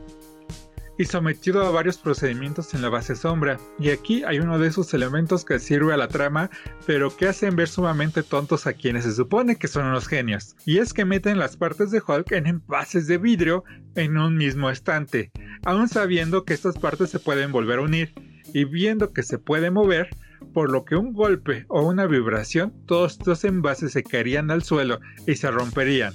y 1.03 1.05
sometido 1.05 1.67
a 1.67 1.71
varios 1.73 1.99
procedimientos 1.99 2.75
en 2.75 2.83
la 2.83 2.89
base 2.89 3.17
sombra. 3.17 3.59
Y 3.81 3.91
aquí 3.91 4.23
hay 4.23 4.39
uno 4.39 4.61
de 4.61 4.69
esos 4.69 4.95
elementos 4.95 5.45
que 5.45 5.59
sirve 5.59 5.93
a 5.93 5.97
la 5.97 6.07
trama, 6.07 6.49
pero 6.87 7.17
que 7.17 7.27
hacen 7.27 7.57
ver 7.57 7.69
sumamente 7.69 8.23
tontos 8.23 8.69
a 8.69 8.75
quienes 8.75 9.03
se 9.03 9.13
supone 9.13 9.57
que 9.57 9.67
son 9.67 9.87
unos 9.87 10.07
genios. 10.07 10.55
Y 10.65 10.79
es 10.79 10.93
que 10.95 11.05
meten 11.05 11.41
las 11.41 11.57
partes 11.57 11.91
de 11.91 12.01
Hulk 12.07 12.31
en 12.31 12.47
envases 12.47 13.09
de 13.09 13.19
vidrio 13.19 13.65
en 13.97 14.17
un 14.17 14.37
mismo 14.37 14.71
estante, 14.71 15.33
aún 15.65 15.89
sabiendo 15.89 16.45
que 16.45 16.55
estas 16.55 16.79
partes 16.79 17.11
se 17.11 17.19
pueden 17.19 17.51
volver 17.51 17.81
a 17.81 17.83
unir 17.83 18.15
y 18.55 18.65
viendo 18.65 19.13
que 19.13 19.25
se 19.25 19.39
puede 19.39 19.73
mover, 19.73 20.09
por 20.55 20.71
lo 20.71 20.85
que 20.85 20.95
un 20.95 21.15
golpe 21.15 21.65
o 21.67 21.83
una 21.83 22.07
vibración, 22.07 22.73
todos 22.87 23.15
estos 23.15 23.43
envases 23.43 23.91
se 23.91 24.05
caerían 24.05 24.53
al 24.53 24.63
suelo 24.63 25.01
y 25.27 25.35
se 25.35 25.51
romperían. 25.51 26.15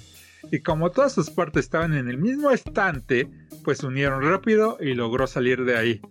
Y 0.50 0.60
como 0.60 0.92
todas 0.92 1.14
sus 1.14 1.30
partes 1.30 1.66
estaban 1.66 1.94
en 1.94 2.08
el 2.08 2.18
mismo 2.18 2.52
estante, 2.52 3.30
pues 3.68 3.84
unieron 3.84 4.24
rápido 4.24 4.78
y 4.80 4.94
logró 4.94 5.28
salir 5.28 5.66
de 5.66 5.76
ahí. 5.76 6.02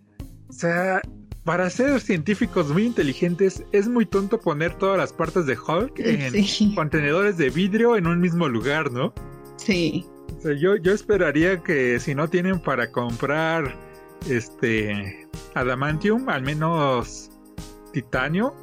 O 0.51 0.53
sea, 0.53 1.01
para 1.43 1.71
ser 1.71 1.99
científicos 2.03 2.69
muy 2.69 2.85
inteligentes, 2.85 3.65
es 3.73 3.89
muy 3.89 4.05
tonto 4.05 4.39
poner 4.39 4.77
todas 4.77 4.99
las 4.99 5.11
partes 5.15 5.47
de 5.47 5.57
Hulk 5.57 5.95
en 5.97 6.75
contenedores 6.75 7.39
de 7.39 7.49
vidrio 7.49 7.97
en 7.97 8.09
un 8.09 8.21
mismo 8.21 8.47
lugar, 8.47 8.93
¿no? 8.93 9.15
Sí. 9.57 10.05
O 10.37 10.41
sea, 10.43 10.53
yo, 10.53 10.77
yo 10.77 10.93
esperaría 10.93 11.63
que 11.63 11.99
si 11.99 12.15
no 12.15 12.29
tienen 12.29 12.61
para 12.61 12.93
comprar 12.93 13.75
este 14.29 15.27
adamantium, 15.55 16.29
al 16.29 16.43
menos 16.43 17.31
titanio 17.95 18.55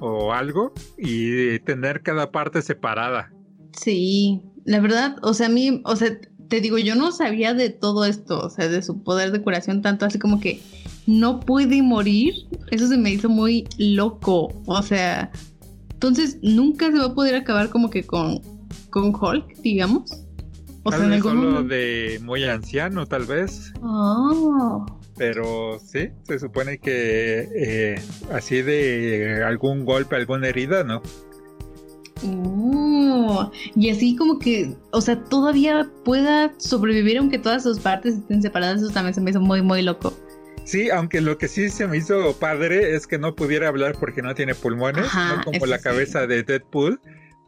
o 0.00 0.32
algo, 0.32 0.72
y 0.98 1.60
tener 1.60 2.02
cada 2.02 2.32
parte 2.32 2.62
separada. 2.62 3.32
Sí, 3.78 4.42
la 4.64 4.80
verdad, 4.80 5.18
o 5.22 5.34
sea, 5.34 5.46
a 5.46 5.50
mí, 5.50 5.82
o 5.84 5.94
sea, 5.94 6.18
te 6.50 6.60
digo, 6.60 6.78
yo 6.78 6.96
no 6.96 7.12
sabía 7.12 7.54
de 7.54 7.70
todo 7.70 8.04
esto, 8.04 8.40
o 8.40 8.50
sea, 8.50 8.68
de 8.68 8.82
su 8.82 9.02
poder 9.04 9.30
de 9.30 9.40
curación, 9.40 9.82
tanto 9.82 10.04
así 10.04 10.18
como 10.18 10.40
que 10.40 10.60
no 11.06 11.38
puede 11.38 11.80
morir. 11.80 12.34
Eso 12.72 12.88
se 12.88 12.98
me 12.98 13.12
hizo 13.12 13.28
muy 13.28 13.68
loco. 13.78 14.52
O 14.66 14.82
sea, 14.82 15.30
entonces 15.92 16.38
nunca 16.42 16.90
se 16.90 16.98
va 16.98 17.06
a 17.06 17.14
poder 17.14 17.36
acabar 17.36 17.70
como 17.70 17.88
que 17.88 18.02
con, 18.02 18.42
con 18.90 19.14
Hulk, 19.14 19.58
digamos. 19.58 20.24
O 20.82 20.90
sea, 20.90 21.04
en 21.04 21.12
algún 21.12 21.68
de 21.68 22.20
muy 22.24 22.42
anciano, 22.42 23.06
tal 23.06 23.26
vez. 23.26 23.72
Oh. 23.80 24.84
Pero 25.16 25.78
sí, 25.78 26.08
se 26.24 26.38
supone 26.40 26.78
que 26.78 27.48
eh, 27.54 28.02
así 28.32 28.62
de 28.62 29.44
algún 29.46 29.84
golpe, 29.84 30.16
alguna 30.16 30.48
herida, 30.48 30.82
¿no? 30.82 31.00
Y 32.22 33.90
así 33.90 34.16
como 34.16 34.38
que, 34.38 34.74
o 34.92 35.00
sea, 35.00 35.22
todavía 35.24 35.88
pueda 36.04 36.52
sobrevivir 36.58 37.18
aunque 37.18 37.38
todas 37.38 37.62
sus 37.62 37.78
partes 37.78 38.16
estén 38.16 38.42
separadas, 38.42 38.82
eso 38.82 38.92
también 38.92 39.14
se 39.14 39.20
me 39.20 39.30
hizo 39.30 39.40
muy, 39.40 39.62
muy 39.62 39.82
loco. 39.82 40.12
Sí, 40.64 40.90
aunque 40.90 41.20
lo 41.20 41.38
que 41.38 41.48
sí 41.48 41.68
se 41.68 41.86
me 41.88 41.96
hizo 41.96 42.38
padre 42.38 42.94
es 42.94 43.06
que 43.06 43.18
no 43.18 43.34
pudiera 43.34 43.68
hablar 43.68 43.96
porque 43.98 44.22
no 44.22 44.34
tiene 44.34 44.54
pulmones, 44.54 45.06
no 45.14 45.42
como 45.44 45.66
la 45.66 45.78
cabeza 45.78 46.26
de 46.26 46.42
Deadpool, 46.42 47.00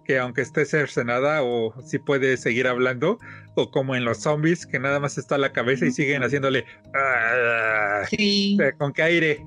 que 0.04 0.18
aunque 0.18 0.40
esté 0.40 0.64
cercenada 0.64 1.42
o 1.42 1.72
si 1.82 1.98
puede 1.98 2.36
seguir 2.36 2.66
hablando, 2.66 3.18
o 3.54 3.70
como 3.70 3.94
en 3.94 4.04
los 4.04 4.18
zombies, 4.18 4.66
que 4.66 4.78
nada 4.78 4.98
más 4.98 5.18
está 5.18 5.38
la 5.38 5.52
cabeza 5.52 5.86
y 5.86 5.92
siguen 5.92 6.22
haciéndole... 6.22 6.64
Ah, 6.94 8.02
sí. 8.08 8.56
¿Con 8.78 8.92
qué 8.92 9.02
aire? 9.02 9.46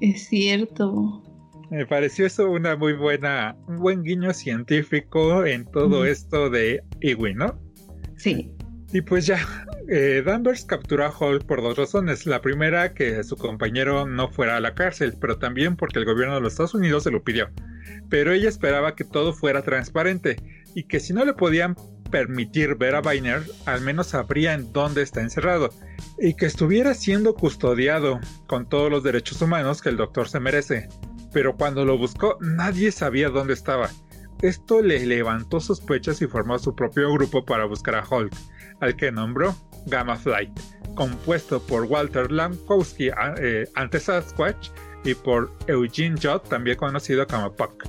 Es 0.00 0.26
cierto. 0.26 1.22
Me 1.74 1.86
pareció 1.86 2.24
eso 2.24 2.48
una 2.48 2.76
muy 2.76 2.92
buena, 2.92 3.56
un 3.66 3.78
buen 3.78 4.04
guiño 4.04 4.32
científico 4.32 5.44
en 5.44 5.64
todo 5.64 6.06
esto 6.06 6.48
de 6.48 6.84
Iwi, 7.00 7.34
¿no? 7.34 7.60
Sí. 8.16 8.52
Y 8.92 9.00
pues 9.00 9.26
ya, 9.26 9.40
eh, 9.88 10.22
Danvers 10.24 10.64
capturó 10.64 11.04
a 11.04 11.10
Hulk 11.10 11.44
por 11.46 11.62
dos 11.62 11.76
razones. 11.76 12.26
La 12.26 12.40
primera, 12.40 12.94
que 12.94 13.24
su 13.24 13.36
compañero 13.36 14.06
no 14.06 14.28
fuera 14.28 14.56
a 14.56 14.60
la 14.60 14.76
cárcel, 14.76 15.16
pero 15.20 15.38
también 15.38 15.74
porque 15.74 15.98
el 15.98 16.04
gobierno 16.04 16.36
de 16.36 16.42
los 16.42 16.52
Estados 16.52 16.74
Unidos 16.74 17.02
se 17.02 17.10
lo 17.10 17.24
pidió. 17.24 17.50
Pero 18.08 18.32
ella 18.32 18.48
esperaba 18.48 18.94
que 18.94 19.02
todo 19.02 19.32
fuera 19.32 19.62
transparente 19.62 20.36
y 20.76 20.84
que 20.84 21.00
si 21.00 21.12
no 21.12 21.24
le 21.24 21.32
podían 21.32 21.74
permitir 22.08 22.76
ver 22.76 22.94
a 22.94 23.00
Bainer, 23.00 23.42
al 23.66 23.80
menos 23.80 24.08
sabría 24.08 24.54
en 24.54 24.72
dónde 24.72 25.02
está 25.02 25.22
encerrado 25.22 25.70
y 26.20 26.34
que 26.34 26.46
estuviera 26.46 26.94
siendo 26.94 27.34
custodiado 27.34 28.20
con 28.46 28.68
todos 28.68 28.92
los 28.92 29.02
derechos 29.02 29.42
humanos 29.42 29.82
que 29.82 29.88
el 29.88 29.96
doctor 29.96 30.28
se 30.28 30.38
merece 30.38 30.88
pero 31.34 31.56
cuando 31.56 31.84
lo 31.84 31.98
buscó 31.98 32.38
nadie 32.40 32.90
sabía 32.90 33.28
dónde 33.28 33.52
estaba. 33.52 33.90
Esto 34.40 34.80
le 34.80 35.04
levantó 35.04 35.60
sospechas 35.60 36.22
y 36.22 36.26
formó 36.26 36.58
su 36.58 36.74
propio 36.74 37.12
grupo 37.12 37.44
para 37.44 37.66
buscar 37.66 37.96
a 37.96 38.04
Hulk, 38.08 38.32
al 38.80 38.96
que 38.96 39.12
nombró 39.12 39.54
Gamma 39.86 40.16
Flight, 40.16 40.50
compuesto 40.94 41.60
por 41.60 41.84
Walter 41.84 42.30
Lankowski 42.30 43.10
eh, 43.38 43.68
ante 43.74 44.00
Sasquatch 44.00 44.70
y 45.04 45.14
por 45.14 45.52
Eugene 45.66 46.16
Judd, 46.20 46.48
también 46.48 46.76
conocido 46.76 47.26
como 47.26 47.52
Puck. 47.52 47.84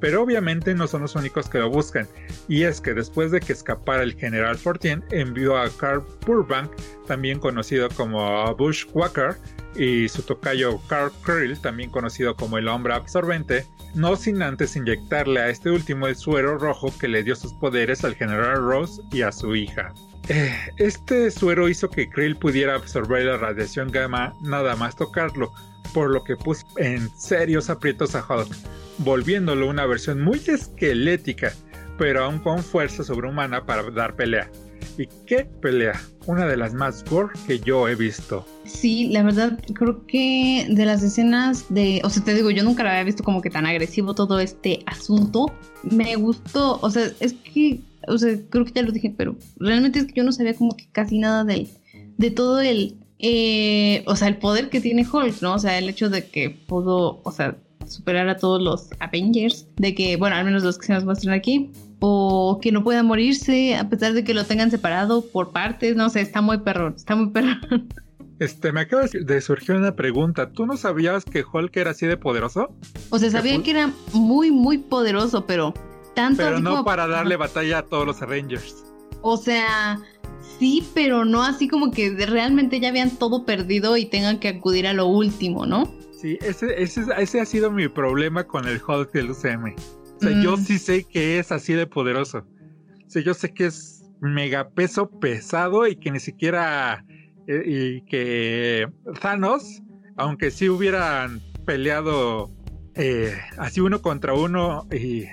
Pero 0.00 0.22
obviamente 0.22 0.74
no 0.74 0.86
son 0.86 1.02
los 1.02 1.16
únicos 1.16 1.48
que 1.48 1.58
lo 1.58 1.70
buscan, 1.70 2.06
y 2.46 2.62
es 2.62 2.80
que 2.80 2.94
después 2.94 3.30
de 3.30 3.40
que 3.40 3.52
escapara 3.52 4.02
el 4.02 4.14
general 4.14 4.56
Fortien, 4.56 5.04
envió 5.10 5.56
a 5.56 5.68
Carl 5.70 6.04
Burbank, 6.24 6.70
también 7.06 7.40
conocido 7.40 7.88
como 7.90 8.54
Bushwhacker, 8.54 9.36
y 9.76 10.08
su 10.08 10.22
tocayo 10.22 10.80
Carl 10.88 11.12
Krill, 11.22 11.58
también 11.60 11.90
conocido 11.90 12.34
como 12.36 12.58
el 12.58 12.68
hombre 12.68 12.94
absorbente, 12.94 13.66
no 13.94 14.16
sin 14.16 14.42
antes 14.42 14.76
inyectarle 14.76 15.40
a 15.40 15.48
este 15.48 15.70
último 15.70 16.06
el 16.06 16.16
suero 16.16 16.58
rojo 16.58 16.92
que 16.98 17.08
le 17.08 17.22
dio 17.22 17.36
sus 17.36 17.52
poderes 17.54 18.04
al 18.04 18.14
general 18.14 18.56
Rose 18.56 19.02
y 19.10 19.22
a 19.22 19.32
su 19.32 19.54
hija. 19.54 19.92
Eh, 20.28 20.54
este 20.76 21.30
suero 21.30 21.68
hizo 21.68 21.88
que 21.88 22.08
Krill 22.10 22.36
pudiera 22.36 22.74
absorber 22.74 23.24
la 23.24 23.38
radiación 23.38 23.90
gamma 23.90 24.34
nada 24.42 24.76
más 24.76 24.94
tocarlo, 24.94 25.52
por 25.94 26.10
lo 26.10 26.22
que 26.22 26.36
puso 26.36 26.66
en 26.76 27.08
serios 27.16 27.70
aprietos 27.70 28.14
a 28.14 28.24
Hulk, 28.28 28.54
volviéndolo 28.98 29.68
una 29.68 29.86
versión 29.86 30.20
muy 30.20 30.42
esquelética, 30.46 31.52
pero 31.96 32.24
aún 32.24 32.40
con 32.40 32.62
fuerza 32.62 33.04
sobrehumana 33.04 33.64
para 33.64 33.90
dar 33.90 34.16
pelea. 34.16 34.50
¿Y 34.98 35.06
qué 35.26 35.44
pelea? 35.44 36.00
Una 36.26 36.46
de 36.46 36.56
las 36.56 36.74
más 36.74 37.04
gore 37.08 37.32
que 37.46 37.60
yo 37.60 37.88
he 37.88 37.94
visto. 37.94 38.44
Sí, 38.64 39.08
la 39.08 39.22
verdad, 39.22 39.58
creo 39.74 40.04
que 40.06 40.66
de 40.68 40.84
las 40.84 41.02
escenas 41.02 41.66
de. 41.68 42.00
O 42.04 42.10
sea, 42.10 42.24
te 42.24 42.34
digo, 42.34 42.50
yo 42.50 42.64
nunca 42.64 42.82
lo 42.82 42.90
había 42.90 43.04
visto 43.04 43.22
como 43.22 43.40
que 43.40 43.50
tan 43.50 43.66
agresivo 43.66 44.14
todo 44.14 44.40
este 44.40 44.82
asunto. 44.86 45.46
Me 45.82 46.16
gustó, 46.16 46.78
o 46.80 46.90
sea, 46.90 47.10
es 47.20 47.32
que. 47.32 47.80
O 48.08 48.18
sea, 48.18 48.36
creo 48.50 48.64
que 48.64 48.72
ya 48.72 48.82
lo 48.82 48.92
dije, 48.92 49.14
pero 49.16 49.36
realmente 49.58 49.98
es 49.98 50.06
que 50.06 50.14
yo 50.14 50.24
no 50.24 50.32
sabía 50.32 50.54
como 50.54 50.76
que 50.76 50.88
casi 50.90 51.18
nada 51.18 51.44
de, 51.44 51.68
de 52.16 52.30
todo 52.30 52.60
el. 52.60 52.96
Eh, 53.20 54.02
o 54.06 54.16
sea, 54.16 54.28
el 54.28 54.38
poder 54.38 54.70
que 54.70 54.80
tiene 54.80 55.06
Hulk, 55.10 55.42
¿no? 55.42 55.54
O 55.54 55.58
sea, 55.58 55.78
el 55.78 55.88
hecho 55.88 56.08
de 56.08 56.26
que 56.26 56.50
pudo, 56.50 57.20
o 57.24 57.32
sea, 57.32 57.56
superar 57.86 58.28
a 58.28 58.36
todos 58.36 58.62
los 58.62 58.90
Avengers, 59.00 59.66
de 59.76 59.94
que, 59.94 60.16
bueno, 60.16 60.36
al 60.36 60.44
menos 60.44 60.62
los 60.62 60.78
que 60.78 60.86
se 60.86 60.92
nos 60.92 61.04
muestran 61.04 61.34
aquí, 61.34 61.70
o 62.00 62.58
que 62.62 62.72
no 62.72 62.84
pueda 62.84 63.02
morirse 63.02 63.76
a 63.76 63.88
pesar 63.88 64.12
de 64.12 64.24
que 64.24 64.34
lo 64.34 64.44
tengan 64.44 64.70
separado 64.70 65.24
por 65.26 65.50
partes, 65.50 65.96
no 65.96 66.10
sé, 66.10 66.20
está 66.20 66.40
muy 66.40 66.58
perrón, 66.58 66.94
está 66.96 67.16
muy 67.16 67.30
perrón. 67.30 67.88
Este, 68.38 68.70
me 68.70 68.82
acaba 68.82 69.04
de 69.06 69.40
surgir 69.40 69.74
una 69.74 69.96
pregunta. 69.96 70.52
¿Tú 70.52 70.64
no 70.64 70.76
sabías 70.76 71.24
que 71.24 71.42
Hulk 71.42 71.76
era 71.76 71.90
así 71.90 72.06
de 72.06 72.16
poderoso? 72.16 72.68
O 73.10 73.18
sea, 73.18 73.30
sabía 73.30 73.60
que 73.62 73.72
era 73.72 73.92
muy, 74.12 74.52
muy 74.52 74.78
poderoso, 74.78 75.44
pero 75.44 75.74
tanto. 76.14 76.42
Pero 76.44 76.60
no 76.60 76.84
para 76.84 77.08
darle 77.08 77.36
batalla 77.36 77.78
a 77.78 77.82
todos 77.82 78.06
los 78.06 78.22
Avengers. 78.22 78.84
O 79.22 79.36
sea, 79.36 79.98
sí, 80.58 80.86
pero 80.94 81.24
no 81.24 81.42
así 81.42 81.66
como 81.66 81.90
que 81.90 82.14
realmente 82.14 82.78
ya 82.78 82.90
habían 82.90 83.10
todo 83.10 83.44
perdido 83.44 83.96
y 83.96 84.06
tengan 84.06 84.38
que 84.38 84.48
acudir 84.48 84.86
a 84.86 84.92
lo 84.92 85.06
último, 85.06 85.66
¿no? 85.66 85.92
Sí, 86.20 86.38
ese, 86.40 86.80
ese, 86.80 87.06
ese 87.18 87.40
ha 87.40 87.44
sido 87.44 87.72
mi 87.72 87.88
problema 87.88 88.44
con 88.44 88.68
el 88.68 88.80
Hulk 88.86 89.12
del 89.12 89.30
UCM. 89.30 89.74
O 90.18 90.20
sea, 90.20 90.42
yo 90.42 90.56
mm. 90.56 90.64
sí 90.64 90.78
sé 90.78 91.04
que 91.04 91.38
es 91.38 91.52
así 91.52 91.72
de 91.74 91.86
poderoso. 91.86 92.38
O 93.06 93.10
sea, 93.10 93.22
yo 93.22 93.34
sé 93.34 93.54
que 93.54 93.66
es 93.66 94.04
mega 94.20 94.70
peso 94.70 95.08
pesado 95.08 95.86
y 95.86 95.96
que 95.96 96.10
ni 96.10 96.20
siquiera. 96.20 97.04
Eh, 97.46 97.62
y 97.64 98.00
que 98.02 98.88
Thanos, 99.22 99.80
aunque 100.16 100.50
sí 100.50 100.68
hubieran 100.68 101.40
peleado 101.64 102.50
eh, 102.94 103.32
así 103.56 103.80
uno 103.80 104.02
contra 104.02 104.34
uno 104.34 104.86
y 104.90 105.24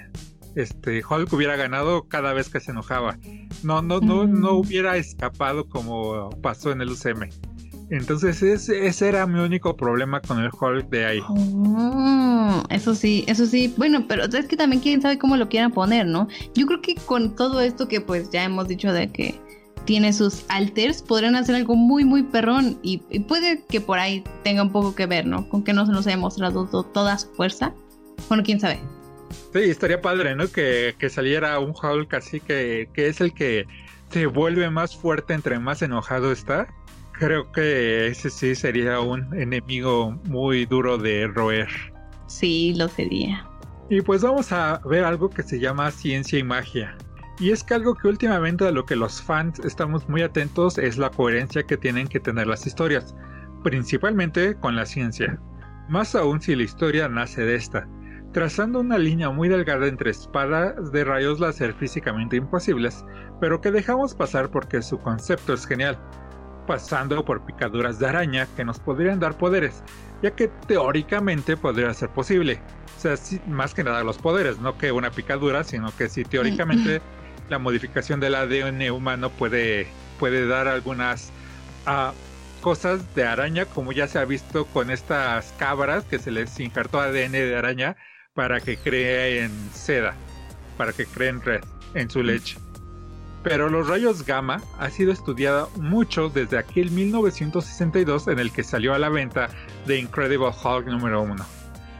este 0.55 1.03
Hulk 1.03 1.33
hubiera 1.33 1.55
ganado 1.55 2.07
cada 2.07 2.31
vez 2.31 2.47
que 2.49 2.59
se 2.59 2.71
enojaba. 2.71 3.17
No, 3.63 3.81
no, 3.81 3.99
no, 3.99 4.25
no 4.25 4.53
mm. 4.53 4.57
hubiera 4.57 4.97
escapado 4.97 5.67
como 5.67 6.29
pasó 6.41 6.71
en 6.71 6.81
el 6.81 6.91
UCM. 6.91 7.29
Entonces 7.89 8.41
ese, 8.41 9.07
era 9.07 9.27
mi 9.27 9.39
único 9.39 9.75
problema 9.75 10.19
con 10.21 10.39
el 10.39 10.49
Hulk 10.49 10.89
de 10.89 11.05
ahí. 11.05 11.19
Oh, 11.29 12.63
eso 12.69 12.95
sí, 12.95 13.23
eso 13.27 13.45
sí. 13.45 13.73
Bueno, 13.77 14.05
pero 14.07 14.25
es 14.25 14.47
que 14.47 14.57
también 14.57 14.81
quién 14.81 15.01
sabe 15.01 15.19
cómo 15.19 15.37
lo 15.37 15.49
quieran 15.49 15.71
poner, 15.71 16.07
¿no? 16.07 16.27
Yo 16.55 16.65
creo 16.65 16.81
que 16.81 16.95
con 16.95 17.35
todo 17.35 17.61
esto 17.61 17.87
que 17.87 18.01
pues 18.01 18.29
ya 18.31 18.43
hemos 18.43 18.67
dicho 18.67 18.91
de 18.91 19.11
que 19.11 19.39
tiene 19.85 20.13
sus 20.13 20.45
alters, 20.49 21.01
podrían 21.03 21.35
hacer 21.35 21.55
algo 21.55 21.75
muy, 21.75 22.03
muy 22.03 22.23
perrón 22.23 22.79
y, 22.81 22.97
puede 23.27 23.63
que 23.69 23.79
por 23.79 23.99
ahí 23.99 24.23
tenga 24.43 24.63
un 24.63 24.71
poco 24.71 24.95
que 24.95 25.05
ver, 25.05 25.27
¿no? 25.27 25.47
Con 25.47 25.63
que 25.63 25.73
no 25.73 25.85
se 25.85 25.91
nos 25.91 26.07
haya 26.07 26.17
mostrado 26.17 26.65
toda 26.65 27.17
su 27.17 27.27
fuerza. 27.35 27.71
Bueno, 28.27 28.43
quién 28.43 28.59
sabe. 28.59 28.79
Sí, 29.53 29.59
estaría 29.59 30.01
padre, 30.01 30.35
¿no? 30.35 30.47
Que, 30.47 30.95
que 30.97 31.09
saliera 31.09 31.59
un 31.59 31.71
Hulk 31.71 32.13
así 32.15 32.39
que, 32.39 32.89
que 32.93 33.07
es 33.07 33.21
el 33.21 33.33
que 33.33 33.65
se 34.09 34.25
vuelve 34.25 34.69
más 34.69 34.95
fuerte 34.95 35.33
entre 35.33 35.59
más 35.59 35.81
enojado 35.81 36.31
está. 36.31 36.67
Creo 37.19 37.49
que 37.51 38.07
ese 38.07 38.29
sí 38.29 38.55
sería 38.55 38.99
un 38.99 39.33
enemigo 39.33 40.11
muy 40.25 40.65
duro 40.65 40.97
de 40.97 41.27
roer. 41.27 41.69
Sí, 42.27 42.73
lo 42.75 42.87
sería. 42.89 43.47
Y 43.89 44.01
pues 44.01 44.21
vamos 44.21 44.51
a 44.51 44.81
ver 44.85 45.05
algo 45.05 45.29
que 45.29 45.43
se 45.43 45.59
llama 45.59 45.91
ciencia 45.91 46.39
y 46.39 46.43
magia. 46.43 46.95
Y 47.39 47.51
es 47.51 47.63
que 47.63 47.73
algo 47.73 47.95
que 47.95 48.07
últimamente 48.07 48.67
a 48.67 48.71
lo 48.71 48.85
que 48.85 48.95
los 48.95 49.21
fans 49.21 49.59
estamos 49.59 50.07
muy 50.09 50.23
atentos 50.23 50.77
es 50.77 50.97
la 50.97 51.09
coherencia 51.09 51.63
que 51.63 51.77
tienen 51.77 52.07
que 52.07 52.19
tener 52.19 52.47
las 52.47 52.65
historias, 52.65 53.15
principalmente 53.63 54.55
con 54.55 54.75
la 54.75 54.85
ciencia. 54.85 55.39
Más 55.87 56.15
aún 56.15 56.41
si 56.41 56.55
la 56.55 56.63
historia 56.63 57.07
nace 57.07 57.45
de 57.45 57.55
esta, 57.55 57.87
trazando 58.33 58.79
una 58.79 58.97
línea 58.97 59.29
muy 59.29 59.47
delgada 59.47 59.87
entre 59.87 60.11
espadas 60.11 60.91
de 60.91 61.03
rayos 61.03 61.39
láser 61.39 61.73
físicamente 61.73 62.35
imposibles, 62.35 63.05
pero 63.39 63.61
que 63.61 63.71
dejamos 63.71 64.15
pasar 64.15 64.49
porque 64.49 64.81
su 64.81 64.97
concepto 64.99 65.53
es 65.53 65.65
genial, 65.65 65.97
pasando 66.65 67.23
por 67.23 67.45
picaduras 67.45 67.99
de 67.99 68.07
araña 68.07 68.47
que 68.55 68.65
nos 68.65 68.79
podrían 68.79 69.19
dar 69.19 69.37
poderes, 69.37 69.83
ya 70.21 70.31
que 70.31 70.47
teóricamente 70.47 71.57
podría 71.57 71.93
ser 71.93 72.09
posible. 72.09 72.59
O 72.97 72.99
sea, 72.99 73.15
más 73.47 73.73
que 73.73 73.83
nada 73.83 74.03
los 74.03 74.17
poderes, 74.17 74.59
no 74.59 74.77
que 74.77 74.91
una 74.91 75.11
picadura, 75.11 75.63
sino 75.63 75.95
que 75.95 76.09
si 76.09 76.23
teóricamente 76.23 77.01
la 77.49 77.59
modificación 77.59 78.19
del 78.19 78.35
ADN 78.35 78.89
humano 78.91 79.29
puede, 79.29 79.87
puede 80.19 80.47
dar 80.47 80.67
algunas 80.67 81.31
uh, 81.85 82.13
cosas 82.61 83.13
de 83.15 83.25
araña, 83.25 83.65
como 83.65 83.91
ya 83.91 84.07
se 84.07 84.17
ha 84.17 84.25
visto 84.25 84.65
con 84.65 84.89
estas 84.89 85.53
cabras 85.59 86.03
que 86.05 86.19
se 86.19 86.31
les 86.31 86.59
injertó 86.59 86.99
ADN 86.99 87.33
de 87.33 87.55
araña 87.55 87.95
para 88.33 88.59
que 88.59 88.77
creen 88.77 89.51
seda, 89.71 90.15
para 90.77 90.91
que 90.91 91.05
creen 91.05 91.41
red 91.41 91.61
en 91.93 92.09
su 92.09 92.23
leche. 92.23 92.64
Pero 93.45 93.69
los 93.69 93.87
rayos 93.87 94.25
gamma 94.25 94.59
ha 94.79 94.89
sido 94.89 95.11
estudiado 95.11 95.69
mucho 95.79 96.29
desde 96.29 96.57
aquel 96.57 96.89
1962 96.89 98.27
en 98.27 98.39
el 98.39 98.51
que 98.51 98.63
salió 98.63 98.95
a 98.95 98.97
la 98.97 99.09
venta 99.09 99.49
The 99.85 99.99
Incredible 99.99 100.47
Hulk 100.47 100.87
número 100.87 101.21
1. 101.21 101.45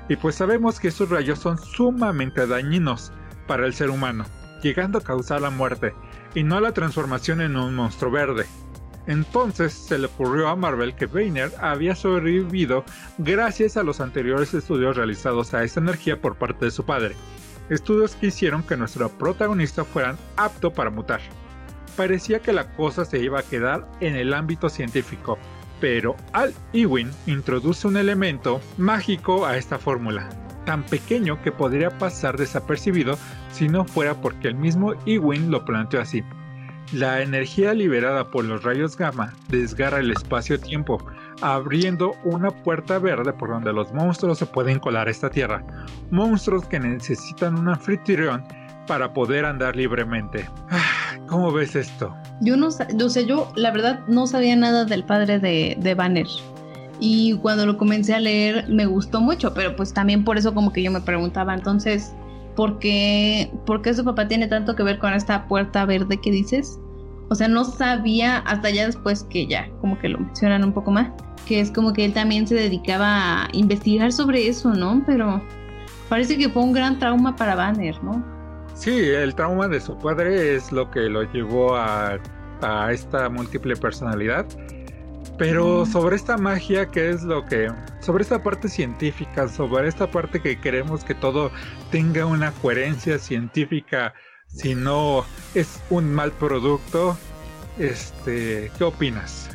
Y 0.10 0.16
pues 0.16 0.34
sabemos 0.34 0.80
que 0.80 0.88
esos 0.88 1.08
rayos 1.08 1.38
son 1.38 1.60
sumamente 1.60 2.48
dañinos 2.48 3.12
para 3.46 3.68
el 3.68 3.76
ser 3.76 3.92
humano, 3.92 4.26
llegando 4.64 4.98
a 4.98 5.04
causar 5.04 5.40
la 5.40 5.52
muerte 5.52 5.94
y 6.34 6.42
no 6.42 6.60
la 6.60 6.72
transformación 6.72 7.42
en 7.42 7.58
un 7.58 7.76
monstruo 7.76 8.10
verde. 8.10 8.48
Entonces 9.06 9.72
se 9.72 10.00
le 10.00 10.08
ocurrió 10.08 10.48
a 10.48 10.56
Marvel 10.56 10.96
que 10.96 11.06
Banner 11.06 11.52
había 11.62 11.96
sobrevivido 11.96 12.84
gracias 13.20 13.78
a 13.78 13.84
los 13.84 14.02
anteriores 14.02 14.56
estudios 14.56 14.98
realizados 14.98 15.54
a 15.54 15.64
esa 15.64 15.80
energía 15.80 16.20
por 16.20 16.38
parte 16.38 16.66
de 16.66 16.72
su 16.72 16.84
padre, 16.86 17.16
estudios 17.70 18.16
que 18.16 18.28
hicieron 18.28 18.64
que 18.64 18.78
nuestro 18.78 19.10
protagonista 19.10 19.84
fuera 19.84 20.16
apto 20.38 20.72
para 20.72 20.90
mutar. 20.90 21.22
Parecía 21.96 22.40
que 22.40 22.54
la 22.54 22.72
cosa 22.74 23.06
se 23.06 23.20
iba 23.20 23.40
a 23.40 23.44
quedar 23.44 23.88
en 24.02 24.16
el 24.16 24.34
ámbito 24.34 24.70
científico, 24.70 25.38
pero 25.80 26.16
Al 26.34 26.54
Ewing 26.74 27.12
introduce 27.26 27.88
un 27.88 27.98
elemento 27.98 28.62
mágico 28.78 29.46
a 29.46 29.58
esta 29.58 29.78
fórmula, 29.78 30.30
tan 30.66 30.84
pequeño 30.84 31.42
que 31.42 31.52
podría 31.52 31.98
pasar 31.98 32.38
desapercibido 32.38 33.18
si 33.52 33.70
no 33.70 33.86
fuera 33.86 34.20
porque 34.22 34.48
el 34.48 34.56
mismo 34.56 34.94
Ewing 35.06 35.52
lo 35.52 35.64
planteó 35.64 36.02
así. 36.02 36.24
La 36.92 37.22
energía 37.22 37.74
liberada 37.74 38.30
por 38.30 38.46
los 38.46 38.64
rayos 38.64 38.96
gamma 38.96 39.34
desgarra 39.50 40.00
el 40.00 40.12
espacio-tiempo, 40.12 41.04
abriendo 41.42 42.16
una 42.24 42.52
puerta 42.52 43.00
verde 43.00 43.34
por 43.34 43.50
donde 43.50 43.74
los 43.74 43.94
monstruos 43.94 44.38
se 44.38 44.46
pueden 44.46 44.80
colar 44.80 45.08
a 45.08 45.12
esta 45.12 45.30
tierra. 45.30 45.64
Monstruos 46.12 46.66
que 46.66 46.80
necesitan 46.80 47.58
un 47.58 47.70
anfitrión 47.70 48.44
para 48.88 49.14
poder 49.14 49.46
andar 49.46 49.76
libremente. 49.76 50.48
Ah, 50.70 51.18
¿Cómo 51.28 51.52
ves 51.52 51.76
esto? 51.76 52.16
Yo 52.42 52.56
no, 52.56 52.68
o 52.68 53.10
sea, 53.10 53.24
yo 53.24 53.52
la 53.56 53.72
verdad 53.72 54.02
no 54.08 54.28
sabía 54.28 54.56
nada 54.56 54.86
del 54.86 55.04
padre 55.04 55.40
de, 55.40 55.76
de 55.80 55.96
Banner. 55.96 56.28
Y 57.00 57.38
cuando 57.38 57.66
lo 57.66 57.78
comencé 57.78 58.14
a 58.14 58.20
leer 58.20 58.68
me 58.70 58.86
gustó 58.86 59.22
mucho, 59.22 59.54
pero 59.54 59.76
pues 59.76 59.94
también 59.94 60.24
por 60.24 60.38
eso 60.38 60.54
como 60.54 60.72
que 60.72 60.82
yo 60.82 60.92
me 60.92 61.02
preguntaba, 61.02 61.54
entonces, 61.54 62.14
¿por 62.56 62.80
qué, 62.80 63.52
¿por 63.66 63.82
qué 63.82 63.94
su 63.94 64.06
papá 64.06 64.28
tiene 64.28 64.48
tanto 64.48 64.76
que 64.76 64.84
ver 64.84 65.00
con 65.00 65.14
esta 65.14 65.48
puerta 65.48 65.86
verde 65.86 66.20
que 66.22 66.32
dices? 66.32 66.80
O 67.30 67.36
sea, 67.36 67.48
no 67.48 67.64
sabía 67.64 68.40
hasta 68.40 68.70
ya 68.70 68.86
después 68.86 69.24
que 69.30 69.48
ya 69.48 69.70
como 69.82 69.98
que 70.00 70.10
lo 70.10 70.20
mencionan 70.20 70.64
un 70.64 70.74
poco 70.74 70.92
más, 70.92 71.10
que 71.46 71.60
es 71.60 71.72
como 71.72 71.94
que 71.94 72.06
él 72.06 72.14
también 72.14 72.48
se 72.48 72.56
dedicaba 72.56 73.44
a 73.44 73.50
investigar 73.54 74.12
sobre 74.12 74.48
eso, 74.48 74.74
¿no? 74.74 75.04
Pero 75.06 75.42
parece 76.10 76.38
que 76.38 76.50
fue 76.50 76.64
un 76.64 76.74
gran 76.74 77.00
trauma 77.00 77.36
para 77.36 77.56
Banner, 77.56 78.02
¿no? 78.04 78.24
Sí, 78.74 78.92
el 78.92 79.34
trauma 79.34 79.68
de 79.68 79.80
su 79.80 79.98
padre 79.98 80.56
es 80.56 80.72
lo 80.72 80.92
que 80.92 81.02
lo 81.02 81.24
llevó 81.32 81.76
a, 81.76 82.20
a 82.62 82.92
esta 82.92 83.30
múltiple 83.30 83.76
personalidad. 83.76 84.46
Pero 85.38 85.86
sobre 85.86 86.16
esta 86.16 86.38
magia, 86.38 86.86
¿qué 86.86 87.10
es 87.10 87.24
lo 87.24 87.46
que... 87.46 87.70
Sobre 88.00 88.24
esta 88.24 88.42
parte 88.42 88.70
científica, 88.70 89.48
sobre 89.48 89.88
esta 89.88 90.10
parte 90.10 90.42
que 90.42 90.60
queremos 90.60 91.04
que 91.04 91.14
todo 91.14 91.52
tenga 91.92 92.26
una 92.26 92.52
coherencia 92.52 93.20
científica 93.20 94.14
si 94.56 94.74
no 94.74 95.26
es 95.54 95.80
un 95.90 96.14
mal 96.14 96.32
producto, 96.32 97.18
este, 97.78 98.72
¿qué 98.78 98.84
opinas? 98.84 99.50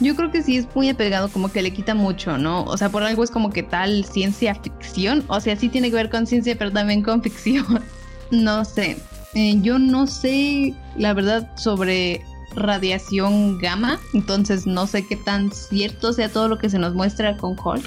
Yo 0.00 0.14
creo 0.14 0.30
que 0.30 0.42
sí 0.42 0.56
es 0.56 0.66
muy 0.74 0.88
apegado, 0.88 1.28
como 1.28 1.50
que 1.50 1.62
le 1.62 1.72
quita 1.72 1.94
mucho, 1.94 2.36
¿no? 2.36 2.64
O 2.64 2.76
sea, 2.76 2.90
por 2.90 3.02
algo 3.02 3.24
es 3.24 3.30
como 3.30 3.50
que 3.50 3.62
tal 3.62 4.04
ciencia 4.04 4.54
ficción, 4.54 5.24
o 5.28 5.40
sea, 5.40 5.56
sí 5.56 5.68
tiene 5.68 5.88
que 5.88 5.96
ver 5.96 6.10
con 6.10 6.26
ciencia, 6.26 6.56
pero 6.58 6.70
también 6.70 7.02
con 7.02 7.22
ficción. 7.22 7.82
no 8.30 8.64
sé, 8.64 8.98
eh, 9.34 9.58
yo 9.62 9.78
no 9.78 10.06
sé 10.06 10.74
la 10.96 11.14
verdad 11.14 11.50
sobre 11.56 12.22
radiación 12.54 13.58
gamma, 13.58 13.98
entonces 14.12 14.66
no 14.66 14.86
sé 14.86 15.06
qué 15.06 15.16
tan 15.16 15.50
cierto 15.52 16.12
sea 16.12 16.28
todo 16.28 16.48
lo 16.48 16.58
que 16.58 16.68
se 16.68 16.78
nos 16.78 16.94
muestra 16.94 17.36
con 17.36 17.56
Hulk. 17.58 17.84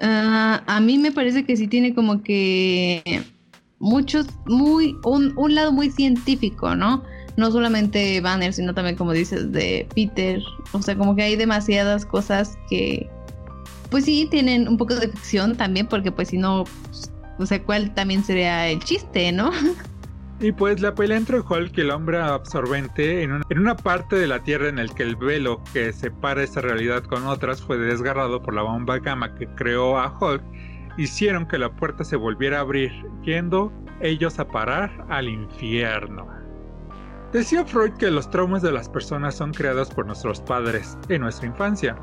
Ah, 0.00 0.62
a 0.66 0.80
mí 0.80 0.98
me 0.98 1.12
parece 1.12 1.44
que 1.44 1.56
sí 1.56 1.68
tiene 1.68 1.94
como 1.94 2.22
que 2.22 3.22
muchos, 3.82 4.28
muy, 4.46 4.96
un, 5.04 5.32
un 5.36 5.54
lado 5.54 5.72
muy 5.72 5.90
científico, 5.90 6.74
¿no? 6.76 7.02
No 7.36 7.50
solamente 7.50 8.20
Banner, 8.20 8.52
sino 8.52 8.72
también, 8.72 8.96
como 8.96 9.12
dices, 9.12 9.50
de 9.50 9.86
Peter. 9.94 10.40
O 10.72 10.80
sea, 10.80 10.96
como 10.96 11.16
que 11.16 11.22
hay 11.22 11.36
demasiadas 11.36 12.06
cosas 12.06 12.56
que, 12.70 13.10
pues 13.90 14.04
sí, 14.04 14.28
tienen 14.30 14.68
un 14.68 14.76
poco 14.76 14.94
de 14.94 15.08
ficción 15.08 15.56
también, 15.56 15.88
porque 15.88 16.12
pues 16.12 16.28
si 16.28 16.38
no, 16.38 16.64
o 17.38 17.46
sea, 17.46 17.60
¿cuál 17.62 17.92
también 17.92 18.22
sería 18.22 18.68
el 18.68 18.78
chiste, 18.84 19.32
no? 19.32 19.50
Y 20.40 20.50
pues 20.50 20.80
la 20.80 20.92
pelea 20.92 21.18
entre 21.18 21.38
Hulk 21.38 21.78
y 21.78 21.82
el 21.82 21.92
hombre 21.92 22.18
absorbente 22.18 23.22
en, 23.22 23.42
en, 23.48 23.58
una 23.58 23.76
parte 23.76 24.16
de 24.16 24.26
la 24.26 24.42
Tierra 24.42 24.68
en 24.68 24.80
el 24.80 24.92
que 24.92 25.04
el 25.04 25.14
velo 25.14 25.62
que 25.72 25.92
separa 25.92 26.42
esta 26.42 26.60
realidad 26.60 27.04
con 27.04 27.26
otras 27.28 27.62
fue 27.62 27.78
desgarrado 27.78 28.42
por 28.42 28.52
la 28.52 28.62
bomba 28.62 28.98
gamma 28.98 29.36
que 29.36 29.46
creó 29.46 29.98
a 29.98 30.18
Hulk 30.18 30.42
hicieron 30.96 31.46
que 31.46 31.58
la 31.58 31.70
puerta 31.70 32.04
se 32.04 32.16
volviera 32.16 32.58
a 32.58 32.62
abrir, 32.62 32.92
yendo 33.22 33.72
ellos 34.00 34.38
a 34.38 34.46
parar 34.46 35.06
al 35.08 35.28
infierno. 35.28 36.26
Decía 37.32 37.64
Freud 37.64 37.92
que 37.94 38.10
los 38.10 38.28
traumas 38.30 38.60
de 38.60 38.72
las 38.72 38.90
personas 38.90 39.34
son 39.34 39.52
creados 39.52 39.88
por 39.88 40.04
nuestros 40.04 40.40
padres 40.42 40.98
en 41.08 41.22
nuestra 41.22 41.46
infancia, 41.46 41.96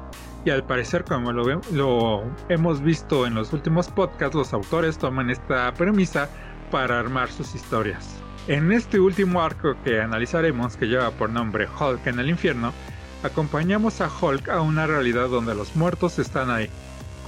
y 0.43 0.49
al 0.49 0.63
parecer 0.63 1.03
como 1.03 1.31
lo, 1.31 2.23
hemos 2.49 2.81
visto 2.81 3.27
en 3.27 3.35
los 3.35 3.53
últimos 3.53 3.89
podcasts, 3.89 4.35
los 4.35 4.53
autores 4.53 4.97
toman 4.97 5.29
esta 5.29 5.71
premisa 5.73 6.29
para 6.71 6.99
armar 6.99 7.29
sus 7.29 7.53
historias. 7.53 8.19
En 8.47 8.71
este 8.71 8.99
último 8.99 9.41
arco 9.41 9.75
que 9.83 10.01
analizaremos, 10.01 10.75
que 10.77 10.87
lleva 10.87 11.11
por 11.11 11.29
nombre 11.29 11.67
Hulk 11.67 12.07
en 12.07 12.19
el 12.19 12.29
infierno, 12.29 12.73
acompañamos 13.21 14.01
a 14.01 14.09
Hulk 14.09 14.49
a 14.49 14.61
una 14.61 14.87
realidad 14.87 15.29
donde 15.29 15.53
los 15.53 15.75
muertos 15.75 16.17
están 16.17 16.49
ahí, 16.49 16.71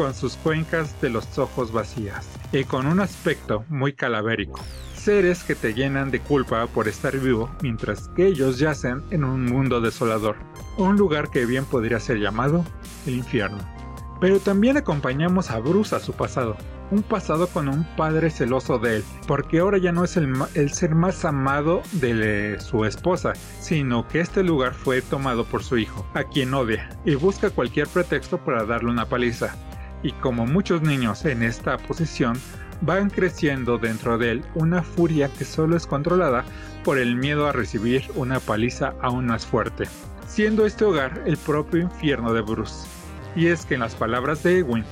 con 0.01 0.15
sus 0.15 0.35
cuencas 0.35 0.99
de 0.99 1.11
los 1.11 1.37
ojos 1.37 1.71
vacías 1.71 2.27
y 2.51 2.63
con 2.63 2.87
un 2.87 3.01
aspecto 3.01 3.65
muy 3.69 3.93
calavérico. 3.93 4.59
Seres 4.95 5.43
que 5.43 5.53
te 5.53 5.75
llenan 5.75 6.09
de 6.09 6.19
culpa 6.19 6.65
por 6.65 6.87
estar 6.87 7.15
vivo 7.19 7.51
mientras 7.61 8.07
que 8.15 8.25
ellos 8.25 8.57
yacen 8.57 9.03
en 9.11 9.23
un 9.23 9.45
mundo 9.45 9.79
desolador, 9.79 10.37
un 10.79 10.97
lugar 10.97 11.29
que 11.29 11.45
bien 11.45 11.65
podría 11.65 11.99
ser 11.99 12.17
llamado 12.17 12.65
el 13.05 13.13
infierno. 13.13 13.59
Pero 14.19 14.39
también 14.39 14.75
acompañamos 14.75 15.51
a 15.51 15.59
Bruce 15.59 15.95
a 15.95 15.99
su 15.99 16.13
pasado, 16.13 16.57
un 16.89 17.03
pasado 17.03 17.45
con 17.45 17.67
un 17.67 17.83
padre 17.95 18.31
celoso 18.31 18.79
de 18.79 18.97
él, 18.97 19.03
porque 19.27 19.59
ahora 19.59 19.77
ya 19.77 19.91
no 19.91 20.03
es 20.03 20.17
el, 20.17 20.71
ser 20.71 20.95
más 20.95 21.25
amado 21.25 21.83
de 21.91 22.59
su 22.59 22.85
esposa, 22.85 23.33
sino 23.59 24.07
que 24.07 24.19
este 24.19 24.41
lugar 24.41 24.73
fue 24.73 25.03
tomado 25.03 25.45
por 25.45 25.63
su 25.63 25.77
hijo, 25.77 26.07
a 26.15 26.23
quien 26.23 26.55
odia, 26.55 26.89
y 27.05 27.13
busca 27.13 27.51
cualquier 27.51 27.87
pretexto 27.87 28.39
para 28.39 28.65
darle 28.65 28.89
una 28.89 29.05
paliza. 29.05 29.55
Y 30.03 30.11
como 30.13 30.45
muchos 30.45 30.81
niños 30.81 31.25
en 31.25 31.43
esta 31.43 31.77
posición, 31.77 32.39
van 32.81 33.09
creciendo 33.09 33.77
dentro 33.77 34.17
de 34.17 34.31
él 34.31 34.45
una 34.55 34.81
furia 34.81 35.29
que 35.29 35.45
solo 35.45 35.77
es 35.77 35.85
controlada 35.85 36.43
por 36.83 36.97
el 36.97 37.15
miedo 37.15 37.47
a 37.47 37.51
recibir 37.51 38.09
una 38.15 38.39
paliza 38.39 38.93
aún 39.01 39.27
más 39.27 39.45
fuerte, 39.45 39.85
siendo 40.27 40.65
este 40.65 40.85
hogar 40.85 41.21
el 41.25 41.37
propio 41.37 41.81
infierno 41.81 42.33
de 42.33 42.41
Bruce. 42.41 42.87
Y 43.35 43.47
es 43.47 43.65
que 43.65 43.75
en 43.75 43.81
las 43.81 43.95
palabras 43.95 44.43
de 44.43 44.59
Ewin, 44.59 44.83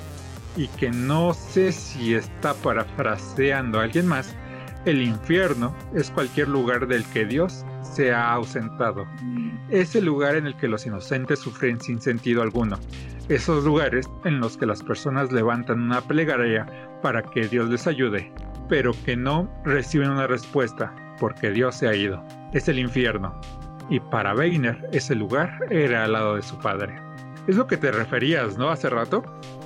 y 0.56 0.68
que 0.68 0.92
no 0.92 1.34
sé 1.34 1.72
si 1.72 2.14
está 2.14 2.54
parafraseando 2.54 3.80
a 3.80 3.84
alguien 3.84 4.08
más, 4.08 4.36
el 4.90 5.04
infierno 5.04 5.76
es 5.94 6.10
cualquier 6.10 6.48
lugar 6.48 6.88
del 6.88 7.06
que 7.06 7.26
Dios 7.26 7.66
se 7.84 8.12
ha 8.12 8.34
ausentado. 8.34 9.06
Es 9.70 9.96
el 9.96 10.06
lugar 10.06 10.36
en 10.36 10.48
el 10.48 10.56
que 10.56 10.68
los 10.68 10.86
inocentes 10.86 11.40
sufren 11.40 11.80
sin 11.80 12.02
sentido 12.02 12.42
alguno. 12.42 12.80
Esos 13.30 13.64
lugares 13.64 14.10
en 14.26 14.40
los 14.40 14.58
que 14.58 14.66
las 14.66 14.82
personas 14.82 15.32
levantan 15.32 15.82
una 15.82 16.02
plegaria 16.02 16.66
para 17.04 17.22
que 17.22 17.48
Dios 17.48 17.70
les 17.70 17.86
ayude, 17.86 18.32
pero 18.68 18.92
que 19.06 19.16
no 19.16 19.48
reciben 19.64 20.10
una 20.10 20.26
respuesta 20.26 20.94
porque 21.20 21.52
Dios 21.52 21.76
se 21.76 21.88
ha 21.88 21.96
ido. 21.96 22.24
Es 22.54 22.68
el 22.68 22.80
infierno. 22.80 23.40
Y 23.92 24.00
para 24.00 24.34
Weiner 24.34 24.90
ese 24.92 25.14
lugar 25.14 25.52
era 25.70 26.06
al 26.06 26.14
lado 26.14 26.36
de 26.36 26.42
su 26.42 26.58
padre. 26.58 27.00
Es 27.48 27.56
lo 27.56 27.68
que 27.68 27.78
te 27.78 27.92
referías, 27.92 28.58
¿no? 28.58 28.70
Hace 28.70 28.90
rato. 28.90 29.24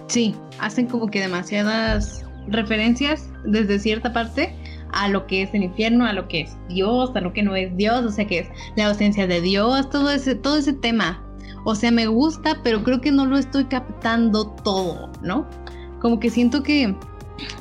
Sí, 0.07 0.35
hacen 0.59 0.87
como 0.87 1.07
que 1.07 1.21
demasiadas 1.21 2.25
referencias 2.47 3.29
desde 3.45 3.79
cierta 3.79 4.11
parte 4.11 4.53
a 4.93 5.07
lo 5.07 5.27
que 5.27 5.43
es 5.43 5.53
el 5.53 5.63
infierno, 5.63 6.05
a 6.05 6.13
lo 6.13 6.27
que 6.27 6.41
es 6.41 6.57
Dios, 6.69 7.11
a 7.15 7.21
lo 7.21 7.33
que 7.33 7.43
no 7.43 7.55
es 7.55 7.75
Dios, 7.75 8.05
o 8.05 8.11
sea 8.11 8.25
que 8.25 8.39
es 8.39 8.47
la 8.75 8.87
ausencia 8.87 9.27
de 9.27 9.41
Dios, 9.41 9.89
todo 9.89 10.11
ese, 10.11 10.35
todo 10.35 10.57
ese 10.57 10.73
tema. 10.73 11.21
O 11.65 11.75
sea, 11.75 11.91
me 11.91 12.07
gusta, 12.07 12.59
pero 12.63 12.83
creo 12.83 13.01
que 13.01 13.11
no 13.11 13.25
lo 13.25 13.37
estoy 13.37 13.65
captando 13.65 14.47
todo, 14.47 15.11
¿no? 15.21 15.47
Como 16.01 16.19
que 16.19 16.29
siento 16.29 16.61
que, 16.61 16.93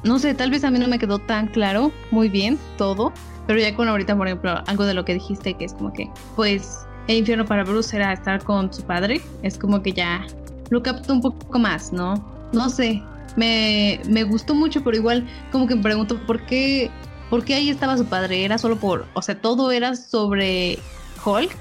no 0.02 0.18
sé, 0.18 0.34
tal 0.34 0.50
vez 0.50 0.64
a 0.64 0.70
mí 0.70 0.78
no 0.78 0.88
me 0.88 0.98
quedó 0.98 1.18
tan 1.18 1.46
claro, 1.48 1.92
muy 2.10 2.28
bien, 2.28 2.58
todo, 2.76 3.12
pero 3.46 3.60
ya 3.60 3.74
con 3.74 3.88
ahorita, 3.88 4.16
por 4.16 4.26
ejemplo, 4.26 4.62
algo 4.66 4.84
de 4.84 4.94
lo 4.94 5.04
que 5.04 5.14
dijiste, 5.14 5.54
que 5.54 5.64
es 5.64 5.74
como 5.74 5.92
que, 5.92 6.10
pues, 6.34 6.80
el 7.06 7.18
infierno 7.18 7.44
para 7.44 7.64
Bruce 7.64 7.96
era 7.96 8.12
estar 8.12 8.42
con 8.42 8.72
su 8.72 8.82
padre, 8.82 9.20
es 9.42 9.58
como 9.58 9.82
que 9.82 9.92
ya 9.92 10.26
lo 10.70 10.82
capto 10.82 11.12
un 11.12 11.20
poco 11.20 11.58
más, 11.58 11.92
¿no? 11.92 12.14
No 12.52 12.68
sé, 12.68 13.02
me, 13.36 14.00
me 14.08 14.24
gustó 14.24 14.54
mucho, 14.54 14.82
pero 14.82 14.96
igual 14.96 15.26
como 15.50 15.66
que 15.66 15.74
me 15.74 15.82
pregunto 15.82 16.18
por 16.26 16.44
qué, 16.46 16.90
por 17.32 17.46
qué 17.46 17.54
ahí 17.54 17.70
estaba 17.70 17.96
su 17.96 18.04
padre, 18.04 18.44
era 18.44 18.58
solo 18.58 18.76
por, 18.76 19.06
o 19.14 19.22
sea, 19.22 19.40
todo 19.40 19.72
era 19.72 19.96
sobre 19.96 20.78
Hulk. 21.24 21.56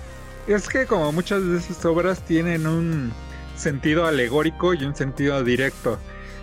Es 0.45 0.67
que 0.67 0.85
como 0.85 1.13
muchas 1.13 1.47
de 1.47 1.59
esas 1.59 1.85
obras 1.85 2.25
tienen 2.25 2.67
un 2.67 3.13
sentido 3.55 4.05
alegórico 4.05 4.73
y 4.73 4.83
un 4.83 4.93
sentido 4.93 5.41
directo. 5.45 5.97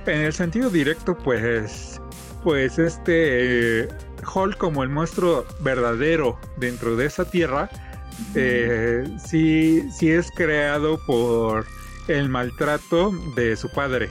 En 0.06 0.22
el 0.22 0.32
sentido 0.32 0.70
directo, 0.70 1.14
pues, 1.14 2.00
pues 2.42 2.78
este 2.78 3.90
Hulk 4.34 4.56
como 4.56 4.82
el 4.82 4.88
monstruo 4.88 5.44
verdadero 5.60 6.38
dentro 6.56 6.96
de 6.96 7.04
esa 7.04 7.26
tierra, 7.26 7.68
eh, 8.34 9.06
sí, 9.22 9.90
sí 9.92 10.10
es 10.10 10.30
creado 10.34 10.98
por 11.06 11.66
el 12.08 12.30
maltrato 12.30 13.12
de 13.36 13.56
su 13.56 13.68
padre. 13.68 14.08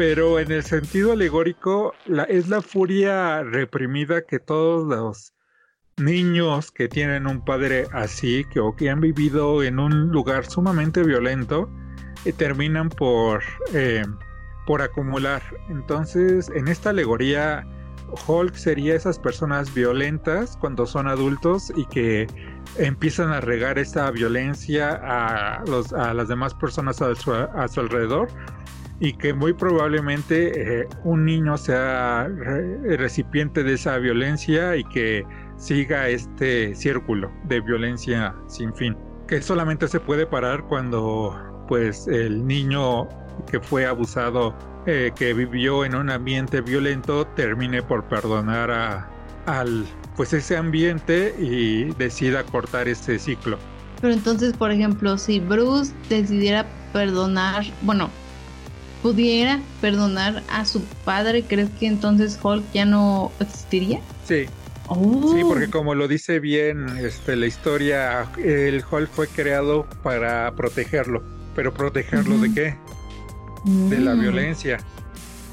Pero 0.00 0.38
en 0.38 0.50
el 0.50 0.62
sentido 0.62 1.12
alegórico 1.12 1.92
es 2.30 2.48
la 2.48 2.62
furia 2.62 3.42
reprimida 3.42 4.22
que 4.22 4.38
todos 4.38 4.88
los 4.88 5.34
niños 5.98 6.70
que 6.70 6.88
tienen 6.88 7.26
un 7.26 7.44
padre 7.44 7.86
así, 7.92 8.46
que, 8.50 8.60
o 8.60 8.74
que 8.74 8.88
han 8.88 9.02
vivido 9.02 9.62
en 9.62 9.78
un 9.78 10.08
lugar 10.08 10.46
sumamente 10.46 11.02
violento, 11.02 11.68
eh, 12.24 12.32
terminan 12.32 12.88
por, 12.88 13.42
eh, 13.74 14.02
por 14.66 14.80
acumular. 14.80 15.42
Entonces, 15.68 16.50
en 16.54 16.68
esta 16.68 16.88
alegoría 16.88 17.66
Hulk 18.26 18.54
sería 18.54 18.94
esas 18.94 19.18
personas 19.18 19.74
violentas 19.74 20.56
cuando 20.56 20.86
son 20.86 21.08
adultos 21.08 21.70
y 21.76 21.84
que 21.84 22.26
empiezan 22.78 23.32
a 23.32 23.42
regar 23.42 23.78
esa 23.78 24.10
violencia 24.10 24.98
a, 25.02 25.62
los, 25.66 25.92
a 25.92 26.14
las 26.14 26.28
demás 26.28 26.54
personas 26.54 27.02
a 27.02 27.14
su, 27.14 27.32
alrededor 27.32 28.28
y 29.00 29.14
que 29.14 29.32
muy 29.32 29.52
probablemente 29.54 30.80
eh, 30.80 30.88
un 31.04 31.24
niño 31.24 31.56
sea 31.56 32.28
recipiente 32.28 33.62
de 33.64 33.74
esa 33.74 33.98
violencia 33.98 34.76
y 34.76 34.84
que 34.84 35.24
siga 35.56 36.08
este 36.08 36.74
círculo 36.74 37.32
de 37.44 37.60
violencia 37.60 38.34
sin 38.46 38.74
fin 38.74 38.96
que 39.30 39.40
solamente 39.40 39.86
se 39.86 40.00
puede 40.00 40.26
parar 40.26 40.64
cuando 40.64 41.64
pues 41.68 42.08
el 42.08 42.44
niño 42.44 43.08
que 43.48 43.60
fue 43.60 43.86
abusado 43.86 44.52
eh, 44.86 45.12
que 45.14 45.32
vivió 45.32 45.84
en 45.84 45.94
un 45.94 46.10
ambiente 46.10 46.60
violento 46.60 47.24
termine 47.36 47.80
por 47.80 48.02
perdonar 48.08 48.72
a, 48.72 49.08
al 49.46 49.86
pues 50.16 50.32
ese 50.32 50.56
ambiente 50.56 51.32
y 51.38 51.92
decida 51.94 52.42
cortar 52.42 52.88
ese 52.88 53.20
ciclo. 53.20 53.56
Pero 54.00 54.14
entonces, 54.14 54.52
por 54.56 54.72
ejemplo, 54.72 55.16
si 55.16 55.38
Bruce 55.38 55.92
decidiera 56.08 56.66
perdonar, 56.92 57.64
bueno, 57.82 58.10
pudiera 59.02 59.60
perdonar 59.80 60.42
a 60.50 60.64
su 60.64 60.82
padre, 61.04 61.42
¿crees 61.42 61.70
que 61.78 61.86
entonces 61.86 62.38
Hulk 62.42 62.64
ya 62.72 62.84
no 62.84 63.32
existiría? 63.40 64.00
Sí. 64.26 64.46
Oh. 64.88 65.32
Sí, 65.34 65.42
porque 65.46 65.70
como 65.70 65.94
lo 65.94 66.08
dice 66.08 66.40
bien 66.40 66.88
este, 66.98 67.36
la 67.36 67.46
historia, 67.46 68.28
el 68.38 68.82
Hulk 68.90 69.08
fue 69.10 69.28
creado 69.28 69.86
para 70.02 70.52
protegerlo. 70.56 71.22
¿Pero 71.54 71.72
protegerlo 71.74 72.38
de 72.38 72.52
qué? 72.52 72.76
de 73.64 73.98
la 73.98 74.14
mm. 74.14 74.20
violencia. 74.20 74.78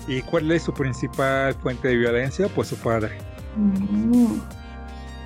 ¿Y 0.07 0.21
cuál 0.21 0.51
es 0.51 0.63
su 0.63 0.73
principal 0.73 1.53
fuente 1.55 1.89
de 1.89 1.97
violencia? 1.97 2.47
Pues 2.47 2.69
su 2.69 2.77
padre. 2.77 3.17
Mm. 3.55 4.39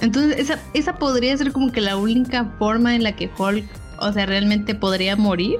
Entonces, 0.01 0.39
esa, 0.39 0.59
esa 0.73 0.97
podría 0.97 1.37
ser 1.37 1.51
como 1.51 1.71
que 1.71 1.81
la 1.81 1.97
única 1.97 2.45
forma 2.57 2.95
en 2.95 3.03
la 3.03 3.15
que 3.15 3.29
Hulk, 3.37 3.65
o 3.99 4.11
sea, 4.11 4.25
realmente 4.25 4.73
podría 4.73 5.15
morir. 5.15 5.59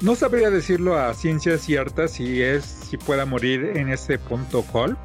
No 0.00 0.14
sabría 0.14 0.50
decirlo 0.50 0.98
a 0.98 1.14
ciencia 1.14 1.56
cierta 1.56 2.08
si 2.08 2.42
es, 2.42 2.64
si 2.64 2.96
pueda 2.96 3.24
morir 3.24 3.72
en 3.76 3.88
ese 3.88 4.18
punto 4.18 4.64
Hulk, 4.72 4.98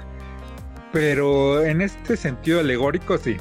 pero 0.92 1.64
en 1.64 1.82
este 1.82 2.18
sentido 2.18 2.60
alegórico 2.60 3.18
sí. 3.18 3.38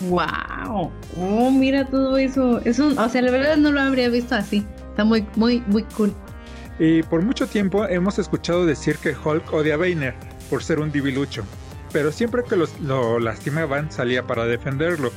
Wow, 0.00 0.90
oh 1.18 1.50
mira 1.50 1.86
todo 1.86 2.16
eso, 2.18 2.60
eso, 2.64 2.88
o 2.96 3.08
sea, 3.08 3.22
la 3.22 3.30
verdad 3.30 3.56
no 3.56 3.70
lo 3.70 3.80
habría 3.80 4.08
visto 4.08 4.34
así. 4.34 4.66
Está 4.90 5.04
muy, 5.04 5.26
muy, 5.36 5.60
muy 5.66 5.84
cool. 5.96 6.12
Y 6.78 7.02
por 7.04 7.22
mucho 7.22 7.46
tiempo 7.46 7.86
hemos 7.86 8.18
escuchado 8.18 8.66
decir 8.66 8.96
que 8.98 9.14
Hulk 9.14 9.52
odia 9.52 9.74
a 9.74 9.76
Banner 9.76 10.14
por 10.50 10.62
ser 10.62 10.80
un 10.80 10.92
divilucho, 10.92 11.44
pero 11.92 12.12
siempre 12.12 12.42
que 12.44 12.56
lo 12.56 13.18
lastimaban 13.18 13.90
salía 13.90 14.26
para 14.26 14.44
defenderlo. 14.44 15.12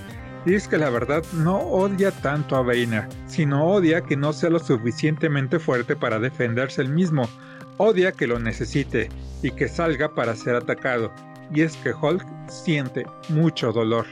Y 0.48 0.56
es 0.56 0.70
que 0.70 0.78
la 0.78 0.90
verdad 0.90 1.26
no 1.34 1.58
odia 1.58 2.10
tanto 2.10 2.56
a 2.56 2.62
Banner, 2.62 3.06
sino 3.26 3.66
odia 3.66 4.00
que 4.00 4.16
no 4.16 4.32
sea 4.32 4.50
lo 4.50 4.60
suficientemente 4.60 5.60
fuerte 5.60 5.98
para 5.98 6.20
defenderse 6.20 6.82
el 6.82 6.88
mismo. 6.88 7.28
Odia 7.76 8.14
que 8.14 8.28
lo 8.28 8.40
necesite 8.40 9.10
y 9.44 9.52
que 9.52 9.68
salga 9.68 10.16
para 10.16 10.38
ser 10.38 10.56
atacado. 10.56 11.12
Y 11.54 11.64
es 11.64 11.76
que 11.76 11.92
Hulk 11.92 12.26
siente 12.48 13.06
mucho 13.28 13.74
dolor. 13.74 14.06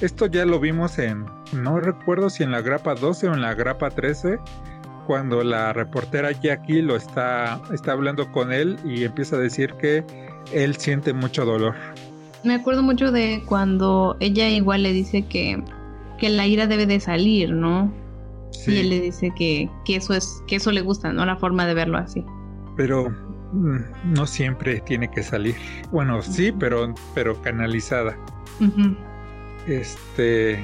Esto 0.00 0.26
ya 0.26 0.44
lo 0.44 0.58
vimos 0.58 0.98
en, 0.98 1.24
no 1.52 1.78
recuerdo 1.78 2.30
si 2.30 2.42
en 2.42 2.50
la 2.50 2.62
grapa 2.62 2.96
12 2.96 3.28
o 3.28 3.34
en 3.34 3.42
la 3.42 3.54
grapa 3.54 3.90
13, 3.90 4.40
cuando 5.06 5.44
la 5.44 5.72
reportera 5.72 6.32
Jackie 6.32 6.82
lo 6.82 6.96
está, 6.96 7.60
está 7.72 7.92
hablando 7.92 8.32
con 8.32 8.52
él 8.52 8.76
y 8.84 9.04
empieza 9.04 9.36
a 9.36 9.40
decir 9.40 9.74
que 9.74 10.04
él 10.52 10.76
siente 10.78 11.12
mucho 11.12 11.44
dolor. 11.44 11.76
Me 12.44 12.54
acuerdo 12.54 12.82
mucho 12.82 13.12
de 13.12 13.42
cuando 13.46 14.16
ella 14.20 14.48
igual 14.48 14.82
le 14.82 14.92
dice 14.92 15.22
que, 15.22 15.62
que 16.18 16.30
la 16.30 16.46
ira 16.46 16.66
debe 16.66 16.86
de 16.86 17.00
salir, 17.00 17.52
¿no? 17.52 17.92
Y 18.66 18.78
él 18.78 18.90
le 18.90 19.00
dice 19.00 19.32
que, 19.36 19.70
que, 19.84 19.96
eso 19.96 20.14
es, 20.14 20.42
que 20.46 20.56
eso 20.56 20.72
le 20.72 20.80
gusta, 20.80 21.12
¿no? 21.12 21.24
La 21.24 21.36
forma 21.36 21.66
de 21.66 21.74
verlo 21.74 21.98
así. 21.98 22.24
Pero 22.76 23.10
mm, 23.52 23.78
no 24.12 24.26
siempre 24.26 24.80
tiene 24.80 25.10
que 25.10 25.22
salir. 25.22 25.54
Bueno, 25.90 26.22
sí, 26.22 26.52
pero, 26.52 26.94
pero 27.14 27.40
canalizada. 27.42 28.16
Este. 29.66 30.62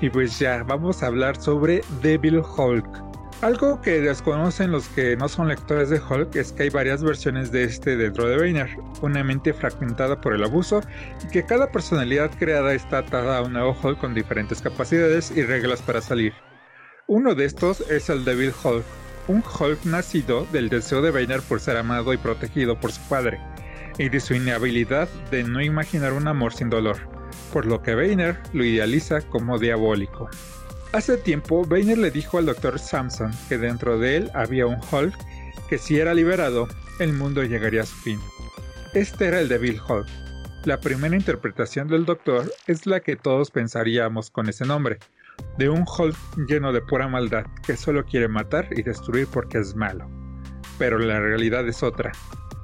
Y 0.00 0.10
pues 0.10 0.38
ya, 0.38 0.62
vamos 0.62 1.02
a 1.02 1.06
hablar 1.06 1.40
sobre 1.40 1.82
Devil 2.02 2.40
Hulk. 2.40 3.05
Algo 3.42 3.82
que 3.82 4.00
desconocen 4.00 4.72
los 4.72 4.88
que 4.88 5.14
no 5.14 5.28
son 5.28 5.48
lectores 5.48 5.90
de 5.90 6.00
Hulk 6.00 6.34
es 6.36 6.52
que 6.52 6.64
hay 6.64 6.70
varias 6.70 7.04
versiones 7.04 7.52
de 7.52 7.64
este 7.64 7.94
dentro 7.94 8.26
de 8.26 8.38
Banner, 8.38 8.78
una 9.02 9.22
mente 9.22 9.52
fragmentada 9.52 10.18
por 10.22 10.32
el 10.32 10.42
abuso 10.42 10.80
y 11.22 11.28
que 11.28 11.44
cada 11.44 11.70
personalidad 11.70 12.30
creada 12.38 12.72
está 12.72 12.98
atada 12.98 13.36
a 13.36 13.42
un 13.42 13.52
nuevo 13.52 13.76
Hulk 13.80 13.98
con 13.98 14.14
diferentes 14.14 14.62
capacidades 14.62 15.30
y 15.36 15.42
reglas 15.42 15.82
para 15.82 16.00
salir. 16.00 16.32
Uno 17.08 17.34
de 17.34 17.44
estos 17.44 17.82
es 17.90 18.08
el 18.08 18.24
Devil 18.24 18.54
Hulk, 18.64 18.84
un 19.28 19.44
Hulk 19.44 19.84
nacido 19.84 20.46
del 20.50 20.70
deseo 20.70 21.02
de 21.02 21.10
Banner 21.10 21.42
por 21.42 21.60
ser 21.60 21.76
amado 21.76 22.14
y 22.14 22.16
protegido 22.16 22.80
por 22.80 22.90
su 22.90 23.02
padre, 23.02 23.38
y 23.98 24.08
de 24.08 24.20
su 24.20 24.32
inhabilidad 24.32 25.10
de 25.30 25.44
no 25.44 25.60
imaginar 25.60 26.14
un 26.14 26.26
amor 26.26 26.54
sin 26.54 26.70
dolor, 26.70 26.96
por 27.52 27.66
lo 27.66 27.82
que 27.82 27.94
Banner 27.94 28.40
lo 28.54 28.64
idealiza 28.64 29.20
como 29.20 29.58
diabólico. 29.58 30.30
Hace 30.96 31.18
tiempo, 31.18 31.62
Banner 31.66 31.98
le 31.98 32.10
dijo 32.10 32.38
al 32.38 32.46
Dr. 32.46 32.78
Samson 32.78 33.30
que 33.50 33.58
dentro 33.58 33.98
de 33.98 34.16
él 34.16 34.30
había 34.32 34.66
un 34.66 34.78
Hulk 34.90 35.14
que 35.68 35.76
si 35.76 35.98
era 35.98 36.14
liberado, 36.14 36.68
el 36.98 37.12
mundo 37.12 37.42
llegaría 37.42 37.82
a 37.82 37.86
su 37.86 37.96
fin. 37.96 38.18
Este 38.94 39.26
era 39.26 39.40
el 39.40 39.48
de 39.48 39.58
Bill 39.58 39.78
Hulk. 39.86 40.06
La 40.64 40.80
primera 40.80 41.14
interpretación 41.14 41.86
del 41.86 42.06
Doctor 42.06 42.50
es 42.66 42.86
la 42.86 43.00
que 43.00 43.14
todos 43.14 43.50
pensaríamos 43.50 44.30
con 44.30 44.48
ese 44.48 44.64
nombre, 44.64 44.98
de 45.58 45.68
un 45.68 45.84
Hulk 45.86 46.16
lleno 46.48 46.72
de 46.72 46.80
pura 46.80 47.08
maldad 47.08 47.44
que 47.66 47.76
solo 47.76 48.06
quiere 48.06 48.28
matar 48.28 48.66
y 48.70 48.82
destruir 48.82 49.26
porque 49.26 49.58
es 49.58 49.76
malo. 49.76 50.08
Pero 50.78 50.98
la 50.98 51.20
realidad 51.20 51.68
es 51.68 51.82
otra. 51.82 52.12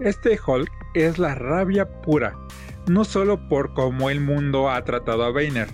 Este 0.01 0.41
Hulk 0.43 0.73
es 0.95 1.19
la 1.19 1.35
rabia 1.35 2.01
pura, 2.01 2.35
no 2.89 3.05
solo 3.05 3.47
por 3.51 3.75
cómo 3.75 4.09
el 4.09 4.23
mundo 4.23 4.71
ha 4.71 4.83
tratado 4.85 5.23
a 5.23 5.33
Banner, 5.33 5.69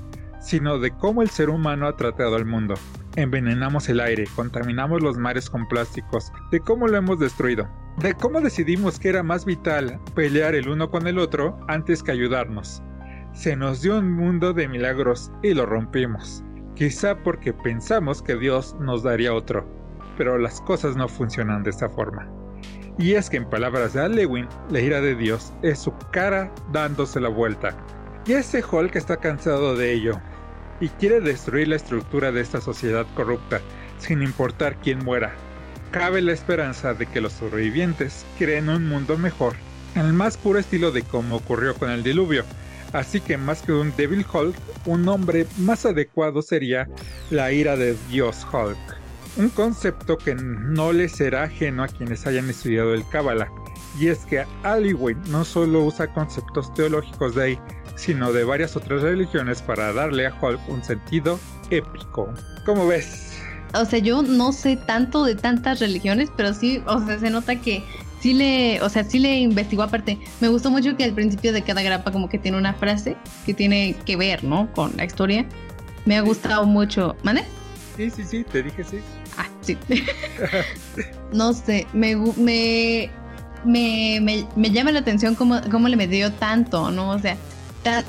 sino 0.48 0.78
de 0.78 0.90
cómo 0.92 1.20
el 1.20 1.28
ser 1.28 1.50
humano 1.50 1.86
ha 1.86 1.96
tratado 1.96 2.36
al 2.36 2.46
mundo. 2.46 2.74
Envenenamos 3.16 3.88
el 3.90 4.00
aire, 4.00 4.24
contaminamos 4.34 5.02
los 5.02 5.18
mares 5.18 5.50
con 5.50 5.68
plásticos, 5.68 6.32
de 6.50 6.60
cómo 6.60 6.88
lo 6.88 6.96
hemos 6.96 7.18
destruido, 7.18 7.68
de 7.98 8.14
cómo 8.14 8.40
decidimos 8.40 8.98
que 8.98 9.10
era 9.10 9.22
más 9.22 9.44
vital 9.44 10.00
pelear 10.14 10.54
el 10.54 10.70
uno 10.70 10.90
con 10.90 11.06
el 11.06 11.18
otro 11.18 11.58
antes 11.68 12.02
que 12.02 12.12
ayudarnos. 12.12 12.82
Se 13.34 13.56
nos 13.56 13.82
dio 13.82 13.98
un 13.98 14.10
mundo 14.10 14.54
de 14.54 14.68
milagros 14.68 15.30
y 15.42 15.52
lo 15.52 15.66
rompimos 15.66 16.42
quizá 16.78 17.16
porque 17.16 17.52
pensamos 17.52 18.22
que 18.22 18.36
Dios 18.36 18.76
nos 18.78 19.02
daría 19.02 19.34
otro, 19.34 19.66
pero 20.16 20.38
las 20.38 20.60
cosas 20.60 20.96
no 20.96 21.08
funcionan 21.08 21.64
de 21.64 21.70
esta 21.70 21.88
forma. 21.88 22.30
Y 22.98 23.14
es 23.14 23.28
que 23.28 23.36
en 23.36 23.50
palabras 23.50 23.94
de 23.94 24.02
Alewin, 24.02 24.46
la 24.70 24.78
ira 24.80 25.00
de 25.00 25.16
Dios 25.16 25.52
es 25.62 25.80
su 25.80 25.92
cara 26.12 26.52
dándose 26.70 27.18
la 27.18 27.30
vuelta. 27.30 27.76
Y 28.26 28.34
ese 28.34 28.62
Hulk 28.62 28.94
está 28.94 29.16
cansado 29.16 29.74
de 29.74 29.92
ello 29.92 30.20
y 30.80 30.88
quiere 30.88 31.20
destruir 31.20 31.68
la 31.68 31.76
estructura 31.76 32.32
de 32.32 32.40
esta 32.40 32.60
sociedad 32.60 33.06
corrupta, 33.14 33.60
sin 33.98 34.22
importar 34.22 34.76
quién 34.76 35.04
muera. 35.04 35.34
Cabe 35.90 36.20
la 36.20 36.32
esperanza 36.32 36.94
de 36.94 37.06
que 37.06 37.20
los 37.20 37.32
sobrevivientes 37.32 38.26
creen 38.38 38.68
un 38.68 38.86
mundo 38.86 39.16
mejor, 39.16 39.54
en 39.94 40.06
el 40.06 40.12
más 40.12 40.36
puro 40.36 40.58
estilo 40.58 40.90
de 40.92 41.02
como 41.02 41.36
ocurrió 41.36 41.74
con 41.74 41.90
el 41.90 42.02
diluvio, 42.02 42.44
Así 42.92 43.20
que 43.20 43.36
más 43.36 43.62
que 43.62 43.72
un 43.72 43.94
Devil 43.96 44.24
Hulk, 44.32 44.56
un 44.86 45.04
nombre 45.04 45.46
más 45.58 45.84
adecuado 45.84 46.40
sería 46.40 46.88
la 47.30 47.52
ira 47.52 47.76
de 47.76 47.96
Dios 48.08 48.46
Hulk. 48.50 48.78
Un 49.36 49.50
concepto 49.50 50.16
que 50.16 50.34
no 50.34 50.92
le 50.92 51.08
será 51.08 51.44
ajeno 51.44 51.84
a 51.84 51.88
quienes 51.88 52.26
hayan 52.26 52.48
estudiado 52.48 52.94
el 52.94 53.06
Kabbalah. 53.08 53.50
Y 54.00 54.08
es 54.08 54.24
que 54.24 54.44
Aliwin 54.62 55.20
no 55.28 55.44
solo 55.44 55.84
usa 55.84 56.12
conceptos 56.12 56.72
teológicos 56.74 57.34
de 57.34 57.42
ahí, 57.42 57.58
sino 57.98 58.32
de 58.32 58.44
varias 58.44 58.76
otras 58.76 59.02
religiones 59.02 59.60
para 59.60 59.92
darle 59.92 60.26
a 60.26 60.34
Hulk 60.40 60.68
un 60.68 60.82
sentido 60.84 61.38
épico. 61.68 62.32
¿Cómo 62.64 62.86
ves? 62.86 63.32
O 63.74 63.84
sea, 63.84 63.98
yo 63.98 64.22
no 64.22 64.52
sé 64.52 64.76
tanto 64.76 65.24
de 65.24 65.34
tantas 65.34 65.80
religiones, 65.80 66.30
pero 66.36 66.54
sí, 66.54 66.82
o 66.86 67.04
sea, 67.04 67.18
se 67.18 67.28
nota 67.28 67.56
que 67.56 67.82
sí 68.20 68.34
le, 68.34 68.80
o 68.82 68.88
sea, 68.88 69.04
sí 69.04 69.18
le 69.18 69.40
investigó 69.40 69.82
aparte. 69.82 70.18
Me 70.40 70.48
gustó 70.48 70.70
mucho 70.70 70.96
que 70.96 71.04
al 71.04 71.12
principio 71.12 71.52
de 71.52 71.62
cada 71.62 71.82
grapa 71.82 72.12
como 72.12 72.28
que 72.28 72.38
tiene 72.38 72.56
una 72.56 72.72
frase 72.72 73.16
que 73.44 73.52
tiene 73.52 73.96
que 74.06 74.16
ver, 74.16 74.44
¿no? 74.44 74.72
Con 74.72 74.96
la 74.96 75.04
historia. 75.04 75.44
Me 76.06 76.16
ha 76.16 76.22
gustado 76.22 76.64
mucho. 76.64 77.16
¿Mane? 77.24 77.44
Sí, 77.96 78.10
sí, 78.10 78.24
sí, 78.24 78.44
te 78.44 78.62
dije 78.62 78.84
sí. 78.84 79.00
Ah, 79.36 79.48
sí. 79.60 79.76
no 81.32 81.52
sé, 81.52 81.86
me, 81.92 82.14
me, 82.16 83.10
me, 83.64 84.46
me, 84.54 84.70
llama 84.70 84.92
la 84.92 85.00
atención 85.00 85.34
cómo, 85.34 85.60
cómo 85.70 85.88
le 85.88 85.96
me 85.96 86.06
dio 86.06 86.32
tanto, 86.32 86.92
¿no? 86.92 87.10
O 87.10 87.18
sea, 87.18 87.36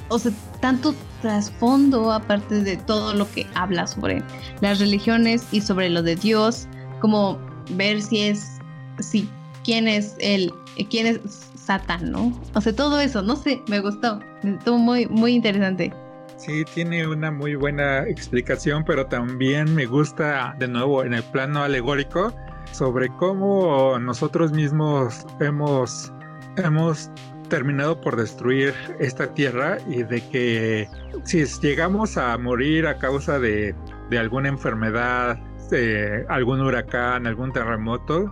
o 0.09 0.19
sea, 0.19 0.31
tanto 0.61 0.93
trasfondo 1.21 2.11
aparte 2.11 2.63
de 2.63 2.77
todo 2.77 3.13
lo 3.13 3.29
que 3.31 3.45
habla 3.55 3.87
sobre 3.87 4.23
las 4.61 4.79
religiones 4.79 5.45
y 5.51 5.61
sobre 5.61 5.89
lo 5.89 6.01
de 6.01 6.15
Dios, 6.15 6.67
como 7.01 7.37
ver 7.71 8.01
si 8.01 8.21
es, 8.21 8.59
si 8.99 9.29
quién 9.63 9.87
es 9.87 10.15
el, 10.19 10.53
quién 10.89 11.07
es 11.07 11.19
Satán, 11.55 12.11
¿no? 12.11 12.33
O 12.55 12.61
sea, 12.61 12.75
todo 12.75 12.99
eso, 12.99 13.21
no 13.21 13.35
sé, 13.35 13.61
me 13.67 13.79
gustó, 13.79 14.19
estuvo 14.43 14.77
muy, 14.77 15.05
muy 15.07 15.33
interesante. 15.33 15.93
Sí, 16.37 16.63
tiene 16.73 17.05
una 17.05 17.31
muy 17.31 17.55
buena 17.55 18.07
explicación, 18.07 18.85
pero 18.85 19.05
también 19.05 19.75
me 19.75 19.85
gusta, 19.85 20.55
de 20.57 20.69
nuevo, 20.69 21.03
en 21.03 21.13
el 21.13 21.23
plano 21.23 21.63
alegórico, 21.63 22.33
sobre 22.71 23.09
cómo 23.17 23.99
nosotros 23.99 24.53
mismos 24.53 25.25
hemos, 25.41 26.13
hemos 26.55 27.11
terminado 27.49 27.99
por 27.99 28.15
destruir 28.15 28.73
esta 28.99 29.33
tierra 29.33 29.77
y 29.87 30.03
de 30.03 30.21
que 30.29 30.87
si 31.25 31.43
llegamos 31.61 32.17
a 32.17 32.37
morir 32.37 32.87
a 32.87 32.97
causa 32.97 33.39
de, 33.39 33.75
de 34.09 34.17
alguna 34.17 34.49
enfermedad, 34.49 35.37
de 35.69 36.25
algún 36.29 36.61
huracán, 36.61 37.27
algún 37.27 37.51
terremoto, 37.51 38.31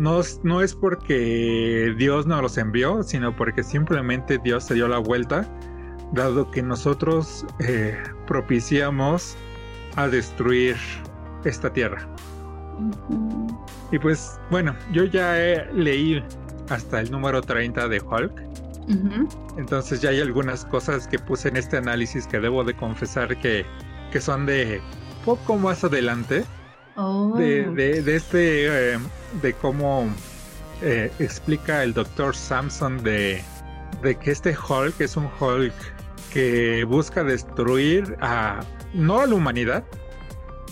no, 0.00 0.62
es 0.62 0.74
porque 0.74 1.94
Dios 1.98 2.26
nos 2.26 2.40
los 2.40 2.56
envió, 2.56 3.02
sino 3.02 3.36
porque 3.36 3.62
simplemente 3.62 4.38
Dios 4.38 4.64
se 4.64 4.74
dio 4.74 4.88
la 4.88 4.98
vuelta, 4.98 5.46
dado 6.12 6.50
que 6.50 6.62
nosotros 6.62 7.44
eh, 7.58 7.98
propiciamos 8.26 9.36
a 9.96 10.08
destruir 10.08 10.76
esta 11.44 11.70
tierra. 11.70 12.08
Y 13.92 13.98
pues 13.98 14.40
bueno, 14.50 14.74
yo 14.92 15.04
ya 15.04 15.34
leí 15.74 16.24
hasta 16.70 17.00
el 17.00 17.10
número 17.10 17.42
30 17.42 17.88
de 17.88 18.00
Hulk. 18.00 18.42
Entonces 19.56 20.00
ya 20.00 20.10
hay 20.10 20.20
algunas 20.20 20.64
cosas 20.64 21.06
que 21.06 21.18
puse 21.18 21.48
en 21.48 21.56
este 21.56 21.76
análisis 21.76 22.26
que 22.26 22.40
debo 22.40 22.64
de 22.64 22.74
confesar 22.74 23.38
que, 23.38 23.64
que 24.10 24.20
son 24.20 24.46
de 24.46 24.80
poco 25.24 25.56
más 25.56 25.84
adelante. 25.84 26.44
Oh. 26.96 27.34
De, 27.36 27.70
de, 28.02 28.16
este, 28.16 28.94
eh, 28.94 28.98
de 29.42 29.52
cómo 29.54 30.08
eh, 30.82 31.12
explica 31.20 31.84
el 31.84 31.94
doctor 31.94 32.34
Samson 32.34 33.02
de, 33.04 33.42
de 34.02 34.16
que 34.16 34.32
este 34.32 34.56
Hulk 34.56 35.00
es 35.00 35.16
un 35.16 35.28
Hulk 35.38 35.74
que 36.32 36.84
busca 36.84 37.22
destruir 37.22 38.16
a, 38.20 38.60
no 38.92 39.20
a 39.20 39.26
la 39.26 39.34
humanidad, 39.36 39.84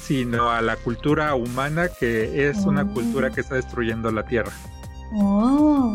sino 0.01 0.51
a 0.51 0.61
la 0.61 0.77
cultura 0.77 1.35
humana 1.37 1.89
que 1.89 2.49
es 2.49 2.59
una 2.59 2.85
cultura 2.85 3.29
oh. 3.29 3.35
que 3.35 3.43
está 3.43 3.55
destruyendo 3.55 4.11
la 4.11 4.25
Tierra. 4.25 4.53
Oh. 5.13 5.95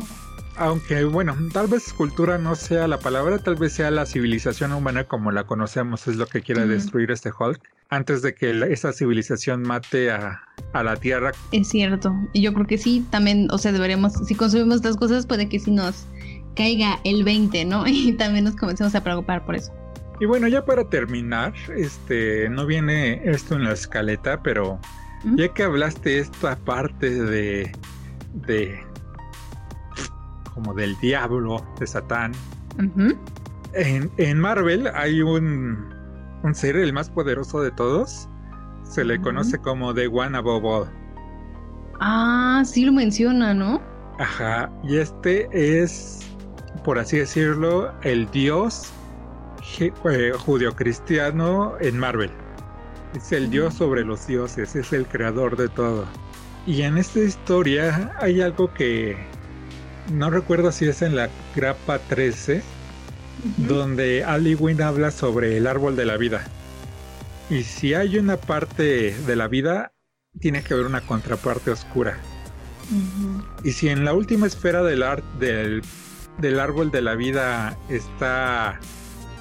Aunque 0.56 1.04
bueno, 1.04 1.36
tal 1.52 1.68
vez 1.68 1.92
cultura 1.94 2.38
no 2.38 2.56
sea 2.56 2.88
la 2.88 3.00
palabra, 3.00 3.40
tal 3.40 3.56
vez 3.56 3.74
sea 3.74 3.90
la 3.90 4.06
civilización 4.06 4.72
humana 4.72 5.06
como 5.06 5.32
la 5.32 5.46
conocemos, 5.46 6.08
es 6.08 6.18
lo 6.18 6.28
que 6.28 6.42
quiere 6.42 6.68
destruir 6.68 7.10
este 7.10 7.32
Hulk, 7.38 7.60
antes 7.90 8.22
de 8.22 8.36
que 8.36 8.52
esa 8.72 8.94
civilización 8.94 9.64
mate 9.64 10.12
a, 10.12 10.44
la 10.74 10.96
Tierra. 10.96 11.32
Es 11.52 11.70
cierto, 11.70 12.14
y 12.34 12.42
yo 12.42 12.54
creo 12.54 12.68
que 12.68 12.78
sí, 12.78 13.06
también, 13.10 13.48
o 13.52 13.58
sea, 13.58 13.72
deberíamos, 13.72 14.14
si 14.14 14.36
consumimos 14.36 14.78
estas 14.78 14.98
cosas, 14.98 15.26
puede 15.26 15.50
que 15.50 15.60
si 15.60 15.72
nos 15.72 16.06
caiga 16.56 17.00
el 17.04 17.24
20, 17.24 17.66
¿no? 17.66 17.84
Y 17.88 18.14
también 18.14 18.46
nos 18.46 18.56
comencemos 18.56 18.94
a 18.94 19.04
preocupar 19.04 19.46
por 19.46 19.56
eso. 19.56 19.72
Y 20.20 20.26
bueno, 20.26 20.48
ya 20.48 20.64
para 20.64 20.88
terminar, 20.88 21.54
este, 21.76 22.48
no 22.50 22.68
viene 22.68 23.22
esto 23.26 23.56
en 23.56 23.64
la 23.64 23.74
escaleta, 23.74 24.42
pero 24.44 24.80
ya 25.36 25.48
que 25.50 25.64
hablaste 25.64 26.20
esta 26.20 26.56
parte 26.58 27.10
de, 27.10 27.72
de 28.34 28.80
como 30.54 30.74
del 30.74 30.98
diablo, 31.00 31.64
de 31.80 31.88
Satán. 31.88 32.34
en, 33.74 34.40
Marvel 34.40 34.88
hay 34.94 35.22
un, 35.22 35.94
un, 36.44 36.56
ser, 36.56 36.76
el 36.76 36.94
más 36.94 37.10
poderoso 37.10 37.62
de 37.62 37.72
todos. 37.72 38.28
Se 38.84 39.04
le 39.04 39.20
conoce 39.20 39.58
como 39.58 39.94
The 39.94 40.08
One 40.08 40.38
Above 40.38 40.66
All. 40.66 40.90
Ah, 42.00 42.64
sí 42.66 42.86
lo 42.86 42.92
menciona, 42.92 43.54
¿no? 43.54 43.82
Ajá, 44.20 44.72
y 44.84 44.98
este 44.98 45.48
es, 45.52 46.28
por 46.84 47.00
así 47.00 47.18
decirlo, 47.18 47.92
el 48.04 48.30
dios 48.32 48.92
eh, 49.80 50.34
judio-cristiano 50.38 51.76
en 51.80 51.98
Marvel. 51.98 52.30
Es 53.16 53.32
el 53.32 53.50
dios 53.50 53.74
sobre 53.76 54.04
los 54.04 54.28
dioses, 54.28 54.76
es 54.76 54.94
el 54.94 55.06
creador 55.08 55.56
de 55.56 55.70
todo. 55.70 56.06
Y 56.66 56.82
en 56.84 56.98
esta 56.98 57.20
historia 57.20 58.14
hay 58.20 58.42
algo 58.42 58.74
que 58.74 59.18
no 60.12 60.30
recuerdo 60.30 60.72
si 60.72 60.88
es 60.88 61.02
en 61.02 61.16
la 61.16 61.30
grapa 61.56 62.00
13, 62.00 62.62
donde 63.58 64.24
Ali 64.24 64.56
Wynn 64.56 64.82
habla 64.82 65.12
sobre 65.12 65.58
el 65.58 65.68
árbol 65.68 65.96
de 65.96 66.06
la 66.06 66.18
vida. 66.18 66.44
Y 67.50 67.64
si 67.64 67.94
hay 67.94 68.18
una 68.18 68.38
parte 68.38 69.16
de 69.16 69.36
la 69.36 69.48
vida, 69.48 69.94
tiene 70.40 70.64
que 70.64 70.74
haber 70.74 70.86
una 70.86 71.02
contraparte 71.02 71.72
oscura. 71.72 72.18
Y 73.64 73.72
si 73.72 73.90
en 73.90 74.06
la 74.06 74.14
última 74.14 74.48
esfera 74.48 74.84
del, 74.84 75.04
del, 75.40 75.82
del 76.40 76.60
árbol 76.60 76.92
de 76.92 77.02
la 77.02 77.16
vida 77.16 77.78
está 77.90 78.80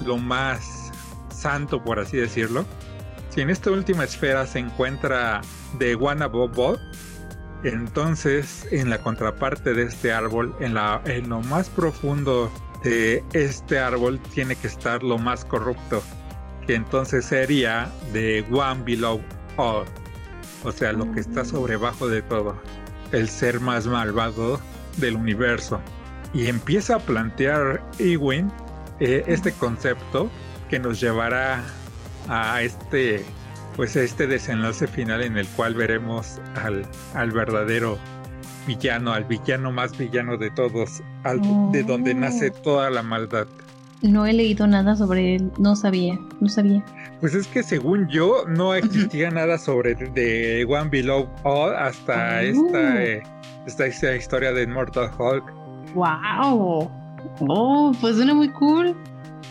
lo 0.05 0.17
más 0.17 0.91
santo, 1.29 1.83
por 1.83 1.99
así 1.99 2.17
decirlo, 2.17 2.65
si 3.29 3.41
en 3.41 3.49
esta 3.49 3.71
última 3.71 4.03
esfera 4.03 4.45
se 4.45 4.59
encuentra 4.59 5.41
The 5.79 5.95
One 5.95 6.23
Above 6.23 6.79
Entonces, 7.63 8.67
en 8.71 8.89
la 8.89 8.97
contraparte 8.97 9.73
de 9.73 9.83
este 9.83 10.11
árbol, 10.11 10.55
en, 10.59 10.73
la, 10.73 11.01
en 11.05 11.29
lo 11.29 11.41
más 11.41 11.69
profundo 11.69 12.51
de 12.83 13.23
este 13.33 13.79
árbol, 13.79 14.19
tiene 14.33 14.55
que 14.55 14.67
estar 14.67 15.01
lo 15.01 15.17
más 15.17 15.45
corrupto, 15.45 16.03
que 16.67 16.75
entonces 16.75 17.25
sería 17.25 17.89
de 18.11 18.45
One 18.51 18.83
Below 18.83 19.21
All, 19.55 19.85
o 20.63 20.71
sea, 20.71 20.91
lo 20.91 21.09
que 21.13 21.21
está 21.21 21.45
sobre 21.45 21.77
bajo 21.77 22.07
de 22.09 22.21
todo, 22.21 22.61
el 23.13 23.29
ser 23.29 23.61
más 23.61 23.87
malvado 23.87 24.59
del 24.97 25.15
universo. 25.15 25.79
Y 26.33 26.47
empieza 26.47 26.95
a 26.95 26.99
plantear 26.99 27.81
Ewing 27.99 28.51
eh, 28.99 29.23
este 29.27 29.53
concepto 29.53 30.29
que 30.69 30.79
nos 30.79 30.99
llevará 30.99 31.63
a 32.27 32.61
este 32.61 33.23
pues 33.75 33.95
este 33.95 34.27
desenlace 34.27 34.87
final 34.87 35.21
en 35.23 35.37
el 35.37 35.47
cual 35.47 35.73
veremos 35.73 36.39
al, 36.55 36.85
al 37.13 37.31
verdadero 37.31 37.97
villano, 38.67 39.13
al 39.13 39.25
villano 39.25 39.71
más 39.71 39.97
villano 39.97 40.37
de 40.37 40.49
todos, 40.51 41.01
al, 41.23 41.41
de 41.71 41.83
donde 41.83 42.11
oh. 42.11 42.15
nace 42.15 42.51
toda 42.51 42.89
la 42.89 43.03
maldad. 43.03 43.47
No 44.01 44.25
he 44.25 44.33
leído 44.33 44.67
nada 44.67 44.95
sobre 44.95 45.35
él, 45.35 45.51
no 45.57 45.75
sabía, 45.75 46.19
no 46.41 46.49
sabía. 46.49 46.83
Pues 47.21 47.33
es 47.33 47.47
que 47.47 47.63
según 47.63 48.07
yo 48.09 48.43
no 48.47 48.73
existía 48.73 49.31
nada 49.31 49.57
sobre 49.57 49.95
The 49.95 50.65
One 50.65 50.89
Below 50.89 51.29
All 51.43 51.73
hasta 51.73 52.13
oh. 52.13 52.41
esta, 52.41 53.03
eh, 53.03 53.23
esta, 53.65 54.15
historia 54.15 54.51
de 54.51 54.63
Immortal 54.63 55.09
Hulk. 55.17 55.53
¡Wow! 55.95 56.91
Oh, 57.47 57.91
pues 58.01 58.17
suena 58.17 58.33
muy 58.33 58.49
cool. 58.49 58.93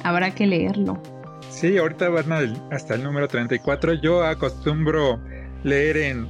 Habrá 0.04 0.30
que 0.30 0.46
leerlo. 0.46 1.00
Sí, 1.52 1.76
ahorita 1.76 2.08
van 2.08 2.32
hasta 2.72 2.94
el 2.94 3.04
número 3.04 3.28
34. 3.28 3.92
Yo 3.94 4.24
acostumbro 4.24 5.20
leer 5.62 5.96
en 5.98 6.28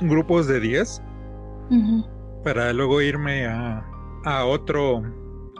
grupos 0.00 0.48
de 0.48 0.60
10 0.60 1.00
para 2.44 2.72
luego 2.72 3.00
irme 3.00 3.46
a, 3.46 3.86
a 4.24 4.44
otro 4.44 5.02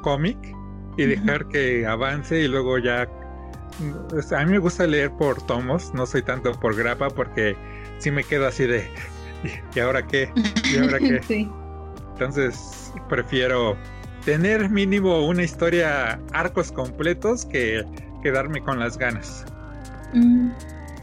cómic 0.03 0.37
y 0.97 1.07
dejar 1.07 1.49
que 1.49 1.87
avance 1.87 2.41
y 2.41 2.49
luego 2.49 2.77
ya... 2.79 3.09
A 4.37 4.45
mí 4.45 4.53
me 4.53 4.59
gusta 4.59 4.87
leer 4.87 5.11
por 5.13 5.41
tomos, 5.47 5.95
no 5.95 6.05
soy 6.05 6.23
tanto 6.23 6.53
por 6.53 6.77
grapa 6.77 7.09
porque 7.09 7.57
si 7.99 8.11
me 8.11 8.25
quedo 8.25 8.47
así 8.49 8.67
de... 8.67 8.87
¿Y 9.75 9.79
ahora 9.79 10.07
qué? 10.07 10.31
¿Y 10.71 10.79
ahora 10.79 10.99
qué? 10.99 11.21
Entonces 12.13 12.93
prefiero 13.09 13.77
tener 14.25 14.69
mínimo 14.69 15.27
una 15.27 15.45
historia, 15.45 16.21
arcos 16.33 16.71
completos 16.71 17.47
que 17.47 17.85
quedarme 18.23 18.63
con 18.63 18.79
las 18.79 18.97
ganas. 18.97 19.45
Mm, 20.15 20.51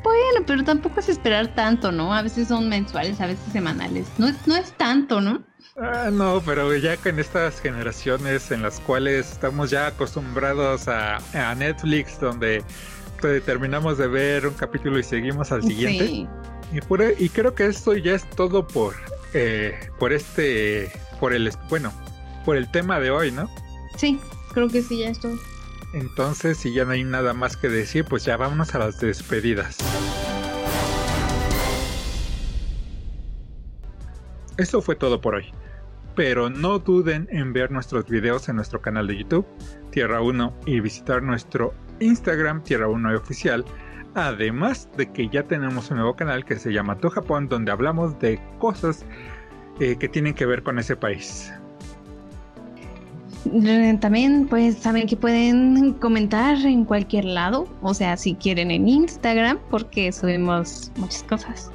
bueno, 0.04 0.46
pero 0.46 0.64
tampoco 0.64 1.00
es 1.00 1.10
esperar 1.10 1.54
tanto, 1.56 1.92
¿no? 1.92 2.14
A 2.14 2.22
veces 2.22 2.48
son 2.48 2.70
mensuales, 2.70 3.20
a 3.22 3.28
veces 3.28 3.52
semanales. 3.52 4.08
No 4.18 4.28
es, 4.28 4.48
no 4.48 4.56
es 4.56 4.72
tanto, 4.74 5.22
¿no? 5.22 5.44
Ah, 5.82 6.10
no, 6.12 6.42
pero 6.46 6.76
ya 6.76 6.98
con 6.98 7.20
estas 7.20 7.62
generaciones 7.62 8.52
en 8.52 8.62
las 8.62 8.80
cuales 8.82 9.32
estamos 9.32 9.70
ya 9.70 9.88
acostumbrados 9.88 10.88
a, 10.88 11.18
a 11.34 11.56
Netflix, 11.56 12.20
donde 12.20 12.64
pues, 13.22 13.44
terminamos 13.44 13.98
de 13.98 14.08
ver 14.08 14.48
un 14.48 14.54
capítulo 14.54 15.00
y 15.00 15.04
seguimos 15.04 15.52
al 15.52 15.64
siguiente. 15.64 16.08
Sí. 16.08 16.28
Y, 16.74 16.82
por, 16.82 17.02
y 17.18 17.30
creo 17.30 17.56
que 17.56 17.68
esto 17.68 17.96
ya 17.96 18.14
es 18.14 18.30
todo 18.32 18.68
por, 18.68 18.94
eh, 19.34 19.80
por 20.00 20.14
este, 20.14 20.92
por 21.20 21.34
el, 21.34 21.52
bueno, 21.70 21.94
por 22.46 22.58
el 22.58 22.70
tema 22.72 23.00
de 23.00 23.12
hoy, 23.12 23.32
¿no? 23.32 23.50
Sí, 23.98 24.20
creo 24.54 24.68
que 24.68 24.82
sí, 24.82 25.00
ya 25.00 25.10
es 25.10 25.20
todo. 25.20 25.38
Entonces, 25.94 26.58
si 26.58 26.74
ya 26.74 26.86
no 26.86 26.92
hay 26.92 27.04
nada 27.04 27.34
más 27.34 27.58
que 27.58 27.68
decir, 27.68 28.06
pues 28.06 28.24
ya 28.26 28.38
vámonos 28.38 28.76
a 28.76 28.80
las 28.80 29.00
despedidas. 29.00 29.78
Eso 34.58 34.82
fue 34.82 34.96
todo 34.96 35.22
por 35.22 35.36
hoy. 35.36 35.46
Pero 36.16 36.50
no 36.50 36.80
duden 36.80 37.28
en 37.32 37.54
ver 37.54 37.72
nuestros 37.72 38.06
videos 38.06 38.50
en 38.50 38.58
nuestro 38.58 38.82
canal 38.82 39.08
de 39.08 39.18
YouTube, 39.18 39.48
Tierra 39.90 40.22
1, 40.22 40.54
y 40.66 40.80
visitar 40.82 41.24
nuestro 41.24 41.74
Instagram, 42.02 42.62
Tierra 42.64 42.88
1 42.88 43.16
Oficial. 43.16 43.64
Además 44.16 44.90
de 44.98 45.12
que 45.12 45.30
ya 45.30 45.44
tenemos 45.44 45.90
un 45.92 45.98
nuevo 45.98 46.16
canal 46.16 46.44
que 46.44 46.58
se 46.58 46.74
llama 46.74 46.98
Tu 46.98 47.10
Japón, 47.10 47.48
donde 47.48 47.72
hablamos 47.72 48.20
de 48.20 48.40
cosas 48.60 49.06
eh, 49.80 49.96
que 49.98 50.10
tienen 50.10 50.34
que 50.34 50.46
ver 50.46 50.62
con 50.62 50.78
ese 50.78 50.96
país. 50.96 51.54
También 54.02 54.48
pues 54.48 54.78
saben 54.78 55.08
que 55.08 55.16
pueden 55.16 55.94
comentar 55.94 56.58
en 56.58 56.84
cualquier 56.86 57.26
lado, 57.26 57.68
o 57.82 57.94
sea, 57.94 58.18
si 58.18 58.36
quieren 58.36 58.70
en 58.70 58.88
Instagram, 58.88 59.60
porque 59.70 60.12
subimos 60.12 60.92
muchas 60.98 61.24
cosas. 61.24 61.72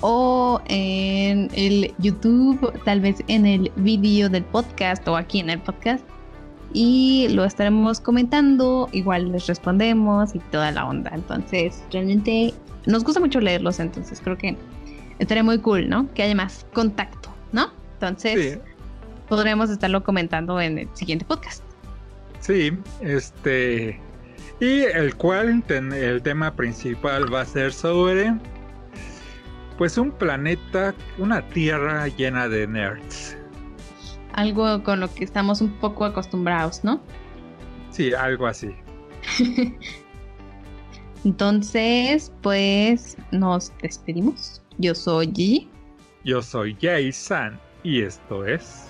O 0.00 0.60
en 0.66 1.50
el 1.54 1.94
YouTube, 1.98 2.72
tal 2.84 3.00
vez 3.00 3.22
en 3.28 3.46
el 3.46 3.70
vídeo 3.76 4.28
del 4.28 4.44
podcast 4.44 5.06
o 5.08 5.16
aquí 5.16 5.40
en 5.40 5.50
el 5.50 5.60
podcast. 5.60 6.04
Y 6.72 7.28
lo 7.30 7.44
estaremos 7.44 7.98
comentando, 8.00 8.88
igual 8.92 9.32
les 9.32 9.46
respondemos 9.46 10.34
y 10.34 10.38
toda 10.38 10.70
la 10.70 10.86
onda. 10.86 11.10
Entonces, 11.14 11.82
realmente 11.90 12.54
nos 12.86 13.04
gusta 13.04 13.20
mucho 13.20 13.40
leerlos, 13.40 13.80
entonces 13.80 14.20
creo 14.22 14.36
que 14.36 14.56
estaría 15.18 15.42
muy 15.42 15.58
cool, 15.58 15.88
¿no? 15.88 16.12
Que 16.14 16.22
haya 16.22 16.34
más 16.34 16.66
contacto, 16.72 17.30
¿no? 17.52 17.70
Entonces 17.94 18.58
podremos 19.28 19.70
estarlo 19.70 20.02
comentando 20.02 20.60
en 20.60 20.78
el 20.78 20.88
siguiente 20.94 21.24
podcast. 21.24 21.62
Sí, 22.40 22.72
este. 23.00 24.00
Y 24.60 24.80
el 24.82 25.14
cual 25.14 25.62
el 25.68 26.22
tema 26.22 26.54
principal 26.54 27.32
va 27.32 27.42
a 27.42 27.44
ser 27.44 27.72
sobre. 27.72 28.34
Pues 29.76 29.96
un 29.96 30.10
planeta, 30.10 30.94
una 31.18 31.46
tierra 31.48 32.08
llena 32.08 32.48
de 32.48 32.66
nerds. 32.66 33.36
Algo 34.32 34.82
con 34.82 35.00
lo 35.00 35.12
que 35.14 35.24
estamos 35.24 35.60
un 35.60 35.72
poco 35.78 36.04
acostumbrados, 36.04 36.82
¿no? 36.82 37.00
Sí, 37.90 38.12
algo 38.12 38.46
así. 38.46 38.74
Entonces, 41.24 42.32
pues 42.42 43.16
nos 43.30 43.72
despedimos. 43.82 44.62
Yo 44.78 44.94
soy 44.94 45.28
G. 45.28 45.68
Yo 46.24 46.42
soy 46.42 46.76
Jay 46.80 47.12
San 47.12 47.58
y 47.82 48.02
esto 48.02 48.44
es 48.44 48.87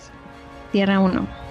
Tierra 0.71 1.01
1. 1.01 1.48